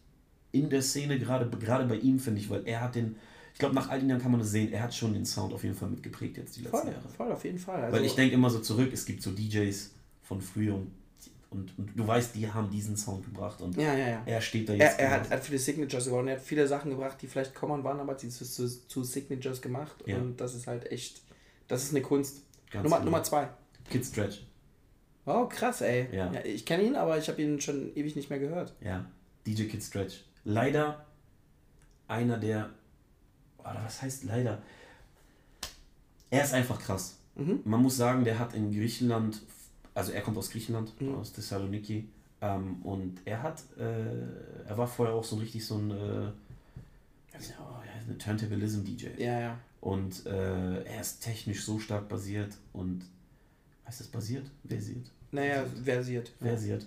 in 0.52 0.68
der 0.68 0.82
Szene 0.82 1.18
gerade 1.18 1.48
gerade 1.58 1.86
bei 1.86 1.96
ihm, 1.96 2.18
finde 2.18 2.40
ich, 2.40 2.50
weil 2.50 2.66
er 2.66 2.80
hat 2.82 2.94
den, 2.96 3.16
ich 3.54 3.58
glaube 3.58 3.74
nach 3.74 3.88
all 3.88 4.00
den 4.00 4.10
Jahren 4.10 4.20
kann 4.20 4.30
man 4.32 4.40
das 4.40 4.50
sehen, 4.50 4.72
er 4.72 4.82
hat 4.82 4.94
schon 4.94 5.14
den 5.14 5.24
Sound 5.24 5.54
auf 5.54 5.62
jeden 5.64 5.76
Fall 5.76 5.88
mitgeprägt 5.88 6.36
jetzt 6.36 6.56
die 6.56 6.62
letzten 6.62 6.78
Voll, 6.78 6.92
Jahre. 6.92 7.08
voll, 7.16 7.32
auf 7.32 7.44
jeden 7.44 7.58
Fall. 7.58 7.82
Also, 7.84 7.96
Weil 7.96 8.04
ich 8.04 8.14
denke 8.14 8.34
immer 8.34 8.50
so 8.50 8.58
zurück, 8.58 8.90
es 8.92 9.06
gibt 9.06 9.22
so 9.22 9.30
DJs 9.30 9.90
von 10.22 10.40
früher 10.42 10.74
und, 10.74 10.90
und, 11.50 11.76
und 11.78 11.90
du 11.98 12.06
weißt, 12.06 12.34
die 12.36 12.48
haben 12.50 12.70
diesen 12.70 12.96
Sound 12.96 13.24
gebracht 13.24 13.60
und 13.60 13.76
Ja, 13.76 13.92
ja, 13.94 14.08
ja. 14.08 14.22
er 14.24 14.40
steht 14.40 14.68
da 14.68 14.72
Er, 14.74 14.78
jetzt. 14.78 14.98
er 15.00 15.08
genau. 15.10 15.20
hat, 15.20 15.30
hat 15.30 15.44
viele 15.44 15.58
Signatures 15.58 16.04
gewonnen. 16.06 16.28
Er 16.28 16.36
hat 16.36 16.42
viele 16.42 16.66
Sachen 16.68 16.90
gebracht, 16.90 17.18
die 17.20 17.26
vielleicht 17.26 17.54
common 17.54 17.82
waren, 17.84 17.98
aber 18.00 18.16
sie 18.18 18.28
zu, 18.28 18.44
zu, 18.44 18.68
zu 18.86 19.02
Signatures 19.04 19.60
gemacht. 19.60 20.02
Und 20.02 20.36
das 20.40 20.54
ist 20.54 20.66
halt 20.66 20.90
echt. 20.92 21.20
Das 21.68 21.82
ist 21.82 21.90
eine 21.90 22.02
Kunst. 22.02 22.42
Ganz 22.70 22.84
Nummer, 22.84 22.96
genau. 22.98 23.04
Nummer 23.10 23.22
zwei. 23.24 23.48
Kid 23.90 24.04
Stretch. 24.06 24.46
Oh, 25.26 25.46
krass, 25.46 25.80
ey. 25.80 26.08
Ja. 26.12 26.32
ich 26.44 26.64
kenne 26.64 26.84
ihn, 26.84 26.96
aber 26.96 27.18
ich 27.18 27.28
habe 27.28 27.42
ihn 27.42 27.60
schon 27.60 27.94
ewig 27.96 28.14
nicht 28.16 28.30
mehr 28.30 28.38
gehört. 28.38 28.74
Ja, 28.80 29.04
DJ 29.46 29.64
Kid 29.64 29.82
Stretch. 29.82 30.24
Leider 30.44 31.04
einer 32.08 32.38
der. 32.38 32.70
Oder 33.58 33.80
was 33.84 34.00
heißt 34.02 34.24
leider? 34.24 34.62
Er 36.30 36.44
ist 36.44 36.54
einfach 36.54 36.80
krass. 36.80 37.18
Mhm. 37.34 37.60
Man 37.64 37.82
muss 37.82 37.96
sagen, 37.96 38.24
der 38.24 38.38
hat 38.38 38.54
in 38.54 38.72
Griechenland, 38.72 39.42
also 39.94 40.12
er 40.12 40.20
kommt 40.22 40.36
aus 40.38 40.50
Griechenland, 40.50 40.98
Mhm. 41.00 41.16
aus 41.16 41.32
Thessaloniki, 41.32 42.08
ähm, 42.40 42.80
und 42.82 43.20
er 43.24 43.42
hat, 43.42 43.62
äh, 43.78 44.68
er 44.68 44.76
war 44.78 44.86
vorher 44.86 45.14
auch 45.14 45.24
so 45.24 45.36
richtig 45.36 45.64
so 45.64 45.76
ein, 45.76 45.90
äh, 45.90 46.24
ja, 47.32 47.38
eine 48.06 48.18
Turntablism-DJ. 48.18 49.08
Ja, 49.18 49.40
ja. 49.40 49.58
Und 49.80 50.26
äh, 50.26 50.82
er 50.84 51.00
ist 51.00 51.20
technisch 51.20 51.64
so 51.64 51.78
stark 51.78 52.08
basiert 52.08 52.54
und 52.72 53.02
heißt 53.86 54.00
das 54.00 54.08
basiert? 54.08 54.44
Versiert. 54.66 55.06
Naja, 55.32 55.64
versiert. 55.84 56.32
Versiert. 56.40 56.86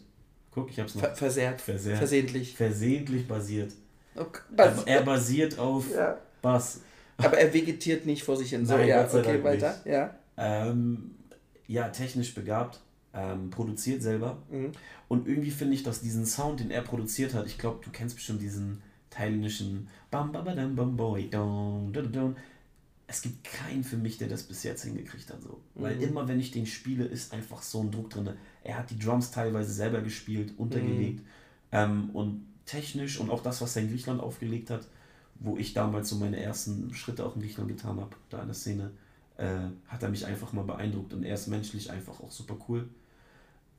Guck, 0.51 0.69
ich 0.69 0.79
hab's 0.79 0.93
noch. 0.95 1.01
Ver 1.01 1.15
versehrt. 1.15 1.61
Versehrt. 1.61 1.97
Versehentlich. 1.97 2.55
Versehentlich 2.55 3.27
basiert. 3.27 3.71
Oh, 4.15 4.25
Er, 4.57 4.77
was? 4.77 4.83
er 4.83 5.01
basiert 5.01 5.57
auf 5.57 5.89
ja. 5.91 6.17
Bass. 6.41 6.81
Aber 7.17 7.37
er 7.37 7.51
vegetiert 7.53 8.05
nicht 8.05 8.23
vor 8.23 8.37
sich 8.37 8.49
hin. 8.49 8.65
So, 8.65 8.77
Nein, 8.77 8.87
ja, 8.89 9.05
okay, 9.11 9.43
weiter. 9.43 9.71
nicht. 9.71 9.85
Ja. 9.87 10.13
Ähm, 10.37 11.15
ja, 11.67 11.89
technisch 11.89 12.35
begabt, 12.35 12.79
ähm, 13.13 13.49
produziert 13.49 14.01
selber. 14.01 14.41
Mhm. 14.49 14.71
Und 15.07 15.27
irgendwie 15.27 15.51
finde 15.51 15.75
ich, 15.75 15.83
dass 15.83 16.01
diesen 16.01 16.25
Sound, 16.25 16.59
den 16.59 16.71
er 16.71 16.81
produziert 16.81 17.33
hat, 17.33 17.45
ich 17.45 17.57
glaube, 17.57 17.83
du 17.83 17.91
kennst 17.91 18.15
bestimmt 18.15 18.41
diesen 18.41 18.81
thailändischen 19.09 19.87
Bam 20.09 20.31
Bam 20.31 20.45
Bam 20.45 20.75
Bam 20.75 20.97
Boy. 20.97 21.29
Es 23.05 23.21
gibt 23.21 23.43
keinen 23.43 23.83
für 23.83 23.97
mich, 23.97 24.17
der 24.17 24.27
das 24.27 24.43
bis 24.43 24.63
jetzt 24.63 24.83
hingekriegt 24.83 25.29
hat. 25.29 25.41
So. 25.43 25.59
Weil 25.75 25.97
Mhm. 25.97 26.01
immer, 26.03 26.27
wenn 26.27 26.39
ich 26.39 26.51
den 26.51 26.65
spiele, 26.65 27.05
ist 27.05 27.33
einfach 27.33 27.61
so 27.61 27.81
ein 27.81 27.91
Druck 27.91 28.09
drin. 28.09 28.29
Er 28.63 28.77
hat 28.79 28.89
die 28.89 28.97
Drums 28.97 29.29
teilweise 29.29 29.71
selber 29.71 30.01
gespielt, 30.01 30.53
untergelegt. 30.57 31.19
Mhm. 31.19 31.25
Ähm, 31.71 32.09
und 32.13 32.45
technisch 32.65 33.19
und 33.19 33.29
auch 33.29 33.43
das, 33.43 33.61
was 33.61 33.75
er 33.75 33.83
in 33.83 33.89
Griechenland 33.89 34.21
aufgelegt 34.21 34.69
hat, 34.69 34.87
wo 35.35 35.57
ich 35.57 35.73
damals 35.73 36.09
so 36.09 36.15
meine 36.15 36.39
ersten 36.39 36.93
Schritte 36.93 37.25
auch 37.25 37.35
in 37.35 37.41
Griechenland 37.41 37.69
getan 37.75 37.99
habe, 37.99 38.15
da 38.29 38.39
in 38.39 38.47
der 38.47 38.55
Szene, 38.55 38.91
äh, 39.37 39.67
hat 39.87 40.01
er 40.01 40.09
mich 40.09 40.25
einfach 40.25 40.53
mal 40.53 40.63
beeindruckt 40.63 41.13
und 41.13 41.23
er 41.23 41.33
ist 41.33 41.47
menschlich 41.47 41.91
einfach 41.91 42.19
auch 42.21 42.31
super 42.31 42.55
cool. 42.69 42.87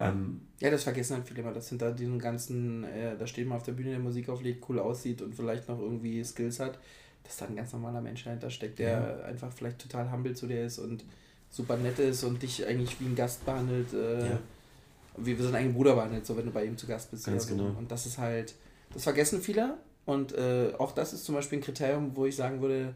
Ähm, 0.00 0.40
Ja, 0.60 0.70
das 0.70 0.84
vergessen 0.84 1.16
halt 1.16 1.26
viele 1.26 1.40
immer. 1.40 1.52
Das 1.52 1.68
hinter 1.68 1.92
diesem 1.92 2.18
ganzen, 2.18 2.84
äh, 2.84 3.16
da 3.16 3.26
steht 3.26 3.46
man 3.46 3.58
auf 3.58 3.64
der 3.64 3.72
Bühne, 3.72 3.90
der 3.90 3.98
Musik 4.00 4.28
auflegt, 4.28 4.64
cool 4.68 4.78
aussieht 4.78 5.22
und 5.22 5.34
vielleicht 5.34 5.68
noch 5.68 5.78
irgendwie 5.78 6.22
Skills 6.24 6.58
hat, 6.60 6.78
dass 7.22 7.36
da 7.36 7.46
ein 7.46 7.56
ganz 7.56 7.72
normaler 7.72 8.00
Mensch 8.00 8.24
dahinter 8.24 8.50
steckt, 8.50 8.78
der 8.78 9.24
einfach 9.24 9.52
vielleicht 9.52 9.78
total 9.78 10.10
humble 10.10 10.34
zu 10.34 10.46
dir 10.46 10.64
ist 10.64 10.78
und 10.78 11.04
super 11.50 11.76
nett 11.76 11.98
ist 11.98 12.24
und 12.24 12.42
dich 12.42 12.66
eigentlich 12.66 13.00
wie 13.00 13.04
ein 13.06 13.14
Gast 13.14 13.44
behandelt, 13.46 13.92
äh, 13.94 14.30
Ja. 14.30 14.38
wie 15.16 15.36
wir 15.38 15.44
sind 15.44 15.54
eigenen 15.54 15.74
Bruder 15.74 15.94
behandelt, 15.94 16.26
so 16.26 16.36
wenn 16.36 16.46
du 16.46 16.50
bei 16.50 16.64
ihm 16.64 16.76
zu 16.76 16.86
Gast 16.86 17.10
bist. 17.10 17.26
Ganz 17.26 17.46
genau. 17.46 17.70
Und 17.78 17.90
das 17.90 18.06
ist 18.06 18.18
halt, 18.18 18.54
das 18.92 19.04
vergessen 19.04 19.40
viele 19.40 19.76
und 20.06 20.32
äh, 20.32 20.72
auch 20.78 20.92
das 20.92 21.12
ist 21.12 21.24
zum 21.24 21.34
Beispiel 21.36 21.58
ein 21.58 21.62
Kriterium, 21.62 22.16
wo 22.16 22.26
ich 22.26 22.34
sagen 22.36 22.60
würde, 22.60 22.94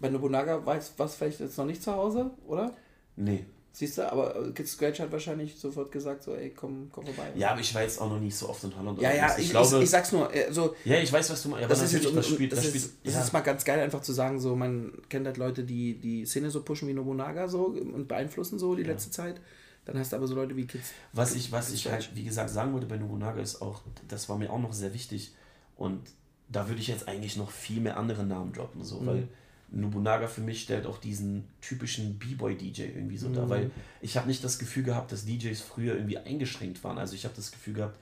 bei 0.00 0.08
Nobunaga 0.08 0.64
war 0.64 0.76
es 0.78 1.14
vielleicht 1.14 1.40
jetzt 1.40 1.58
noch 1.58 1.66
nicht 1.66 1.82
zu 1.82 1.92
Hause, 1.92 2.30
oder? 2.46 2.74
nee. 3.16 3.44
Siehst 3.72 3.98
du, 3.98 4.10
aber 4.10 4.34
äh, 4.36 4.66
Scratch 4.66 4.98
hat 4.98 5.12
wahrscheinlich 5.12 5.56
sofort 5.56 5.92
gesagt, 5.92 6.24
so, 6.24 6.34
ey, 6.34 6.50
komm, 6.50 6.88
komm 6.90 7.04
vorbei. 7.06 7.30
Ja, 7.36 7.52
aber 7.52 7.60
ich 7.60 7.72
war 7.74 7.82
jetzt 7.82 8.00
auch 8.00 8.10
noch 8.10 8.18
nicht 8.18 8.34
so 8.36 8.48
oft 8.48 8.64
in 8.64 8.76
Holland. 8.76 9.00
ja, 9.00 9.14
ja 9.14 9.34
ich, 9.38 9.44
ich 9.44 9.50
glaube. 9.50 9.76
ich, 9.76 9.82
ich 9.84 9.90
sag's 9.90 10.10
nur, 10.10 10.34
äh, 10.34 10.52
so, 10.52 10.74
ja, 10.84 10.98
ich 10.98 11.12
weiß, 11.12 11.30
was 11.30 11.42
du 11.44 11.50
meinst. 11.50 11.70
das 11.70 11.82
ist 11.82 11.92
jetzt, 11.92 12.16
das, 12.16 12.26
spielt, 12.28 12.50
das, 12.52 12.58
das 12.58 12.66
ist, 12.74 12.84
spielt, 12.84 13.06
das 13.06 13.14
ja. 13.14 13.20
ist 13.22 13.32
mal 13.32 13.40
ganz 13.40 13.64
geil, 13.64 13.78
einfach 13.78 14.02
zu 14.02 14.12
sagen, 14.12 14.40
so, 14.40 14.56
man 14.56 14.92
kennt 15.08 15.24
halt 15.26 15.36
Leute, 15.36 15.62
die 15.62 15.94
die 15.94 16.26
Szene 16.26 16.50
so 16.50 16.62
pushen 16.62 16.88
wie 16.88 16.94
Nobunaga 16.94 17.46
so 17.46 17.66
und 17.66 18.08
beeinflussen 18.08 18.58
so 18.58 18.74
die 18.74 18.82
Ja. 18.82 18.88
letzte 18.88 19.10
Zeit. 19.12 19.40
Dann 19.84 19.98
hast 19.98 20.12
du 20.12 20.16
aber 20.16 20.26
so 20.26 20.34
Leute 20.34 20.56
wie 20.56 20.66
Kids. 20.66 20.90
Was 21.12 21.34
ich, 21.34 21.52
was 21.52 21.72
ich 21.72 21.86
halt, 21.90 22.10
wie 22.14 22.24
gesagt, 22.24 22.50
sagen 22.50 22.72
wollte 22.72 22.86
bei 22.86 22.96
Nobunaga 22.96 23.40
ist 23.40 23.62
auch, 23.62 23.82
das 24.08 24.28
war 24.28 24.36
mir 24.36 24.50
auch 24.50 24.58
noch 24.60 24.72
sehr 24.72 24.92
wichtig. 24.92 25.32
Und 25.76 26.00
da 26.48 26.68
würde 26.68 26.80
ich 26.80 26.88
jetzt 26.88 27.06
eigentlich 27.08 27.36
noch 27.36 27.50
viel 27.50 27.80
mehr 27.80 27.96
andere 27.96 28.24
Namen 28.24 28.52
droppen, 28.52 28.84
so, 28.84 28.96
Mhm. 29.00 29.06
weil 29.06 29.28
Nobunaga 29.72 30.26
für 30.26 30.40
mich 30.40 30.62
stellt 30.62 30.86
auch 30.86 30.98
diesen 30.98 31.44
typischen 31.60 32.18
B-Boy-DJ 32.18 32.82
irgendwie 32.82 33.16
so 33.16 33.28
Mhm. 33.28 33.34
dar, 33.34 33.48
weil 33.48 33.70
ich 34.00 34.16
habe 34.16 34.26
nicht 34.26 34.42
das 34.42 34.58
Gefühl 34.58 34.82
gehabt, 34.82 35.12
dass 35.12 35.24
DJs 35.26 35.60
früher 35.60 35.94
irgendwie 35.94 36.18
eingeschränkt 36.18 36.82
waren. 36.82 36.98
Also 36.98 37.14
ich 37.14 37.24
habe 37.24 37.34
das 37.36 37.52
Gefühl 37.52 37.74
gehabt, 37.74 37.98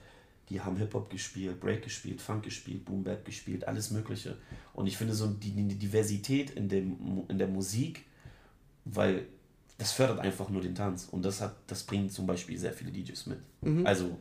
die 0.48 0.60
haben 0.62 0.76
Hip-Hop 0.78 1.10
gespielt, 1.10 1.60
Break 1.60 1.82
gespielt, 1.82 2.22
Funk 2.22 2.42
gespielt, 2.44 2.84
Boom 2.86 3.04
Bap 3.04 3.24
gespielt, 3.26 3.68
alles 3.68 3.90
Mögliche. 3.90 4.36
Und 4.72 4.86
ich 4.86 4.96
finde 4.96 5.12
so 5.14 5.26
die, 5.26 5.50
die 5.50 5.74
Diversität 5.74 6.50
in, 6.50 6.68
dem, 6.70 7.24
in 7.28 7.36
der 7.36 7.48
Musik, 7.48 8.06
weil 8.86 9.26
das 9.76 9.92
fördert 9.92 10.20
einfach 10.20 10.48
nur 10.48 10.62
den 10.62 10.74
Tanz. 10.74 11.06
Und 11.10 11.22
das 11.24 11.40
hat, 11.42 11.54
das 11.66 11.82
bringen 11.82 12.08
zum 12.08 12.26
Beispiel 12.26 12.56
sehr 12.58 12.72
viele 12.72 12.90
DJs 12.90 13.26
mit. 13.26 13.38
Mhm. 13.60 13.86
Also, 13.86 14.16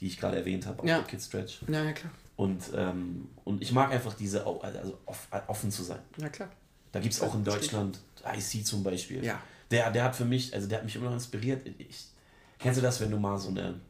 die 0.00 0.06
ich 0.06 0.18
gerade 0.18 0.36
erwähnt 0.36 0.66
habe, 0.66 0.82
auch 0.82 0.86
Ja. 0.86 1.02
Kid 1.02 1.20
Stretch. 1.20 1.62
Ja, 1.68 1.84
ja, 1.84 1.92
klar. 1.92 2.12
Und, 2.36 2.70
ähm, 2.74 3.28
und 3.44 3.60
ich 3.60 3.72
mag 3.72 3.90
einfach 3.90 4.14
diese, 4.14 4.46
also 4.46 4.98
off, 5.04 5.28
offen 5.48 5.70
zu 5.70 5.82
sein. 5.82 5.98
Ja, 6.16 6.28
klar. 6.30 6.48
Da 6.92 7.00
gibt 7.00 7.14
es 7.14 7.20
auch 7.20 7.34
in. 7.34 7.44
Deutschland 7.44 8.00
IC 8.24 8.66
zum 8.66 8.82
Beispiel. 8.82 9.24
Ja. 9.24 9.40
Der, 9.70 9.90
der 9.90 10.04
hat 10.04 10.16
für 10.16 10.24
mich, 10.24 10.52
also 10.52 10.66
der 10.66 10.78
hat 10.78 10.84
mich 10.84 10.96
immer 10.96 11.06
noch 11.06 11.14
inspiriert. 11.14 11.66
Ich, 11.78 12.06
kennst 12.58 12.78
du 12.78 12.82
das, 12.82 13.00
wenn 13.00 13.10
du 13.10 13.18
mal 13.18 13.38
so 13.38 13.48
eine 13.48 13.80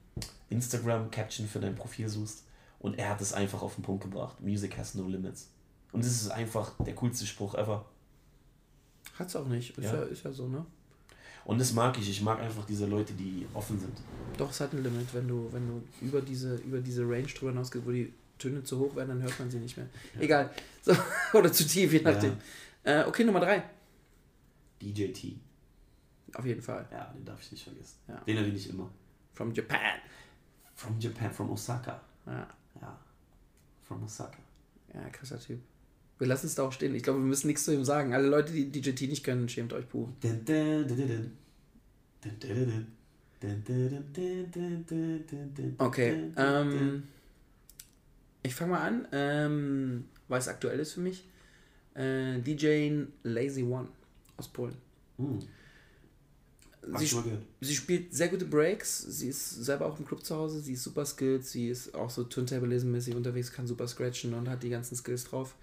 Instagram-Caption 0.51 1.49
für 1.49 1.61
dein 1.61 1.75
Profil 1.75 2.09
suchst 2.09 2.45
und 2.79 2.99
er 2.99 3.11
hat 3.11 3.21
es 3.21 3.33
einfach 3.33 3.63
auf 3.63 3.75
den 3.75 3.83
Punkt 3.83 4.03
gebracht. 4.03 4.41
Music 4.41 4.77
has 4.77 4.95
no 4.95 5.07
limits. 5.09 5.49
Und 5.93 6.05
das 6.05 6.13
ist 6.13 6.31
einfach 6.31 6.73
der 6.85 6.95
coolste 6.95 7.27
Spruch 7.27 7.55
ever. 7.55 7.85
Hat's 9.19 9.35
auch 9.37 9.47
nicht. 9.47 9.77
Ist 9.77 9.85
Ja. 9.85 9.95
ja, 9.95 10.03
ist 10.03 10.25
ja 10.25 10.33
so, 10.33 10.49
ne? 10.49 10.65
Und 11.45 11.59
das 11.59 11.73
mag 11.73 11.99
ich. 11.99 12.09
Ich 12.09 12.23
mag 12.23 12.39
einfach 12.41 12.65
diese 12.67 12.87
Leute, 12.87 13.13
die 13.15 13.47
offen 13.55 13.79
sind. 13.79 13.97
Doch, 14.37 14.51
es 14.51 14.61
hat 14.61 14.73
ein 14.73 14.83
Limit. 14.83 15.13
Wenn 15.13 15.27
du, 15.27 15.49
wenn 15.53 15.67
du 15.67 15.83
über 16.01 16.21
diese, 16.21 16.57
über 16.57 16.79
diese 16.79 17.03
Range 17.03 17.27
drüber 17.27 17.51
hinausgehst, 17.51 17.85
wo 17.85 17.91
die 17.91 18.13
Töne 18.39 18.63
zu 18.63 18.79
hoch 18.79 18.95
werden, 18.95 19.09
dann 19.09 19.23
hört 19.23 19.39
man 19.39 19.51
sie 19.51 19.59
nicht 19.59 19.77
mehr. 19.77 19.87
Egal. 20.19 20.51
So, 20.83 20.95
oder 21.35 21.53
zu 21.53 21.67
tief, 21.67 21.93
je 21.93 22.01
nachdem. 22.03 22.37
Äh, 22.85 23.05
okay, 23.05 23.25
Nummer 23.25 23.41
drei. 23.41 23.63
DJT. 24.81 25.37
Auf 26.35 26.47
jeden 26.47 26.63
Fall. 26.63 26.87
Ja, 26.91 27.13
den 27.15 27.25
darf 27.25 27.41
ich 27.43 27.53
nicht 27.53 27.65
vergessen. 27.65 27.99
Ja. 28.09 28.17
Den 28.27 28.37
erwähne 28.37 28.57
ich 28.57 28.71
immer. 28.71 28.91
From 29.35 29.53
Japan. 29.53 29.99
From 30.75 30.99
Japan, 30.99 31.33
from 31.33 31.51
Osaka. 31.51 32.01
Ja, 32.27 32.49
Ja. 32.81 32.99
From 33.83 34.05
Osaka. 34.05 34.39
ja 34.95 35.09
krasser 35.11 35.39
Typ. 35.41 35.61
Wir 36.19 36.27
lassen 36.27 36.47
es 36.47 36.55
da 36.55 36.63
auch 36.65 36.73
stehen. 36.73 36.95
Ich 36.95 37.03
glaube, 37.03 37.19
wir 37.19 37.27
müssen 37.27 37.47
nichts 37.47 37.65
zu 37.65 37.75
ihm 37.75 37.85
sagen. 37.85 38.15
Alle 38.15 38.29
Leute, 38.29 38.53
die 38.53 38.71
DJT 38.71 39.09
nicht 39.09 39.25
können, 39.25 39.49
schämt 39.49 39.73
euch 39.73 39.89
puh. 39.89 40.09
Okay, 45.79 46.33
ähm, 46.37 47.03
ich 48.43 48.55
fange 48.55 48.73
mal 48.73 48.87
an, 48.87 49.09
ähm, 49.13 50.05
weil 50.29 50.39
es 50.39 50.49
aktuell 50.49 50.79
ist 50.79 50.93
für 50.93 51.01
mich. 51.01 51.25
Äh, 51.95 52.39
DJ 52.41 53.03
Lazy 53.23 53.63
One 53.63 53.89
aus 54.37 54.49
Polen. 54.49 54.77
Hm, 55.19 55.39
Sie, 56.97 57.05
ich 57.05 57.11
schon 57.11 57.25
gehört. 57.25 57.43
sie 57.61 57.75
spielt 57.75 58.15
sehr 58.15 58.29
gute 58.29 58.47
Breaks, 58.47 59.03
sie 59.03 59.29
ist 59.29 59.51
selber 59.65 59.85
auch 59.87 59.99
im 59.99 60.07
Club 60.07 60.25
zu 60.25 60.35
Hause, 60.35 60.61
sie 60.61 60.73
ist 60.73 60.83
super 60.83 61.05
skilled, 61.05 61.45
sie 61.45 61.69
ist 61.69 61.95
auch 61.95 62.09
so 62.09 62.23
Turntablism-mäßig 62.25 63.15
unterwegs, 63.15 63.53
kann 63.53 63.67
super 63.67 63.87
scratchen 63.87 64.33
und 64.33 64.49
hat 64.49 64.63
die 64.63 64.71
ganzen 64.71 64.97
Skills 64.97 65.25
drauf. 65.25 65.55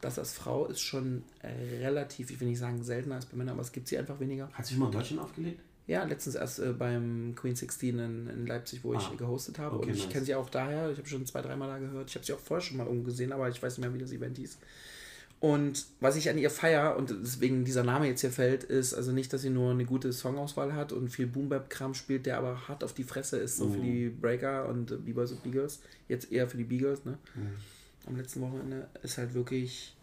Das 0.00 0.18
als 0.18 0.32
Frau 0.32 0.66
ist 0.66 0.80
schon 0.80 1.22
äh, 1.42 1.78
relativ, 1.78 2.30
ich 2.32 2.40
will 2.40 2.48
nicht 2.48 2.58
sagen 2.58 2.82
seltener 2.82 3.14
als 3.14 3.26
bei 3.26 3.36
Männern, 3.36 3.52
aber 3.54 3.62
es 3.62 3.70
gibt 3.70 3.86
sie 3.86 3.96
einfach 3.96 4.18
weniger. 4.18 4.50
Hat 4.52 4.66
sich 4.66 4.76
mal 4.76 4.86
in 4.86 4.92
Deutschland 4.92 5.22
aufgelegt? 5.22 5.60
Ja, 5.86 6.02
letztens 6.04 6.34
erst 6.34 6.58
äh, 6.58 6.72
beim 6.72 7.34
Queen 7.36 7.54
16 7.54 7.96
in, 8.00 8.28
in 8.28 8.46
Leipzig, 8.46 8.82
wo 8.82 8.94
ich 8.94 9.00
Ah, 9.00 9.12
gehostet 9.16 9.58
habe. 9.60 9.76
okay, 9.76 9.90
und 9.90 9.94
ich 9.96 10.02
nice. 10.04 10.12
kenne 10.12 10.24
sie 10.26 10.34
auch 10.34 10.50
daher. 10.50 10.90
Ich 10.90 10.98
habe 10.98 11.08
schon 11.08 11.24
zwei, 11.24 11.40
dreimal 11.40 11.68
da 11.68 11.78
gehört. 11.78 12.10
Ich 12.10 12.16
habe 12.16 12.24
sie 12.26 12.32
auch 12.32 12.40
vorher 12.40 12.62
schon 12.66 12.78
mal 12.78 12.86
irgendwo 12.86 13.04
gesehen, 13.06 13.32
aber 13.32 13.48
ich 13.48 13.62
weiß 13.62 13.78
nicht 13.78 13.86
mehr, 13.86 13.94
wie 13.94 13.98
das 14.02 14.10
Event 14.10 14.36
hieß. 14.38 14.58
Und 15.44 15.84
was 16.00 16.16
ich 16.16 16.30
an 16.30 16.38
ihr 16.38 16.48
feier 16.48 16.96
und 16.96 17.10
deswegen 17.22 17.66
dieser 17.66 17.82
Name 17.82 18.06
jetzt 18.06 18.22
hier 18.22 18.30
fällt, 18.30 18.64
ist 18.64 18.94
also 18.94 19.12
nicht, 19.12 19.30
dass 19.30 19.42
sie 19.42 19.50
nur 19.50 19.72
eine 19.72 19.84
gute 19.84 20.10
Songauswahl 20.10 20.72
hat 20.72 20.90
und 20.90 21.10
viel 21.10 21.26
Boom-Bap-Kram 21.26 21.92
spielt, 21.92 22.24
der 22.24 22.38
aber 22.38 22.66
hart 22.66 22.82
auf 22.82 22.94
die 22.94 23.04
Fresse 23.04 23.36
ist, 23.36 23.58
so 23.58 23.68
für 23.68 23.76
Mhm. 23.76 23.82
die 23.82 24.08
Breaker 24.08 24.66
und 24.70 25.04
B-Boys 25.04 25.32
und 25.32 25.42
B-Girls. 25.42 25.80
Jetzt 26.08 26.32
eher 26.32 26.48
für 26.48 26.56
die 26.56 26.64
B-Girls, 26.64 27.04
ne? 27.04 27.18
Mhm. 27.34 27.48
Am 28.06 28.16
letzten 28.16 28.40
Wochenende 28.40 28.88
ist 29.02 29.18
halt 29.18 29.34
wirklich 29.34 29.94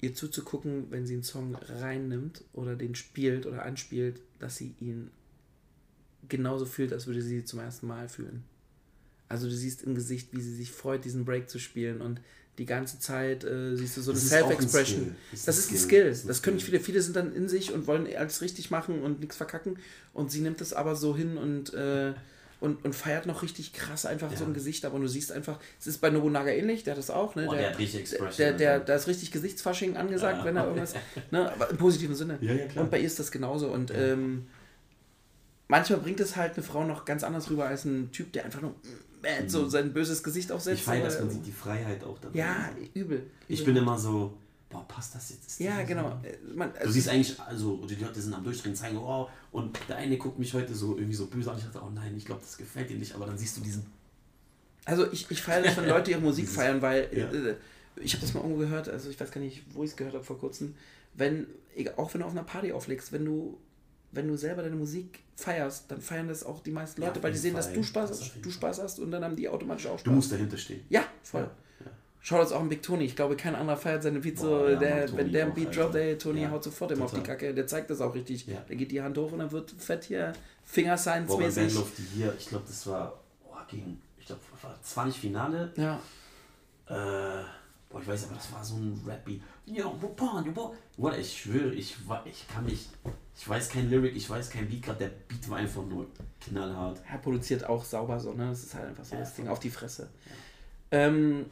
ihr 0.00 0.16
zuzugucken, 0.16 0.86
wenn 0.90 1.06
sie 1.06 1.14
einen 1.14 1.22
Song 1.22 1.54
reinnimmt 1.54 2.42
oder 2.54 2.74
den 2.74 2.96
spielt 2.96 3.46
oder 3.46 3.64
anspielt, 3.64 4.20
dass 4.40 4.56
sie 4.56 4.74
ihn 4.80 5.12
genauso 6.28 6.66
fühlt, 6.66 6.92
als 6.92 7.06
würde 7.06 7.22
sie 7.22 7.44
zum 7.44 7.60
ersten 7.60 7.86
Mal 7.86 8.08
fühlen. 8.08 8.42
Also 9.28 9.46
du 9.48 9.54
siehst 9.54 9.82
im 9.84 9.94
Gesicht, 9.94 10.30
wie 10.32 10.40
sie 10.40 10.56
sich 10.56 10.72
freut, 10.72 11.04
diesen 11.04 11.24
Break 11.24 11.48
zu 11.48 11.60
spielen 11.60 12.00
und 12.00 12.20
die 12.58 12.66
ganze 12.66 12.98
Zeit 13.00 13.42
äh, 13.44 13.74
siehst 13.76 13.96
du 13.96 14.00
so 14.02 14.12
eine 14.12 14.20
Das 14.20 14.26
ist 14.26 14.32
ein 14.32 14.38
Self-Expression. 14.48 15.00
Skill. 15.00 15.42
Das 15.46 15.58
ist 15.58 15.70
ein 15.72 15.76
Skill. 15.78 16.16
Das 16.26 16.42
können 16.42 16.56
nicht 16.56 16.64
viele. 16.66 16.80
Viele 16.80 17.02
sind 17.02 17.16
dann 17.16 17.34
in 17.34 17.48
sich 17.48 17.72
und 17.72 17.86
wollen 17.86 18.06
alles 18.16 18.40
richtig 18.42 18.70
machen 18.70 19.02
und 19.02 19.20
nichts 19.20 19.36
verkacken. 19.36 19.78
Und 20.12 20.30
sie 20.30 20.40
nimmt 20.40 20.60
das 20.60 20.72
aber 20.72 20.94
so 20.94 21.16
hin 21.16 21.36
und, 21.36 21.74
äh, 21.74 22.12
und, 22.60 22.84
und 22.84 22.94
feiert 22.94 23.26
noch 23.26 23.42
richtig 23.42 23.72
krass 23.72 24.06
einfach 24.06 24.30
Ja. 24.30 24.38
so 24.38 24.44
ein 24.44 24.54
Gesicht. 24.54 24.84
Aber 24.84 24.98
du 25.00 25.08
siehst 25.08 25.32
einfach, 25.32 25.58
es 25.80 25.88
ist 25.88 25.98
bei 26.00 26.10
Nobunaga 26.10 26.50
ähnlich, 26.52 26.84
der 26.84 26.92
hat 26.92 26.98
das 26.98 27.10
auch. 27.10 27.34
Ne? 27.34 27.46
Oh, 27.48 27.52
der 27.54 27.70
hat 27.70 27.78
richtig 27.78 28.00
Expression, 28.02 28.36
Der, 28.38 28.52
der, 28.52 28.78
da 28.80 28.94
ist 28.94 29.08
richtig 29.08 29.32
Gesichtsfasching 29.32 29.96
angesagt, 29.96 30.38
Ja. 30.38 30.44
wenn 30.44 30.56
er 30.56 30.64
irgendwas. 30.66 30.94
Ne? 31.32 31.50
Aber 31.52 31.70
im 31.70 31.76
positiven 31.76 32.14
Sinne. 32.14 32.38
Ja. 32.40 32.54
Und 32.80 32.90
bei 32.90 32.98
ihr 33.00 33.06
ist 33.06 33.18
das 33.18 33.32
genauso. 33.32 33.68
Und 33.68 33.92
ähm, 33.94 34.46
manchmal 35.68 36.00
bringt 36.00 36.20
es 36.20 36.36
halt 36.36 36.54
eine 36.54 36.62
Frau 36.62 36.84
noch 36.84 37.04
ganz 37.04 37.22
anders 37.24 37.50
rüber 37.50 37.66
als 37.66 37.84
ein 37.84 38.10
Typ, 38.12 38.32
der 38.32 38.44
einfach 38.44 38.60
nur 38.62 38.74
äh, 39.22 39.48
so 39.48 39.68
sein 39.68 39.92
böses 39.92 40.22
Gesicht 40.22 40.52
aufsetzt. 40.52 40.78
Ich 40.80 40.84
feiere, 40.84 41.04
dass 41.04 41.16
aber- 41.16 41.26
man 41.26 41.34
sieht 41.34 41.46
die 41.46 41.52
Freiheit 41.52 42.04
auch 42.04 42.18
dabei. 42.18 42.38
Ja, 42.38 42.70
übel. 42.94 43.30
Ich 43.48 43.60
übel. 43.62 43.74
bin 43.74 43.82
immer 43.82 43.98
so, 43.98 44.34
boah, 44.70 44.86
passt 44.88 45.14
das 45.14 45.30
jetzt? 45.30 45.58
Ja, 45.60 45.78
das 45.78 45.88
genau. 45.88 46.18
so? 46.22 46.28
Äh, 46.28 46.36
Man, 46.54 46.72
Du 46.72 46.80
also, 46.80 46.92
siehst 46.92 47.08
eigentlich, 47.08 47.38
also 47.40 47.76
die 47.88 47.94
Leute 47.96 48.20
sind 48.20 48.34
am 48.34 48.44
Durchdrehen, 48.44 48.74
zeigen, 48.74 48.96
oh, 48.98 49.28
und 49.52 49.78
der 49.88 49.96
eine 49.96 50.16
guckt 50.18 50.38
mich 50.38 50.52
heute 50.54 50.74
so 50.74 50.96
irgendwie 50.96 51.14
so 51.16 51.26
böse 51.26 51.50
an. 51.50 51.58
Ich 51.58 51.64
dachte, 51.64 51.80
oh 51.82 51.90
nein, 51.94 52.14
ich 52.16 52.24
glaube, 52.24 52.40
das 52.42 52.56
gefällt 52.56 52.90
dir 52.90 52.96
nicht. 52.98 53.14
Aber 53.14 53.26
dann 53.26 53.38
siehst 53.38 53.56
du 53.56 53.60
diesen, 53.62 53.86
also 54.84 55.10
ich, 55.12 55.30
ich 55.30 55.40
feiere 55.40 55.62
das, 55.62 55.76
wenn 55.76 55.88
Leute 55.88 56.10
ihre 56.10 56.20
Musik 56.28 56.44
Dieses- 56.44 56.56
feiern, 56.56 56.82
weil 56.82 57.08
ja. 57.16 57.30
äh, 57.30 57.56
ich 57.96 58.12
habe 58.14 58.22
das 58.22 58.34
mal 58.34 58.40
irgendwo 58.40 58.58
gehört, 58.60 58.88
also 58.88 59.08
ich 59.08 59.18
weiß 59.20 59.30
gar 59.30 59.40
nicht, 59.40 59.62
wo 59.72 59.84
ich 59.84 59.90
es 59.90 59.96
gehört 59.96 60.14
habe 60.14 60.24
vor 60.24 60.38
kurzem, 60.38 60.74
wenn, 61.14 61.46
auch 61.96 62.12
wenn 62.12 62.20
du 62.22 62.26
auf 62.26 62.32
einer 62.32 62.42
Party 62.42 62.72
auflegst, 62.72 63.12
wenn 63.12 63.24
du, 63.24 63.56
wenn 64.14 64.28
du 64.28 64.36
selber 64.36 64.62
deine 64.62 64.76
Musik 64.76 65.20
feierst, 65.36 65.90
dann 65.90 66.00
feiern 66.00 66.28
das 66.28 66.44
auch 66.44 66.60
die 66.60 66.70
meisten 66.70 67.00
Ja, 67.02 67.08
Leute, 67.08 67.18
auf 67.20 67.24
weil 67.24 67.32
die 67.32 67.38
sehen, 67.38 67.54
dass 67.54 67.66
Fall. 67.66 67.74
du 67.74 67.82
Spaß 67.82 68.08
Das 68.10 68.32
du. 68.40 68.50
Spaß 68.50 68.80
hast 68.82 68.98
und 69.00 69.10
dann 69.10 69.24
haben 69.24 69.36
die 69.36 69.48
automatisch 69.48 69.86
auch 69.86 69.98
Spaß. 69.98 70.04
du 70.04 70.10
musst 70.12 70.32
dahinter 70.32 70.56
stehen. 70.56 70.84
Ja, 70.88 71.04
voll. 71.22 71.42
Ja, 71.42 71.86
ja. 71.86 71.90
Schaut 72.20 72.40
uns 72.42 72.52
auch 72.52 72.60
an 72.60 72.68
Big 72.68 72.82
Tony. 72.82 73.04
Ich 73.04 73.16
glaube, 73.16 73.36
kein 73.36 73.54
anderer 73.54 73.76
feiert 73.76 74.02
seine 74.02 74.20
Beats 74.20 74.40
so. 74.40 74.68
Ja, 74.68 74.76
der, 74.76 75.08
Mann, 75.08 75.16
wenn 75.18 75.32
der 75.32 75.48
auch, 75.48 75.54
Beat 75.54 75.76
droppt, 75.76 75.94
ey, 75.96 76.16
Tony 76.16 76.42
Ja, 76.42 76.50
haut 76.50 76.64
sofort 76.64 76.92
immer 76.92 77.04
auf 77.04 77.12
die. 77.12 77.20
Kacke. 77.20 77.52
Der 77.52 77.66
zeigt 77.66 77.90
das 77.90 78.00
auch 78.00 78.14
richtig. 78.14 78.46
Ja. 78.46 78.60
Der 78.68 78.76
geht 78.76 78.90
die 78.92 79.02
Hand 79.02 79.18
hoch 79.18 79.32
und 79.32 79.40
dann 79.40 79.52
wird 79.52 79.70
fett 79.72 80.04
hier 80.04 80.32
Finger 80.62 80.96
Signs 80.96 81.26
Boah, 81.28 81.38
bei 81.38 81.44
mäßig. 81.46 81.64
Battle 81.74 81.80
of 81.80 81.92
the 81.96 82.20
Year, 82.20 82.34
ich 82.38 82.46
glaube, 82.48 82.64
das 82.66 82.86
war 82.86 83.20
oh, 83.46 83.54
gegen, 83.68 84.00
ich 84.18 84.26
glaube, 84.26 84.40
das 84.80 84.96
war 84.96 85.04
nicht 85.06 85.18
Finale. 85.18 85.72
Ja. 85.76 85.96
Äh, 86.86 87.44
boah, 87.90 88.00
ich 88.00 88.08
weiß 88.08 88.24
aber, 88.26 88.34
das 88.36 88.52
war 88.52 88.64
so 88.64 88.76
ein 88.76 89.00
Rap-Beat. 89.06 89.40
Yo, 89.66 89.94
wo 90.00 90.08
pan, 90.08 90.54
yo, 90.54 91.10
ich 91.18 91.38
schwöre, 91.42 91.72
ich, 91.74 91.96
ich 92.24 92.48
kann 92.48 92.64
nicht, 92.64 92.88
ich 93.36 93.48
weiß 93.48 93.68
kein 93.68 93.90
Lyric, 93.90 94.14
ich 94.16 94.28
weiß 94.30 94.50
kein 94.50 94.68
Beat, 94.68 94.82
gerade 94.82 94.98
der 95.00 95.08
Beat 95.08 95.48
war 95.48 95.58
einfach 95.58 95.84
nur 95.84 96.06
knallhart. 96.40 97.00
Er 97.10 97.18
produziert 97.18 97.64
auch 97.64 97.84
sauber 97.84 98.20
so, 98.20 98.32
ne? 98.32 98.48
Das 98.48 98.62
ist 98.62 98.74
halt 98.74 98.88
einfach 98.88 99.04
so 99.04 99.14
Ja, 99.14 99.20
das 99.20 99.34
Ding 99.34 99.48
auf 99.48 99.58
die 99.58 99.70
Fresse. 99.70 100.08
Ähm, 100.90 101.46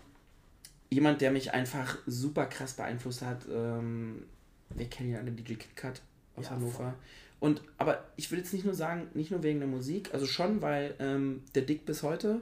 jemand, 0.91 1.21
der 1.21 1.31
mich 1.33 1.53
einfach 1.53 1.99
super 2.07 2.47
krass 2.47 2.75
beeinflusst 2.75 3.23
hat, 3.23 3.47
ähm, 3.51 4.25
wir 4.71 4.87
kennen 4.87 5.11
ja 5.11 5.19
alle 5.19 5.33
DJ 5.33 5.55
KitKat 5.55 6.01
aus 6.37 6.45
Ja, 6.45 6.51
Hannover. 6.53 6.95
Und, 7.41 7.61
aber 7.77 8.05
ich 8.17 8.31
will 8.31 8.39
jetzt 8.39 8.53
nicht 8.53 8.65
nur 8.65 8.75
sagen, 8.75 9.09
nicht 9.15 9.33
nur 9.33 9.43
wegen 9.43 9.59
der 9.59 9.69
Musik, 9.69 10.11
also 10.13 10.27
schon, 10.27 10.63
weil 10.63 10.95
ähm, 11.01 11.43
der 11.57 11.63
Dick 11.63 11.85
bis 11.85 12.05
heute 12.05 12.29
Ja. 12.29 12.41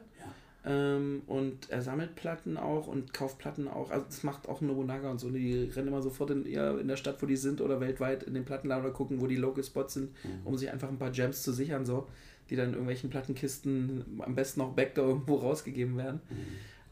Ähm, 0.66 1.22
und 1.26 1.70
er 1.70 1.80
sammelt 1.82 2.14
Platten 2.16 2.56
auch 2.56 2.86
und 2.86 3.14
kauft 3.14 3.38
Platten 3.38 3.66
auch. 3.68 3.90
Also 3.90 4.04
das 4.06 4.22
macht 4.22 4.48
auch 4.48 4.60
Nobunaga 4.60 5.10
und 5.10 5.18
so. 5.18 5.30
Die 5.30 5.64
rennen 5.74 5.88
immer 5.88 6.02
sofort 6.02 6.30
in, 6.30 6.46
ja, 6.46 6.76
in 6.78 6.86
der 6.88 6.96
Stadt, 6.96 7.22
wo 7.22 7.26
die 7.26 7.36
sind 7.36 7.60
oder 7.60 7.80
weltweit 7.80 8.22
in 8.24 8.34
den 8.34 8.44
Plattenladen 8.44 8.84
oder 8.84 8.92
gucken, 8.94 9.20
wo 9.20 9.26
die 9.26 9.36
Local 9.36 9.64
Spots 9.64 9.94
sind, 9.94 10.10
Mhm. 10.24 10.28
um 10.46 10.56
sich 10.58 10.70
einfach 10.70 10.88
ein 10.88 10.98
paar 10.98 11.10
Gems 11.10 11.42
zu 11.42 11.52
sichern, 11.52 11.86
so, 11.86 12.06
die 12.50 12.56
dann 12.56 12.66
in 12.68 12.72
irgendwelchen 12.72 13.08
Plattenkisten 13.10 14.04
am 14.18 14.34
besten 14.34 14.60
auch 14.60 14.72
Backdoor 14.72 15.08
irgendwo 15.08 15.36
rausgegeben 15.36 15.96
werden. 15.96 16.20
Mhm. 16.28 16.36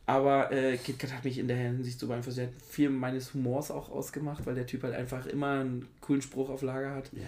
Aber 0.06 0.50
äh, 0.52 0.78
KitKat 0.78 1.12
hat 1.12 1.24
mich 1.24 1.36
in 1.38 1.48
der 1.48 1.58
Hinsicht 1.58 2.00
so 2.00 2.06
beeinflusst. 2.06 2.38
Er 2.38 2.46
hat 2.46 2.54
viel 2.66 2.88
meines 2.88 3.34
Humors 3.34 3.70
auch 3.70 3.90
ausgemacht, 3.90 4.46
weil 4.46 4.54
der 4.54 4.64
Typ 4.66 4.82
halt 4.82 4.94
einfach 4.94 5.26
immer 5.26 5.60
einen 5.60 5.86
coolen 6.00 6.22
Spruch 6.22 6.48
auf 6.48 6.62
Lager 6.62 6.94
hat 6.94 7.10
Ja. 7.12 7.20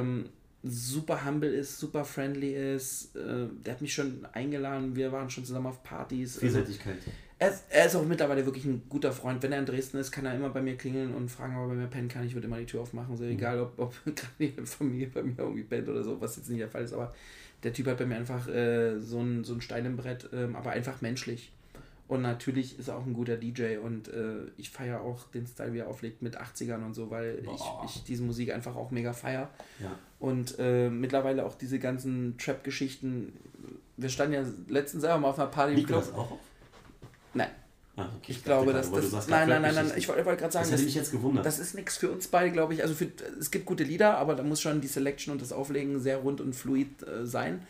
ähm, 0.00 0.30
super 0.62 1.24
humble 1.24 1.52
ist, 1.52 1.78
super 1.78 2.04
friendly 2.04 2.54
ist. 2.54 3.16
Äh, 3.16 3.46
der 3.64 3.74
hat 3.74 3.82
mich 3.82 3.92
schon 3.92 4.26
eingeladen, 4.32 4.94
wir 4.94 5.10
waren 5.10 5.28
schon 5.28 5.44
zusammen 5.44 5.66
auf 5.66 5.82
Partys. 5.82 6.36
Also, 6.36 6.58
Vielseitigkeit. 6.58 6.98
er, 7.38 7.50
ist, 7.50 7.64
er 7.68 7.86
ist 7.86 7.96
auch 7.96 8.04
mittlerweile 8.04 8.44
wirklich 8.46 8.64
ein 8.64 8.82
guter 8.88 9.12
Freund. 9.12 9.42
Wenn 9.42 9.52
er 9.52 9.58
in 9.58 9.66
Dresden 9.66 9.98
ist, 9.98 10.12
kann 10.12 10.24
er 10.24 10.34
immer 10.34 10.50
bei 10.50 10.62
mir 10.62 10.76
klingeln 10.76 11.14
und 11.14 11.30
fragen, 11.30 11.56
ob 11.56 11.62
er 11.62 11.68
bei 11.68 11.74
mir 11.74 11.88
pennen 11.88 12.08
kann. 12.08 12.24
Ich 12.24 12.34
würde 12.34 12.46
immer 12.46 12.58
die 12.58 12.66
Tür 12.66 12.82
aufmachen, 12.82 13.16
so 13.16 13.24
egal, 13.24 13.60
ob, 13.60 13.78
ob 13.78 14.04
gerade 14.04 14.32
die 14.38 14.50
Familie 14.64 15.08
bei 15.08 15.22
mir 15.22 15.38
irgendwie 15.38 15.64
pennt 15.64 15.88
oder 15.88 16.04
so, 16.04 16.20
was 16.20 16.36
jetzt 16.36 16.48
nicht 16.48 16.60
der 16.60 16.68
Fall 16.68 16.84
ist. 16.84 16.92
Aber 16.92 17.12
der 17.64 17.72
Typ 17.72 17.86
hat 17.86 17.98
bei 17.98 18.06
mir 18.06 18.16
einfach 18.16 18.48
äh, 18.48 19.00
so, 19.00 19.20
ein, 19.20 19.44
so 19.44 19.54
ein 19.54 19.60
Stein 19.60 19.86
im 19.86 19.96
Brett, 19.96 20.28
ähm, 20.32 20.54
aber 20.54 20.70
einfach 20.70 21.00
menschlich. 21.00 21.52
Und 22.12 22.20
natürlich 22.20 22.78
ist 22.78 22.88
er 22.88 22.98
auch 22.98 23.06
ein 23.06 23.14
guter 23.14 23.38
DJ 23.38 23.78
und 23.78 24.08
äh, 24.08 24.42
ich 24.58 24.68
feiere 24.68 25.00
auch 25.00 25.24
den 25.30 25.46
Style, 25.46 25.72
wie 25.72 25.78
er 25.78 25.88
auflegt 25.88 26.20
mit 26.20 26.38
80ern 26.38 26.84
und 26.84 26.92
so, 26.92 27.10
weil 27.10 27.42
ich, 27.42 27.62
ich 27.86 28.04
diese 28.04 28.22
Musik 28.22 28.52
einfach 28.52 28.76
auch 28.76 28.90
mega 28.90 29.14
feier. 29.14 29.48
Ja. 29.80 29.98
Und 30.18 30.56
äh, 30.58 30.90
mittlerweile 30.90 31.42
auch 31.46 31.54
diese 31.54 31.78
ganzen 31.78 32.36
Trap-Geschichten, 32.36 33.32
wir 33.96 34.10
standen 34.10 34.34
ja 34.34 34.44
letztens 34.68 35.00
selber 35.00 35.20
mal 35.20 35.30
auf 35.30 35.38
einer 35.38 35.48
Party 35.48 35.70
im 35.70 35.76
Liegt 35.78 35.88
Club. 35.88 36.00
das 36.00 36.12
auch 36.12 36.32
auf? 36.32 36.38
Nein. 37.32 37.48
Ah, 37.96 38.02
okay. 38.02 38.10
Ich 38.26 38.36
dachte 38.42 38.44
glaube, 38.44 38.72
dass 38.74 38.92
das. 38.92 39.10
sagst 39.10 39.30
Nein, 39.30 39.48
nein, 39.48 39.62
nein, 39.62 39.74
nein. 39.74 39.92
Ich 39.96 40.06
wollte 40.06 40.26
wollte 40.26 40.40
gerade 40.40 40.52
sagen, 40.52 40.64
Das 40.64 40.72
hätte 40.72 40.84
mich 40.84 40.94
jetzt 40.94 41.12
gewundert. 41.12 41.46
Das 41.46 41.58
ist 41.58 41.74
nichts 41.74 41.96
für 41.96 42.10
uns 42.10 42.28
beide, 42.28 42.50
glaube 42.50 42.74
ich. 42.74 42.82
Also 42.82 42.92
für, 42.92 43.08
es 43.40 43.50
gibt 43.50 43.64
gute 43.64 43.84
Lieder, 43.84 44.18
aber 44.18 44.34
da 44.34 44.42
muss 44.42 44.60
schon 44.60 44.82
die 44.82 44.86
Selection 44.86 45.32
und 45.32 45.40
das 45.40 45.50
Auflegen 45.50 45.98
sehr 45.98 46.18
rund 46.18 46.42
und 46.42 46.54
fluid 46.54 47.08
äh, 47.08 47.24
sein. 47.24 47.66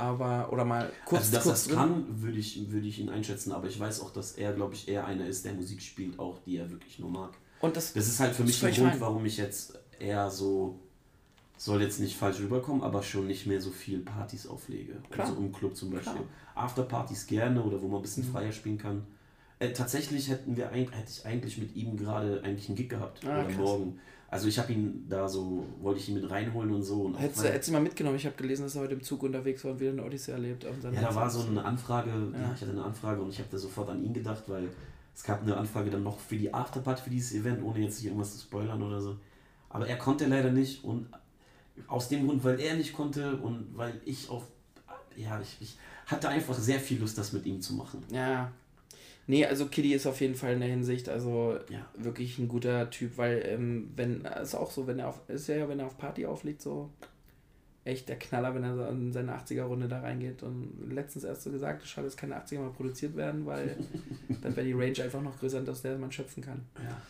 Aber, 0.00 0.52
oder 0.52 0.64
mal 0.64 0.90
kurz, 1.04 1.20
also, 1.22 1.32
dass 1.34 1.42
kurz 1.44 1.64
das 1.66 1.74
kann, 1.76 2.04
würde 2.22 2.38
ich, 2.38 2.70
würde 2.70 2.86
ich 2.86 2.98
ihn 2.98 3.08
einschätzen, 3.10 3.52
aber 3.52 3.68
ich 3.68 3.78
weiß 3.78 4.00
auch, 4.00 4.12
dass 4.12 4.32
er, 4.32 4.52
glaube 4.52 4.74
ich, 4.74 4.88
eher 4.88 5.06
einer 5.06 5.26
ist, 5.26 5.44
der 5.44 5.52
Musik 5.54 5.82
spielt, 5.82 6.18
auch 6.18 6.38
die 6.46 6.56
er 6.56 6.70
wirklich 6.70 6.98
nur 6.98 7.10
mag. 7.10 7.32
Und 7.60 7.76
das, 7.76 7.92
Das 7.92 8.08
ist 8.08 8.18
halt 8.20 8.34
für 8.34 8.44
mich 8.44 8.58
der 8.60 8.70
Grund, 8.70 8.90
fein. 8.92 9.00
warum 9.00 9.24
ich 9.26 9.36
jetzt 9.36 9.78
eher 9.98 10.30
so, 10.30 10.78
soll 11.58 11.82
jetzt 11.82 12.00
nicht 12.00 12.16
falsch 12.16 12.40
rüberkommen, 12.40 12.82
aber 12.82 13.02
schon 13.02 13.26
nicht 13.26 13.46
mehr 13.46 13.60
so 13.60 13.70
viel 13.70 14.00
Partys 14.00 14.46
auflege. 14.46 14.94
Klar. 15.10 15.28
Also 15.28 15.38
im 15.38 15.52
Club 15.52 15.76
zum 15.76 15.90
Beispiel. 15.90 16.12
Klar. 16.12 16.24
Afterpartys 16.54 17.26
gerne 17.26 17.62
oder 17.62 17.80
wo 17.82 17.88
man 17.88 17.98
ein 18.00 18.02
bisschen 18.02 18.26
Mhm. 18.26 18.32
freier 18.32 18.52
spielen 18.52 18.78
kann. 18.78 19.06
Äh, 19.58 19.72
tatsächlich 19.74 20.30
hätten 20.30 20.56
wir 20.56 20.68
hätte 20.70 20.90
ich 21.10 21.26
eigentlich 21.26 21.58
mit 21.58 21.76
ihm 21.76 21.98
gerade 21.98 22.42
eigentlich 22.42 22.68
einen 22.68 22.76
Gig 22.76 22.88
gehabt. 22.88 23.20
Ah, 23.26 23.40
oder 23.40 23.44
krass. 23.44 23.56
morgen. 23.58 23.98
Also 24.32 24.46
ich 24.46 24.58
habe 24.60 24.72
ihn 24.72 25.06
da 25.08 25.28
so, 25.28 25.66
wollte 25.80 25.98
ich 26.00 26.08
ihn 26.08 26.14
mit 26.14 26.30
reinholen 26.30 26.72
und 26.72 26.82
so. 26.84 27.02
Und 27.02 27.14
hättest, 27.18 27.42
weil- 27.42 27.52
hättest 27.52 27.68
du 27.68 27.72
mal 27.72 27.80
mitgenommen. 27.82 28.16
Ich 28.16 28.26
habe 28.26 28.36
gelesen, 28.36 28.62
dass 28.62 28.76
er 28.76 28.82
heute 28.82 28.94
im 28.94 29.02
Zug 29.02 29.22
unterwegs 29.24 29.64
war 29.64 29.72
und 29.72 29.80
wieder 29.80 29.90
eine 29.90 30.04
Odyssee 30.04 30.30
erlebt. 30.32 30.62
Ja, 30.64 30.70
da 31.00 31.14
war 31.14 31.28
so 31.28 31.44
eine 31.46 31.64
Anfrage, 31.64 32.10
Ja. 32.10 32.38
ja. 32.40 32.52
ich 32.54 32.60
hatte 32.60 32.70
eine 32.70 32.84
Anfrage 32.84 33.20
und 33.22 33.30
ich 33.30 33.38
habe 33.40 33.48
da 33.50 33.58
sofort 33.58 33.88
an 33.90 34.04
ihn 34.04 34.12
gedacht, 34.14 34.44
weil 34.46 34.68
es 35.14 35.24
gab 35.24 35.42
eine 35.42 35.56
Anfrage 35.56 35.90
dann 35.90 36.04
noch 36.04 36.18
für 36.20 36.36
die 36.36 36.54
Afterparty 36.54 37.02
für 37.02 37.10
dieses 37.10 37.32
Event, 37.34 37.62
ohne 37.64 37.80
jetzt 37.80 37.98
hier 37.98 38.10
irgendwas 38.10 38.32
zu 38.34 38.40
spoilern 38.40 38.80
oder 38.82 39.00
so. 39.00 39.16
Aber 39.68 39.88
er 39.88 39.96
konnte 39.98 40.26
leider 40.26 40.52
nicht 40.52 40.84
und 40.84 41.08
aus 41.88 42.08
dem 42.08 42.26
Grund, 42.26 42.44
weil 42.44 42.60
er 42.60 42.76
nicht 42.76 42.92
konnte 42.92 43.36
und 43.36 43.76
weil 43.76 44.00
ich 44.04 44.28
auf, 44.30 44.44
ja, 45.16 45.40
ich, 45.40 45.56
ich 45.60 45.76
hatte 46.06 46.28
einfach 46.28 46.54
sehr 46.54 46.78
viel 46.78 47.00
Lust, 47.00 47.18
das 47.18 47.32
mit 47.32 47.46
ihm 47.46 47.60
zu 47.60 47.74
machen. 47.74 48.02
Ja. 48.12 48.52
Nee, 49.30 49.46
also 49.46 49.66
Kitty 49.66 49.94
ist 49.94 50.06
auf 50.08 50.20
jeden 50.20 50.34
Fall 50.34 50.54
in 50.54 50.60
der 50.60 50.68
Hinsicht, 50.68 51.08
also 51.08 51.56
Ja. 51.68 51.86
wirklich 51.96 52.36
ein 52.38 52.48
guter 52.48 52.90
Typ, 52.90 53.16
weil 53.16 53.42
ähm, 53.46 53.90
wenn, 53.94 54.22
ist 54.24 54.56
auch 54.56 54.72
so, 54.72 54.88
wenn 54.88 54.98
er 54.98 55.08
auf, 55.08 55.20
ist 55.28 55.46
ja, 55.46 55.68
wenn 55.68 55.78
er 55.78 55.86
auf 55.86 55.96
Party 55.96 56.26
auflegt, 56.26 56.60
so 56.60 56.90
echt 57.84 58.08
der 58.08 58.18
Knaller, 58.18 58.54
wenn 58.56 58.64
er 58.64 58.88
in 58.90 59.12
seine 59.12 59.32
80er-Runde 59.36 59.86
da 59.86 60.00
reingeht 60.00 60.42
und 60.42 60.72
letztens 60.92 61.22
erst 61.24 61.42
so 61.42 61.50
gesagt, 61.52 61.86
schade, 61.86 62.06
dass 62.08 62.16
keine 62.16 62.34
80er 62.36 62.58
mal 62.58 62.70
produziert 62.72 63.14
werden, 63.16 63.46
weil 63.46 63.76
dann 64.42 64.56
wäre 64.56 64.66
die 64.66 64.72
Range 64.72 65.00
einfach 65.02 65.22
noch 65.22 65.38
größer, 65.38 65.62
aus 65.68 65.82
der 65.82 65.96
man 65.96 66.10
schöpfen 66.10 66.42
kann. 66.42 66.66
Ja. 66.82 67.00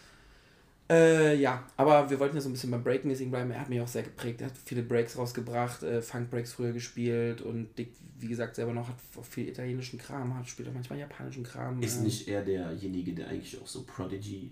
Äh, 0.90 1.36
ja, 1.36 1.64
aber 1.76 2.10
wir 2.10 2.18
wollten 2.18 2.34
ja 2.34 2.42
so 2.42 2.48
ein 2.48 2.52
bisschen 2.52 2.72
beim 2.72 2.82
Breakmäßigen 2.82 3.30
bleiben. 3.30 3.52
Er 3.52 3.60
hat 3.60 3.68
mich 3.68 3.80
auch 3.80 3.86
sehr 3.86 4.02
geprägt. 4.02 4.40
Er 4.40 4.48
hat 4.48 4.54
viele 4.64 4.82
Breaks 4.82 5.16
rausgebracht, 5.16 5.84
äh, 5.84 6.02
Funk-Breaks 6.02 6.54
früher 6.54 6.72
gespielt 6.72 7.42
und 7.42 7.68
Dick, 7.78 7.92
wie 8.18 8.26
gesagt, 8.26 8.56
selber 8.56 8.72
noch 8.72 8.88
hat 8.88 8.96
auch 9.16 9.24
viel 9.24 9.48
italienischen 9.48 10.00
Kram, 10.00 10.36
hat 10.36 10.48
spielt 10.48 10.68
auch 10.68 10.74
manchmal 10.74 10.98
japanischen 10.98 11.44
Kram. 11.44 11.80
Ist 11.80 12.00
äh, 12.00 12.02
nicht 12.02 12.26
er 12.26 12.42
derjenige, 12.42 13.14
der 13.14 13.28
eigentlich 13.28 13.60
auch 13.62 13.68
so 13.68 13.84
Prodigy 13.84 14.50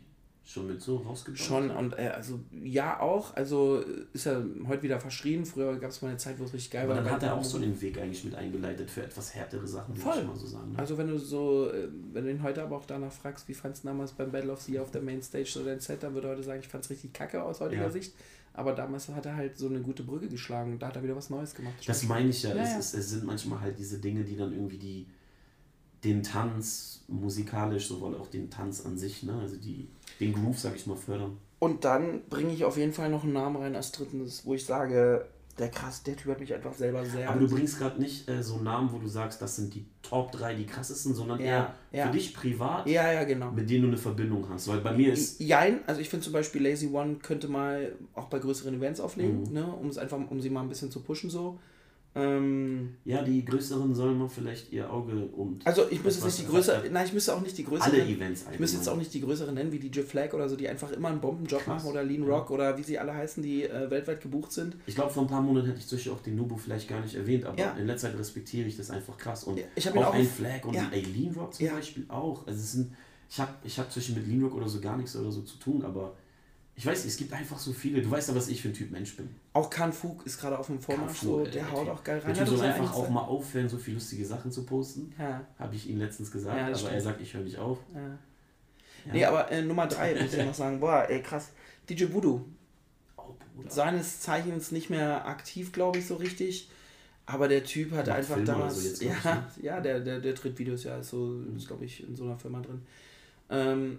schon 0.48 0.66
mit 0.66 0.80
so 0.80 0.96
rausgebracht 0.96 1.44
Schon, 1.44 1.70
und 1.70 1.92
äh, 1.98 2.08
also 2.08 2.40
ja 2.64 3.00
auch, 3.00 3.36
also 3.36 3.84
ist 4.14 4.24
er 4.26 4.42
heute 4.66 4.82
wieder 4.82 4.98
verschrien. 4.98 5.44
Früher 5.44 5.76
gab 5.76 5.90
es 5.90 6.00
mal 6.00 6.08
eine 6.08 6.16
Zeit, 6.16 6.38
wo 6.38 6.44
es 6.44 6.54
richtig 6.54 6.70
geil 6.70 6.84
Aber 6.84 6.94
war. 6.96 7.02
dann 7.02 7.12
hat 7.12 7.22
er 7.22 7.34
auch 7.34 7.44
so 7.44 7.58
den 7.58 7.78
Weg 7.82 7.98
eigentlich 8.00 8.24
mit 8.24 8.34
eingeleitet 8.34 8.90
für 8.90 9.02
etwas 9.02 9.34
härtere 9.34 9.66
Sachen, 9.66 9.94
würde 9.94 10.20
ich 10.20 10.26
mal 10.26 10.36
so 10.36 10.46
sagen. 10.46 10.72
Ne? 10.72 10.78
Also 10.78 10.96
wenn 10.96 11.08
du 11.08 11.18
so, 11.18 11.70
äh, 11.70 11.88
wenn 12.14 12.24
du 12.24 12.30
ihn 12.30 12.42
heute 12.42 12.62
aber 12.62 12.78
auch 12.78 12.86
danach 12.86 13.12
fragst, 13.12 13.46
wie 13.48 13.52
fandst 13.52 13.84
du 13.84 13.88
damals 13.88 14.12
beim 14.12 14.32
Battle 14.32 14.50
of 14.50 14.62
the 14.62 14.72
Year 14.72 14.82
auf 14.82 14.90
der 14.90 15.02
Mainstage 15.02 15.44
so 15.44 15.62
dein 15.62 15.80
Set, 15.80 16.02
dann 16.02 16.14
würde 16.14 16.28
er 16.28 16.32
heute 16.32 16.42
sagen, 16.44 16.60
ich 16.60 16.68
fand 16.68 16.82
es 16.82 16.88
richtig 16.90 17.12
kacke 17.12 17.42
aus 17.42 17.60
heutiger 17.60 17.82
Ja. 17.82 17.90
Sicht. 17.90 18.14
Aber 18.54 18.72
damals 18.72 19.06
hat 19.10 19.26
er 19.26 19.36
halt 19.36 19.58
so 19.58 19.68
eine 19.68 19.80
gute 19.82 20.02
Brücke 20.02 20.28
geschlagen. 20.28 20.78
Da 20.78 20.88
hat 20.88 20.96
er 20.96 21.02
wieder 21.04 21.14
was 21.14 21.28
Neues 21.28 21.54
gemacht. 21.54 21.74
Das 21.86 22.02
meine 22.04 22.30
ich 22.30 22.42
ja. 22.42 22.54
Ja, 22.54 22.62
es, 22.62 22.72
ja. 22.72 22.78
Ist, 22.78 22.94
es 22.94 23.10
sind 23.10 23.24
manchmal 23.24 23.60
halt 23.60 23.78
diese 23.78 23.98
Dinge, 23.98 24.24
die 24.24 24.36
dann 24.36 24.52
irgendwie 24.52 24.78
die 24.78 25.06
den 26.04 26.22
Tanz 26.22 27.04
musikalisch, 27.08 27.88
sowohl 27.88 28.14
auch 28.16 28.28
den 28.28 28.50
Tanz 28.50 28.84
an 28.84 28.96
sich, 28.98 29.22
ne? 29.22 29.34
also 29.40 29.56
die, 29.56 29.88
den 30.20 30.32
Groove, 30.32 30.58
sag 30.58 30.76
ich 30.76 30.86
mal, 30.86 30.96
fördern. 30.96 31.36
Und 31.58 31.84
dann 31.84 32.22
bringe 32.28 32.52
ich 32.52 32.64
auf 32.64 32.76
jeden 32.76 32.92
Fall 32.92 33.10
noch 33.10 33.24
einen 33.24 33.32
Namen 33.32 33.56
rein 33.56 33.74
als 33.74 33.90
drittens, 33.92 34.44
wo 34.46 34.54
ich 34.54 34.64
sage, 34.64 35.26
der 35.58 35.70
krass, 35.70 36.04
der 36.04 36.14
Typ 36.14 36.30
hat 36.30 36.38
mich 36.40 36.54
einfach 36.54 36.72
selber 36.72 37.04
sehr. 37.04 37.28
Aber 37.28 37.40
du 37.40 37.48
bringst 37.48 37.78
gerade 37.80 38.00
nicht 38.00 38.28
äh, 38.28 38.44
so 38.44 38.58
Namen, 38.58 38.92
wo 38.92 38.98
du 38.98 39.08
sagst, 39.08 39.42
das 39.42 39.56
sind 39.56 39.74
die 39.74 39.84
Top 40.02 40.30
3, 40.30 40.54
die 40.54 40.66
krassesten, 40.66 41.14
sondern 41.14 41.40
Ja, 41.40 41.46
eher 41.46 41.74
ja. 41.90 42.06
für 42.06 42.12
dich 42.12 42.32
privat, 42.32 42.86
ja, 42.86 43.10
ja, 43.12 43.24
genau. 43.24 43.50
mit 43.50 43.68
denen 43.68 43.82
du 43.82 43.88
eine 43.88 43.96
Verbindung 43.96 44.48
hast. 44.48 44.68
Weil 44.68 44.80
bei 44.82 44.92
mir 44.96 45.12
ist, 45.12 45.40
Jein, 45.40 45.80
also 45.88 46.00
ich 46.00 46.08
finde 46.08 46.22
zum 46.22 46.32
Beispiel 46.32 46.62
Lazy 46.62 46.86
One 46.92 47.16
könnte 47.16 47.48
mal 47.48 47.92
auch 48.14 48.26
bei 48.26 48.38
größeren 48.38 48.74
Events 48.74 49.00
auflegen, 49.00 49.42
Mhm. 49.48 49.52
ne, 49.52 49.66
um 49.66 49.88
es 49.88 49.98
einfach, 49.98 50.18
um 50.30 50.40
sie 50.40 50.50
mal 50.50 50.60
ein 50.62 50.68
bisschen 50.68 50.92
zu 50.92 51.00
pushen 51.00 51.28
so. 51.28 51.58
Ähm, 52.18 52.94
ja, 53.04 53.22
die 53.22 53.44
größeren 53.44 53.94
sollen 53.94 54.18
mal 54.18 54.28
vielleicht 54.28 54.72
ihr 54.72 54.92
Auge 54.92 55.12
und 55.26 55.66
also 55.66 55.82
ich 55.90 56.02
müsste 56.02 56.24
jetzt 56.26 56.38
nicht 56.38 56.48
die 56.48 56.52
größere, 56.52 56.82
nein, 56.90 57.06
ich 57.06 57.12
müsste 57.12 57.34
auch 57.34 57.40
nicht 57.40 57.56
die 57.56 57.64
größere. 57.64 57.90
alle 57.92 58.04
Events 58.06 58.44
Ich 58.52 58.58
müsste 58.58 58.76
jetzt 58.78 58.88
auch 58.88 58.96
nicht 58.96 59.14
die 59.14 59.20
größere 59.20 59.52
nennen, 59.52 59.70
wie 59.72 59.78
DJ 59.78 60.00
Flag 60.00 60.32
oder 60.34 60.48
so, 60.48 60.56
die 60.56 60.68
einfach 60.68 60.90
immer 60.92 61.08
einen 61.08 61.20
Bombenjob 61.20 61.60
Krass. 61.62 61.82
machen 61.84 61.90
oder 61.92 62.02
Lean 62.02 62.24
Ja. 62.26 62.34
Rock 62.36 62.50
oder 62.50 62.76
wie 62.76 62.82
sie 62.82 62.98
alle 62.98 63.14
heißen, 63.14 63.42
die 63.42 63.64
äh, 63.64 63.90
weltweit 63.90 64.20
gebucht 64.20 64.52
sind. 64.52 64.76
Ich 64.86 64.94
glaube, 64.94 65.10
vor 65.10 65.22
ein 65.22 65.28
paar 65.28 65.42
Monaten 65.42 65.68
hätte 65.68 65.78
ich 65.78 65.86
zum 65.86 65.96
Beispiel 65.98 66.12
auch 66.12 66.22
den 66.22 66.36
Nubo 66.36 66.56
vielleicht 66.56 66.88
gar 66.88 67.00
nicht 67.00 67.14
erwähnt, 67.14 67.44
aber 67.44 67.58
Ja. 67.58 67.72
in 67.78 67.86
letzter 67.86 68.10
Zeit 68.10 68.18
respektiere 68.18 68.66
ich 68.68 68.76
das 68.76 68.90
einfach 68.90 69.16
krass. 69.16 69.44
Und 69.44 69.58
Ja, 69.58 69.64
ich 69.74 69.88
auch 69.88 69.96
auch- 69.96 70.14
ein 70.14 70.26
Flag 70.26 70.64
und 70.64 70.74
ja. 70.74 70.88
Lean 70.92 71.34
Rock 71.34 71.54
zum. 71.54 71.68
Beispiel 71.68 72.04
auch. 72.08 72.46
Also 72.46 72.58
es 72.60 72.72
sind, 72.72 72.92
ich 73.30 73.38
habe 73.38 73.52
ich 73.64 73.78
hab 73.78 73.92
zwischen 73.92 74.14
mit 74.14 74.26
Lean 74.26 74.42
Rock 74.42 74.54
oder 74.54 74.68
so 74.68 74.80
gar 74.80 74.96
nichts 74.96 75.14
oder 75.16 75.30
so 75.30 75.42
zu 75.42 75.58
tun, 75.58 75.84
aber 75.84 76.14
ich 76.78 76.86
weiß 76.86 77.04
nicht, 77.04 77.12
es 77.12 77.18
gibt 77.18 77.32
einfach 77.32 77.58
so 77.58 77.72
viele. 77.72 78.00
Du 78.00 78.08
weißt 78.10 78.28
ja, 78.28 78.34
was 78.36 78.48
ich 78.48 78.62
für 78.62 78.68
ein 78.68 78.74
Typ 78.74 78.90
Mensch 78.92 79.16
bin. 79.16 79.28
Auch 79.52 79.68
Kan 79.68 79.92
Fug 79.92 80.24
ist 80.24 80.40
gerade 80.40 80.56
auf 80.58 80.66
dem 80.68 80.80
Vormarsch, 80.80 81.18
so, 81.18 81.44
äh, 81.44 81.50
der 81.50 81.70
haut 81.72 81.86
Typ- 81.86 81.92
auch 81.92 82.04
geil 82.04 82.18
rein. 82.20 82.32
Der 82.34 82.44
Typ 82.46 82.56
soll 82.56 82.66
einfach 82.66 82.94
auch 82.94 83.10
mal 83.10 83.22
aufhören, 83.22 83.68
so 83.68 83.76
viel 83.78 83.94
lustige 83.94 84.24
Sachen 84.24 84.52
zu 84.52 84.64
posten. 84.64 85.12
Ja, 85.18 85.44
Habe 85.58 85.74
ich 85.74 85.90
ihm 85.90 85.98
letztens 85.98 86.30
gesagt, 86.30 86.56
Ja, 86.56 86.62
aber 86.62 86.70
das 86.72 86.82
er 86.84 86.88
stimmt. 86.88 87.02
sagt, 87.02 87.20
ich 87.20 87.34
höre 87.34 87.42
nicht 87.42 87.58
auf. 87.58 87.78
ja. 87.94 88.00
Ja. 89.06 89.12
Nee, 89.12 89.24
aber 89.24 89.50
äh, 89.50 89.62
Nummer 89.62 89.86
drei 89.86 90.20
muss 90.20 90.32
ich 90.34 90.44
noch 90.44 90.54
sagen, 90.54 90.80
boah, 90.80 91.04
ey, 91.08 91.22
krass. 91.22 91.50
DJ 91.88 92.12
Voodoo, 92.12 92.44
Oh, 93.16 93.34
Bruder. 93.56 93.70
seines 93.70 94.20
Zeichens 94.20 94.70
nicht 94.72 94.90
mehr 94.90 95.26
aktiv, 95.26 95.72
glaube 95.72 95.98
ich, 95.98 96.06
so 96.06 96.16
richtig. 96.16 96.68
Aber 97.26 97.48
der 97.48 97.62
Typ 97.64 97.90
hat 97.92 98.06
Macht 98.06 98.16
einfach 98.18 98.34
Filme 98.34 98.46
damals. 98.46 98.76
so 98.98 98.98
glaub 99.04 99.16
ich, 99.18 99.24
ja, 99.24 99.34
ne? 99.34 99.44
ja, 99.62 99.80
der, 99.80 100.00
der, 100.00 100.20
der 100.20 100.34
tritt 100.34 100.58
Videos 100.58 100.84
ja, 100.84 100.96
ist 100.98 101.10
so, 101.10 101.40
ist, 101.56 101.66
glaube 101.68 101.84
ich, 101.84 102.02
in 102.06 102.14
so 102.16 102.24
einer 102.24 102.36
Firma 102.38 102.60
drin. 102.60 102.82
Ähm, 103.50 103.98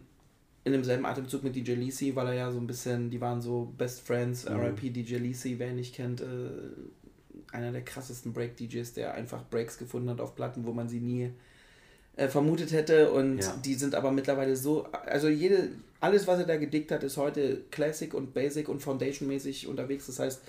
in 0.66 0.74
demselben 0.74 1.06
Atemzug 1.06 1.44
mit 1.44 1.56
DJ 1.56 1.74
Lisi, 1.74 2.16
weil 2.16 2.28
er 2.28 2.34
ja 2.34 2.52
so 2.52 2.60
ein 2.60 2.68
bisschen, 2.68 3.10
die 3.10 3.22
waren 3.22 3.42
so 3.42 3.74
Best 3.78 4.02
Friends, 4.02 4.48
Mhm. 4.48 4.60
RIP 4.60 4.94
DJ 4.94 5.16
Lisi, 5.16 5.56
wer 5.58 5.70
ihn 5.70 5.78
nicht 5.78 5.96
kennt, 5.96 6.22
äh, 6.22 6.26
einer 7.52 7.72
der 7.72 7.82
krassesten 7.84 8.34
Break-DJs, 8.34 8.94
der 8.94 9.14
einfach 9.16 9.44
Breaks 9.50 9.78
gefunden 9.78 10.10
hat 10.10 10.22
auf 10.22 10.36
Platten, 10.36 10.66
wo 10.66 10.74
man 10.74 10.88
sie 10.90 11.00
nie 11.00 11.32
äh, 12.16 12.28
vermutet 12.28 12.74
hätte 12.74 13.12
und 13.12 13.40
Ja. 13.40 13.56
die 13.64 13.76
sind 13.76 13.96
aber 13.96 14.12
mittlerweile 14.12 14.56
so, 14.58 14.84
also 15.06 15.30
jede, 15.30 15.70
alles 16.02 16.28
was 16.28 16.40
er 16.40 16.46
da 16.46 16.58
gedickt 16.58 16.92
hat, 16.92 17.02
ist 17.04 17.16
heute 17.16 17.62
Classic 17.72 18.14
und 18.14 18.34
Basic 18.34 18.68
und 18.68 18.82
Foundation-mäßig 18.82 19.68
unterwegs. 19.68 20.08
Das 20.08 20.20
heißt, 20.20 20.42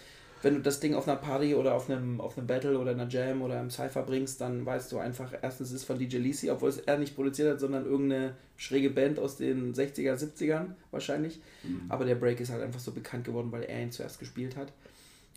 wenn 0.43 0.55
du 0.55 0.61
das 0.61 0.81
Ding 0.81 0.95
auf 0.95 1.07
einer 1.07 1.19
Party 1.19 1.55
oder 1.55 1.75
auf 1.75 1.91
einem, 1.91 2.21
auf 2.21 2.39
einem 2.39 2.47
Battle 2.47 2.79
oder 2.79 2.93
einer 2.93 3.09
Jam 3.09 3.43
oder 3.43 3.59
einem 3.59 3.71
Cypher 3.71 4.03
bringst, 4.03 4.41
dann 4.41 4.65
weißt 4.65 4.91
du 4.93 4.99
einfach, 4.99 5.33
erstens 5.41 5.69
ist 5.69 5.77
es 5.77 5.85
von 5.85 5.99
DJ 5.99 6.17
Lisi, 6.17 6.51
obwohl 6.51 6.71
es 6.71 6.79
er 6.79 6.99
nicht 6.99 7.15
produziert 7.15 7.53
hat, 7.53 7.61
sondern 7.61 7.85
irgendeine 7.85 8.35
schräge 8.57 8.91
Band 8.91 9.19
aus 9.19 9.37
den 9.37 9.75
60er, 9.75 10.17
70ern 10.17 10.75
wahrscheinlich. 10.91 11.41
Mhm. 11.63 11.83
Aber 11.89 12.05
der 12.05 12.15
Break 12.15 12.41
ist 12.41 12.51
halt 12.51 12.63
einfach 12.63 12.81
so 12.81 12.93
bekannt 12.93 13.25
geworden, 13.25 13.53
weil 13.53 13.65
er 13.65 13.83
ihn 13.83 13.93
zuerst 13.93 14.19
gespielt 14.19 14.57
hat. 14.57 14.73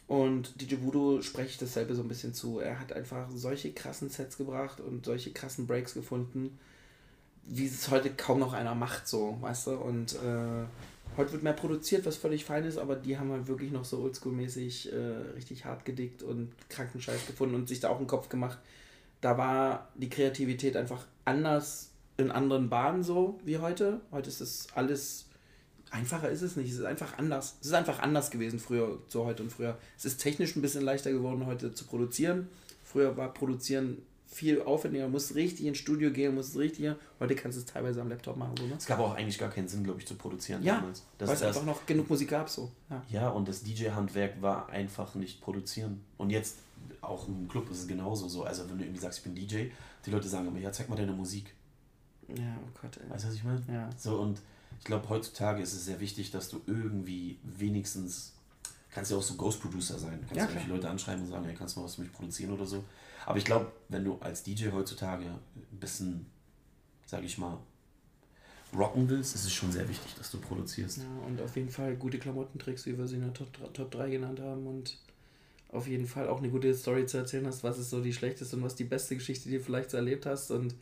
Und 0.08 0.62
DJ 0.62 0.76
Voodoo 0.82 1.22
spreche 1.22 1.50
ich 1.50 1.58
dasselbe 1.58 1.96
so 1.96 2.02
ein 2.02 2.08
bisschen 2.08 2.34
zu. 2.34 2.60
Er 2.60 2.80
hat 2.80 2.94
einfach 2.94 3.30
solche 3.34 3.72
krassen 3.72 4.10
Sets 4.10 4.38
gebracht 4.38 4.80
und 4.80 5.06
solche 5.06 5.32
krassen 5.32 5.68
Breaks 5.68 5.94
gefunden, 5.94 6.60
wie 7.46 7.66
es 7.66 7.90
heute 7.90 8.10
kaum 8.12 8.40
noch 8.40 8.54
einer 8.54 8.76
macht, 8.76 9.08
so, 9.08 9.38
weißt 9.42 9.68
du? 9.68 9.72
Und 9.72 10.14
äh, 10.14 10.66
heute 11.18 11.34
wird 11.34 11.44
mehr 11.44 11.54
produziert, 11.54 12.06
was 12.06 12.18
völlig 12.18 12.46
fein 12.46 12.66
ist, 12.66 12.78
aber 12.78 12.96
die 12.96 13.18
haben 13.18 13.32
halt 13.32 13.48
wirklich 13.48 13.72
noch 13.72 13.86
so 13.86 14.02
oldschool-mäßig 14.02 14.92
äh, 14.92 15.34
richtig 15.36 15.66
hart 15.66 15.86
gedickt 15.86 16.24
und 16.24 16.52
kranken 16.70 17.02
Scheiß 17.02 17.28
gefunden 17.28 17.56
und 17.56 17.68
sich 17.68 17.80
da 17.80 17.90
auch 17.90 17.98
einen 17.98 18.08
Kopf 18.08 18.30
gemacht. 18.30 18.60
Da 19.22 19.38
war 19.38 19.90
die 19.96 20.10
Kreativität 20.10 20.76
einfach 20.76 21.06
anders 21.26 21.92
in 22.18 22.32
anderen 22.32 22.70
Bahnen 22.70 23.04
so 23.04 23.40
wie 23.44 23.58
heute. 23.58 24.02
Heute 24.12 24.30
ist 24.30 24.42
es 24.42 24.68
alles 24.76 25.26
einfacher 25.94 26.30
ist 26.30 26.42
es 26.42 26.56
nicht. 26.56 26.72
Es 26.72 26.80
ist 26.80 26.86
einfach 26.86 27.18
anders. 27.18 27.58
Es 27.62 27.68
ist 27.68 27.74
einfach 27.74 28.00
anders 28.00 28.32
gewesen 28.32 28.60
früher 28.60 29.00
zu 29.08 29.26
heute 29.26 29.44
und 29.44 29.52
früher. 29.52 29.78
Es 29.98 30.06
ist 30.06 30.18
technisch 30.18 30.56
ein 30.56 30.62
bisschen 30.62 30.84
leichter 30.84 31.12
geworden, 31.12 31.46
heute 31.46 31.74
zu 31.74 31.86
produzieren. 31.86 32.50
Früher 32.84 33.16
war 33.16 33.34
Produzieren 33.34 34.02
viel 34.34 34.62
aufwendiger, 34.62 35.08
musst 35.08 35.36
richtig 35.36 35.66
ins 35.66 35.78
Studio 35.78 36.12
gehen, 36.12 36.36
musst 36.36 36.58
richtig. 36.58 36.92
Heute 37.20 37.36
kannst 37.36 37.58
du 37.58 37.62
es 37.62 37.66
teilweise 37.66 38.02
am 38.02 38.10
Laptop 38.10 38.38
machen, 38.38 38.56
so, 38.58 38.66
ne? 38.66 38.76
Es 38.78 38.86
gab 38.86 39.00
auch 39.00 39.16
eigentlich 39.16 39.38
gar 39.38 39.50
keinen 39.50 39.68
Sinn, 39.68 39.84
glaube 39.84 40.00
ich, 40.00 40.08
zu 40.08 40.16
produzieren 40.16 40.64
Ja, 40.64 40.76
damals. 40.76 41.04
Das, 41.18 41.30
Weil 41.30 41.36
es 41.36 41.44
einfach 41.44 41.66
noch 41.66 41.86
genug 41.86 42.10
Musik 42.10 42.30
gab, 42.30 42.50
so. 42.50 42.72
Ja. 42.90 43.04
ja, 43.10 43.30
und 43.30 43.48
das 43.48 43.64
DJ-Handwerk 43.64 44.42
war 44.42 44.70
einfach 44.70 45.16
nicht 45.16 45.42
produzieren. 45.42 46.02
Und 46.18 46.30
jetzt, 46.30 46.58
auch 47.02 47.28
im 47.28 47.48
Club 47.48 47.70
ist 47.72 47.80
es 47.80 47.88
genauso 47.88 48.28
so. 48.28 48.44
Also 48.44 48.70
wenn 48.70 48.78
du 48.78 48.84
irgendwie 48.84 49.02
sagst, 49.02 49.20
ich 49.20 49.24
bin 49.24 49.36
DJ, 49.36 49.68
die 50.06 50.12
Leute 50.12 50.28
sagen 50.28 50.48
immer, 50.48 50.60
ja, 50.60 50.72
zeig 50.72 50.90
mal 50.90 50.96
deine 50.96 51.14
Musik. 51.14 51.54
Ja, 52.28 52.58
oh 52.58 52.80
Gott, 52.82 52.98
ey. 52.98 53.10
Weißt 53.10 53.26
du, 53.26 53.28
was 53.30 53.36
ich 53.36 53.44
meine? 53.44 53.62
Ja. 53.72 53.90
So, 53.98 54.20
und 54.20 54.42
ich 54.80 54.86
glaube, 54.86 55.08
heutzutage 55.10 55.62
ist 55.62 55.74
es 55.74 55.86
sehr 55.86 56.00
wichtig, 56.00 56.32
dass 56.32 56.50
du 56.50 56.62
irgendwie 56.66 57.38
wenigstens 57.44 58.34
kannst 58.94 59.12
ja 59.12 59.18
auch 59.18 59.24
so 59.24 59.36
Ghost 59.36 59.62
Producer 59.62 59.98
sein. 59.98 60.20
Kannst 60.22 60.36
Ja, 60.36 60.44
irgendwelche 60.44 60.70
Leute 60.70 60.90
anschreiben 60.90 61.24
und 61.24 61.30
sagen, 61.30 61.46
hey, 61.46 61.56
kannst 61.56 61.76
du 61.76 61.80
mal 61.80 61.86
was 61.86 61.96
für 61.96 62.02
mich 62.02 62.12
produzieren 62.12 62.52
oder 62.52 62.66
so. 62.66 62.84
Aber 63.26 63.38
ich 63.38 63.46
glaube, 63.46 63.72
wenn 63.90 64.04
du 64.04 64.18
als 64.20 64.44
DJ 64.44 64.72
heutzutage 64.72 65.26
ein 65.26 65.80
bisschen, 65.80 66.26
sag 67.06 67.24
ich 67.24 67.38
mal, 67.38 67.58
rocken 68.76 69.08
willst, 69.10 69.36
ist 69.36 69.46
es 69.46 69.54
schon 69.54 69.72
sehr 69.72 69.88
wichtig, 69.88 70.16
dass 70.16 70.32
du 70.32 70.40
produzierst. 70.40 70.98
Ja, 70.98 71.28
und 71.28 71.42
auf 71.42 71.56
jeden 71.56 71.70
Fall 71.70 71.96
gute 71.96 72.20
Klamotten 72.20 72.60
trägst, 72.60 72.86
wie 72.86 72.98
wir 72.98 73.08
sie 73.08 73.16
in 73.16 73.22
der 73.22 73.34
Top, 73.34 73.48
Top 73.74 73.92
3 73.92 74.10
genannt 74.10 74.40
haben. 74.40 74.66
Und 74.68 74.98
auf 75.72 75.88
jeden 75.88 76.08
Fall 76.08 76.28
auch 76.28 76.40
eine 76.40 76.50
gute 76.50 76.74
Story 76.74 77.06
zu 77.06 77.18
erzählen 77.18 77.46
hast, 77.48 77.64
was 77.64 77.78
ist 77.78 77.90
so 77.90 78.02
die 78.02 78.14
schlechteste 78.14 78.56
und 78.56 78.64
was 78.64 78.76
die 78.76 78.84
beste 78.84 79.16
Geschichte, 79.16 79.50
die 79.50 79.58
du 79.58 79.64
vielleicht 79.64 79.92
so 79.92 79.98
erlebt 79.98 80.26
hast. 80.26 80.52
Und 80.52 80.76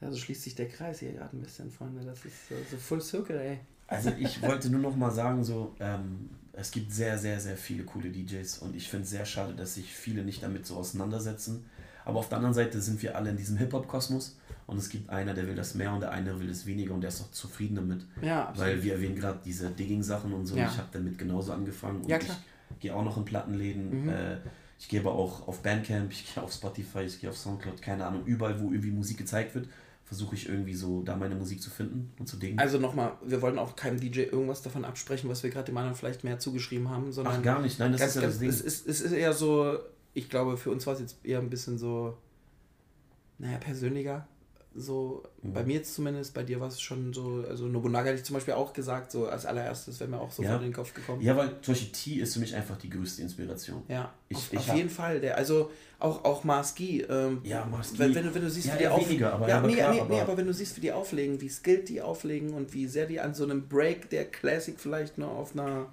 ja, 0.00 0.10
so 0.10 0.16
schließt 0.16 0.42
sich 0.42 0.54
der 0.54 0.68
Kreis 0.68 1.00
hier 1.00 1.12
gerade 1.12 1.36
ein 1.36 1.42
bisschen, 1.42 1.70
Freunde. 1.70 2.04
Das 2.04 2.24
ist 2.24 2.48
so, 2.48 2.54
so 2.70 2.76
Full 2.76 3.00
Circle, 3.00 3.38
ey. 3.38 3.58
Also 3.88 4.10
ich 4.18 4.42
wollte 4.42 4.68
nur 4.68 4.80
noch 4.80 4.96
mal 4.96 5.10
sagen, 5.10 5.44
so, 5.44 5.74
ähm, 5.78 6.30
es 6.56 6.70
gibt 6.70 6.92
sehr, 6.92 7.18
sehr, 7.18 7.38
sehr 7.38 7.56
viele 7.56 7.84
coole 7.84 8.10
DJs 8.10 8.58
und 8.58 8.74
ich 8.74 8.88
finde 8.88 9.04
es 9.04 9.10
sehr 9.10 9.26
schade, 9.26 9.54
dass 9.54 9.74
sich 9.74 9.92
viele 9.92 10.24
nicht 10.24 10.42
damit 10.42 10.66
so 10.66 10.76
auseinandersetzen. 10.76 11.66
Aber 12.04 12.20
auf 12.20 12.28
der 12.28 12.38
anderen 12.38 12.54
Seite 12.54 12.80
sind 12.80 13.02
wir 13.02 13.16
alle 13.16 13.30
in 13.30 13.36
diesem 13.36 13.58
Hip-Hop-Kosmos 13.58 14.38
und 14.66 14.78
es 14.78 14.88
gibt 14.88 15.10
einer, 15.10 15.34
der 15.34 15.46
will 15.46 15.54
das 15.54 15.74
mehr 15.74 15.92
und 15.92 16.00
der 16.00 16.12
eine 16.12 16.38
will 16.40 16.48
das 16.48 16.64
weniger 16.64 16.94
und 16.94 17.00
der 17.02 17.08
ist 17.08 17.20
auch 17.20 17.30
zufrieden 17.30 17.76
damit. 17.76 18.06
Ja, 18.22 18.52
Weil 18.56 18.82
wir 18.82 18.94
erwähnen 18.94 19.16
gerade 19.16 19.40
diese 19.44 19.70
Digging-Sachen 19.70 20.32
und 20.32 20.46
so. 20.46 20.56
Ja. 20.56 20.68
Ich 20.68 20.78
habe 20.78 20.88
damit 20.92 21.18
genauso 21.18 21.52
angefangen. 21.52 22.02
Und 22.02 22.08
Ja, 22.08 22.18
klar. 22.18 22.38
Ich 22.70 22.80
gehe 22.80 22.94
auch 22.94 23.04
noch 23.04 23.16
in 23.16 23.24
Plattenläden. 23.24 24.04
Mhm. 24.04 24.08
Äh, 24.08 24.36
ich 24.78 24.88
gehe 24.88 25.00
aber 25.00 25.12
auch 25.12 25.46
auf 25.48 25.62
Bandcamp, 25.62 26.10
ich 26.12 26.34
gehe 26.34 26.42
auf 26.42 26.52
Spotify, 26.52 27.00
ich 27.00 27.20
gehe 27.20 27.30
auf 27.30 27.36
Soundcloud, 27.36 27.82
keine 27.82 28.06
Ahnung. 28.06 28.24
Überall, 28.24 28.60
wo 28.60 28.70
irgendwie 28.70 28.90
Musik 28.90 29.18
gezeigt 29.18 29.54
wird, 29.54 29.68
versuche 30.06 30.36
ich 30.36 30.48
irgendwie 30.48 30.74
so 30.74 31.02
da 31.02 31.16
meine 31.16 31.34
Musik 31.34 31.60
zu 31.60 31.68
finden 31.68 32.12
und 32.18 32.28
zu 32.28 32.36
dingen. 32.36 32.60
Also 32.60 32.78
nochmal, 32.78 33.12
wir 33.24 33.42
wollen 33.42 33.58
auch 33.58 33.74
keinem 33.74 33.98
DJ 33.98 34.20
irgendwas 34.20 34.62
davon 34.62 34.84
absprechen, 34.84 35.28
was 35.28 35.42
wir 35.42 35.50
gerade 35.50 35.66
dem 35.66 35.76
anderen 35.76 35.96
vielleicht 35.96 36.22
mehr 36.22 36.38
zugeschrieben 36.38 36.88
haben, 36.88 37.12
sondern 37.12 37.34
Ach, 37.38 37.42
gar 37.42 37.60
nicht. 37.60 37.80
Nein, 37.80 37.90
das 37.90 38.00
ganz, 38.00 38.16
ist 38.16 38.22
ja 38.22 38.28
das 38.28 38.38
Ding. 38.38 38.48
es, 38.48 38.60
ist, 38.60 38.86
es 38.86 39.00
ist 39.00 39.10
eher 39.10 39.32
so, 39.32 39.80
ich 40.14 40.30
glaube, 40.30 40.56
für 40.56 40.70
uns 40.70 40.86
war 40.86 40.94
es 40.94 41.00
jetzt 41.00 41.24
eher 41.24 41.40
ein 41.40 41.50
bisschen 41.50 41.76
so, 41.76 42.16
naja, 43.38 43.58
persönlicher. 43.58 44.28
So, 44.78 45.22
Mhm. 45.42 45.52
bei 45.54 45.64
mir 45.64 45.74
jetzt 45.76 45.94
zumindest, 45.94 46.34
bei 46.34 46.42
dir 46.42 46.60
war 46.60 46.68
es 46.68 46.80
schon 46.80 47.12
so, 47.14 47.42
also 47.48 47.66
Nobunaga 47.66 48.08
hätte 48.10 48.18
ich 48.18 48.24
zum 48.24 48.34
Beispiel 48.34 48.52
auch 48.54 48.72
gesagt, 48.74 49.10
so 49.10 49.26
als 49.26 49.46
allererstes 49.46 49.98
wäre 50.00 50.10
mir 50.10 50.20
auch 50.20 50.30
sofort 50.30 50.46
Ja. 50.50 50.56
in 50.58 50.64
den 50.64 50.72
Kopf 50.74 50.92
gekommen. 50.92 51.22
Ja, 51.22 51.34
weil 51.36 51.48
zum 51.62 51.72
Beispiel 51.72 51.92
T 51.92 52.10
ist 52.20 52.34
für 52.34 52.40
mich 52.40 52.54
einfach 52.54 52.76
die 52.76 52.90
größte 52.90 53.22
Inspiration. 53.22 53.82
Ja, 53.88 54.12
Ich- 54.28 54.36
auf, 54.36 54.52
ich 54.52 54.58
auf 54.58 54.68
hab- 54.68 54.76
jeden 54.76 54.90
Fall. 54.90 55.20
Der, 55.20 55.36
also 55.38 55.70
auch, 55.98 56.24
auch 56.24 56.44
Maski. 56.44 57.00
Ähm, 57.08 57.40
Ja, 57.42 57.64
Maski. 57.64 57.98
Wenn, 57.98 58.14
wenn, 58.14 58.24
du, 58.26 58.34
wenn 58.34 58.42
du 58.42 58.50
siehst, 58.50 58.66
Ja, 58.66 58.74
wie 58.74 58.78
die 58.78 58.84
eher 58.84 58.92
auf, 58.94 59.08
weniger, 59.08 59.32
aber- 59.32 59.48
ja, 59.48 59.58
aber 59.58 59.66
nee, 59.68 59.74
klar, 59.76 59.90
nee, 59.94 59.96
nee, 59.96 60.02
aber- 60.20 60.22
aber 60.22 60.36
wenn 60.36 60.46
du 60.46 60.52
siehst, 60.52 60.76
wie 60.76 60.80
die 60.82 60.92
auflegen, 60.92 61.40
wie 61.40 61.48
skilled 61.48 61.88
die 61.88 62.02
auflegen 62.02 62.52
und 62.52 62.74
wie 62.74 62.86
sehr 62.86 63.06
die 63.06 63.18
an 63.20 63.32
so 63.34 63.44
einem 63.44 63.66
Break, 63.68 64.10
der 64.10 64.26
Classic 64.26 64.78
vielleicht 64.78 65.16
nur 65.16 65.30
auf 65.30 65.52
einer 65.54 65.86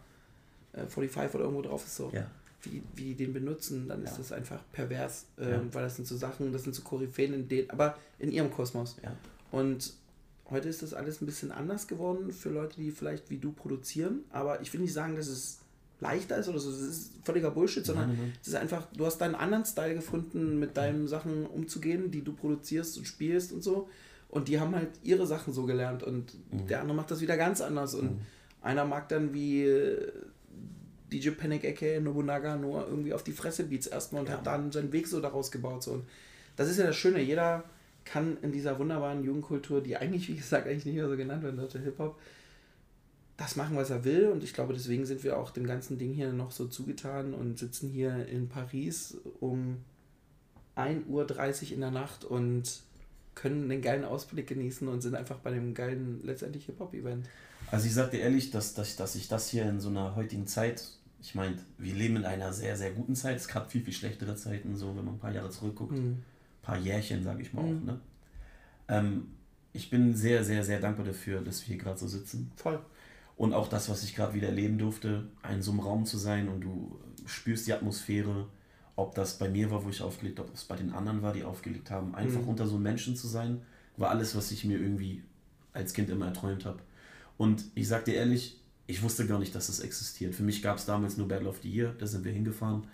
äh, 0.73 0.87
45 0.87 1.35
oder 1.35 1.43
irgendwo 1.45 1.61
drauf 1.61 1.85
ist, 1.85 1.95
so, 1.95 2.09
Ja. 2.13 2.25
Wie, 2.63 2.81
wie 2.95 3.03
die 3.13 3.15
den 3.15 3.33
benutzen, 3.33 3.87
dann 3.87 4.03
ist 4.03 4.11
Ja. 4.11 4.17
das 4.17 4.31
einfach 4.31 4.59
pervers, 4.71 5.25
ähm, 5.39 5.49
Ja. 5.49 5.61
weil 5.73 5.83
das 5.83 5.95
sind 5.97 6.07
so 6.07 6.15
Sachen, 6.17 6.51
das 6.53 6.63
sind 6.63 6.73
so 6.75 6.81
Koryphäen 6.81 7.33
in 7.33 7.47
den, 7.47 7.69
aber 7.69 7.97
in 8.19 8.31
ihrem 8.31 8.51
Kosmos. 8.51 8.95
Ja. 9.03 9.15
Und 9.51 9.93
heute 10.49 10.69
ist 10.69 10.81
das 10.81 10.93
alles 10.93 11.21
ein 11.21 11.25
bisschen 11.25 11.51
anders 11.51 11.87
geworden 11.87 12.31
für 12.31 12.49
Leute, 12.49 12.77
die 12.77 12.91
vielleicht 12.91 13.29
wie 13.29 13.37
du 13.37 13.51
produzieren, 13.51 14.21
aber 14.31 14.61
ich 14.61 14.73
will 14.73 14.81
nicht 14.81 14.93
sagen, 14.93 15.15
dass 15.15 15.27
es 15.27 15.59
leichter 15.99 16.37
ist 16.37 16.49
oder 16.49 16.59
so, 16.59 16.69
das 16.71 16.81
ist 16.81 17.11
völliger 17.23 17.51
Bullshit, 17.51 17.85
sondern 17.85 18.09
nein. 18.09 18.33
es 18.41 18.49
ist 18.49 18.55
einfach, 18.55 18.87
du 18.95 19.05
hast 19.05 19.19
deinen 19.19 19.35
anderen 19.35 19.63
Style 19.65 19.95
gefunden, 19.95 20.59
mit 20.59 20.75
deinen 20.75 21.07
Sachen 21.07 21.45
umzugehen, 21.45 22.11
die 22.11 22.21
du 22.23 22.33
produzierst 22.33 22.97
und 22.97 23.05
spielst 23.05 23.53
und 23.53 23.63
so. 23.63 23.87
Und 24.29 24.47
die 24.47 24.59
haben 24.59 24.73
halt 24.75 24.89
ihre 25.03 25.27
Sachen 25.27 25.53
so 25.53 25.65
gelernt 25.65 26.01
und 26.03 26.33
Mhm. 26.51 26.67
der 26.67 26.81
andere 26.81 26.95
macht 26.97 27.11
das 27.11 27.21
wieder 27.21 27.37
ganz 27.37 27.61
anders. 27.61 27.93
Und 27.93 28.11
Mhm. 28.13 28.21
einer 28.61 28.83
mag 28.83 29.07
dann 29.09 29.33
wie 29.33 29.65
DJ 31.13 31.29
Panic 31.31 31.63
aka 31.65 31.99
Nobunaga 31.99 32.55
nur 32.55 32.87
irgendwie 32.87 33.13
auf 33.13 33.23
die 33.23 33.31
Fresse 33.31 33.63
Beats 33.65 33.87
erstmal 33.87 34.21
und 34.23 34.29
Ja. 34.29 34.35
hat 34.37 34.47
dann 34.47 34.71
seinen 34.71 34.91
Weg 34.91 35.07
so 35.07 35.21
daraus 35.21 35.51
gebaut. 35.51 35.83
So. 35.83 35.91
Und 35.93 36.05
das 36.55 36.69
ist 36.69 36.77
ja 36.79 36.87
das 36.87 36.95
Schöne, 36.95 37.21
jeder 37.21 37.63
kann 38.05 38.37
in 38.41 38.51
dieser 38.51 38.77
wunderbaren 38.79 39.23
Jugendkultur, 39.23 39.81
die 39.81 39.95
eigentlich, 39.95 40.27
wie 40.27 40.35
gesagt, 40.35 40.67
eigentlich 40.67 40.85
nicht 40.85 40.95
mehr 40.95 41.07
so 41.07 41.15
genannt 41.15 41.43
wird, 41.43 41.57
deutsche 41.57 41.79
Hip-Hop, 41.79 42.19
das 43.37 43.55
machen, 43.55 43.75
was 43.77 43.89
er 43.89 44.03
will. 44.03 44.27
Und 44.27 44.43
ich 44.43 44.53
glaube, 44.53 44.73
deswegen 44.73 45.05
sind 45.05 45.23
wir 45.23 45.37
auch 45.37 45.51
dem 45.51 45.65
ganzen 45.65 45.97
Ding 45.97 46.13
hier 46.13 46.33
noch 46.33 46.51
so 46.51 46.67
zugetan 46.67 47.33
und 47.33 47.57
sitzen 47.57 47.89
hier 47.89 48.27
in 48.27 48.49
Paris 48.49 49.17
um 49.39 49.77
1.30 50.75 51.07
Uhr 51.07 51.71
in 51.73 51.79
der 51.81 51.91
Nacht 51.91 52.25
und 52.25 52.81
können 53.35 53.69
den 53.69 53.81
geilen 53.81 54.03
Ausblick 54.05 54.47
genießen 54.47 54.87
und 54.87 55.01
sind 55.01 55.15
einfach 55.15 55.37
bei 55.37 55.51
dem 55.51 55.73
geilen, 55.73 56.21
letztendlich 56.23 56.65
Hip-Hop-Event. 56.65 57.27
Also 57.71 57.87
ich 57.87 57.93
sag 57.93 58.11
dir 58.11 58.19
ehrlich, 58.19 58.51
dass, 58.51 58.73
dass, 58.73 58.95
dass 58.95 59.15
ich 59.15 59.27
das 59.27 59.49
hier 59.49 59.65
in 59.67 59.79
so 59.79 59.89
einer 59.89 60.15
heutigen 60.15 60.45
Zeit, 60.45 60.83
ich 61.23 61.33
meine, 61.35 61.55
wir 61.77 61.93
leben 61.95 62.17
in 62.17 62.25
einer 62.25 62.51
sehr, 62.53 62.75
sehr 62.75 62.91
guten 62.91 63.15
Zeit. 63.15 63.37
Es 63.37 63.47
gab 63.47 63.71
viel, 63.71 63.81
viel 63.81 63.93
schlechtere 63.93 64.35
Zeiten, 64.35 64.75
so 64.75 64.89
wenn 64.95 65.05
man 65.05 65.15
ein 65.15 65.19
paar 65.19 65.31
Jahre 65.33 65.49
zurückguckt. 65.49 65.97
Hm. 65.97 66.17
paar 66.61 66.77
Jährchen, 66.77 67.23
sage 67.23 67.41
ich 67.41 67.53
mal 67.53 67.63
Mhm. 67.63 67.77
auch. 67.77 67.83
Ne? 67.85 67.99
Ähm, 68.89 69.27
ich 69.73 69.89
bin 69.89 70.13
sehr, 70.15 70.43
sehr, 70.43 70.63
sehr 70.63 70.79
dankbar 70.79 71.05
dafür, 71.05 71.41
dass 71.41 71.61
wir 71.61 71.75
hier 71.75 71.83
gerade 71.83 71.97
so 71.99 72.07
sitzen. 72.07 72.51
Voll. 72.55 72.79
Und 73.35 73.53
auch 73.53 73.67
das, 73.67 73.89
was 73.89 74.03
ich 74.03 74.15
gerade 74.15 74.33
wieder 74.33 74.47
erleben 74.49 74.77
durfte, 74.77 75.25
in 75.51 75.61
so 75.61 75.71
einem 75.71 75.79
Raum 75.81 76.05
zu 76.05 76.17
sein 76.17 76.47
und 76.47 76.61
du 76.61 76.99
spürst 77.25 77.67
die 77.67 77.73
Atmosphäre, 77.73 78.47
ob 78.95 79.15
das 79.15 79.37
bei 79.39 79.49
mir 79.49 79.71
war, 79.71 79.83
wo 79.83 79.89
ich 79.89 80.01
aufgelegt 80.01 80.39
habe, 80.39 80.49
ob 80.49 80.55
es 80.55 80.65
bei 80.65 80.75
den 80.75 80.91
anderen 80.93 81.21
war, 81.21 81.33
die 81.33 81.43
aufgelegt 81.43 81.89
haben. 81.89 82.13
Einfach 82.15 82.41
Mhm. 82.41 82.47
unter 82.49 82.67
so 82.67 82.75
einem 82.75 82.83
Menschen 82.83 83.15
zu 83.15 83.27
sein, 83.27 83.61
war 83.97 84.09
alles, 84.11 84.35
was 84.35 84.51
ich 84.51 84.63
mir 84.65 84.77
irgendwie 84.79 85.23
als 85.73 85.93
Kind 85.93 86.09
immer 86.09 86.27
erträumt 86.27 86.65
habe. 86.65 86.79
Und 87.37 87.63
ich 87.75 87.87
sag 87.87 88.05
dir 88.05 88.13
ehrlich, 88.15 88.61
ich 88.87 89.01
wusste 89.01 89.25
gar 89.25 89.39
nicht, 89.39 89.53
dass 89.55 89.67
das 89.67 89.79
existiert. 89.79 90.35
Für 90.35 90.43
mich 90.43 90.61
gab 90.61 90.77
es 90.77 90.85
damals 90.85 91.17
nur 91.17 91.27
Battle 91.27 91.47
of 91.49 91.59
the 91.63 91.69
Year, 91.69 91.93
da 91.97 92.05
sind 92.07 92.25
wir 92.25 92.31
hingefahren. 92.31 92.87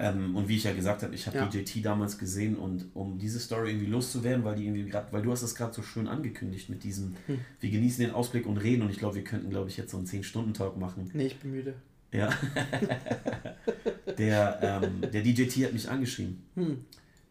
Ähm, 0.00 0.36
und 0.36 0.48
wie 0.48 0.56
ich 0.56 0.64
ja 0.64 0.72
gesagt 0.72 1.02
habe, 1.02 1.14
ich 1.14 1.26
habe 1.26 1.38
Ja. 1.38 1.46
DJT 1.46 1.84
damals 1.84 2.18
gesehen 2.18 2.54
und 2.56 2.86
um 2.94 3.18
diese 3.18 3.40
Story 3.40 3.70
irgendwie 3.70 3.86
loszuwerden, 3.90 4.44
weil 4.44 4.54
die 4.54 4.64
irgendwie 4.66 4.88
gerade, 4.88 5.12
weil 5.12 5.22
du 5.22 5.32
hast 5.32 5.42
das 5.42 5.56
gerade 5.56 5.74
so 5.74 5.82
schön 5.82 6.06
angekündigt 6.06 6.68
mit 6.70 6.84
diesem, 6.84 7.16
Hm. 7.26 7.40
wir 7.60 7.70
genießen 7.70 8.04
den 8.04 8.14
Ausblick 8.14 8.46
und 8.46 8.58
reden 8.58 8.82
und 8.82 8.90
ich 8.90 8.98
glaube, 8.98 9.16
wir 9.16 9.24
könnten, 9.24 9.50
glaube 9.50 9.68
ich, 9.68 9.76
jetzt 9.76 9.90
so 9.90 9.96
einen 9.96 10.06
10-Stunden-Talk 10.06 10.76
machen. 10.78 11.10
Nee, 11.14 11.26
ich 11.26 11.38
bin 11.40 11.50
müde. 11.50 11.74
Ja. 12.12 12.30
der, 14.18 14.58
ähm, 14.82 15.00
der 15.10 15.22
DJT 15.22 15.64
hat 15.66 15.72
mich 15.72 15.88
angeschrieben. 15.88 16.42
Hm. 16.54 16.84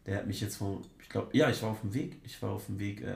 Der 0.06 0.18
hat 0.18 0.26
mich 0.26 0.40
jetzt 0.40 0.56
von, 0.56 0.82
ich 1.02 1.08
glaube, 1.08 1.36
ja, 1.36 1.50
ich 1.50 1.62
war 1.62 1.70
auf 1.70 1.80
dem 1.80 1.94
Weg. 1.94 2.18
Ich 2.24 2.40
war 2.42 2.50
auf 2.50 2.66
dem 2.66 2.78
Weg 2.78 3.02
äh, 3.02 3.14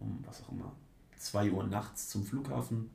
um, 0.00 0.18
was 0.26 0.42
auch 0.42 0.52
immer, 0.52 0.72
2 1.16 1.50
Uhr 1.50 1.66
nachts 1.66 2.08
zum 2.08 2.24
Flughafen, 2.24 2.90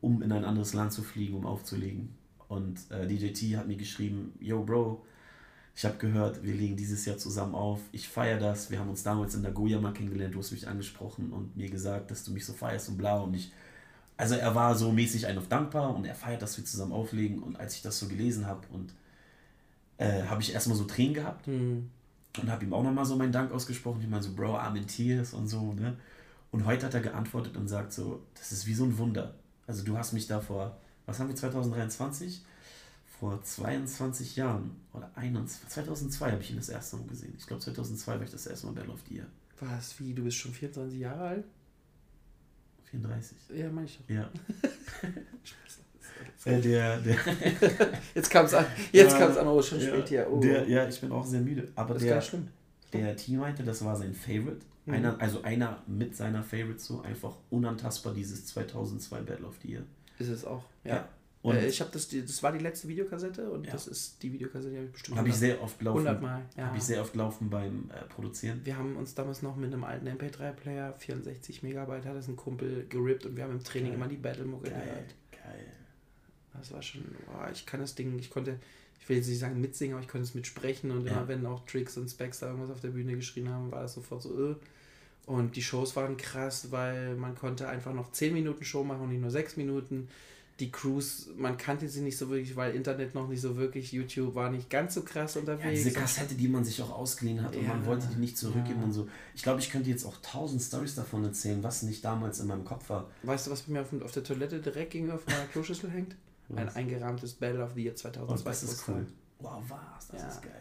um 0.00 0.22
in 0.22 0.32
ein 0.32 0.44
anderes 0.44 0.74
Land 0.74 0.92
zu 0.92 1.02
fliegen, 1.02 1.34
um 1.34 1.46
aufzulegen. 1.46 2.14
Und 2.48 2.90
äh, 2.90 3.06
DJT 3.06 3.56
hat 3.56 3.68
mir 3.68 3.76
geschrieben, 3.76 4.32
yo 4.40 4.64
Bro, 4.64 5.04
ich 5.76 5.84
habe 5.84 5.96
gehört, 5.98 6.42
wir 6.42 6.54
legen 6.54 6.76
dieses 6.76 7.04
Jahr 7.06 7.16
zusammen 7.16 7.54
auf. 7.54 7.80
Ich 7.92 8.08
feiere 8.08 8.38
das. 8.38 8.70
Wir 8.70 8.80
haben 8.80 8.90
uns 8.90 9.02
damals 9.02 9.34
in 9.34 9.42
Nagoya 9.42 9.80
mal 9.80 9.92
kennengelernt. 9.92 10.34
Du 10.34 10.38
hast 10.38 10.50
mich 10.50 10.66
angesprochen 10.68 11.32
und 11.32 11.56
mir 11.56 11.70
gesagt, 11.70 12.10
dass 12.10 12.24
du 12.24 12.32
mich 12.32 12.44
so 12.44 12.52
feierst 12.52 12.88
und 12.88 12.98
bla. 12.98 13.18
Und 13.20 13.34
ich, 13.34 13.52
also 14.16 14.34
er 14.34 14.54
war 14.54 14.74
so 14.76 14.92
mäßig 14.92 15.26
ein 15.26 15.38
auf 15.38 15.48
dankbar 15.48 15.94
und 15.94 16.04
er 16.04 16.14
feiert, 16.14 16.42
dass 16.42 16.56
wir 16.58 16.64
zusammen 16.64 16.92
auflegen. 16.92 17.42
Und 17.42 17.58
als 17.58 17.76
ich 17.76 17.82
das 17.82 17.98
so 17.98 18.08
gelesen 18.08 18.46
habe 18.46 18.66
und 18.72 18.92
äh, 19.98 20.24
habe 20.24 20.42
ich 20.42 20.52
erstmal 20.52 20.76
so 20.76 20.84
Tränen 20.84 21.14
gehabt 21.14 21.46
Hm. 21.46 21.90
und 22.40 22.50
habe 22.50 22.64
ihm 22.64 22.72
auch 22.72 22.82
nochmal 22.82 23.04
so 23.04 23.16
meinen 23.16 23.32
Dank 23.32 23.52
ausgesprochen. 23.52 24.00
Ich 24.02 24.08
meine 24.08 24.22
so, 24.22 24.34
Bro, 24.34 24.56
I'm 24.58 24.76
in 24.76 24.86
tears 24.86 25.34
und 25.34 25.46
so, 25.48 25.72
ne? 25.72 25.96
Und 26.50 26.66
heute 26.66 26.86
hat 26.86 26.94
er 26.94 27.00
geantwortet 27.00 27.56
und 27.56 27.68
sagt 27.68 27.92
so, 27.92 28.22
das 28.34 28.50
ist 28.52 28.66
wie 28.66 28.74
so 28.74 28.84
ein 28.84 28.98
Wunder. 28.98 29.34
Also 29.70 29.84
du 29.84 29.96
hast 29.96 30.12
mich 30.12 30.26
da 30.26 30.40
vor, 30.40 30.76
was 31.06 31.20
haben 31.20 31.28
wir 31.28 31.36
2023? 31.36 32.42
Vor 33.20 33.40
22 33.40 34.34
Jahren 34.34 34.74
oder 34.92 35.08
21, 35.14 35.68
2002 35.68 36.32
habe 36.32 36.42
ich 36.42 36.50
ihn 36.50 36.56
das 36.56 36.70
erste 36.70 36.96
Mal 36.96 37.06
gesehen. 37.06 37.32
Ich 37.38 37.46
glaube 37.46 37.62
2002 37.62 38.14
war 38.16 38.22
ich 38.22 38.32
das 38.32 38.48
erste 38.48 38.66
Mal 38.66 38.90
of 38.90 38.98
the 39.08 39.14
Year. 39.14 39.26
Was, 39.60 40.00
wie, 40.00 40.12
du 40.12 40.24
bist 40.24 40.38
schon 40.38 40.52
24 40.52 40.98
Jahre 40.98 41.20
alt? 41.20 41.44
34. 42.90 43.36
Ja, 43.54 43.70
meine 43.70 43.86
ich 43.86 43.96
doch. 43.98 44.12
Ja. 44.12 44.28
Äh, 46.44 46.60
der, 46.60 46.98
der, 46.98 47.16
Jetzt 48.14 48.30
kam 48.30 48.46
es 48.46 48.54
an, 48.54 48.64
jetzt 48.92 49.16
kam 49.16 49.30
es 49.30 49.36
an, 49.36 49.46
oh, 49.46 49.60
schon 49.62 49.78
ja, 49.78 49.88
spät 49.88 50.08
hier. 50.08 50.30
Oh. 50.30 50.40
der, 50.40 50.66
ja, 50.68 50.88
ich 50.88 51.00
bin 51.00 51.12
auch 51.12 51.24
sehr 51.24 51.40
müde. 51.40 51.68
Aber 51.74 51.94
das 51.94 52.02
ist 52.02 52.32
der. 52.92 53.00
Der 53.00 53.16
Team 53.16 53.40
meinte, 53.40 53.62
das 53.62 53.84
war 53.84 53.94
sein 53.94 54.14
Favorite. 54.14 54.60
Mhm. 54.86 54.94
Einer, 54.94 55.20
also 55.20 55.42
einer 55.42 55.82
mit 55.86 56.16
seiner 56.16 56.42
Favorite 56.42 56.78
so, 56.78 57.02
einfach 57.02 57.36
unantastbar 57.50 58.14
dieses 58.14 58.46
2002 58.46 59.20
Battle 59.22 59.46
of 59.46 59.56
the 59.62 59.68
Year. 59.72 59.82
Ist 60.18 60.28
es 60.28 60.44
auch. 60.44 60.64
Ja. 60.84 61.08
Und 61.42 61.56
äh, 61.56 61.66
ich 61.68 61.80
habe 61.80 61.90
das, 61.92 62.08
das 62.08 62.42
war 62.42 62.52
die 62.52 62.58
letzte 62.58 62.86
Videokassette 62.88 63.50
und 63.50 63.64
Ja. 63.66 63.72
das 63.72 63.86
ist 63.86 64.22
die 64.22 64.30
Videokassette, 64.32 64.72
die 64.72 64.76
habe 64.76 64.86
ich 64.86 64.92
bestimmt 64.92 65.18
habe 65.18 65.28
ich 65.30 65.34
sehr 65.36 65.62
oft 65.62 65.80
laufen, 65.80 66.06
100 66.06 66.20
Mal. 66.22 66.42
Ja. 66.56 66.66
habe 66.66 66.76
ich 66.76 66.82
sehr 66.82 67.00
oft 67.00 67.14
laufen 67.16 67.48
beim 67.48 67.90
äh, 67.90 68.04
Produzieren. 68.08 68.60
Wir 68.64 68.76
haben 68.76 68.96
uns 68.96 69.14
damals 69.14 69.40
noch 69.40 69.56
mit 69.56 69.72
einem 69.72 69.84
alten 69.84 70.06
MP3-Player, 70.08 70.92
64 70.98 71.62
Megabyte, 71.62 72.04
hat 72.04 72.14
das 72.14 72.28
ein 72.28 72.36
Kumpel 72.36 72.84
gerippt 72.90 73.24
und 73.24 73.36
wir 73.36 73.44
haben 73.44 73.52
im 73.52 73.64
Training 73.64 73.92
Geil. 73.92 73.96
immer 73.96 74.08
die 74.08 74.16
Battle-Mucke 74.16 74.68
gehört. 74.68 75.14
geil. 75.32 75.66
Das 76.52 76.72
war 76.72 76.82
schon, 76.82 77.04
boah, 77.26 77.48
ich 77.50 77.64
kann 77.64 77.80
das 77.80 77.94
Ding, 77.94 78.18
ich 78.18 78.28
konnte, 78.28 78.58
ich 79.00 79.08
will 79.08 79.16
jetzt 79.16 79.28
nicht 79.28 79.38
sagen 79.40 79.60
mitsingen, 79.60 79.94
aber 79.94 80.02
ich 80.02 80.08
konnte 80.08 80.24
es 80.26 80.34
mitsprechen 80.34 80.90
und 80.90 81.06
Ja. 81.06 81.12
immer 81.12 81.28
wenn 81.28 81.44
auch 81.46 81.64
Tricks 81.66 81.96
und 81.96 82.08
Specs 82.08 82.40
da 82.40 82.48
irgendwas 82.48 82.70
auf 82.70 82.80
der 82.80 82.88
Bühne 82.90 83.16
geschrien 83.16 83.48
haben, 83.48 83.70
war 83.72 83.82
das 83.82 83.94
sofort 83.94 84.22
so, 84.22 84.50
äh. 84.50 84.54
Und 85.26 85.54
die 85.56 85.62
Shows 85.62 85.94
waren 85.96 86.16
krass, 86.16 86.68
weil 86.70 87.14
man 87.16 87.34
konnte 87.36 87.68
einfach 87.68 87.92
noch 87.94 88.10
10 88.12 88.32
Minuten 88.34 88.64
Show 88.64 88.82
machen 88.84 89.02
und 89.02 89.10
nicht 89.10 89.20
nur 89.20 89.30
6 89.30 89.56
Minuten. 89.56 90.08
die 90.58 90.70
Crews, 90.70 91.30
man 91.38 91.56
kannte 91.56 91.88
sie 91.88 92.02
nicht 92.02 92.18
so 92.18 92.28
wirklich, 92.28 92.54
weil 92.54 92.74
Internet 92.74 93.14
noch 93.14 93.26
nicht 93.28 93.40
so 93.40 93.56
wirklich, 93.56 93.92
YouTube 93.92 94.34
war 94.34 94.50
nicht 94.50 94.68
ganz 94.68 94.92
so 94.92 95.00
krass 95.00 95.36
unterwegs. 95.38 95.64
Ja, 95.64 95.70
diese 95.70 95.92
Kassette, 95.92 96.34
die 96.34 96.48
man 96.48 96.64
sich 96.66 96.82
auch 96.82 96.90
ausgeliehen 96.90 97.42
hat 97.42 97.56
und 97.56 97.62
Ja, 97.62 97.68
man 97.70 97.86
wollte 97.86 98.06
die 98.08 98.20
nicht 98.20 98.36
zurückgeben 98.36 98.80
ja. 98.80 98.84
und 98.84 98.92
so. 98.92 99.08
Ich 99.34 99.42
glaube, 99.42 99.60
ich 99.60 99.70
könnte 99.70 99.88
jetzt 99.88 100.04
auch 100.04 100.18
tausend 100.20 100.60
Stories 100.60 100.94
davon 100.96 101.24
erzählen, 101.24 101.62
was 101.62 101.82
nicht 101.82 102.04
damals 102.04 102.40
in 102.40 102.46
meinem 102.46 102.66
Kopf 102.66 102.90
war. 102.90 103.08
Weißt 103.22 103.46
du, 103.46 103.50
was 103.52 103.62
bei 103.62 103.72
mir 103.72 103.80
auf, 103.80 104.02
auf 104.02 104.12
der 104.12 104.22
Toilette 104.22 104.58
direkt 104.60 104.90
gegenüber 104.90 105.16
von 105.18 105.32
meiner 105.32 105.46
Kloschüssel 105.46 105.90
hängt? 105.90 106.14
Ein 106.56 106.68
eingerahmtes 106.68 107.34
Battle 107.34 107.62
of 107.64 107.72
the 107.74 107.82
Year 107.84 107.92
Oh, 107.94 107.96
2002. 107.96 108.50
das 108.50 108.62
ist 108.62 108.88
cool. 108.88 109.06
Wow, 109.40 109.62
was? 109.68 110.08
Das 110.08 110.22
Ja. 110.22 110.28
ist 110.28 110.42
geil. 110.42 110.52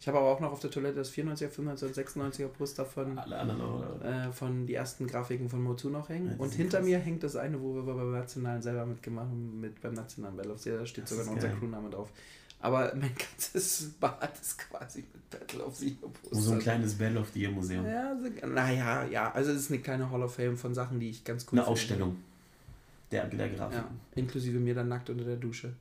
Ich 0.00 0.08
habe 0.08 0.18
aber 0.18 0.28
auch 0.30 0.40
noch 0.40 0.50
auf 0.50 0.58
der 0.58 0.70
Toilette 0.70 0.96
das 0.96 1.10
94er, 1.10 1.48
95er 1.48 1.86
und 1.86 1.94
96er 1.94 2.48
Poster 2.48 2.84
von, 2.84 3.16
Alle 3.18 3.38
anderen 3.38 3.60
auch. 3.62 4.00
äh, 4.04 4.32
von 4.32 4.66
die 4.66 4.74
ersten 4.74 5.06
Grafiken 5.06 5.48
von 5.48 5.62
Motu 5.62 5.90
noch 5.90 6.08
hängen. 6.08 6.34
Und 6.38 6.52
hinter 6.52 6.78
krass. 6.78 6.86
mir 6.88 6.98
hängt 6.98 7.22
das 7.22 7.36
eine, 7.36 7.62
wo 7.62 7.72
wir 7.74 7.82
beim 7.84 8.10
Nationalen 8.10 8.60
selber 8.62 8.84
mitgemacht 8.84 9.26
haben, 9.28 9.60
mit 9.60 9.80
beim 9.80 9.94
Nationalen 9.94 10.36
Battle 10.36 10.52
of 10.54 10.60
the 10.60 10.70
Year. 10.70 10.78
Da 10.80 10.86
steht 10.86 11.04
Das 11.04 11.10
sogar 11.10 11.26
noch 11.26 11.32
unser 11.34 11.48
geil. 11.48 11.56
Crewname 11.60 11.90
drauf. 11.90 12.10
Aber 12.58 12.92
mein 12.96 13.12
ganzes 13.16 13.90
Bad 14.00 14.40
ist 14.40 14.58
quasi 14.58 15.04
mit 15.12 15.30
Battle 15.30 15.64
of 15.64 15.76
the 15.76 15.86
Year 15.90 15.96
Poster. 16.22 16.36
So 16.36 16.52
ein 16.54 16.58
kleines 16.58 16.94
Battle 16.98 17.20
of 17.20 17.28
the 17.32 17.40
Year 17.40 17.52
Museum. 17.52 17.86
Ja, 17.86 18.16
so, 18.20 18.46
naja, 18.48 19.04
ja, 19.04 19.30
also 19.30 19.52
es 19.52 19.58
ist 19.62 19.70
eine 19.70 19.80
kleine 19.82 20.10
Hall 20.10 20.22
of 20.24 20.34
Fame 20.34 20.56
von 20.56 20.74
Sachen, 20.74 20.98
die 20.98 21.10
ich 21.10 21.22
ganz 21.22 21.44
cool 21.44 21.58
Eine 21.60 21.62
finde. 21.66 21.70
Ausstellung 21.70 22.16
der, 23.12 23.26
der 23.26 23.48
Grafik. 23.50 23.78
Ja, 23.78 23.90
inklusive 24.14 24.58
mir 24.58 24.74
dann 24.74 24.88
nackt 24.88 25.10
unter 25.10 25.24
der 25.24 25.36
Dusche. 25.36 25.74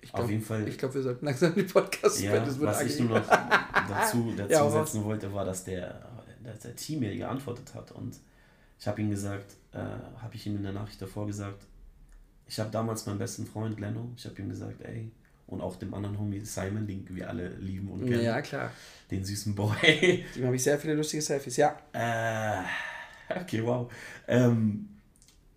Ich 0.00 0.12
Auf 0.12 0.28
jeden 0.28 0.42
Fall. 0.42 0.68
Ich 0.68 0.76
glaube, 0.76 0.94
wir 0.94 1.02
sollten 1.02 1.24
langsam 1.24 1.54
die 1.54 1.62
Podcasts 1.62 2.20
Ja, 2.20 2.38
das 2.44 2.60
was 2.60 2.82
ich 2.82 3.00
angenehm. 3.00 3.08
nur 3.08 3.20
noch 3.20 3.26
dazu, 3.88 4.32
dazu 4.36 4.52
Ja, 4.52 4.70
setzen 4.70 5.04
wollte, 5.04 5.32
war, 5.32 5.46
dass 5.46 5.64
der, 5.64 5.98
dass 6.42 6.58
der 6.60 6.76
Team 6.76 7.00
mir 7.00 7.16
geantwortet 7.16 7.72
hat 7.74 7.90
und 7.92 8.14
ich 8.78 8.86
habe 8.86 9.00
ihm 9.00 9.08
gesagt, 9.08 9.54
äh, 9.72 9.78
habe 9.78 10.34
ich 10.34 10.46
ihm 10.46 10.56
in 10.56 10.62
der 10.62 10.72
Nachricht 10.72 11.00
davor 11.00 11.26
gesagt, 11.26 11.64
ich 12.46 12.60
habe 12.60 12.70
damals 12.70 13.06
meinen 13.06 13.18
besten 13.18 13.46
Freund 13.46 13.80
Leno, 13.80 14.10
ich 14.16 14.26
habe 14.26 14.38
ihm 14.42 14.50
gesagt, 14.50 14.82
ey, 14.82 15.10
und 15.46 15.62
auch 15.62 15.76
dem 15.76 15.94
anderen 15.94 16.18
Homie 16.18 16.40
Simon, 16.40 16.86
den 16.86 17.06
wir 17.08 17.28
alle 17.30 17.48
lieben 17.56 17.88
und 17.90 18.04
kennen, 18.04 18.22
Ja, 18.22 18.42
klar. 18.42 18.70
den 19.10 19.24
süßen 19.24 19.54
Boy. 19.54 20.24
Dem 20.36 20.44
habe 20.44 20.56
ich 20.56 20.62
sehr 20.62 20.78
viele 20.78 20.94
lustige 20.94 21.22
Selfies. 21.22 21.56
Ja, 21.56 21.76
äh, 21.92 22.62
okay, 23.40 23.62
wow. 23.64 23.90
Ähm, 24.28 24.88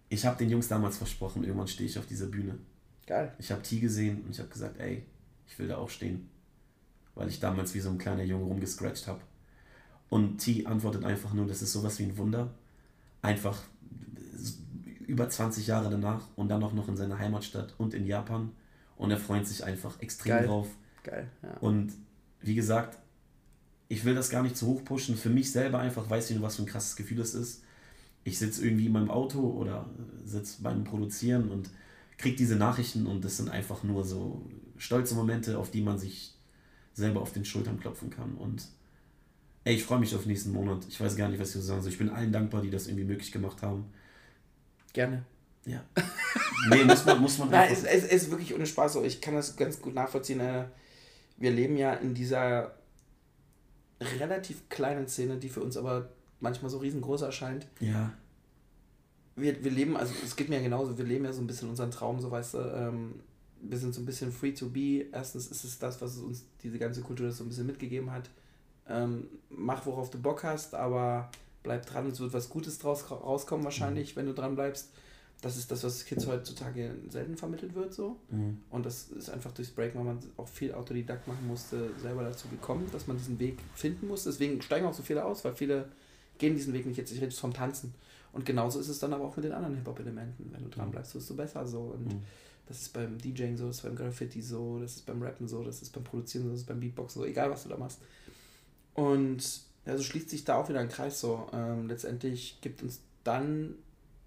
ich 0.09 0.25
habe 0.25 0.37
den 0.37 0.49
Jungs 0.49 0.67
damals 0.67 0.97
versprochen, 0.97 1.43
irgendwann 1.43 1.67
stehe 1.67 1.89
ich 1.89 1.99
auf 1.99 2.05
dieser 2.05 2.27
Bühne. 2.27 2.57
geil. 3.05 3.33
Ich 3.39 3.51
habe 3.51 3.61
T 3.61 3.79
gesehen 3.79 4.21
und 4.23 4.31
ich 4.31 4.39
habe 4.39 4.49
gesagt, 4.49 4.79
ey, 4.79 5.05
ich 5.47 5.57
will 5.59 5.67
da 5.67 5.77
auch 5.77 5.89
stehen. 5.89 6.29
Weil 7.15 7.29
ich 7.29 7.39
damals 7.39 7.73
wie 7.73 7.79
so 7.79 7.89
ein 7.89 7.97
kleiner 7.97 8.23
Junge 8.23 8.45
rumgescratcht 8.45 9.07
habe. 9.07 9.21
Und 10.09 10.37
T 10.37 10.65
antwortet 10.65 11.03
einfach 11.03 11.33
nur, 11.33 11.47
das 11.47 11.61
ist 11.61 11.73
sowas 11.73 11.99
wie 11.99 12.03
ein 12.03 12.17
Wunder. 12.17 12.53
Einfach 13.21 13.61
über 15.05 15.29
20 15.29 15.67
Jahre 15.67 15.89
danach 15.89 16.27
und 16.35 16.49
dann 16.49 16.63
auch 16.63 16.73
noch 16.73 16.87
in 16.87 16.97
seiner 16.97 17.17
Heimatstadt 17.17 17.73
und 17.77 17.93
in 17.93 18.05
Japan. 18.05 18.51
Und 18.97 19.11
er 19.11 19.17
freut 19.17 19.47
sich 19.47 19.63
einfach 19.63 19.99
extrem 20.01 20.31
Geil. 20.31 20.47
drauf. 20.47 20.67
Geil, 21.03 21.27
ja. 21.41 21.57
Und 21.59 21.93
wie 22.41 22.55
gesagt, 22.55 22.99
ich 23.89 24.03
will 24.05 24.15
das 24.15 24.29
gar 24.29 24.43
nicht 24.43 24.57
zu 24.57 24.67
hoch 24.67 24.83
pushen. 24.83 25.15
Für 25.15 25.29
mich 25.29 25.51
selber 25.51 25.79
einfach 25.79 26.09
weiß 26.09 26.29
ich 26.29 26.35
nur, 26.35 26.45
was 26.45 26.57
für 26.57 26.63
ein 26.63 26.67
krasses 26.67 26.95
Gefühl 26.95 27.17
das 27.17 27.33
ist. 27.33 27.63
Ich 28.27 28.37
sitze 28.39 28.65
irgendwie 28.65 28.87
in 28.87 28.91
meinem 28.91 29.09
Auto 29.09 29.39
oder 29.39 29.89
sitze 30.25 30.61
beim 30.61 30.83
Produzieren 30.83 31.49
und 31.49 31.69
kriege 32.17 32.35
diese 32.35 32.55
Nachrichten 32.57 33.05
und 33.05 33.23
das 33.23 33.37
sind 33.37 33.49
einfach 33.49 33.83
nur 33.83 34.03
so 34.03 34.41
stolze 34.77 35.15
Momente, 35.15 35.57
auf 35.57 35.71
die 35.71 35.81
man 35.81 35.97
sich 35.97 36.33
selber 36.93 37.21
auf 37.21 37.31
den 37.31 37.45
Schultern 37.45 37.79
klopfen 37.79 38.09
kann. 38.09 38.33
Und 38.35 38.67
ey, 39.63 39.75
ich 39.75 39.83
freue 39.85 39.99
mich 39.99 40.13
auf 40.15 40.25
nächsten 40.25 40.51
Monat. 40.51 40.85
Ich 40.89 40.99
weiß 40.99 41.15
gar 41.15 41.29
nicht, 41.29 41.39
was 41.39 41.49
ich 41.49 41.55
so 41.55 41.61
sagen 41.61 41.81
soll. 41.81 41.91
Ich 41.91 41.97
bin 41.97 42.09
allen 42.09 42.31
dankbar, 42.33 42.61
die 42.61 42.69
das 42.69 42.87
irgendwie 42.87 43.05
möglich 43.05 43.31
gemacht 43.31 43.61
haben. 43.61 43.85
Gerne. 44.93 45.23
Ja. 45.65 45.83
Nee, 46.69 46.83
muss 46.83 47.05
man, 47.05 47.21
muss 47.21 47.37
man 47.37 47.49
Nein, 47.51 47.69
einfach- 47.69 47.83
es, 47.89 48.03
es 48.03 48.11
ist 48.23 48.29
wirklich 48.31 48.53
ohne 48.55 48.65
Spaß 48.65 48.93
so. 48.93 49.03
Ich 49.03 49.21
kann 49.21 49.35
das 49.35 49.55
ganz 49.55 49.79
gut 49.81 49.93
nachvollziehen. 49.93 50.39
äh, 50.41 50.65
Wir 51.37 51.51
leben 51.51 51.77
ja 51.77 51.93
in 51.93 52.13
dieser 52.13 52.73
relativ 54.19 54.67
kleinen 54.69 55.07
Szene, 55.07 55.37
die 55.37 55.49
für 55.49 55.61
uns 55.61 55.77
aber 55.77 56.09
manchmal 56.39 56.69
so 56.71 56.77
riesengroß 56.77 57.21
erscheint. 57.21 57.67
Ja, 57.79 58.13
Wir, 59.35 59.63
wir 59.63 59.71
leben, 59.71 59.95
also 59.97 60.13
es 60.23 60.35
geht 60.35 60.49
mir 60.49 60.57
ja 60.57 60.63
genauso, 60.63 60.97
wir 60.97 61.05
leben 61.05 61.25
ja 61.25 61.33
so 61.33 61.41
ein 61.41 61.47
bisschen 61.47 61.69
unseren 61.69 61.91
Traum, 61.91 62.19
so 62.19 62.31
weißt 62.31 62.55
du, 62.55 62.57
ähm, 62.59 63.15
wir 63.61 63.77
sind 63.77 63.93
so 63.93 64.01
ein 64.01 64.05
bisschen 64.05 64.31
free 64.31 64.51
to 64.53 64.69
be. 64.69 65.05
Erstens 65.11 65.47
ist 65.47 65.63
es 65.63 65.79
das, 65.79 66.01
was 66.01 66.17
uns 66.17 66.45
diese 66.61 66.77
ganze 66.79 67.01
Kultur 67.01 67.31
so 67.31 67.43
ein 67.43 67.49
bisschen 67.49 67.65
mitgegeben 67.65 68.11
hat. 68.11 68.29
Ähm, 68.87 69.27
mach, 69.49 69.85
worauf 69.85 70.09
du 70.09 70.19
Bock 70.19 70.43
hast, 70.43 70.73
aber 70.75 71.29
bleib 71.63 71.85
dran, 71.85 72.07
es 72.07 72.19
wird 72.19 72.33
was 72.33 72.49
Gutes 72.49 72.79
draus 72.79 73.09
rauskommen 73.11 73.63
wahrscheinlich, 73.65 74.15
wenn 74.15 74.25
du 74.25 74.33
dran 74.33 74.55
bleibst. 74.55 74.91
Das 75.41 75.55
ist 75.55 75.69
das, 75.69 75.83
was 75.83 76.05
Kids 76.05 76.25
heutzutage 76.25 76.95
selten 77.09 77.37
vermittelt 77.37 77.75
wird, 77.75 77.93
so. 77.93 78.17
mhm. 78.31 78.57
Und 78.71 78.85
das 78.87 79.09
ist 79.09 79.29
einfach 79.29 79.51
durchs 79.51 79.71
Break, 79.71 79.93
weil 79.95 80.03
man 80.03 80.17
auch 80.35 80.47
viel 80.47 80.73
Autodidakt 80.73 81.27
machen 81.27 81.45
musste, 81.47 81.91
selber 82.01 82.23
dazu 82.23 82.47
gekommen, 82.47 82.89
dass 82.91 83.05
man 83.05 83.17
diesen 83.17 83.37
Weg 83.39 83.59
finden 83.75 84.07
muss. 84.07 84.23
Deswegen 84.23 84.61
steigen 84.63 84.87
auch 84.87 84.95
so 84.95 85.03
viele 85.03 85.25
aus, 85.25 85.45
weil 85.45 85.53
viele 85.53 85.89
gehen 86.37 86.55
diesen 86.55 86.73
Weg 86.73 86.85
nicht 86.85 86.97
jetzt. 86.97 87.11
Ich 87.11 87.17
rede 87.17 87.27
jetzt 87.27 87.39
vom 87.39 87.53
Tanzen. 87.53 87.93
Und 88.33 88.45
genauso 88.45 88.79
ist 88.79 88.89
es 88.89 88.99
dann 88.99 89.13
aber 89.13 89.25
auch 89.25 89.35
mit 89.35 89.45
den 89.45 89.53
anderen 89.53 89.75
Hip-Hop-Elementen. 89.75 90.49
Wenn 90.51 90.63
du 90.63 90.69
dran 90.69 90.91
bleibst, 90.91 91.15
wirst 91.15 91.29
du 91.29 91.35
besser 91.35 91.65
so. 91.65 91.93
Und 91.97 92.05
Mhm. 92.05 92.21
das 92.67 92.81
ist 92.81 92.93
beim 92.93 93.17
DJing 93.17 93.57
so, 93.57 93.67
das 93.67 93.77
ist 93.77 93.83
beim 93.83 93.95
Graffiti 93.95 94.41
so, 94.41 94.79
das 94.79 94.95
ist 94.97 95.05
beim 95.05 95.21
Rappen 95.23 95.47
so, 95.47 95.63
das 95.63 95.81
ist 95.81 95.91
beim 95.93 96.03
Produzieren 96.03 96.45
so, 96.45 96.51
das 96.51 96.59
ist 96.61 96.67
beim 96.67 96.79
Beatboxen 96.79 97.21
so, 97.21 97.25
egal 97.27 97.49
was 97.49 97.63
du 97.63 97.69
da 97.69 97.77
machst. 97.77 97.99
Und 98.93 99.61
ja, 99.85 99.95
so 99.97 100.03
schließt 100.03 100.29
sich 100.29 100.43
da 100.43 100.55
auch 100.55 100.69
wieder 100.69 100.79
ein 100.79 100.89
Kreis 100.89 101.19
so. 101.19 101.47
Ähm, 101.53 101.87
letztendlich 101.87 102.59
gibt 102.61 102.83
uns 102.83 102.99
dann, 103.23 103.75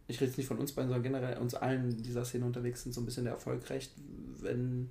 ich 0.08 0.16
rede 0.20 0.30
jetzt 0.30 0.38
nicht 0.38 0.46
von 0.46 0.58
uns 0.58 0.72
beiden, 0.72 0.88
sondern 0.88 1.02
generell 1.02 1.38
uns 1.38 1.54
allen 1.54 1.90
in 1.90 2.02
dieser 2.02 2.24
Szene 2.24 2.46
unterwegs 2.46 2.82
sind, 2.82 2.92
so 2.92 3.00
ein 3.00 3.04
bisschen 3.04 3.24
der 3.24 3.34
Erfolg 3.34 3.68
recht, 3.70 3.92
wenn 4.40 4.88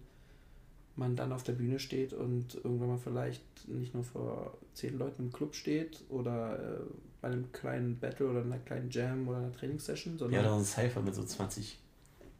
man 0.95 1.15
dann 1.15 1.31
auf 1.31 1.43
der 1.43 1.53
Bühne 1.53 1.79
steht 1.79 2.13
und 2.13 2.55
irgendwann 2.55 2.89
mal 2.89 2.97
vielleicht 2.97 3.41
nicht 3.67 3.93
nur 3.93 4.03
vor 4.03 4.57
zehn 4.73 4.97
Leuten 4.97 5.23
im 5.23 5.31
Club 5.31 5.55
steht 5.55 6.03
oder 6.09 6.59
äh, 6.59 6.79
bei 7.21 7.27
einem 7.29 7.51
kleinen 7.51 7.99
Battle 7.99 8.27
oder 8.29 8.41
einer 8.41 8.59
kleinen 8.59 8.89
Jam 8.89 9.27
oder 9.27 9.37
einer 9.39 9.51
Trainingssession, 9.51 10.17
sondern 10.17 10.43
Ja, 10.43 10.57
ist 10.57 10.77
ein 10.77 10.83
Cypher 10.89 11.01
mit 11.01 11.15
so 11.15 11.23
20 11.23 11.79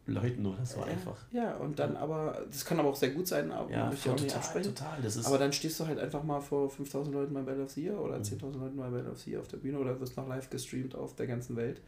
Leuten 0.08 0.46
oder 0.46 0.66
so 0.66 0.80
ja, 0.80 0.86
einfach. 0.86 1.18
Ja, 1.32 1.56
und 1.58 1.78
dann 1.78 1.96
aber, 1.96 2.46
das 2.50 2.66
kann 2.66 2.80
aber 2.80 2.90
auch 2.90 2.96
sehr 2.96 3.12
gut 3.12 3.28
sein, 3.28 3.52
aber 3.52 3.70
Ja, 3.70 3.92
ich 3.94 4.10
auch 4.10 4.14
nicht 4.14 4.24
total, 4.24 4.38
absprechen. 4.38 4.74
total. 4.76 5.02
Das 5.04 5.16
ist 5.18 5.26
Aber 5.28 5.38
dann 5.38 5.54
stehst 5.54 5.80
du 5.80 5.86
halt 5.86 6.00
einfach 6.00 6.24
mal 6.24 6.40
vor 6.42 6.70
5000 6.70 7.14
Leuten 7.14 7.34
bei 7.34 7.42
Battle 7.42 7.64
of 7.64 7.70
the 7.72 7.84
Year 7.84 8.00
oder 8.00 8.18
Mhm. 8.18 8.24
10.000 8.24 8.60
Leuten 8.60 8.78
bei 8.78 8.90
Battle 8.90 9.12
of 9.12 9.20
the 9.20 9.32
Year 9.32 9.40
auf 9.42 9.48
der 9.48 9.58
Bühne 9.58 9.78
oder 9.78 10.00
wirst 10.00 10.18
noch 10.18 10.28
live 10.28 10.50
gestreamt 10.50 10.96
auf 10.96 11.16
der 11.16 11.28
ganzen 11.28 11.56
Welt. 11.56 11.82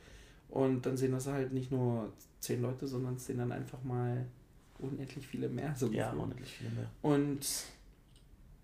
Und 0.50 0.86
dann 0.86 0.98
sehen 0.98 1.14
das 1.14 1.26
halt 1.28 1.54
nicht 1.54 1.72
nur 1.72 2.12
10 2.42 2.62
Leute, 2.62 2.86
sondern 2.88 3.16
es 3.16 3.26
sehen 3.26 3.38
dann 3.40 3.52
einfach 3.52 3.82
mal 3.84 4.26
unendlich 4.78 5.26
viele 5.26 5.50
mehr. 5.50 5.74
So 5.76 5.88
ja, 5.88 6.12
unendlich 6.12 6.52
viel 6.52 6.70
mehr. 6.72 6.90
Und 7.02 7.40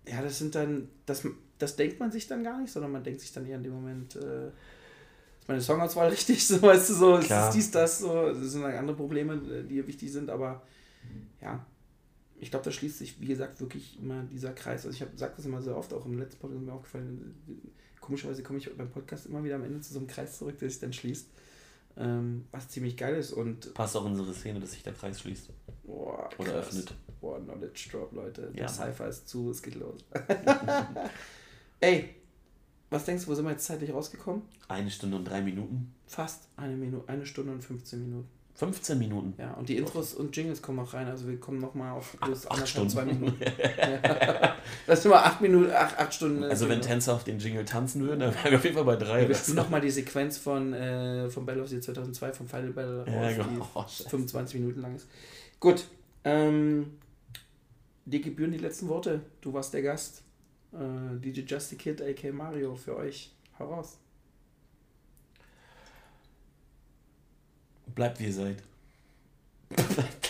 ja, 0.08 0.22
das 0.22 0.38
sind 0.38 0.54
dann, 0.54 0.88
das, 1.06 1.26
das 1.58 1.76
denkt 1.76 2.00
man 2.00 2.10
sich 2.10 2.26
dann 2.26 2.44
gar 2.44 2.60
nicht, 2.60 2.72
sondern 2.72 2.92
man 2.92 3.04
denkt 3.04 3.20
sich 3.20 3.32
dann 3.32 3.46
eher 3.46 3.56
in 3.56 3.62
dem 3.62 3.72
Moment, 3.72 4.16
äh, 4.16 4.48
ist 4.48 5.48
meine 5.48 5.60
Songauswahl 5.60 6.08
richtig, 6.10 6.46
so 6.46 6.60
weißt 6.60 6.90
du, 6.90 6.94
so, 6.94 7.16
es 7.16 7.26
Klar. 7.26 7.48
ist 7.48 7.54
dies, 7.54 7.70
das, 7.70 7.98
so, 8.00 8.28
das 8.28 8.52
sind 8.52 8.62
dann 8.62 8.74
andere 8.74 8.96
Probleme, 8.96 9.34
äh, 9.34 9.64
die 9.64 9.74
hier 9.74 9.86
wichtig 9.86 10.12
sind, 10.12 10.30
aber 10.30 10.62
ja, 11.40 11.64
ich 12.40 12.50
glaube, 12.50 12.64
da 12.64 12.70
schließt 12.70 12.98
sich, 12.98 13.20
wie 13.20 13.26
gesagt, 13.26 13.60
wirklich 13.60 13.98
immer 14.00 14.22
dieser 14.24 14.52
Kreis. 14.52 14.86
Also 14.86 14.90
ich 14.90 15.18
sage 15.18 15.32
das 15.36 15.44
immer 15.44 15.60
sehr 15.60 15.76
oft, 15.76 15.92
auch 15.92 16.06
im 16.06 16.18
letzten 16.18 16.38
Podcast 16.38 16.60
ist 16.60 16.66
mir 16.66 16.72
aufgefallen, 16.72 17.34
komischerweise 18.00 18.42
komme 18.42 18.58
ich 18.58 18.76
beim 18.76 18.90
Podcast 18.90 19.26
immer 19.26 19.42
wieder 19.42 19.56
am 19.56 19.64
Ende 19.64 19.80
zu 19.80 19.92
so 19.92 19.98
einem 19.98 20.08
Kreis 20.08 20.38
zurück, 20.38 20.58
der 20.58 20.70
sich 20.70 20.78
dann 20.78 20.92
schließt. 20.92 21.28
Ähm, 21.96 22.46
was 22.52 22.68
ziemlich 22.68 22.96
geil 22.96 23.16
ist 23.16 23.32
und 23.32 23.74
Passt 23.74 23.96
auch 23.96 24.04
in 24.04 24.12
unsere 24.12 24.32
Szene, 24.32 24.60
dass 24.60 24.70
sich 24.72 24.82
der 24.82 24.92
Kreis 24.92 25.20
schließt. 25.20 25.50
boah, 25.84 26.28
Oder 26.38 26.52
krass. 26.52 26.68
öffnet. 26.68 26.94
Boah, 27.20 27.40
Knowledge 27.40 27.88
Drop, 27.90 28.12
Leute. 28.12 28.42
Der 28.52 28.62
Ja, 28.62 28.66
Mann. 28.66 28.74
Cypher 28.74 29.08
ist 29.08 29.28
zu, 29.28 29.50
es 29.50 29.60
geht 29.62 29.74
los. 29.74 30.04
Ey, 31.80 32.14
was 32.90 33.04
denkst 33.04 33.24
du, 33.24 33.30
wo 33.30 33.34
sind 33.34 33.44
wir 33.44 33.52
jetzt 33.52 33.64
zeitlich 33.66 33.92
rausgekommen? 33.92 34.42
Eine 34.68 34.90
Stunde 34.90 35.16
und 35.16 35.24
drei 35.24 35.40
Minuten. 35.42 35.94
Fast 36.06 36.48
eine 36.56 36.76
Minute, 36.76 37.08
eine 37.08 37.26
Stunde 37.26 37.52
und 37.52 37.62
15 37.62 38.00
Minuten. 38.02 38.28
15 38.58 38.98
Minuten. 38.98 39.34
Ja, 39.38 39.52
und 39.54 39.68
die 39.68 39.76
Intros 39.76 40.14
und 40.14 40.36
Jingles 40.36 40.60
kommen 40.60 40.80
auch 40.80 40.92
rein, 40.92 41.06
also 41.06 41.28
wir 41.28 41.38
kommen 41.38 41.60
nochmal 41.60 41.92
auf 41.92 42.16
plus 42.20 42.44
Acht 42.50 42.66
Stunden. 42.66 42.90
zwei 42.90 43.04
Minuten. 43.04 43.40
ja. 43.40 44.56
Das 44.84 45.00
sind 45.00 45.12
mal 45.12 45.22
acht 45.22 45.40
Minuten, 45.40 45.70
acht, 45.70 45.96
acht 45.96 46.12
Stunden. 46.12 46.42
Also 46.42 46.64
wenn 46.64 46.80
Jingle. 46.80 46.88
Tänzer 46.88 47.14
auf 47.14 47.22
den 47.22 47.38
Jingle 47.38 47.64
tanzen 47.64 48.02
würden, 48.02 48.18
dann 48.18 48.34
wären 48.34 48.50
wir 48.50 48.58
auf 48.58 48.64
jeden 48.64 48.74
Fall 48.74 48.84
bei 48.84 48.96
drei. 48.96 49.28
wir 49.28 49.34
spielen 49.36 49.58
nochmal 49.58 49.80
die 49.80 49.90
Sequenz 49.92 50.38
von, 50.38 50.72
äh, 50.72 51.30
von 51.30 51.46
Battle 51.46 51.62
of 51.62 51.68
the 51.68 51.76
Year 51.76 51.82
2002, 51.82 52.32
vom 52.32 52.48
Final 52.48 52.70
Battle 52.70 53.04
Ja, 53.06 53.20
raus, 53.28 53.34
genau. 53.36 53.68
Oh, 53.74 53.84
die 53.86 53.92
scheiße. 53.92 54.08
25 54.10 54.60
Minuten 54.60 54.80
lang 54.80 54.96
ist. 54.96 55.06
Gut, 55.60 55.84
ähm, 56.24 56.98
dir 58.06 58.20
gebühren 58.20 58.50
die 58.50 58.58
letzten 58.58 58.88
Worte. 58.88 59.20
Du 59.40 59.52
warst 59.52 59.72
der 59.72 59.82
Gast. 59.82 60.22
Äh, 60.72 61.20
DJ 61.20 61.42
Justy 61.46 61.76
Kid, 61.76 62.02
AK 62.02 62.32
Mario, 62.32 62.74
für 62.74 62.96
euch. 62.96 63.30
Hau 63.60 63.72
raus. 63.72 63.98
Bleibt 67.98 68.20
wie 68.20 68.26
ihr 68.26 68.32
seid. 68.32 68.62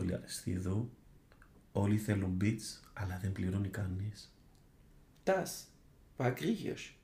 κύριο 0.00 0.14
Αποστόλη 0.14 0.14
Αριστίδου. 0.14 0.90
Όλοι 1.72 1.98
θέλουν 1.98 2.38
beats, 2.40 2.80
αλλά 2.92 3.18
δεν 3.18 3.32
πληρώνει 3.32 3.68
κανείς. 3.68 4.34
Das 5.24 5.68
war 6.18 6.32
griechisch. 6.34 7.03